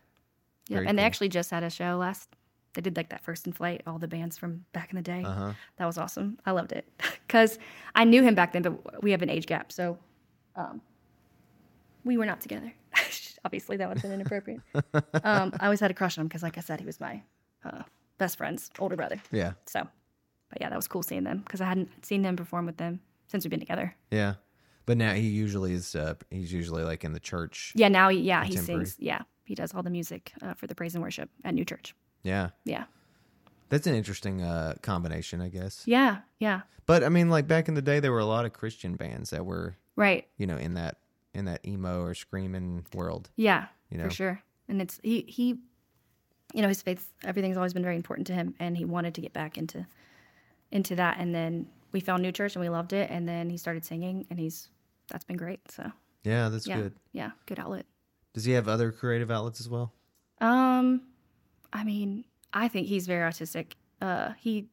Yeah. 0.69 0.83
And 0.87 0.99
they 0.99 1.03
actually 1.05 1.29
just 1.29 1.51
had 1.51 1.63
a 1.63 1.71
show 1.71 1.97
last 1.97 2.29
they 2.75 2.81
did 2.81 2.97
like 2.97 3.11
that 3.11 3.23
first 3.23 3.47
in 3.47 3.53
flight, 3.53 3.83
all 3.87 3.99
the 3.99 4.09
bands 4.09 4.39
from 4.39 4.65
back 4.73 4.89
in 4.91 4.97
the 4.97 5.03
day. 5.03 5.23
Uh 5.25 5.33
huh. 5.35 5.53
That 5.77 5.85
was 5.85 5.99
awesome. 5.99 6.39
I 6.47 6.53
loved 6.53 6.73
it. 6.73 6.89
Cause 7.29 7.59
I 7.95 8.05
knew 8.05 8.23
him 8.23 8.35
back 8.35 8.55
then, 8.55 8.63
but 8.63 9.03
we 9.03 9.11
have 9.11 9.21
an 9.21 9.29
age 9.29 9.45
gap, 9.47 9.71
so 9.73 9.99
um 10.57 10.81
we 12.05 12.17
were 12.17 12.25
not 12.27 12.41
together. 12.41 12.73
Obviously 13.45 13.77
that 13.77 13.89
would 13.89 13.99
have 13.99 14.03
been 14.03 14.13
inappropriate. 14.21 14.61
um, 15.25 15.53
I 15.59 15.65
always 15.65 15.81
had 15.81 15.91
a 15.91 15.95
crush 15.95 16.17
on 16.19 16.23
him 16.23 16.29
because 16.29 16.43
like 16.43 16.59
I 16.59 16.61
said, 16.61 16.81
he 16.81 16.87
was 16.87 17.01
my 17.01 17.23
uh, 17.65 17.83
best 18.19 18.39
friend's 18.39 18.71
older 18.79 18.97
brother. 18.97 19.21
Yeah. 19.33 19.53
So 19.67 19.87
but 20.49 20.61
yeah, 20.61 20.69
that 20.69 20.77
was 20.77 20.87
cool 20.89 21.03
seeing 21.03 21.25
them 21.25 21.39
because 21.39 21.61
I 21.61 21.65
hadn't 21.67 22.05
seen 22.05 22.23
them 22.23 22.37
perform 22.37 22.67
with 22.67 22.77
them 22.77 23.01
since 23.27 23.45
we've 23.45 23.51
been 23.51 23.61
together. 23.61 23.95
Yeah. 24.11 24.35
But 24.85 24.97
now 24.99 25.13
he 25.15 25.29
usually 25.29 25.73
is. 25.73 25.95
Uh, 25.95 26.15
he's 26.31 26.53
usually 26.53 26.83
like 26.83 27.05
in 27.05 27.13
the 27.13 27.21
church. 27.21 27.73
Yeah, 27.77 27.89
now 27.89 28.09
he, 28.09 28.19
yeah, 28.19 28.45
he 28.45 28.57
sings. 28.57 28.97
Yeah, 28.99 29.23
he 29.45 29.55
does 29.55 29.73
all 29.75 29.83
the 29.83 29.91
music 29.91 30.33
uh, 30.43 30.55
for 30.55 30.67
the 30.67 30.75
praise 30.75 30.95
and 30.95 31.03
worship 31.03 31.31
at 31.45 31.55
New 31.55 31.65
Church. 31.65 31.95
Yeah. 32.25 32.51
Yeah, 32.65 32.85
That's 33.69 33.87
an 33.87 33.95
interesting 33.95 34.43
uh, 34.43 34.75
combination, 34.83 35.41
I 35.41 35.49
guess. 35.49 35.83
yeah, 35.87 36.19
yeah. 36.39 36.63
But 36.85 37.05
I 37.05 37.09
mean, 37.11 37.31
like 37.31 37.47
back 37.47 37.69
in 37.69 37.75
the 37.75 37.83
day, 37.83 38.01
there 38.01 38.11
were 38.13 38.19
a 38.19 38.27
lot 38.27 38.45
of 38.45 38.53
Christian 38.53 38.97
bands 38.97 39.31
that 39.31 39.47
were, 39.47 39.77
Right. 39.97 40.27
you 40.37 40.47
know, 40.49 40.57
in 40.57 40.75
that 40.75 40.99
in 41.35 41.45
that 41.47 41.67
emo 41.67 42.03
or 42.03 42.15
screaming 42.15 42.85
world. 42.95 43.31
Yeah, 43.37 43.67
You 43.91 43.99
know? 43.99 44.05
for 44.05 44.11
sure. 44.11 44.43
And 44.69 44.81
it's 44.83 45.01
he 45.03 45.23
he, 45.29 45.59
you 46.55 46.63
know, 46.63 46.69
his 46.69 46.83
faith. 46.83 47.11
Everything's 47.25 47.57
always 47.57 47.73
been 47.73 47.83
very 47.83 47.97
important 47.97 48.27
to 48.29 48.33
him, 48.35 48.55
and 48.59 48.77
he 48.77 48.85
wanted 48.85 49.15
to 49.15 49.21
get 49.21 49.33
back 49.33 49.59
into 49.59 49.87
into 50.71 50.95
that. 50.97 51.17
And 51.19 51.35
then 51.35 51.67
we 51.93 52.01
found 52.01 52.23
New 52.23 52.33
Church, 52.33 52.55
and 52.55 52.63
we 52.63 52.69
loved 52.69 52.93
it. 52.93 53.11
And 53.11 53.29
then 53.29 53.51
he 53.51 53.57
started 53.57 53.85
singing, 53.85 54.27
and 54.31 54.39
he's 54.39 54.69
that's 55.09 55.25
been 55.25 55.37
great. 55.37 55.61
So 55.71 55.91
Yeah, 56.25 56.49
that's 56.49 56.67
yeah, 56.67 56.77
good. 56.81 56.95
yeah, 57.13 57.31
good 57.47 57.59
outlet. 57.59 57.87
Does 58.35 58.45
he 58.45 58.53
have 58.53 58.69
other 58.69 58.93
creative 58.93 59.31
outlets 59.31 59.61
as 59.61 59.69
well? 59.69 59.93
Um, 60.41 61.03
I 61.73 61.85
mean, 61.85 62.25
I 62.53 62.69
think 62.69 62.87
he's 62.87 63.07
very 63.07 63.29
autistic. 63.31 63.73
Uh, 64.01 64.33
he 64.39 64.69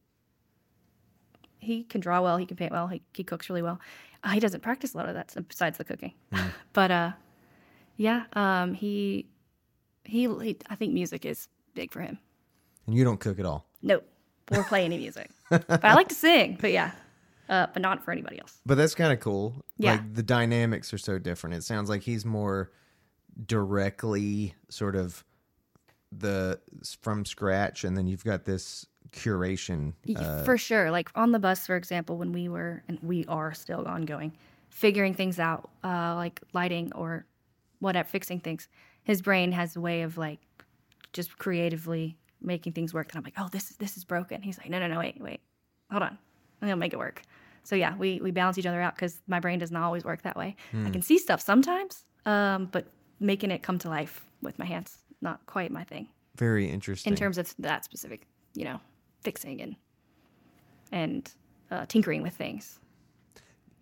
he 1.60 1.84
can 1.84 2.00
draw 2.00 2.20
well. 2.20 2.36
He 2.36 2.46
can 2.46 2.56
paint 2.56 2.72
well. 2.72 2.88
He 2.88 3.02
he 3.14 3.24
cooks 3.24 3.48
really 3.48 3.62
well. 3.62 3.80
Uh, 4.22 4.30
he 4.30 4.40
doesn't 4.40 4.60
practice 4.62 4.94
a 4.94 4.96
lot 4.96 5.08
of 5.08 5.14
that 5.14 5.34
besides 5.48 5.78
the 5.78 5.84
cooking, 5.84 6.12
but 6.72 6.90
uh, 6.90 7.12
yeah. 7.96 8.24
Um, 8.32 8.74
he, 8.74 9.26
he 10.04 10.22
he 10.42 10.56
I 10.68 10.74
think 10.74 10.92
music 10.92 11.24
is 11.24 11.48
big 11.74 11.92
for 11.92 12.00
him. 12.00 12.18
And 12.86 12.96
you 12.96 13.04
don't 13.04 13.20
cook 13.20 13.38
at 13.38 13.46
all. 13.46 13.66
No, 13.82 14.00
or 14.50 14.64
play 14.64 14.84
any 14.84 14.98
music. 14.98 15.30
but 15.50 15.84
I 15.84 15.94
like 15.94 16.08
to 16.08 16.14
sing. 16.14 16.58
But 16.60 16.72
yeah, 16.72 16.92
uh, 17.48 17.66
but 17.72 17.82
not 17.82 18.04
for 18.04 18.12
anybody 18.12 18.40
else. 18.40 18.60
But 18.66 18.76
that's 18.76 18.94
kind 18.94 19.12
of 19.12 19.20
cool. 19.20 19.64
Yeah. 19.76 19.92
Like 19.92 20.14
the 20.14 20.22
dynamics 20.22 20.92
are 20.92 20.98
so 20.98 21.18
different. 21.18 21.56
It 21.56 21.64
sounds 21.64 21.88
like 21.88 22.02
he's 22.02 22.24
more 22.24 22.70
directly 23.46 24.54
sort 24.68 24.96
of 24.96 25.24
the 26.12 26.60
from 27.00 27.24
scratch, 27.24 27.84
and 27.84 27.96
then 27.96 28.06
you've 28.06 28.24
got 28.24 28.44
this 28.44 28.86
curation. 29.12 29.94
Uh, 30.14 30.42
for 30.44 30.58
sure. 30.58 30.90
Like 30.90 31.10
on 31.14 31.32
the 31.32 31.38
bus, 31.38 31.66
for 31.66 31.76
example, 31.76 32.16
when 32.16 32.32
we 32.32 32.48
were 32.48 32.82
and 32.88 32.98
we 33.02 33.24
are 33.26 33.52
still 33.54 33.86
ongoing, 33.86 34.32
figuring 34.68 35.14
things 35.14 35.38
out, 35.38 35.70
uh, 35.84 36.14
like 36.14 36.40
lighting 36.52 36.92
or 36.94 37.26
whatever, 37.78 38.08
fixing 38.08 38.40
things. 38.40 38.68
His 39.02 39.22
brain 39.22 39.52
has 39.52 39.76
a 39.76 39.80
way 39.80 40.02
of 40.02 40.18
like 40.18 40.40
just 41.12 41.38
creatively 41.38 42.16
making 42.40 42.72
things 42.72 42.94
work. 42.94 43.10
And 43.12 43.18
I'm 43.18 43.24
like, 43.24 43.34
oh, 43.38 43.48
this 43.50 43.70
is 43.70 43.76
this 43.76 43.96
is 43.96 44.04
broken. 44.04 44.42
He's 44.42 44.58
like, 44.58 44.70
no, 44.70 44.78
no, 44.78 44.86
no, 44.86 44.98
wait, 44.98 45.20
wait, 45.20 45.40
hold 45.90 46.02
on, 46.02 46.18
I'm 46.62 46.68
gonna 46.68 46.76
make 46.76 46.92
it 46.92 46.98
work. 46.98 47.22
So 47.62 47.76
yeah, 47.76 47.96
we 47.96 48.20
we 48.20 48.30
balance 48.30 48.58
each 48.58 48.66
other 48.66 48.80
out 48.80 48.94
because 48.94 49.20
my 49.26 49.40
brain 49.40 49.58
does 49.58 49.70
not 49.70 49.82
always 49.82 50.04
work 50.04 50.22
that 50.22 50.36
way. 50.36 50.56
I 50.72 50.90
can 50.90 51.02
see 51.02 51.18
stuff 51.18 51.40
sometimes, 51.40 52.04
um, 52.26 52.68
but 52.72 52.86
making 53.18 53.50
it 53.50 53.62
come 53.62 53.78
to 53.80 53.88
life 53.88 54.24
with 54.42 54.58
my 54.58 54.64
hands 54.64 54.98
not 55.20 55.44
quite 55.46 55.70
my 55.70 55.84
thing 55.84 56.08
very 56.36 56.68
interesting. 56.68 57.12
in 57.12 57.16
terms 57.16 57.38
of 57.38 57.54
that 57.58 57.84
specific, 57.84 58.26
you 58.54 58.64
know, 58.64 58.80
fixing 59.22 59.60
and 59.60 59.76
and 60.92 61.32
uh, 61.70 61.86
tinkering 61.86 62.22
with 62.22 62.34
things. 62.34 62.78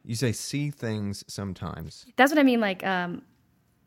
you 0.05 0.15
say 0.15 0.33
see 0.33 0.71
things 0.71 1.25
sometimes. 1.29 2.07
That's 2.17 2.31
what 2.33 2.39
I 2.39 2.43
mean. 2.43 2.61
Like 2.61 2.85
um, 2.85 3.23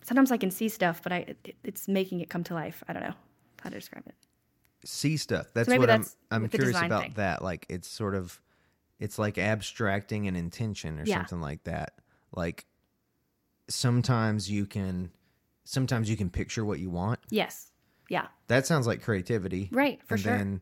sometimes 0.03 0.31
I 0.31 0.37
can 0.37 0.51
see 0.51 0.69
stuff, 0.69 1.01
but 1.03 1.11
I 1.11 1.17
it, 1.45 1.55
it's 1.63 1.87
making 1.87 2.21
it 2.21 2.29
come 2.29 2.43
to 2.45 2.53
life. 2.53 2.83
I 2.87 2.93
don't 2.93 3.03
know 3.03 3.13
how 3.61 3.69
to 3.69 3.75
describe 3.75 4.03
it. 4.07 4.15
see 4.85 5.17
stuff. 5.17 5.47
That's 5.53 5.69
maybe 5.69 5.79
what 5.79 5.87
that's 5.87 6.17
I'm. 6.31 6.43
I'm 6.43 6.49
curious 6.49 6.81
about 6.81 7.03
thing. 7.03 7.13
that. 7.17 7.43
Like 7.43 7.65
it's 7.69 7.87
sort 7.87 8.15
of, 8.15 8.41
it's 8.99 9.19
like 9.19 9.37
abstracting 9.37 10.27
an 10.27 10.35
intention 10.35 10.99
or 10.99 11.05
Yeah. 11.05 11.17
something 11.17 11.41
like 11.41 11.63
that. 11.65 11.93
Like 12.33 12.65
sometimes 13.69 14.49
you 14.49 14.65
can, 14.65 15.11
sometimes 15.63 16.09
you 16.09 16.17
can 16.17 16.29
picture 16.29 16.65
what 16.65 16.79
you 16.79 16.89
want. 16.89 17.19
Yes. 17.29 17.71
Yeah. 18.09 18.27
That 18.47 18.65
sounds 18.65 18.87
like 18.87 19.01
creativity, 19.01 19.69
Right. 19.71 20.01
For 20.05 20.15
and 20.15 20.23
sure. 20.23 20.37
then, 20.37 20.61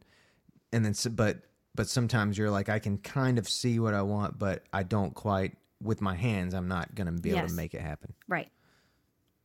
and 0.71 0.85
then, 0.85 0.93
but 1.15 1.39
but 1.75 1.87
sometimes 1.87 2.37
you're 2.37 2.49
like, 2.51 2.69
I 2.69 2.79
can 2.79 2.97
kind 2.97 3.37
of 3.37 3.47
see 3.47 3.79
what 3.79 3.93
I 3.93 4.01
want, 4.01 4.37
but 4.37 4.63
I 4.73 4.83
don't 4.83 5.13
quite 5.13 5.55
with 5.81 6.01
my 6.01 6.15
hands. 6.15 6.53
I'm 6.53 6.67
not 6.67 6.93
gonna 6.95 7.11
be 7.11 7.31
able 7.31 7.47
to 7.47 7.53
make 7.53 7.73
it 7.73 7.81
happen. 7.81 8.13
right. 8.27 8.49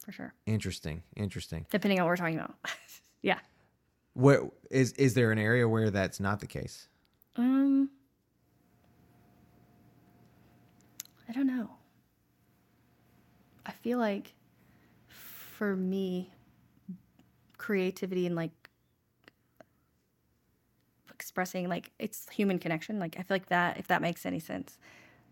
For 0.05 0.13
sure. 0.13 0.35
Interesting, 0.45 1.03
interesting. 1.17 1.65
Depending 1.71 1.99
on 1.99 2.05
what 2.05 2.11
we're 2.11 2.17
talking 2.17 2.35
about. 2.35 2.55
yeah. 3.23 3.39
Where 4.13 4.51
is 4.71 4.93
is 4.93 5.15
there 5.15 5.33
an 5.33 5.39
area 5.39 5.67
where 5.67 5.91
that's 5.91 6.21
not 6.21 6.41
the 6.41 6.47
case? 6.47 6.89
Um. 7.37 7.89
I 11.27 11.33
don't 11.33 11.47
know. 11.47 11.71
I 13.65 13.73
feel 13.73 13.99
like 13.99 14.35
for 15.09 15.75
me, 15.75 16.31
creativity 17.57 18.27
and 18.27 18.37
like 18.37 18.51
expressing 21.25 21.71
like 21.71 21.91
it's 21.99 22.29
human 22.29 22.59
connection. 22.59 22.99
Like 22.99 23.17
I 23.19 23.23
feel 23.23 23.35
like 23.35 23.47
that 23.47 23.79
if 23.79 23.87
that 23.89 24.03
makes 24.03 24.27
any 24.27 24.41
sense. 24.41 24.79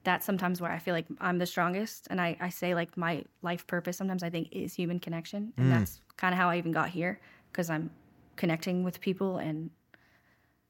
That's 0.04 0.24
sometimes 0.26 0.60
where 0.60 0.72
I 0.72 0.78
feel 0.78 0.94
like 0.94 1.06
I'm 1.20 1.38
the 1.38 1.46
strongest. 1.46 2.08
And 2.10 2.20
I, 2.20 2.36
I 2.40 2.48
say 2.48 2.74
like 2.74 2.96
my 2.96 3.24
life 3.42 3.66
purpose 3.66 3.98
sometimes 3.98 4.22
I 4.22 4.30
think 4.30 4.48
is 4.50 4.74
human 4.74 4.98
connection. 4.98 5.52
And 5.56 5.66
mm. 5.66 5.70
that's 5.70 6.00
kind 6.16 6.32
of 6.34 6.38
how 6.38 6.48
I 6.48 6.56
even 6.56 6.72
got 6.72 6.88
here 6.88 7.20
because 7.52 7.68
I'm 7.70 7.90
connecting 8.36 8.82
with 8.82 9.00
people 9.00 9.36
and 9.36 9.70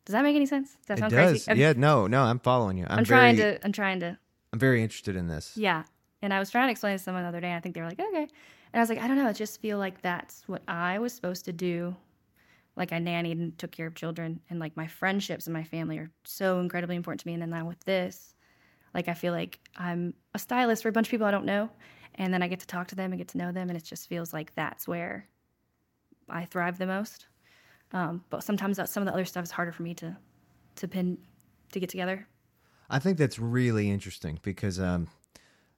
does 0.05 0.15
that 0.15 0.23
make 0.25 0.35
any 0.35 0.47
sense? 0.47 0.73
Does 0.73 0.87
that 0.89 0.99
It 0.99 1.01
sound 1.01 1.13
does. 1.13 1.31
crazy? 1.31 1.51
I'm- 1.51 1.59
yeah, 1.59 1.73
no, 1.77 2.09
no, 2.09 2.23
I'm 2.25 2.41
following 2.41 2.77
you. 2.77 2.87
I'm, 2.91 2.99
I'm 2.99 3.05
trying 3.05 3.37
very, 3.37 3.59
to 3.59 3.65
I'm 3.65 3.73
trying 3.73 4.01
to 4.01 4.19
I'm 4.53 4.59
very 4.59 4.83
interested 4.83 5.15
in 5.15 5.29
this. 5.29 5.57
yeah. 5.57 5.85
And 6.21 6.35
I 6.35 6.39
was 6.39 6.51
trying 6.51 6.67
to 6.69 6.73
explain 6.73 6.97
to 6.97 7.03
someone 7.03 7.23
the 7.23 7.29
other 7.29 7.41
day. 7.41 7.49
And 7.49 7.57
I 7.57 7.61
think 7.61 7.75
they 7.75 7.81
were 7.81 7.89
like, 7.89 8.01
okay. 8.01 8.27
And 8.73 8.75
I 8.75 8.81
was 8.81 8.89
like, 8.89 9.01
I 9.01 9.09
don't 9.09 9.17
know. 9.17 9.29
I 9.29 9.33
just 9.33 9.61
feel 9.61 9.79
like 9.79 10.03
that's 10.03 10.45
what 10.47 10.63
I 10.69 10.99
was 10.99 11.13
supposed 11.13 11.45
to 11.47 11.53
do. 11.53 11.97
Like 12.77 12.93
I 12.93 12.99
nannied 12.99 13.33
and 13.33 13.59
took 13.59 13.73
care 13.73 13.87
of 13.87 13.95
children, 13.95 14.41
and 14.51 14.59
like 14.59 14.77
my 14.77 14.87
friendships 14.87 15.47
and 15.47 15.55
my 15.55 15.65
family 15.65 15.99
are 15.99 16.11
so 16.25 16.61
incredibly 16.61 16.97
important 16.97 17.21
to 17.21 17.27
me. 17.27 17.35
And 17.35 17.43
then 17.43 17.51
now 17.51 17.67
with 17.67 17.81
this, 17.85 18.35
like 18.95 19.09
I 19.09 19.15
feel 19.15 19.33
like 19.35 19.61
I'm 19.77 20.15
a 20.35 20.39
stylist 20.39 20.83
for 20.83 20.89
a 20.91 20.93
bunch 20.93 21.09
of 21.09 21.11
people 21.11 21.27
I 21.27 21.31
don't 21.33 21.47
know, 21.47 21.71
and 22.17 22.33
then 22.35 22.43
I 22.43 22.49
get 22.49 22.61
to 22.61 22.67
talk 22.67 22.89
to 22.89 22.95
them 22.97 23.13
and 23.13 23.19
get 23.19 23.29
to 23.29 23.39
know 23.39 23.53
them, 23.53 23.71
and 23.71 23.77
it 23.79 23.85
just 23.85 24.09
feels 24.09 24.33
like 24.33 24.55
that's 24.55 24.89
where 24.89 25.29
I 26.29 26.45
thrive 26.45 26.79
the 26.79 26.87
most. 26.87 27.29
Um, 27.93 28.25
but 28.31 28.45
sometimes 28.45 28.79
that, 28.79 28.89
some 28.89 29.03
of 29.03 29.07
the 29.07 29.13
other 29.13 29.25
stuff 29.25 29.45
is 29.45 29.51
harder 29.51 29.73
for 29.73 29.83
me 29.83 29.95
to 29.97 30.17
to 30.77 30.89
pin 30.89 31.19
to 31.73 31.81
get 31.81 31.91
together. 31.91 32.29
I 32.91 32.99
think 32.99 33.19
that's 33.19 33.39
really 33.39 33.91
interesting 33.91 34.39
because, 34.43 34.79
um, 34.79 35.09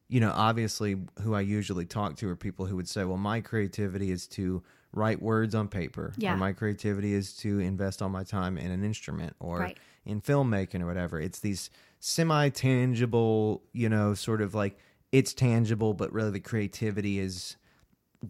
you 0.08 0.20
know, 0.20 0.32
obviously, 0.34 0.96
who 1.22 1.34
I 1.34 1.40
usually 1.42 1.86
talk 1.86 2.16
to 2.18 2.28
are 2.28 2.36
people 2.36 2.66
who 2.66 2.76
would 2.76 2.88
say, 2.88 3.04
"Well, 3.04 3.18
my 3.18 3.40
creativity 3.40 4.10
is 4.10 4.26
to 4.28 4.62
write 4.94 5.20
words 5.20 5.54
on 5.54 5.68
paper, 5.68 6.12
Yeah. 6.16 6.34
or 6.34 6.36
my 6.36 6.52
creativity 6.52 7.12
is 7.14 7.34
to 7.38 7.58
invest 7.58 8.00
all 8.02 8.08
my 8.08 8.24
time 8.24 8.56
in 8.58 8.70
an 8.70 8.84
instrument 8.84 9.34
or 9.40 9.58
Right. 9.58 9.78
in 10.04 10.20
filmmaking 10.20 10.80
or 10.80 10.86
whatever." 10.86 11.20
It's 11.20 11.40
these 11.40 11.70
semi-tangible, 12.00 13.62
you 13.72 13.88
know, 13.88 14.14
sort 14.14 14.40
of 14.40 14.54
like 14.54 14.78
it's 15.12 15.32
tangible, 15.32 15.94
but 15.94 16.12
really 16.12 16.30
the 16.30 16.40
creativity 16.40 17.18
is 17.18 17.56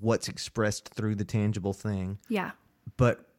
what's 0.01 0.29
expressed 0.29 0.89
through 0.95 1.15
the 1.15 1.25
tangible 1.25 1.73
thing. 1.73 2.19
Yeah. 2.29 2.53
but 2.99 3.31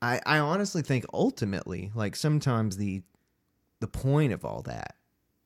I, 0.00 0.20
I 0.26 0.38
honestly 0.38 0.82
think 0.82 1.04
ultimately 1.12 1.90
like 1.94 2.14
sometimes 2.14 2.76
the 2.76 3.02
the 3.80 3.88
point 3.88 4.32
of 4.32 4.44
all 4.44 4.62
that 4.62 4.96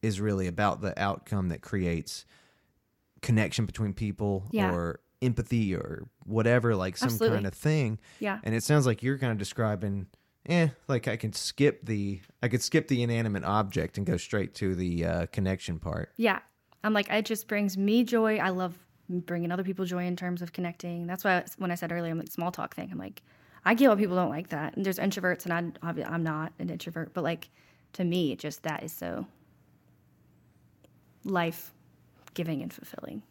is 0.03 0.20
really 0.20 0.47
about 0.47 0.81
the 0.83 0.97
outcome 1.01 1.49
that 1.49 1.62
creates 1.62 2.26
connection 3.22 3.64
between 3.66 3.95
people 3.95 4.47
Yeah. 4.53 4.70
or 4.72 5.01
empathy 5.23 5.75
or 5.75 6.07
whatever 6.25 6.75
like 6.77 6.97
some 6.97 7.09
Absolutely. 7.09 7.37
kind 7.37 7.47
of 7.47 7.55
thing 7.55 7.99
Yeah. 8.21 8.39
and 8.45 8.55
it 8.55 8.62
sounds 8.62 8.87
like 8.87 9.03
you're 9.03 9.19
kind 9.19 9.33
of 9.33 9.39
describing 9.39 10.07
eh 10.47 10.69
like 10.87 11.09
i 11.09 11.16
can 11.16 11.33
skip 11.33 11.85
the 11.85 12.21
i 12.43 12.49
could 12.49 12.62
skip 12.62 12.87
the 12.89 13.03
inanimate 13.03 13.45
object 13.45 13.99
and 13.99 14.07
go 14.07 14.16
straight 14.16 14.55
to 14.57 14.75
the 14.75 15.05
uh, 15.05 15.27
connection 15.27 15.79
part 15.79 16.12
Yeah. 16.16 16.39
I'm 16.85 16.93
like, 16.95 17.11
it 17.11 17.25
just 17.25 17.49
brings 17.49 17.77
me 17.77 18.05
joy. 18.05 18.37
I 18.39 18.51
love 18.51 18.79
bringing 19.09 19.51
other 19.51 19.64
people 19.64 19.85
joy 19.85 20.07
in 20.07 20.14
terms 20.14 20.43
of 20.43 20.53
connecting. 20.53 21.09
That's 21.09 21.25
why 21.25 21.45
when 21.59 21.73
I 21.73 21.75
said 21.75 21.91
earlier, 21.91 22.12
I'm 22.12 22.19
like, 22.19 22.31
small 22.31 22.53
talk 22.53 22.77
thing. 22.77 22.89
I'm 22.93 22.99
like, 22.99 23.21
I 23.64 23.75
get 23.75 23.89
why 23.91 23.97
people 23.97 24.14
don't 24.14 24.31
like 24.31 24.51
that. 24.51 24.77
And 24.77 24.87
there's 24.87 25.01
introverts, 25.01 25.43
and 25.45 25.53
I'm, 25.53 25.73
obvi- 25.83 26.09
I'm 26.09 26.23
not 26.23 26.53
an 26.61 26.71
introvert, 26.71 27.12
but 27.14 27.25
like, 27.25 27.51
to 27.95 28.05
me, 28.05 28.37
just 28.37 28.62
that 28.62 28.85
is 28.85 28.93
so 28.93 29.27
life 31.25 31.73
giving 32.35 32.62
and 32.62 32.73
fulfilling. 32.73 33.23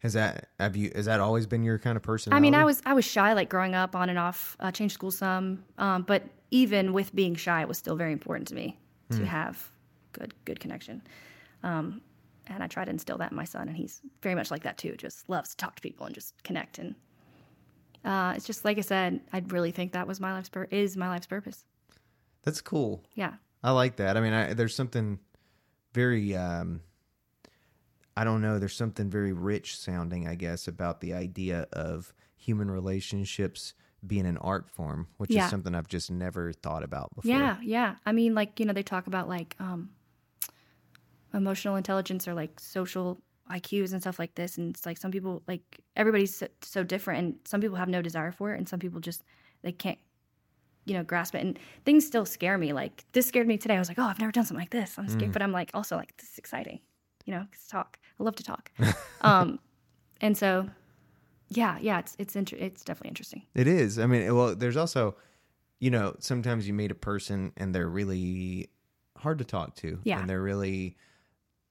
Has 0.00 0.14
that 0.14 0.48
have 0.58 0.76
you? 0.76 0.90
Has 0.94 1.04
that 1.06 1.20
always 1.20 1.46
been 1.46 1.62
your 1.62 1.78
kind 1.78 1.96
of 1.96 2.02
person? 2.02 2.32
I 2.32 2.40
mean, 2.40 2.54
I 2.54 2.64
was 2.64 2.80
I 2.86 2.94
was 2.94 3.04
shy 3.04 3.34
like 3.34 3.48
growing 3.50 3.74
up 3.74 3.94
on 3.94 4.08
and 4.08 4.18
off. 4.18 4.56
Uh, 4.58 4.70
changed 4.70 4.94
school 4.94 5.10
some, 5.10 5.62
um, 5.78 6.02
but 6.02 6.24
even 6.50 6.92
with 6.92 7.14
being 7.14 7.34
shy, 7.34 7.60
it 7.60 7.68
was 7.68 7.76
still 7.78 7.96
very 7.96 8.12
important 8.12 8.48
to 8.48 8.54
me 8.54 8.78
to 9.10 9.26
have 9.26 9.70
good 10.12 10.32
good 10.44 10.58
connection. 10.60 11.02
Um, 11.62 12.00
and 12.46 12.62
I 12.62 12.66
try 12.66 12.84
to 12.84 12.90
instill 12.90 13.18
that 13.18 13.30
in 13.30 13.36
my 13.36 13.44
son, 13.44 13.68
and 13.68 13.76
he's 13.76 14.00
very 14.22 14.34
much 14.34 14.50
like 14.50 14.62
that 14.62 14.78
too. 14.78 14.94
Just 14.96 15.28
loves 15.28 15.50
to 15.50 15.56
talk 15.56 15.76
to 15.76 15.82
people 15.82 16.06
and 16.06 16.14
just 16.14 16.42
connect. 16.44 16.78
And 16.78 16.94
uh, 18.04 18.32
it's 18.36 18.46
just 18.46 18.64
like 18.64 18.78
I 18.78 18.82
said, 18.82 19.20
I 19.32 19.42
really 19.48 19.70
think 19.70 19.92
that 19.92 20.06
was 20.06 20.18
my 20.18 20.32
life's 20.32 20.48
pur- 20.48 20.68
is 20.70 20.96
my 20.96 21.08
life's 21.08 21.26
purpose. 21.26 21.64
That's 22.42 22.62
cool. 22.62 23.04
Yeah, 23.14 23.34
I 23.62 23.72
like 23.72 23.96
that. 23.96 24.16
I 24.16 24.20
mean, 24.20 24.32
I, 24.32 24.54
there's 24.54 24.74
something 24.74 25.18
very, 25.92 26.34
um, 26.34 26.80
I 28.20 28.24
don't 28.24 28.42
know, 28.42 28.58
there's 28.58 28.76
something 28.76 29.08
very 29.08 29.32
rich 29.32 29.78
sounding, 29.78 30.28
I 30.28 30.34
guess, 30.34 30.68
about 30.68 31.00
the 31.00 31.14
idea 31.14 31.66
of 31.72 32.12
human 32.36 32.70
relationships 32.70 33.72
being 34.06 34.26
an 34.26 34.36
art 34.38 34.68
form, 34.68 35.06
which 35.16 35.30
Yeah. 35.30 35.44
is 35.44 35.50
something 35.50 35.74
I've 35.74 35.88
just 35.88 36.10
never 36.10 36.52
thought 36.52 36.82
about 36.82 37.08
before. 37.14 37.30
yeah, 37.30 37.56
yeah. 37.62 37.96
I 38.04 38.12
mean, 38.12 38.34
like 38.34 38.60
you 38.60 38.66
know, 38.66 38.74
they 38.74 38.82
talk 38.82 39.06
about 39.06 39.26
like 39.28 39.56
um, 39.58 39.90
emotional 41.32 41.76
intelligence 41.76 42.26
or 42.28 42.34
like 42.34 42.58
social 42.60 43.22
IQs 43.50 43.92
and 43.92 44.00
stuff 44.02 44.18
like 44.18 44.34
this, 44.34 44.58
and 44.58 44.74
it's 44.76 44.84
like 44.86 44.98
some 44.98 45.10
people 45.10 45.42
like 45.48 45.80
everybody's 45.96 46.36
so, 46.36 46.48
so 46.62 46.82
different, 46.84 47.18
and 47.20 47.34
some 47.46 47.60
people 47.62 47.76
have 47.76 47.88
no 47.88 48.02
desire 48.02 48.32
for 48.32 48.52
it, 48.54 48.58
and 48.58 48.68
some 48.68 48.80
people 48.80 49.00
just 49.00 49.22
they 49.62 49.72
can't, 49.72 49.98
you 50.84 50.94
know, 50.94 51.02
grasp 51.02 51.34
it. 51.34 51.40
And 51.44 51.58
things 51.84 52.06
still 52.06 52.24
scare 52.26 52.58
me. 52.58 52.72
Like 52.72 53.04
this 53.12 53.26
scared 53.26 53.46
me 53.46 53.58
today. 53.58 53.76
I 53.76 53.78
was 53.78 53.88
like, 53.88 53.98
oh, 53.98 54.04
I've 54.04 54.18
never 54.18 54.32
done 54.32 54.44
something 54.44 54.60
like 54.62 54.70
this. 54.70 54.98
I'm 54.98 55.08
scared, 55.08 55.32
but 55.32 55.42
I'm 55.42 55.52
like 55.52 55.70
also 55.74 55.96
like 55.96 56.16
this 56.18 56.32
is 56.32 56.38
exciting. 56.38 56.80
You 57.26 57.34
know, 57.34 57.46
talk. 57.68 57.98
I 58.18 58.22
love 58.22 58.36
to 58.36 58.42
talk. 58.42 58.70
um, 59.22 59.58
and 60.20 60.36
so, 60.36 60.68
yeah, 61.48 61.78
yeah, 61.80 61.98
it's 61.98 62.16
it's 62.18 62.36
inter- 62.36 62.56
it's 62.58 62.82
definitely 62.84 63.08
interesting. 63.10 63.42
It 63.54 63.66
is. 63.66 63.98
I 63.98 64.06
mean, 64.06 64.34
well, 64.34 64.54
there's 64.54 64.76
also, 64.76 65.16
you 65.78 65.90
know, 65.90 66.16
sometimes 66.18 66.66
you 66.66 66.74
meet 66.74 66.90
a 66.90 66.94
person 66.94 67.52
and 67.56 67.74
they're 67.74 67.88
really 67.88 68.70
hard 69.16 69.38
to 69.38 69.44
talk 69.44 69.74
to. 69.76 69.98
Yeah. 70.04 70.20
And 70.20 70.28
they're 70.28 70.40
really, 70.42 70.96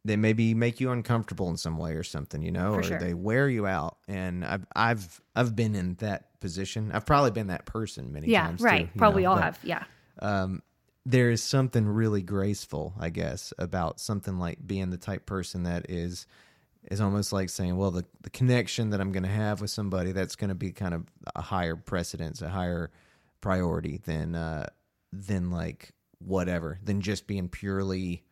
they 0.05 0.15
maybe 0.15 0.53
make 0.53 0.79
you 0.79 0.91
uncomfortable 0.91 1.49
in 1.49 1.57
some 1.57 1.77
way 1.77 1.93
or 1.93 2.03
something, 2.03 2.41
you 2.41 2.51
know, 2.51 2.73
For 2.73 2.79
or 2.79 2.83
sure. 2.83 2.99
they 2.99 3.13
wear 3.13 3.49
you 3.49 3.65
out. 3.67 3.97
And 4.07 4.45
I've, 4.45 4.65
I've, 4.75 5.21
I've 5.35 5.55
been 5.55 5.75
in 5.75 5.95
that 5.95 6.39
position. 6.39 6.91
I've 6.93 7.05
probably 7.05 7.31
been 7.31 7.47
that 7.47 7.65
person 7.65 8.11
many 8.13 8.27
Yeah, 8.27 8.47
times. 8.47 8.61
right. 8.61 8.91
too, 8.91 8.99
Probably 8.99 9.23
know, 9.23 9.31
all 9.31 9.35
but, 9.35 9.43
have. 9.43 9.59
Yeah. 9.63 9.83
Um, 10.19 10.61
there 11.05 11.31
is 11.31 11.41
something 11.41 11.87
really 11.87 12.21
graceful, 12.21 12.93
I 12.99 13.09
guess, 13.09 13.53
about 13.57 13.99
something 13.99 14.37
like 14.37 14.65
being 14.65 14.89
the 14.89 14.97
type 14.97 15.25
person 15.25 15.63
that 15.63 15.89
is 15.89 16.27
is 16.89 17.01
almost 17.01 17.33
like 17.33 17.49
saying, 17.49 17.77
well, 17.77 17.91
the 17.91 18.05
the 18.21 18.29
connection 18.29 18.91
that 18.91 19.01
I'm 19.01 19.11
going 19.11 19.23
to 19.23 19.29
have 19.29 19.61
with 19.61 19.71
somebody 19.71 20.11
that's 20.11 20.35
going 20.35 20.49
to 20.49 20.55
be 20.55 20.71
kind 20.71 20.93
of 20.93 21.05
a 21.35 21.41
higher 21.41 21.75
precedence, 21.75 22.41
a 22.41 22.49
higher 22.49 22.91
priority 23.41 24.01
than 24.05 24.35
uh 24.35 24.67
than 25.11 25.49
like 25.49 25.91
whatever, 26.19 26.79
than 26.83 27.01
just 27.01 27.27
being 27.27 27.49
purely 27.49 28.23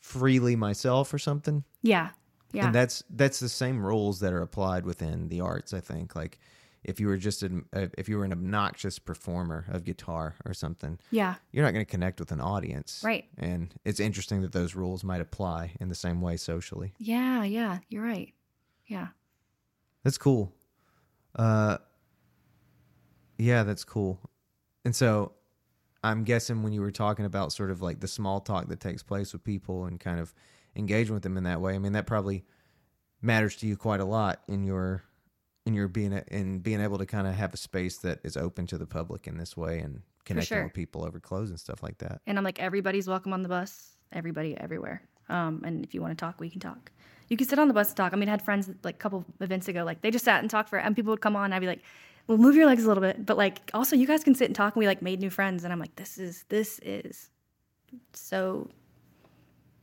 freely 0.00 0.54
myself 0.54 1.12
or 1.14 1.18
something. 1.18 1.64
Yeah. 1.82 2.10
Yeah. 2.52 2.66
And 2.66 2.74
that's 2.74 3.02
that's 3.10 3.40
the 3.40 3.48
same 3.48 3.84
rules 3.84 4.20
that 4.20 4.32
are 4.32 4.42
applied 4.42 4.86
within 4.86 5.28
the 5.28 5.40
arts. 5.40 5.72
I 5.74 5.80
think 5.80 6.14
like 6.14 6.38
if 6.84 7.00
you 7.00 7.06
were 7.06 7.16
just 7.16 7.42
an, 7.42 7.64
uh, 7.72 7.86
if 7.96 8.08
you 8.08 8.18
were 8.18 8.24
an 8.24 8.32
obnoxious 8.32 8.98
performer 8.98 9.64
of 9.68 9.84
guitar 9.84 10.34
or 10.44 10.54
something, 10.54 10.98
yeah. 11.10 11.36
you're 11.50 11.64
not 11.64 11.72
going 11.72 11.84
to 11.84 11.90
connect 11.90 12.20
with 12.20 12.30
an 12.30 12.40
audience. 12.40 13.00
Right. 13.02 13.24
And 13.38 13.74
it's 13.84 14.00
interesting 14.00 14.42
that 14.42 14.52
those 14.52 14.74
rules 14.74 15.02
might 15.02 15.20
apply 15.20 15.72
in 15.80 15.88
the 15.88 15.94
same 15.94 16.20
way 16.20 16.36
socially. 16.36 16.92
Yeah. 16.98 17.44
Yeah. 17.44 17.78
You're 17.88 18.04
right. 18.04 18.32
Yeah. 18.86 19.08
That's 20.02 20.18
cool. 20.18 20.52
Uh 21.34 21.78
yeah, 23.38 23.64
that's 23.64 23.82
cool. 23.82 24.20
And 24.84 24.94
so 24.94 25.32
I'm 26.04 26.22
guessing 26.22 26.62
when 26.62 26.72
you 26.72 26.82
were 26.82 26.92
talking 26.92 27.24
about 27.24 27.52
sort 27.52 27.70
of 27.70 27.82
like 27.82 28.00
the 28.00 28.06
small 28.06 28.40
talk 28.40 28.68
that 28.68 28.78
takes 28.78 29.02
place 29.02 29.32
with 29.32 29.42
people 29.42 29.86
and 29.86 29.98
kind 29.98 30.20
of 30.20 30.34
engaging 30.76 31.14
with 31.14 31.22
them 31.22 31.36
in 31.36 31.44
that 31.44 31.60
way, 31.60 31.74
I 31.74 31.78
mean 31.78 31.94
that 31.94 32.06
probably 32.06 32.44
matters 33.22 33.56
to 33.56 33.66
you 33.66 33.76
quite 33.76 34.00
a 34.00 34.04
lot 34.04 34.42
in 34.46 34.62
your 34.62 35.02
in 35.66 35.74
your 35.74 35.88
being 35.88 36.12
a, 36.12 36.22
in 36.28 36.58
being 36.58 36.80
able 36.80 36.98
to 36.98 37.06
kind 37.06 37.26
of 37.26 37.34
have 37.34 37.54
a 37.54 37.56
space 37.56 37.98
that 37.98 38.20
is 38.22 38.36
open 38.36 38.66
to 38.66 38.78
the 38.78 38.86
public 38.86 39.26
in 39.26 39.38
this 39.38 39.56
way 39.56 39.78
and 39.78 40.02
connecting 40.24 40.56
sure. 40.56 40.64
with 40.64 40.74
people 40.74 41.04
over 41.04 41.20
clothes 41.20 41.50
and 41.50 41.58
stuff 41.58 41.82
like 41.82 41.98
that. 41.98 42.20
And 42.26 42.38
I'm 42.38 42.44
like, 42.44 42.60
everybody's 42.60 43.08
welcome 43.08 43.32
on 43.32 43.42
the 43.42 43.48
bus. 43.48 43.96
Everybody, 44.12 44.56
everywhere. 44.58 45.02
Um, 45.28 45.62
and 45.64 45.84
if 45.84 45.94
you 45.94 46.02
want 46.02 46.16
to 46.16 46.22
talk, 46.22 46.40
we 46.40 46.50
can 46.50 46.60
talk. 46.60 46.90
You 47.28 47.36
can 47.36 47.46
sit 47.46 47.58
on 47.58 47.68
the 47.68 47.74
bus 47.74 47.88
and 47.88 47.96
talk. 47.96 48.12
I 48.12 48.16
mean, 48.16 48.28
I 48.28 48.32
had 48.32 48.42
friends 48.42 48.70
like 48.82 48.96
a 48.96 48.98
couple 48.98 49.24
events 49.40 49.68
ago, 49.68 49.84
like 49.84 50.02
they 50.02 50.10
just 50.10 50.24
sat 50.24 50.40
and 50.40 50.50
talked 50.50 50.68
for, 50.68 50.78
and 50.78 50.94
people 50.94 51.10
would 51.10 51.22
come 51.22 51.36
on. 51.36 51.46
And 51.46 51.54
I'd 51.54 51.60
be 51.60 51.66
like, 51.66 51.82
"Well, 52.26 52.36
move 52.36 52.54
your 52.54 52.66
legs 52.66 52.84
a 52.84 52.88
little 52.88 53.00
bit," 53.00 53.24
but 53.24 53.38
like 53.38 53.70
also 53.72 53.96
you 53.96 54.06
guys 54.06 54.22
can 54.22 54.34
sit 54.34 54.46
and 54.46 54.54
talk. 54.54 54.74
And 54.74 54.80
we 54.80 54.86
like 54.86 55.00
made 55.00 55.20
new 55.20 55.30
friends, 55.30 55.64
and 55.64 55.72
I'm 55.72 55.78
like, 55.78 55.96
this 55.96 56.18
is 56.18 56.44
this 56.50 56.78
is 56.80 57.30
so 58.12 58.68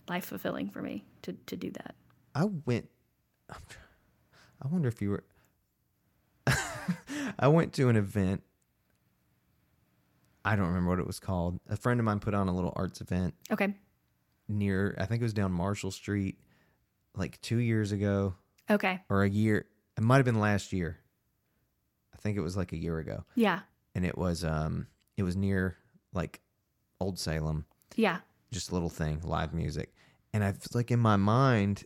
life 0.08 0.26
fulfilling 0.26 0.70
for 0.70 0.84
me 0.84 1.04
to 1.24 1.34
to 1.34 1.58
do 1.58 1.72
that. 1.72 1.96
I 2.36 2.46
went. 2.66 2.88
I 3.50 4.68
wonder 4.68 4.88
if 4.88 5.02
you 5.02 5.10
were. 5.10 5.24
I 7.39 7.48
went 7.48 7.74
to 7.74 7.89
an 7.89 7.96
event. 7.96 8.44
I 10.44 10.56
don't 10.56 10.68
remember 10.68 10.89
what 10.89 11.00
it 11.00 11.08
was 11.08 11.20
called. 11.20 11.60
A 11.70 11.76
friend 11.78 12.00
of 12.00 12.06
mine 12.06 12.20
put 12.20 12.34
on 12.34 12.48
a 12.48 12.56
little 12.56 12.74
arts 12.76 13.00
event 13.02 13.36
Okay. 13.52 13.76
near. 14.48 14.96
I 15.00 15.06
think 15.06 15.22
it 15.22 15.26
was 15.26 15.34
down 15.34 15.52
Marshall 15.52 15.92
Street, 15.92 16.39
like 17.16 17.39
two 17.42 17.58
years 17.58 17.92
ago 17.92 18.36
Okay. 18.70 19.02
or 19.10 19.24
a 19.24 19.30
year. 19.30 19.66
It 19.98 20.02
might 20.04 20.18
have 20.18 20.26
been 20.26 20.39
last 20.39 20.74
year. 20.74 20.98
I 22.14 22.18
think 22.18 22.38
it 22.38 22.42
was 22.42 22.58
like 22.58 22.72
a 22.74 22.78
year 22.78 22.98
ago, 23.00 23.24
Yeah. 23.36 23.60
and 23.94 24.06
it 24.06 24.18
was 24.18 24.44
um, 24.44 24.88
it 25.18 25.24
was 25.24 25.36
near 25.36 25.78
like 26.14 26.42
Old 27.00 27.20
Salem. 27.20 27.66
Yeah. 27.96 28.20
just 28.52 28.70
a 28.72 28.74
little 28.74 28.89
thing, 28.89 29.22
live 29.24 29.54
music. 29.54 29.94
And 30.34 30.44
I 30.44 30.52
was 30.52 30.74
like 30.74 30.92
in 30.92 31.00
my 31.00 31.18
mind, 31.18 31.84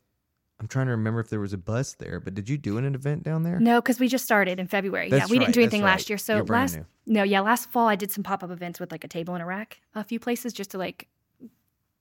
I'm 0.66 0.70
trying 0.70 0.88
to 0.88 0.94
remember 0.94 1.20
if 1.20 1.30
there 1.30 1.40
was 1.40 1.54
a 1.54 1.60
bus 1.60 1.94
there, 1.94 2.20
but 2.20 2.34
did 2.34 2.50
you 2.50 2.58
do 2.58 2.80
an 2.80 2.96
event 2.96 3.22
down 3.22 3.44
there? 3.44 3.60
No, 3.60 3.80
because 3.80 4.00
we 4.00 4.08
just 4.08 4.26
started 4.26 4.60
in 4.60 4.66
February. 4.66 5.12
That's 5.12 5.30
yeah, 5.30 5.32
we 5.32 5.38
right, 5.38 5.46
didn't 5.46 5.54
do 5.54 5.62
anything 5.62 5.84
right. 5.84 5.92
last 5.92 6.10
year. 6.10 6.18
So 6.18 6.44
last 6.48 6.78
new. 6.78 6.86
no, 7.06 7.22
yeah, 7.22 7.42
last 7.42 7.70
fall 7.70 7.88
I 7.88 7.96
did 7.96 8.10
some 8.10 8.24
pop 8.24 8.44
up 8.44 8.50
events 8.50 8.80
with 8.80 8.92
like 8.92 9.04
a 9.04 9.08
table 9.08 9.36
and 9.36 9.44
a 9.44 9.46
rack, 9.46 9.80
a 9.94 10.04
few 10.04 10.20
places 10.20 10.54
just 10.54 10.72
to 10.72 10.80
like 10.80 11.08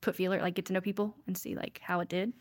put 0.00 0.16
feeler, 0.16 0.40
like 0.40 0.54
get 0.54 0.64
to 0.64 0.72
know 0.72 0.80
people 0.80 1.14
and 1.26 1.36
see 1.36 1.54
like 1.54 1.78
how 1.84 2.00
it 2.00 2.08
did. 2.08 2.32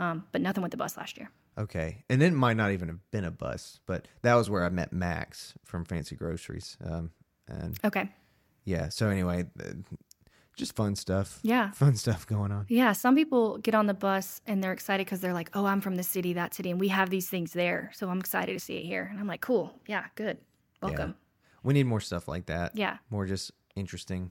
Um, 0.00 0.24
but 0.32 0.40
nothing 0.40 0.60
with 0.64 0.72
the 0.72 0.76
bus 0.76 0.96
last 0.96 1.16
year. 1.16 1.30
Okay. 1.56 2.02
And 2.10 2.20
it 2.20 2.32
might 2.32 2.56
not 2.56 2.72
even 2.72 2.88
have 2.88 3.10
been 3.12 3.24
a 3.24 3.30
bus, 3.30 3.78
but 3.86 4.08
that 4.22 4.34
was 4.34 4.50
where 4.50 4.64
I 4.64 4.70
met 4.70 4.92
Max 4.92 5.54
from 5.64 5.84
Fancy 5.84 6.16
Groceries. 6.16 6.76
Um, 6.84 7.12
and 7.46 7.78
Okay. 7.84 8.08
yeah, 8.64 8.88
so 8.88 9.08
anyway, 9.08 9.44
just 10.56 10.74
fun 10.76 10.94
stuff. 10.96 11.38
Yeah. 11.42 11.70
Fun 11.82 11.96
stuff 11.96 12.26
going 12.26 12.52
on. 12.52 12.66
Yeah, 12.68 12.92
some 12.92 13.14
people 13.14 13.58
get 13.58 13.74
on 13.74 13.86
the 13.86 13.94
bus 13.94 14.40
and 14.46 14.62
they're 14.62 14.72
excited 14.72 15.06
because 15.06 15.20
they're 15.20 15.32
like, 15.32 15.50
"Oh, 15.54 15.64
I'm 15.64 15.80
from 15.80 15.96
the 15.96 16.02
city, 16.02 16.32
that 16.34 16.52
city, 16.54 16.70
and 16.70 16.78
we 16.80 16.88
have 16.88 17.08
these 17.10 17.28
things 17.30 17.52
there, 17.52 17.90
so 17.94 18.08
I'm 18.10 18.18
excited 18.20 18.52
to 18.52 18.60
see 18.60 18.76
it 18.76 18.84
here." 18.84 19.08
And 19.10 19.18
I'm 19.20 19.26
like, 19.26 19.40
"Cool, 19.40 19.72
yeah, 19.86 20.06
good, 20.16 20.38
welcome." 20.82 21.14
We 21.62 21.74
need 21.74 21.86
more 21.86 22.00
stuff 22.00 22.26
like 22.28 22.46
that. 22.46 22.76
Yeah, 22.76 22.98
More 23.10 23.26
just 23.26 23.52
interesting, 23.76 24.30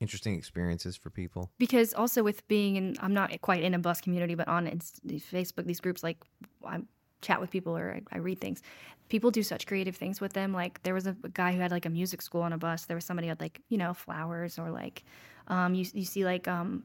interesting 0.00 0.34
experiences 0.34 0.96
for 0.96 1.10
people. 1.10 1.50
because 1.58 1.92
also 1.94 2.22
with 2.22 2.46
being 2.48 2.76
in, 2.76 2.96
I'm 3.00 3.14
not 3.14 3.40
quite 3.40 3.62
in 3.62 3.74
a 3.74 3.78
bus 3.78 4.00
community, 4.00 4.34
but 4.34 4.48
on 4.48 4.66
Facebook, 5.06 5.66
these 5.66 5.80
groups 5.80 6.02
like 6.02 6.18
I 6.64 6.80
chat 7.20 7.40
with 7.40 7.50
people 7.50 7.76
or 7.76 7.92
I, 7.96 8.16
I 8.16 8.18
read 8.18 8.40
things. 8.40 8.62
People 9.08 9.30
do 9.30 9.42
such 9.42 9.66
creative 9.66 9.96
things 9.96 10.20
with 10.20 10.34
them. 10.34 10.52
Like 10.52 10.82
there 10.82 10.94
was 10.94 11.06
a, 11.06 11.16
a 11.24 11.28
guy 11.30 11.52
who 11.52 11.60
had 11.60 11.70
like 11.72 11.86
a 11.86 11.90
music 11.90 12.22
school 12.22 12.42
on 12.42 12.52
a 12.52 12.58
bus. 12.58 12.84
There 12.84 12.96
was 12.96 13.04
somebody 13.04 13.26
who 13.26 13.30
had 13.30 13.40
like 13.40 13.60
you 13.68 13.78
know 13.78 13.92
flowers 13.94 14.58
or 14.58 14.70
like 14.70 15.02
um, 15.48 15.74
you 15.74 15.84
you 15.92 16.04
see 16.04 16.24
like 16.24 16.46
um, 16.46 16.84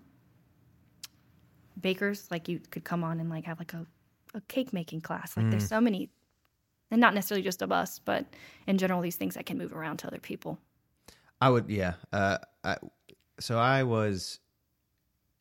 bakers 1.80 2.27
like 2.31 2.48
you 2.48 2.60
could 2.72 2.84
come 2.84 3.03
on 3.03 3.19
and 3.19 3.30
like 3.30 3.45
have 3.45 3.60
like 3.60 3.73
a, 3.73 3.85
a 4.34 4.41
cake 4.41 4.73
making 4.73 5.02
class. 5.02 5.38
Like 5.38 5.49
there's 5.49 5.68
so 5.68 5.80
many, 5.80 6.10
and 6.90 6.99
not 6.99 7.14
necessarily 7.14 7.44
just 7.44 7.61
a 7.61 7.68
bus, 7.68 7.99
but 7.99 8.26
in 8.65 8.77
general 8.77 9.02
these 9.02 9.15
things 9.15 9.35
that 9.35 9.45
can 9.45 9.57
move 9.57 9.73
around 9.73 9.98
to 9.98 10.07
other 10.07 10.19
people. 10.19 10.60
I 11.41 11.49
would, 11.49 11.69
yeah. 11.69 11.94
Uh, 12.11 12.38
I, 12.64 12.77
so 13.40 13.57
I 13.57 13.84
was 13.84 14.40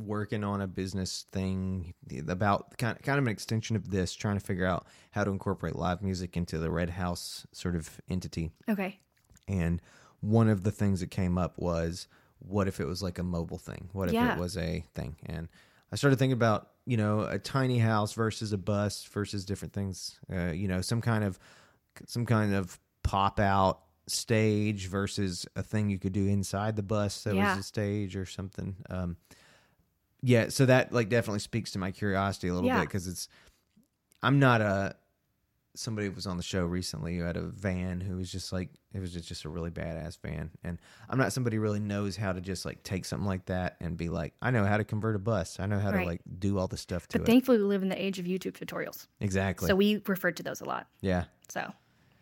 working 0.01 0.43
on 0.43 0.61
a 0.61 0.67
business 0.67 1.27
thing 1.31 1.95
about 2.27 2.77
kind 2.77 3.01
kind 3.03 3.19
of 3.19 3.25
an 3.27 3.31
extension 3.31 3.77
of 3.77 3.91
this, 3.91 4.13
trying 4.13 4.37
to 4.37 4.45
figure 4.45 4.67
out 4.67 4.87
how 5.13 5.23
to 5.23 5.31
incorporate 5.31 5.77
live 5.77 6.03
music 6.03 6.37
into 6.37 6.59
the 6.59 6.71
Red 6.71 6.91
House 6.91 7.47
sort 7.53 7.77
of 7.77 8.01
entity. 8.09 8.51
Okay. 8.69 8.99
And 9.47 9.81
one 10.21 10.49
of 10.49 10.65
the 10.65 10.73
things 10.73 11.01
that 11.01 11.11
came 11.11 11.39
up 11.39 11.59
was, 11.59 12.09
what 12.47 12.69
if 12.69 12.81
it 12.81 12.87
was 12.87 13.03
like 13.03 13.19
a 13.19 13.23
mobile 13.23 13.59
thing? 13.59 13.89
What 13.93 14.09
if 14.09 14.15
Yeah. 14.15 14.33
it 14.35 14.39
was 14.39 14.57
a 14.57 14.85
thing? 14.95 15.17
And 15.27 15.49
I 15.93 15.97
started 15.97 16.19
thinking 16.19 16.33
about, 16.33 16.71
you 16.87 16.97
know, 16.97 17.21
a 17.21 17.39
tiny 17.39 17.79
house 17.79 18.13
versus 18.13 18.53
a 18.53 18.59
bus 18.59 19.05
versus 19.05 19.45
different 19.45 19.73
things. 19.75 20.19
Uh, 20.33 20.51
you 20.53 20.69
know, 20.69 20.81
some 20.81 21.01
kind 21.01 21.25
of 21.25 21.39
some 22.07 22.27
kind 22.27 22.55
of 22.55 22.79
pop 23.03 23.39
out 23.39 23.81
stage 24.07 24.89
versus 24.89 25.47
a 25.55 25.63
thing 25.63 25.89
you 25.89 25.99
could 25.99 26.13
do 26.13 26.27
inside 26.27 26.77
the 26.77 26.83
bus 26.83 27.25
that 27.25 27.35
Yeah. 27.35 27.53
was 27.53 27.61
a 27.61 27.63
stage 27.63 28.17
or 28.17 28.27
something. 28.27 28.77
Um, 28.91 29.17
yeah, 30.23 30.49
so 30.49 30.67
that 30.67 30.93
like 30.93 31.09
definitely 31.09 31.41
speaks 31.41 31.73
to 31.73 31.79
my 31.79 31.91
curiosity 31.91 32.49
a 32.49 32.55
little 32.55 32.69
Yeah. 32.69 32.81
bit 32.81 32.89
because 32.89 33.07
it's 33.07 33.29
I'm 34.23 34.39
not 34.39 34.61
a 34.61 34.97
somebody 35.75 36.09
was 36.09 36.27
on 36.27 36.37
the 36.37 36.43
show 36.43 36.65
recently 36.67 37.17
who 37.17 37.23
had 37.25 37.37
a 37.37 37.43
van 37.43 38.01
who 38.01 38.17
was 38.17 38.31
just 38.31 38.53
like 38.53 38.69
it 38.93 39.01
was 39.01 39.13
just, 39.13 39.27
just 39.27 39.45
a 39.45 39.49
really 39.49 39.71
badass 39.71 40.19
van. 40.21 40.51
And 40.63 40.79
i'm 41.09 41.19
not 41.19 41.33
somebody 41.33 41.57
who 41.57 41.63
really 41.63 41.81
knows 41.81 42.15
how 42.17 42.33
to 42.33 42.41
just 42.43 42.65
like 42.67 42.83
take 42.83 43.05
something 43.07 43.27
like 43.27 43.47
that 43.47 43.77
and 43.81 43.97
be 43.97 44.09
like 44.11 44.35
i 44.43 44.51
know 44.51 44.65
how 44.65 44.77
to 44.77 44.85
convert 44.85 45.17
a 45.17 45.19
bus. 45.19 45.59
I 45.61 45.67
know 45.67 45.79
how 45.79 45.91
to 45.91 46.05
like 46.05 46.21
do 46.39 46.59
all 46.59 46.69
the 46.69 46.77
stuff 46.77 47.09
to 47.09 47.19
But 47.19 47.29
it. 47.29 47.31
thankfully, 47.31 47.59
we 47.59 47.65
live 47.65 47.83
in 47.83 47.89
the 47.89 48.03
age 48.03 48.19
of 48.19 48.27
YouTube 48.27 48.53
tutorials, 48.53 49.07
exactly. 49.21 49.67
So 49.69 49.75
we 49.75 50.03
referred 50.07 50.37
to 50.39 50.43
those 50.43 50.61
a 50.61 50.65
lot. 50.67 50.87
yeah. 51.01 51.25
So, 51.49 51.61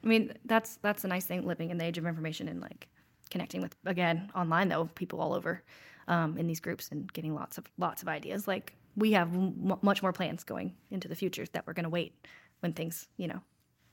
I 0.02 0.06
mean, 0.06 0.32
that's 0.44 0.76
that's 0.82 1.04
a 1.04 1.08
nice 1.08 1.24
thing 1.24 1.46
living 1.46 1.70
in 1.70 1.78
the 1.78 1.84
age 1.84 1.98
of 1.98 2.06
information 2.06 2.48
and 2.48 2.60
like 2.60 2.88
connecting 3.30 3.60
with 3.62 3.76
again 3.86 4.30
online 4.34 4.68
though 4.68 4.86
people 4.94 5.20
all 5.20 5.34
over 5.34 5.62
um, 6.08 6.36
in 6.38 6.46
these 6.48 6.58
groups 6.60 6.88
and 6.90 7.12
getting 7.12 7.34
lots 7.34 7.58
of 7.58 7.64
lots 7.78 8.02
of 8.02 8.08
ideas. 8.08 8.48
Like 8.48 8.74
we 8.96 9.12
have 9.12 9.32
m- 9.34 9.78
much 9.82 10.02
more 10.02 10.12
plans 10.12 10.42
going 10.42 10.74
into 10.90 11.06
the 11.06 11.14
future 11.14 11.44
that 11.52 11.64
we're 11.66 11.72
going 11.74 11.84
to 11.84 11.90
wait 11.90 12.14
when 12.60 12.72
things 12.72 13.08
you 13.16 13.26
know 13.28 13.40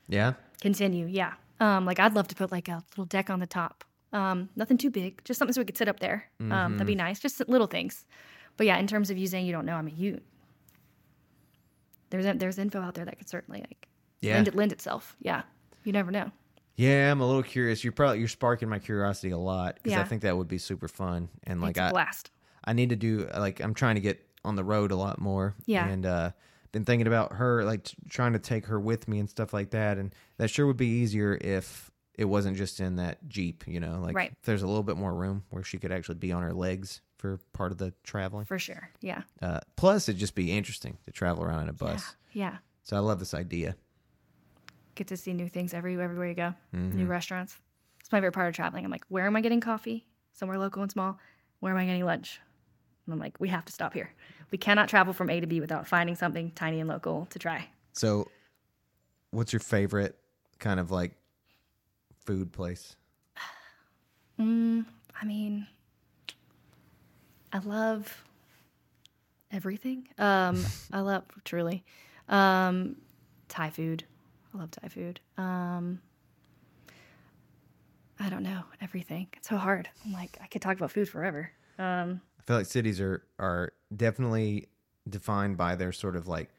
yeah 0.08 0.34
continue. 0.62 1.06
Yeah, 1.08 1.34
um, 1.60 1.86
like 1.86 2.00
I'd 2.00 2.14
love 2.14 2.28
to 2.30 2.36
put 2.36 2.52
like 2.52 2.68
a 2.68 2.84
little 2.92 3.06
deck 3.06 3.30
on 3.30 3.40
the 3.40 3.48
top. 3.48 3.84
Um, 4.14 4.50
nothing 4.56 4.78
too 4.78 4.90
big, 4.90 5.22
just 5.26 5.38
something 5.38 5.54
so 5.54 5.62
we 5.62 5.66
could 5.66 5.78
sit 5.78 5.88
up 5.90 6.00
there. 6.00 6.30
Um, 6.40 6.50
that'd 6.50 6.88
be 6.88 6.94
Mm-hmm. 6.94 6.98
nice, 7.00 7.20
just 7.20 7.48
little 7.50 7.68
things. 7.68 8.06
But 8.56 8.66
yeah, 8.66 8.78
in 8.78 8.88
terms 8.88 9.10
of 9.10 9.18
you 9.18 9.28
saying 9.28 9.46
you 9.46 9.52
don't 9.52 9.66
know, 9.66 9.76
I 9.76 9.82
mean 9.82 9.98
you. 9.98 10.22
There's 12.10 12.26
there's 12.38 12.58
info 12.58 12.82
out 12.82 12.94
there 12.96 13.06
that 13.06 13.18
could 13.18 13.30
certainly 13.30 13.60
like 13.62 13.88
Yeah. 14.22 14.36
lend, 14.36 14.56
lend 14.56 14.72
itself. 14.72 15.16
Yeah, 15.20 15.42
you 15.84 15.92
never 15.92 16.12
know. 16.12 16.32
yeah 16.76 17.12
i'm 17.12 17.22
a 17.22 17.26
little 17.26 17.42
curious 17.44 17.84
you're 17.84 17.92
probably 17.94 18.20
you're 18.20 18.28
sparking 18.28 18.70
my 18.70 18.78
curiosity 18.78 19.32
a 19.32 19.38
lot 19.38 19.80
because 19.82 19.98
i 19.98 20.04
think 20.04 20.22
that 20.22 20.38
would 20.38 20.48
be 20.48 20.60
super 20.60 20.88
fun 20.88 21.28
and 21.46 21.60
like 21.60 21.76
i 21.80 21.90
blast. 21.92 22.30
I 22.64 22.74
need 22.74 22.90
to 22.90 22.96
do 22.96 23.28
like 23.36 23.60
I'm 23.62 23.74
trying 23.74 23.96
to 23.96 24.02
get 24.02 24.24
on 24.46 24.56
the 24.56 24.64
road 24.64 24.92
a 24.92 24.96
lot 24.96 25.20
more. 25.20 25.56
Yeah. 25.66 25.88
and 25.88 26.06
uh, 26.06 26.32
been 26.72 26.86
thinking 26.86 27.08
about 27.08 27.34
her 27.34 27.64
like 27.64 27.84
t- 27.86 27.96
trying 28.10 28.34
to 28.34 28.40
take 28.40 28.66
her 28.68 28.80
with 28.80 29.08
me 29.08 29.20
and 29.20 29.30
stuff 29.30 29.54
like 29.54 29.72
that. 29.72 29.98
And 29.98 30.14
that 30.38 30.50
sure 30.50 30.66
would 30.68 30.78
be 30.78 30.88
easier 30.88 31.38
if 31.42 31.92
it 32.16 32.26
wasn't 32.26 32.58
just 32.58 32.80
in 32.80 32.96
that 32.98 33.28
jeep. 33.28 33.64
You 33.68 33.80
know, 33.80 34.00
like 34.02 34.16
Right. 34.16 34.32
if 34.32 34.42
there's 34.44 34.64
a 34.64 34.68
little 34.68 34.84
bit 34.84 34.98
more 34.98 35.14
room 35.14 35.44
where 35.50 35.64
she 35.64 35.78
could 35.78 35.92
actually 35.92 36.16
be 36.16 36.32
on 36.32 36.44
her 36.44 36.54
legs 36.54 37.02
for 37.18 37.40
part 37.54 37.72
of 37.72 37.78
the 37.78 37.94
traveling. 38.04 38.46
For 38.46 38.60
sure. 38.60 38.90
Yeah. 39.02 39.22
Uh, 39.42 39.60
plus, 39.76 40.08
it'd 40.10 40.20
just 40.20 40.36
be 40.36 40.52
interesting 40.56 40.98
to 41.06 41.12
travel 41.12 41.44
around 41.44 41.64
in 41.64 41.70
a 41.70 41.74
bus. 41.74 42.16
Yeah. 42.34 42.58
So 42.84 42.96
I 42.96 43.00
love 43.00 43.20
this 43.20 43.34
idea. 43.34 43.76
Get 44.96 45.08
to 45.08 45.18
see 45.18 45.34
new 45.34 45.48
things 45.48 45.74
every 45.74 45.94
everywhere 46.00 46.28
you 46.28 46.34
go. 46.36 46.54
Mm-hmm. 46.76 46.98
New 46.98 47.06
restaurants. 47.06 47.58
It's 48.00 48.12
my 48.12 48.18
favorite 48.20 48.32
part 48.34 48.48
of 48.48 48.56
traveling. 48.56 48.86
I'm 48.86 48.92
like, 48.92 49.06
where 49.10 49.26
am 49.28 49.36
I 49.36 49.42
getting 49.42 49.60
coffee? 49.62 50.08
Somewhere 50.34 50.58
local 50.58 50.82
and 50.82 50.92
small. 50.92 51.20
Where 51.60 51.72
am 51.72 51.78
I 51.78 51.86
getting 51.86 52.06
lunch? 52.06 52.40
And 53.06 53.14
I'm 53.14 53.20
like, 53.20 53.40
we 53.40 53.50
have 53.50 53.66
to 53.66 53.74
stop 53.74 53.94
here. 53.94 54.12
We 54.52 54.58
cannot 54.58 54.88
travel 54.90 55.14
from 55.14 55.30
A 55.30 55.40
to 55.40 55.48
B 55.48 55.60
without 55.60 55.88
finding 55.88 56.16
something 56.16 56.52
tiny 56.52 56.80
and 56.80 56.90
local 56.90 57.28
to 57.32 57.40
try. 57.40 57.68
So, 57.94 58.30
what's 59.32 59.52
your 59.52 59.60
favorite 59.60 60.18
kind 60.60 60.80
of 60.80 60.92
like 60.92 61.14
food 62.26 62.52
place? 62.52 62.96
Mm, 64.40 64.86
I 65.20 65.26
mean, 65.26 65.66
I 67.52 67.58
love 67.58 68.24
everything. 69.52 70.08
Um, 70.20 70.64
I 70.94 71.00
love 71.00 71.24
truly 71.44 71.84
um, 72.30 72.98
Thai 73.50 73.72
food. 73.72 74.04
I 74.54 74.60
love 74.60 74.70
Thai 74.70 74.90
food. 74.90 75.20
Um, 75.38 76.02
I 78.20 78.30
don't 78.30 78.44
know 78.44 78.64
everything. 78.82 79.28
It's 79.38 79.50
so 79.50 79.58
hard. 79.58 79.90
I'm 80.06 80.14
like 80.14 80.38
I 80.42 80.48
could 80.48 80.62
talk 80.62 80.78
about 80.78 80.92
food 80.92 81.10
forever. 81.10 81.52
Um, 81.78 82.22
feel 82.48 82.58
like 82.58 82.66
cities 82.66 83.00
are 83.00 83.24
are 83.38 83.74
definitely 83.96 84.68
defined 85.08 85.58
by 85.58 85.76
their 85.76 85.92
sort 85.92 86.16
of 86.16 86.28
like 86.28 86.50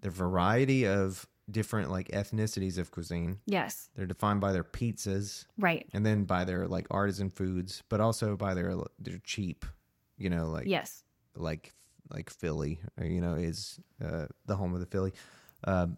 their 0.00 0.10
variety 0.10 0.86
of 0.86 1.26
different 1.50 1.90
like 1.90 2.08
ethnicities 2.08 2.78
of 2.78 2.90
cuisine. 2.92 3.38
yes, 3.46 3.90
They're 3.96 4.06
defined 4.06 4.40
by 4.40 4.52
their 4.52 4.62
pizzas 4.64 5.46
right. 5.58 5.84
and 5.92 6.06
then 6.06 6.24
by 6.24 6.44
their 6.44 6.68
like 6.68 6.86
artisan 6.90 7.28
foods, 7.28 7.82
but 7.88 8.00
also 8.00 8.36
by 8.36 8.54
their 8.54 8.74
their 8.98 9.18
cheap, 9.24 9.64
you 10.16 10.30
know, 10.30 10.48
like 10.48 10.66
Yes, 10.66 11.02
like 11.34 11.74
like 12.12 12.30
Philly, 12.30 12.80
or, 12.98 13.04
you 13.06 13.20
know, 13.20 13.34
is 13.34 13.78
uh, 14.04 14.26
the 14.46 14.56
home 14.56 14.74
of 14.74 14.80
the 14.80 14.86
Philly. 14.86 15.12
Um, 15.64 15.96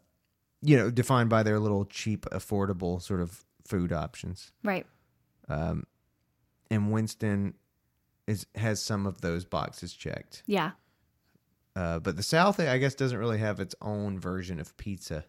you 0.60 0.77
know, 0.77 0.90
defined 0.90 1.28
by 1.28 1.43
their 1.43 1.59
little 1.59 1.85
cheap, 1.85 2.24
affordable 2.32 3.01
sort 3.02 3.20
of 3.20 3.44
food 3.66 3.93
options. 3.93 4.52
right. 4.62 4.86
Um, 5.48 5.85
and 6.70 6.93
Winston 6.93 7.55
is 8.26 8.46
has 8.54 8.80
some 8.80 9.06
of 9.06 9.20
those 9.20 9.44
boxes 9.44 9.92
checked. 9.92 10.42
Yeah, 10.46 10.72
Uh, 11.74 11.98
but 11.98 12.16
the 12.16 12.22
South, 12.22 12.60
I 12.60 12.78
guess, 12.78 12.94
doesn't 12.94 13.18
really 13.18 13.38
have 13.38 13.60
its 13.60 13.74
own 13.82 14.18
version 14.18 14.60
of 14.60 14.76
pizza. 14.76 15.24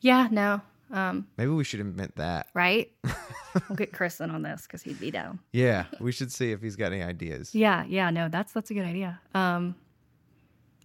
yeah. 0.00 0.28
No, 0.30 0.60
um, 0.90 1.26
Maybe 1.36 1.50
we 1.50 1.64
should 1.64 1.80
invent 1.80 2.16
that. 2.16 2.48
right. 2.54 2.90
we'll 3.68 3.76
get 3.76 3.92
Chris 3.92 4.20
in 4.20 4.30
on 4.30 4.42
this 4.42 4.62
because 4.62 4.82
he'd 4.82 4.98
be 5.00 5.10
down. 5.10 5.38
Yeah, 5.52 5.84
we 6.00 6.12
should 6.12 6.32
see 6.32 6.52
if 6.52 6.60
he's 6.62 6.76
got 6.76 6.92
any 6.92 7.02
ideas. 7.02 7.54
Yeah, 7.54 7.84
yeah, 7.88 8.10
no, 8.10 8.28
that's 8.28 8.52
that's 8.52 8.70
a 8.70 8.74
good 8.74 8.84
idea. 8.86 9.20
Um, 9.34 9.74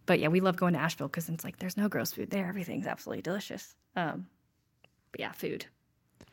but 0.06 0.20
yeah, 0.20 0.28
we 0.30 0.40
love 0.42 0.58
going 0.58 0.74
to 0.74 0.80
Asheville 0.80 1.08
because 1.08 1.30
it's 1.30 1.44
like 1.44 1.58
there's 1.60 1.78
no 1.78 1.88
gross 1.88 2.12
food 2.12 2.30
there. 2.32 2.48
Everything's 2.48 2.88
absolutely 2.88 3.22
delicious. 3.22 3.76
Um, 3.96 4.28
but 5.12 5.20
yeah, 5.22 5.32
food 5.32 5.66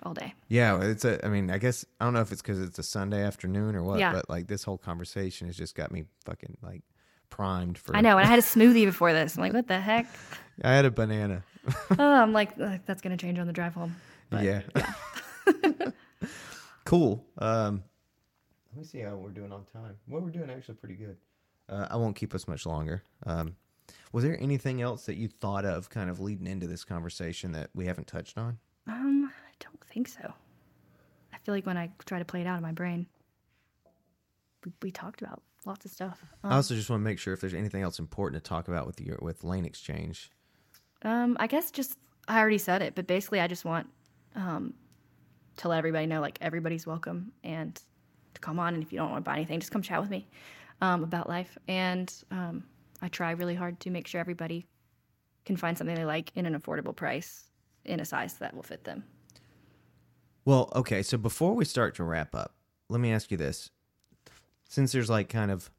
all 0.03 0.15
day. 0.15 0.35
Yeah, 0.49 0.81
it's 0.83 1.05
a. 1.05 1.25
I 1.25 1.29
mean, 1.29 1.51
I 1.51 1.59
guess 1.59 1.85
I 2.01 2.05
don't 2.05 2.15
know 2.15 2.21
if 2.21 2.33
it's 2.33 2.43
because 2.43 2.61
it's 2.61 2.79
a 2.79 2.83
Sunday 2.83 3.23
afternoon 3.23 3.75
or 3.75 3.83
what, 3.83 3.99
Yeah. 3.99 4.13
but 4.13 4.29
like 4.31 4.47
this 4.47 4.65
whole 4.65 4.79
conversation 4.79 5.47
has 5.47 5.57
just 5.57 5.75
got 5.75 5.91
me 5.93 6.05
fucking 6.25 6.57
like 6.63 6.83
primed 7.31 7.79
for. 7.79 7.97
I 7.97 8.01
know, 8.01 8.17
and 8.19 8.27
I 8.27 8.31
had 8.31 8.39
a 8.39 8.43
smoothie 8.55 8.85
before 8.87 9.13
this. 9.13 9.37
I'm 9.37 9.43
like, 9.43 9.53
what 9.53 9.67
the 9.69 9.81
heck? 9.81 10.07
I 10.63 10.73
had 10.73 10.85
a 10.85 10.91
banana. 10.91 11.43
oh, 11.99 12.23
I'm 12.23 12.33
like, 12.33 12.57
that's 12.87 13.03
gonna 13.03 13.17
change 13.17 13.39
on 13.39 13.47
the 13.47 13.53
drive 13.53 13.75
home. 13.75 13.97
But, 14.31 14.45
yeah. 14.45 14.63
cool. 16.85 17.25
Um, 17.39 17.83
let 18.73 18.79
me 18.81 18.85
see 18.85 19.01
how 19.01 19.17
we're 19.17 19.31
doing 19.31 19.53
on 19.53 19.65
time. 19.65 19.97
Well, 20.07 20.21
we're 20.23 20.31
doing 20.31 20.51
actually 20.51 20.75
pretty 20.75 20.95
good. 20.97 21.17
Uh, 21.69 21.87
I 21.91 21.97
won't 21.97 22.17
keep 22.17 22.35
us 22.35 22.47
much 22.49 22.67
longer. 22.67 23.03
Um, 23.27 23.57
was 24.13 24.25
there 24.25 24.39
anything 24.41 24.81
else 24.83 25.07
that 25.07 25.17
you 25.17 25.29
thought 25.29 25.65
of 25.65 25.91
kind 25.91 26.09
of 26.11 26.21
leading 26.21 26.47
into 26.47 26.67
this 26.67 26.85
conversation 26.85 27.53
that 27.53 27.71
we 27.75 27.87
haven't 27.87 28.07
touched 28.07 28.39
on? 28.39 28.59
Um, 28.87 29.31
don't 29.61 29.83
think 29.85 30.09
so. 30.09 30.33
I 31.33 31.39
feel 31.39 31.55
like 31.55 31.67
when 31.67 31.77
I 31.77 31.91
try 32.05 32.19
to 32.19 32.25
play 32.25 32.41
it 32.41 32.47
out 32.47 32.57
in 32.57 32.63
my 32.63 32.73
brain, 32.73 33.07
we, 34.65 34.73
we 34.83 34.91
talked 34.91 35.23
about 35.23 35.43
lots 35.65 35.85
of 35.85 35.91
stuff. 35.91 36.23
I 36.45 36.57
also 36.57 36.75
just 36.75 36.91
want 36.91 37.01
to 37.01 37.05
make 37.05 37.19
sure 37.19 37.35
if 37.35 37.41
there's 37.41 37.55
anything 37.55 37.83
else 37.83 37.99
important 37.99 38.43
to 38.43 38.49
talk 38.49 38.69
about 38.69 38.87
with 38.87 39.01
your 39.01 39.19
with 39.21 39.45
Lane 39.45 39.65
Exchange. 39.65 40.31
Um, 41.03 41.37
I 41.39 41.47
guess 41.47 41.71
just 41.71 41.99
I 42.27 42.41
already 42.41 42.59
said 42.59 42.83
it, 42.83 42.95
but 42.95 43.07
basically, 43.07 43.41
I 43.41 43.47
just 43.47 43.65
want 43.65 43.89
um, 44.35 44.75
to 45.59 45.69
let 45.69 45.79
everybody 45.79 46.07
know, 46.07 46.21
like 46.21 46.39
everybody's 46.41 46.87
welcome, 46.87 47.33
and 47.45 47.81
to 48.35 48.41
come 48.41 48.59
on. 48.59 48.75
And 48.75 48.83
if 48.83 48.93
you 48.93 48.99
don't 48.99 49.11
want 49.11 49.25
to 49.25 49.29
buy 49.29 49.37
anything, 49.37 49.61
just 49.61 49.73
come 49.73 49.83
chat 49.83 50.01
with 50.01 50.11
me 50.11 50.29
um, 50.81 51.05
about 51.05 51.29
life. 51.29 51.57
And 51.69 52.13
um, 52.31 52.65
I 53.03 53.09
try 53.09 53.31
really 53.33 53.55
hard 53.55 53.79
to 53.81 53.91
make 53.91 54.07
sure 54.07 54.21
everybody 54.21 54.67
can 55.45 55.57
find 55.57 55.77
something 55.79 55.97
they 55.97 56.05
like 56.05 56.33
in 56.35 56.47
an 56.47 56.59
affordable 56.59 56.95
price, 56.95 57.45
in 57.85 58.01
a 58.01 58.05
size 58.05 58.35
that 58.35 58.55
will 58.55 58.63
fit 58.63 58.85
them. 58.85 59.05
Well, 60.49 60.73
okay, 60.75 61.03
so 61.03 61.19
before 61.19 61.55
we 61.55 61.67
start 61.67 61.95
to 61.97 62.05
wrap 62.05 62.35
up, 62.35 62.55
let 62.89 63.01
me 63.03 63.13
ask 63.13 63.31
you 63.31 63.37
this. 63.37 63.71
Since 64.67 64.93
there's 64.93 65.11
like 65.11 65.29
kind 65.29 65.51
of 65.51 65.71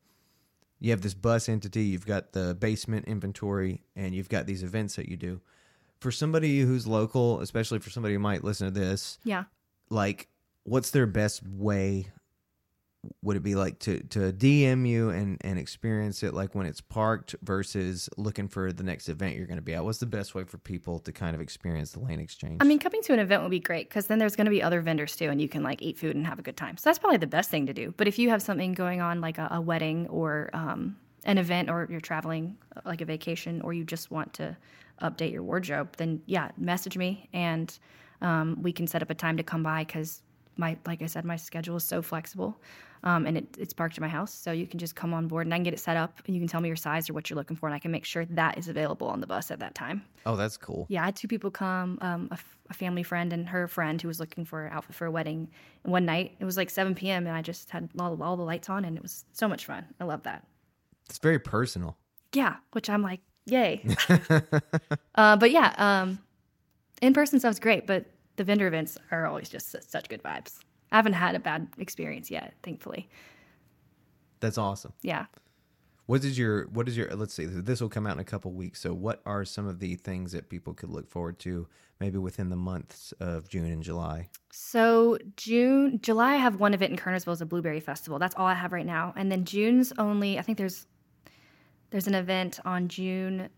you 0.79 0.91
have 0.91 1.01
this 1.01 1.15
bus 1.15 1.49
entity, 1.49 1.85
you've 1.85 2.05
got 2.05 2.33
the 2.33 2.53
basement 2.53 3.05
inventory, 3.07 3.81
and 3.95 4.13
you've 4.13 4.29
got 4.29 4.45
these 4.45 4.61
events 4.61 4.95
that 4.97 5.09
you 5.09 5.17
do. 5.17 5.41
For 5.99 6.11
somebody 6.11 6.59
who's 6.59 6.85
local, 6.85 7.41
especially 7.41 7.79
for 7.79 7.89
somebody 7.89 8.13
who 8.13 8.19
might 8.19 8.43
listen 8.43 8.71
to 8.71 8.79
this, 8.79 9.17
Yeah. 9.23 9.45
like 9.89 10.27
what's 10.65 10.91
their 10.91 11.07
best 11.07 11.41
way 11.47 12.11
would 13.21 13.37
it 13.37 13.43
be 13.43 13.55
like 13.55 13.79
to 13.79 14.01
to 14.03 14.33
DM 14.33 14.87
you 14.87 15.09
and 15.09 15.37
and 15.41 15.57
experience 15.57 16.21
it 16.23 16.33
like 16.33 16.53
when 16.53 16.65
it's 16.65 16.81
parked 16.81 17.35
versus 17.41 18.09
looking 18.17 18.47
for 18.47 18.73
the 18.73 18.83
next 18.83 19.07
event 19.07 19.35
you're 19.35 19.45
going 19.45 19.57
to 19.57 19.63
be 19.63 19.73
at? 19.73 19.83
What's 19.83 19.99
the 19.99 20.05
best 20.05 20.35
way 20.35 20.43
for 20.43 20.57
people 20.57 20.99
to 20.99 21.11
kind 21.11 21.35
of 21.35 21.41
experience 21.41 21.91
the 21.91 21.99
lane 21.99 22.19
exchange? 22.19 22.57
I 22.61 22.65
mean, 22.65 22.79
coming 22.79 23.01
to 23.03 23.13
an 23.13 23.19
event 23.19 23.41
would 23.41 23.51
be 23.51 23.59
great 23.59 23.87
because 23.87 24.07
then 24.07 24.19
there's 24.19 24.35
going 24.35 24.45
to 24.45 24.51
be 24.51 24.61
other 24.61 24.81
vendors 24.81 25.15
too, 25.15 25.29
and 25.29 25.41
you 25.41 25.47
can 25.47 25.63
like 25.63 25.81
eat 25.81 25.97
food 25.97 26.15
and 26.15 26.27
have 26.27 26.39
a 26.39 26.41
good 26.41 26.57
time. 26.57 26.77
So 26.77 26.89
that's 26.89 26.99
probably 26.99 27.17
the 27.17 27.27
best 27.27 27.49
thing 27.49 27.65
to 27.67 27.73
do. 27.73 27.93
But 27.95 28.07
if 28.07 28.19
you 28.19 28.29
have 28.29 28.41
something 28.41 28.73
going 28.73 29.01
on, 29.01 29.21
like 29.21 29.37
a, 29.37 29.47
a 29.51 29.61
wedding 29.61 30.07
or 30.07 30.49
um, 30.53 30.97
an 31.23 31.37
event, 31.37 31.69
or 31.69 31.87
you're 31.89 32.01
traveling 32.01 32.57
uh, 32.75 32.81
like 32.85 33.01
a 33.01 33.05
vacation, 33.05 33.61
or 33.61 33.73
you 33.73 33.85
just 33.85 34.11
want 34.11 34.33
to 34.33 34.57
update 35.01 35.31
your 35.31 35.43
wardrobe, 35.43 35.95
then 35.95 36.21
yeah, 36.25 36.51
message 36.57 36.97
me 36.97 37.29
and 37.31 37.79
um, 38.21 38.57
we 38.61 38.71
can 38.71 38.85
set 38.87 39.01
up 39.01 39.09
a 39.09 39.15
time 39.15 39.37
to 39.37 39.43
come 39.43 39.63
by 39.63 39.83
because 39.85 40.21
my 40.57 40.77
like 40.85 41.01
I 41.01 41.05
said, 41.05 41.25
my 41.25 41.37
schedule 41.37 41.77
is 41.77 41.83
so 41.83 42.01
flexible, 42.01 42.59
um, 43.03 43.25
and 43.25 43.37
it, 43.37 43.57
it's 43.57 43.73
parked 43.73 43.97
at 43.97 44.01
my 44.01 44.07
house, 44.07 44.33
so 44.33 44.51
you 44.51 44.67
can 44.67 44.79
just 44.79 44.95
come 44.95 45.13
on 45.13 45.27
board 45.27 45.47
and 45.47 45.53
I 45.53 45.57
can 45.57 45.63
get 45.63 45.73
it 45.73 45.79
set 45.79 45.97
up, 45.97 46.19
and 46.25 46.35
you 46.35 46.41
can 46.41 46.47
tell 46.47 46.61
me 46.61 46.67
your 46.67 46.75
size 46.75 47.09
or 47.09 47.13
what 47.13 47.29
you're 47.29 47.37
looking 47.37 47.55
for, 47.55 47.67
and 47.67 47.75
I 47.75 47.79
can 47.79 47.91
make 47.91 48.05
sure 48.05 48.25
that 48.25 48.57
is 48.57 48.67
available 48.67 49.07
on 49.07 49.21
the 49.21 49.27
bus 49.27 49.51
at 49.51 49.59
that 49.59 49.75
time. 49.75 50.03
Oh, 50.25 50.35
that's 50.35 50.57
cool. 50.57 50.85
Yeah, 50.89 51.03
I 51.03 51.05
had 51.05 51.15
two 51.15 51.27
people 51.27 51.51
come, 51.51 51.97
um, 52.01 52.27
a, 52.31 52.33
f- 52.33 52.57
a 52.69 52.73
family 52.73 53.03
friend 53.03 53.31
and 53.33 53.47
her 53.47 53.67
friend 53.67 54.01
who 54.01 54.07
was 54.07 54.19
looking 54.19 54.45
for 54.45 54.65
an 54.65 54.73
outfit 54.73 54.95
for 54.95 55.05
a 55.05 55.11
wedding. 55.11 55.49
And 55.83 55.91
one 55.91 56.05
night 56.05 56.35
it 56.39 56.45
was 56.45 56.57
like 56.57 56.69
7 56.69 56.95
p.m. 56.95 57.25
and 57.25 57.35
I 57.35 57.41
just 57.41 57.69
had 57.69 57.89
all, 57.99 58.21
all 58.21 58.37
the 58.37 58.43
lights 58.43 58.69
on, 58.69 58.85
and 58.85 58.97
it 58.97 59.01
was 59.01 59.25
so 59.33 59.47
much 59.47 59.65
fun. 59.65 59.85
I 59.99 60.03
love 60.03 60.23
that. 60.23 60.45
It's 61.09 61.19
very 61.19 61.39
personal. 61.39 61.97
Yeah, 62.33 62.57
which 62.73 62.89
I'm 62.89 63.01
like, 63.01 63.21
yay. 63.45 63.83
uh, 65.15 65.37
but 65.37 65.51
yeah, 65.51 65.73
um, 65.77 66.19
in 67.01 67.13
person 67.13 67.39
stuff's 67.39 67.59
great, 67.59 67.87
but 67.87 68.05
the 68.35 68.43
vendor 68.43 68.67
events 68.67 68.97
are 69.11 69.25
always 69.25 69.49
just 69.49 69.75
such 69.89 70.09
good 70.09 70.23
vibes. 70.23 70.59
I 70.91 70.95
haven't 70.97 71.13
had 71.13 71.35
a 71.35 71.39
bad 71.39 71.67
experience 71.77 72.29
yet, 72.31 72.53
thankfully. 72.63 73.09
That's 74.39 74.57
awesome. 74.57 74.93
Yeah. 75.01 75.25
What 76.05 76.23
is 76.23 76.39
your 76.39 76.65
what 76.69 76.87
is 76.87 76.97
your 76.97 77.07
let's 77.15 77.33
see 77.35 77.45
this 77.45 77.81
will 77.81 77.89
come 77.89 78.07
out 78.07 78.13
in 78.13 78.19
a 78.19 78.23
couple 78.23 78.51
weeks. 78.51 78.79
So 78.81 78.93
what 78.93 79.21
are 79.27 79.45
some 79.45 79.67
of 79.67 79.79
the 79.79 79.93
things 79.95 80.31
that 80.31 80.49
people 80.49 80.73
could 80.73 80.89
look 80.89 81.07
forward 81.07 81.37
to 81.39 81.67
maybe 81.99 82.17
within 82.17 82.49
the 82.49 82.55
months 82.55 83.13
of 83.19 83.47
June 83.47 83.65
and 83.65 83.83
July? 83.83 84.29
So 84.51 85.19
June, 85.37 85.99
July, 86.01 86.33
I 86.33 86.37
have 86.37 86.59
one 86.59 86.73
event 86.73 86.91
in 86.93 86.97
Kernersville 86.97 87.33
is 87.33 87.41
a 87.41 87.45
blueberry 87.45 87.79
festival. 87.79 88.17
That's 88.17 88.33
all 88.35 88.47
I 88.47 88.55
have 88.55 88.71
right 88.71 88.85
now. 88.87 89.13
And 89.15 89.31
then 89.31 89.45
June's 89.45 89.93
only. 89.99 90.39
I 90.39 90.41
think 90.41 90.57
there's 90.57 90.87
there's 91.91 92.07
an 92.07 92.15
event 92.15 92.59
on 92.65 92.87
June 92.87 93.49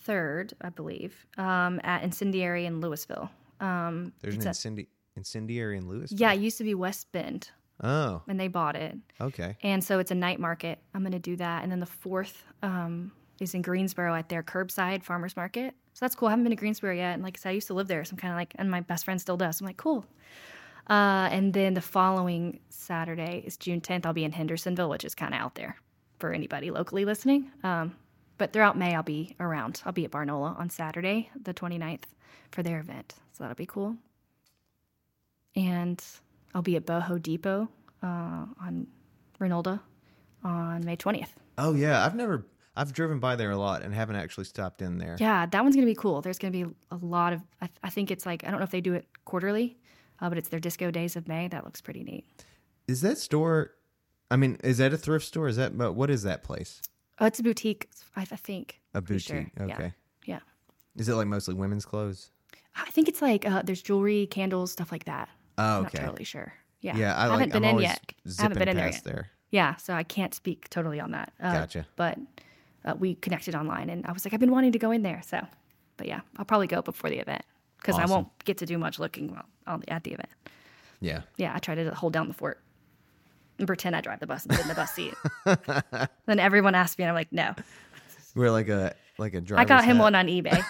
third, 0.00 0.54
I 0.60 0.70
believe, 0.70 1.24
um, 1.38 1.80
at 1.84 2.02
Incendiary 2.02 2.66
in 2.66 2.80
Lewisville. 2.80 3.28
Um, 3.60 4.12
There's 4.22 4.34
an 4.36 4.46
it's 4.46 4.64
a- 4.64 4.68
incendi- 4.68 4.86
incendiary 5.16 5.76
in 5.78 5.84
Lewisville. 5.84 6.20
yeah, 6.20 6.32
it 6.32 6.40
used 6.40 6.58
to 6.58 6.64
be 6.64 6.74
West 6.74 7.10
Bend, 7.12 7.50
Oh, 7.82 8.22
and 8.28 8.38
they 8.40 8.48
bought 8.48 8.76
it. 8.76 8.96
okay. 9.20 9.56
And 9.62 9.82
so 9.84 9.98
it's 9.98 10.10
a 10.10 10.14
night 10.14 10.40
market. 10.40 10.78
I'm 10.94 11.02
going 11.02 11.12
to 11.12 11.18
do 11.18 11.36
that. 11.36 11.62
And 11.62 11.70
then 11.70 11.80
the 11.80 11.86
fourth 11.86 12.44
um, 12.62 13.12
is 13.40 13.52
in 13.54 13.60
Greensboro 13.62 14.14
at 14.14 14.28
their 14.30 14.42
curbside 14.42 15.02
farmers 15.02 15.36
market. 15.36 15.74
So 15.92 15.98
that's 16.04 16.14
cool. 16.14 16.28
I 16.28 16.30
haven't 16.32 16.44
been 16.44 16.50
to 16.50 16.56
Greensboro 16.56 16.94
yet. 16.94 17.14
And 17.14 17.22
like 17.22 17.36
I 17.36 17.40
said, 17.40 17.48
I 17.50 17.52
used 17.52 17.66
to 17.66 17.74
live 17.74 17.86
there. 17.88 18.02
So 18.04 18.12
I'm 18.12 18.16
kind 18.18 18.32
of 18.32 18.36
like, 18.38 18.54
and 18.56 18.70
my 18.70 18.80
best 18.80 19.04
friend 19.04 19.20
still 19.20 19.36
does. 19.36 19.58
So 19.58 19.62
I'm 19.62 19.66
like, 19.66 19.76
cool. 19.76 20.06
Uh, 20.88 21.28
and 21.32 21.52
then 21.52 21.74
the 21.74 21.80
following 21.82 22.60
Saturday 22.70 23.42
is 23.46 23.56
June 23.56 23.80
10th. 23.80 24.06
I'll 24.06 24.12
be 24.12 24.24
in 24.24 24.32
Hendersonville, 24.32 24.88
which 24.88 25.04
is 25.04 25.14
kind 25.14 25.34
of 25.34 25.40
out 25.40 25.54
there 25.54 25.76
for 26.18 26.32
anybody 26.32 26.70
locally 26.70 27.04
listening. 27.04 27.50
Um, 27.62 27.94
but 28.38 28.52
throughout 28.52 28.78
May, 28.78 28.94
I'll 28.94 29.02
be 29.02 29.34
around. 29.40 29.82
I'll 29.84 29.92
be 29.92 30.04
at 30.04 30.10
Barnola 30.12 30.58
on 30.58 30.70
Saturday, 30.70 31.30
the 31.42 31.52
29th, 31.54 32.02
for 32.52 32.62
their 32.62 32.78
event. 32.78 33.14
So 33.32 33.44
that'll 33.44 33.54
be 33.56 33.66
cool. 33.66 33.96
And 35.56 36.02
I'll 36.54 36.62
be 36.62 36.76
at 36.76 36.86
Boho 36.86 37.20
Depot 37.20 37.68
uh, 38.02 38.06
on 38.06 38.86
Reynolda 39.40 39.80
on 40.44 40.84
May 40.84 40.96
20th. 40.96 41.30
Oh 41.58 41.74
yeah, 41.74 42.04
I've 42.04 42.14
never 42.14 42.46
I've 42.76 42.92
driven 42.92 43.18
by 43.18 43.36
there 43.36 43.50
a 43.50 43.56
lot 43.56 43.82
and 43.82 43.94
haven't 43.94 44.16
actually 44.16 44.44
stopped 44.44 44.82
in 44.82 44.98
there. 44.98 45.16
Yeah, 45.18 45.46
that 45.46 45.62
one's 45.62 45.74
going 45.74 45.86
to 45.86 45.90
be 45.90 45.96
cool. 45.96 46.20
There's 46.20 46.38
going 46.38 46.52
to 46.52 46.64
be 46.66 46.74
a 46.90 46.96
lot 46.96 47.32
of, 47.32 47.40
I, 47.62 47.70
I 47.82 47.88
think 47.88 48.10
it's 48.10 48.26
like, 48.26 48.44
I 48.46 48.50
don't 48.50 48.60
know 48.60 48.64
if 48.64 48.70
they 48.70 48.82
do 48.82 48.92
it 48.92 49.06
quarterly, 49.24 49.78
uh, 50.20 50.28
but 50.28 50.36
it's 50.36 50.50
their 50.50 50.60
disco 50.60 50.90
days 50.90 51.16
of 51.16 51.26
May. 51.26 51.48
That 51.48 51.64
looks 51.64 51.80
pretty 51.80 52.04
neat. 52.04 52.26
Is 52.86 53.00
that 53.00 53.16
store 53.16 53.72
I 54.30 54.36
mean, 54.36 54.58
is 54.64 54.78
that 54.78 54.92
a 54.92 54.98
thrift 54.98 55.24
store? 55.24 55.48
Is 55.48 55.56
that 55.56 55.76
but 55.76 55.92
what 55.92 56.10
is 56.10 56.22
that 56.24 56.42
place? 56.42 56.82
Oh, 57.18 57.26
it's 57.26 57.38
a 57.38 57.42
boutique, 57.42 57.88
I, 58.14 58.22
I 58.22 58.24
think. 58.24 58.80
A 58.94 59.00
boutique. 59.00 59.22
sure. 59.22 59.66
Yeah. 59.66 59.74
Okay. 59.74 59.92
Yeah. 60.26 60.40
Is 60.96 61.08
it 61.08 61.14
like 61.14 61.26
mostly 61.28 61.54
women's 61.54 61.86
clothes? 61.86 62.30
I 62.74 62.90
think 62.90 63.08
it's 63.08 63.22
like, 63.22 63.48
uh, 63.48 63.62
there's 63.62 63.80
jewelry, 63.80 64.26
candles, 64.26 64.72
stuff 64.72 64.92
like 64.92 65.04
that. 65.04 65.28
Oh, 65.58 65.76
I'm 65.78 65.82
not 65.84 65.92
totally 65.92 66.24
sure. 66.24 66.52
Yeah. 66.80 66.96
Yeah, 66.96 67.16
I 67.16 67.22
haven't 67.22 67.38
like 67.40 67.52
been 67.52 67.64
I'm 67.64 67.76
in 67.76 67.82
yet. 67.82 68.00
I 68.38 68.42
haven't 68.42 68.58
been 68.58 68.68
in 68.68 68.76
there 68.76 68.90
yet. 68.90 69.04
there. 69.04 69.30
Yeah, 69.50 69.76
so 69.76 69.94
I 69.94 70.02
can't 70.02 70.34
speak 70.34 70.68
totally 70.70 71.00
on 71.00 71.12
that. 71.12 71.32
Uh, 71.40 71.52
Gotcha. 71.52 71.86
But 71.96 72.18
uh, 72.84 72.94
we 72.98 73.14
connected 73.16 73.54
online, 73.54 73.90
and 73.90 74.06
I 74.06 74.12
was 74.12 74.24
like, 74.24 74.34
I've 74.34 74.40
been 74.40 74.50
wanting 74.50 74.72
to 74.72 74.78
go 74.78 74.90
in 74.90 75.02
there. 75.02 75.22
So, 75.26 75.44
but 75.96 76.06
yeah, 76.06 76.20
I'll 76.36 76.44
probably 76.44 76.66
go 76.66 76.82
before 76.82 77.10
the 77.10 77.18
event 77.18 77.42
because 77.78 77.98
I 77.98 78.06
won't 78.06 78.28
get 78.44 78.58
to 78.58 78.66
do 78.66 78.78
much 78.78 78.98
looking 78.98 79.32
while 79.32 79.46
on 79.66 79.80
the, 79.80 79.92
at 79.92 80.04
the 80.04 80.12
event. 80.12 80.28
Yeah. 81.00 81.22
Yeah, 81.36 81.52
I 81.54 81.58
try 81.58 81.74
to 81.74 81.94
hold 81.94 82.12
down 82.12 82.28
the 82.28 82.34
fort 82.34 82.60
and 83.58 83.66
pretend 83.66 83.96
I 83.96 84.00
drive 84.00 84.20
the 84.20 84.26
bus 84.26 84.44
and 84.44 84.54
sit 84.54 84.62
in 84.62 84.68
the 84.68 84.74
bus 84.74 84.92
seat. 84.92 85.14
then 86.26 86.38
everyone 86.38 86.74
asks 86.74 86.98
me, 86.98 87.04
and 87.04 87.10
I'm 87.10 87.14
like, 87.14 87.32
no. 87.32 87.54
We're 88.34 88.50
like 88.50 88.68
a 88.68 88.94
like 89.18 89.34
a 89.34 89.40
driver. 89.40 89.60
I 89.60 89.64
got 89.64 89.84
him 89.84 89.98
one 89.98 90.14
on 90.14 90.26
eBay. 90.26 90.62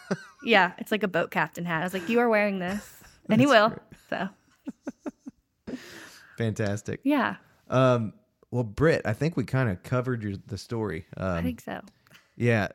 yeah, 0.44 0.72
it's 0.78 0.90
like 0.90 1.02
a 1.02 1.08
boat 1.08 1.30
captain 1.30 1.64
hat. 1.64 1.82
I 1.82 1.84
was 1.84 1.94
like, 1.94 2.08
you 2.08 2.18
are 2.18 2.28
wearing 2.28 2.58
this, 2.58 3.01
and 3.28 3.40
he 3.40 3.46
will. 3.46 3.74
So 4.08 4.28
Fantastic. 6.38 7.00
yeah, 7.04 7.36
Um 7.68 8.12
well 8.50 8.64
Brit, 8.64 9.02
I 9.04 9.12
think 9.12 9.36
we 9.36 9.44
kind 9.44 9.68
of 9.70 9.82
covered 9.82 10.22
your 10.22 10.34
the 10.46 10.58
story. 10.58 11.06
Um 11.16 11.36
I 11.38 11.42
think 11.42 11.60
so. 11.60 11.80
Yeah, 12.36 12.68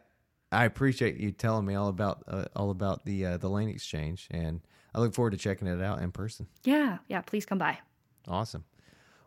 I 0.51 0.65
appreciate 0.65 1.17
you 1.17 1.31
telling 1.31 1.65
me 1.65 1.75
all 1.75 1.87
about 1.89 2.23
uh, 2.27 2.45
all 2.55 2.69
about 2.69 3.05
the 3.05 3.25
uh, 3.25 3.37
the 3.37 3.49
lane 3.49 3.69
exchange, 3.69 4.27
and 4.31 4.61
I 4.93 4.99
look 4.99 5.13
forward 5.13 5.31
to 5.31 5.37
checking 5.37 5.67
it 5.67 5.81
out 5.81 6.01
in 6.01 6.11
person. 6.11 6.47
Yeah, 6.63 6.99
yeah. 7.07 7.21
Please 7.21 7.45
come 7.45 7.57
by. 7.57 7.79
Awesome. 8.27 8.63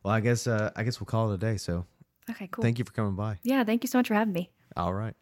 Well, 0.02 0.14
I 0.14 0.20
guess 0.20 0.46
uh, 0.46 0.70
I 0.76 0.84
guess 0.84 1.00
we'll 1.00 1.06
call 1.06 1.30
it 1.32 1.34
a 1.34 1.38
day. 1.38 1.56
So 1.56 1.84
Okay, 2.30 2.48
cool. 2.50 2.62
thank 2.62 2.78
you 2.78 2.84
for 2.84 2.92
coming 2.92 3.16
by. 3.16 3.38
yeah, 3.42 3.64
thank 3.64 3.82
you 3.84 3.88
so 3.88 3.98
much 3.98 4.08
for 4.08 4.14
having 4.14 4.32
me. 4.32 4.50
All 4.76 4.94
right. 4.94 5.14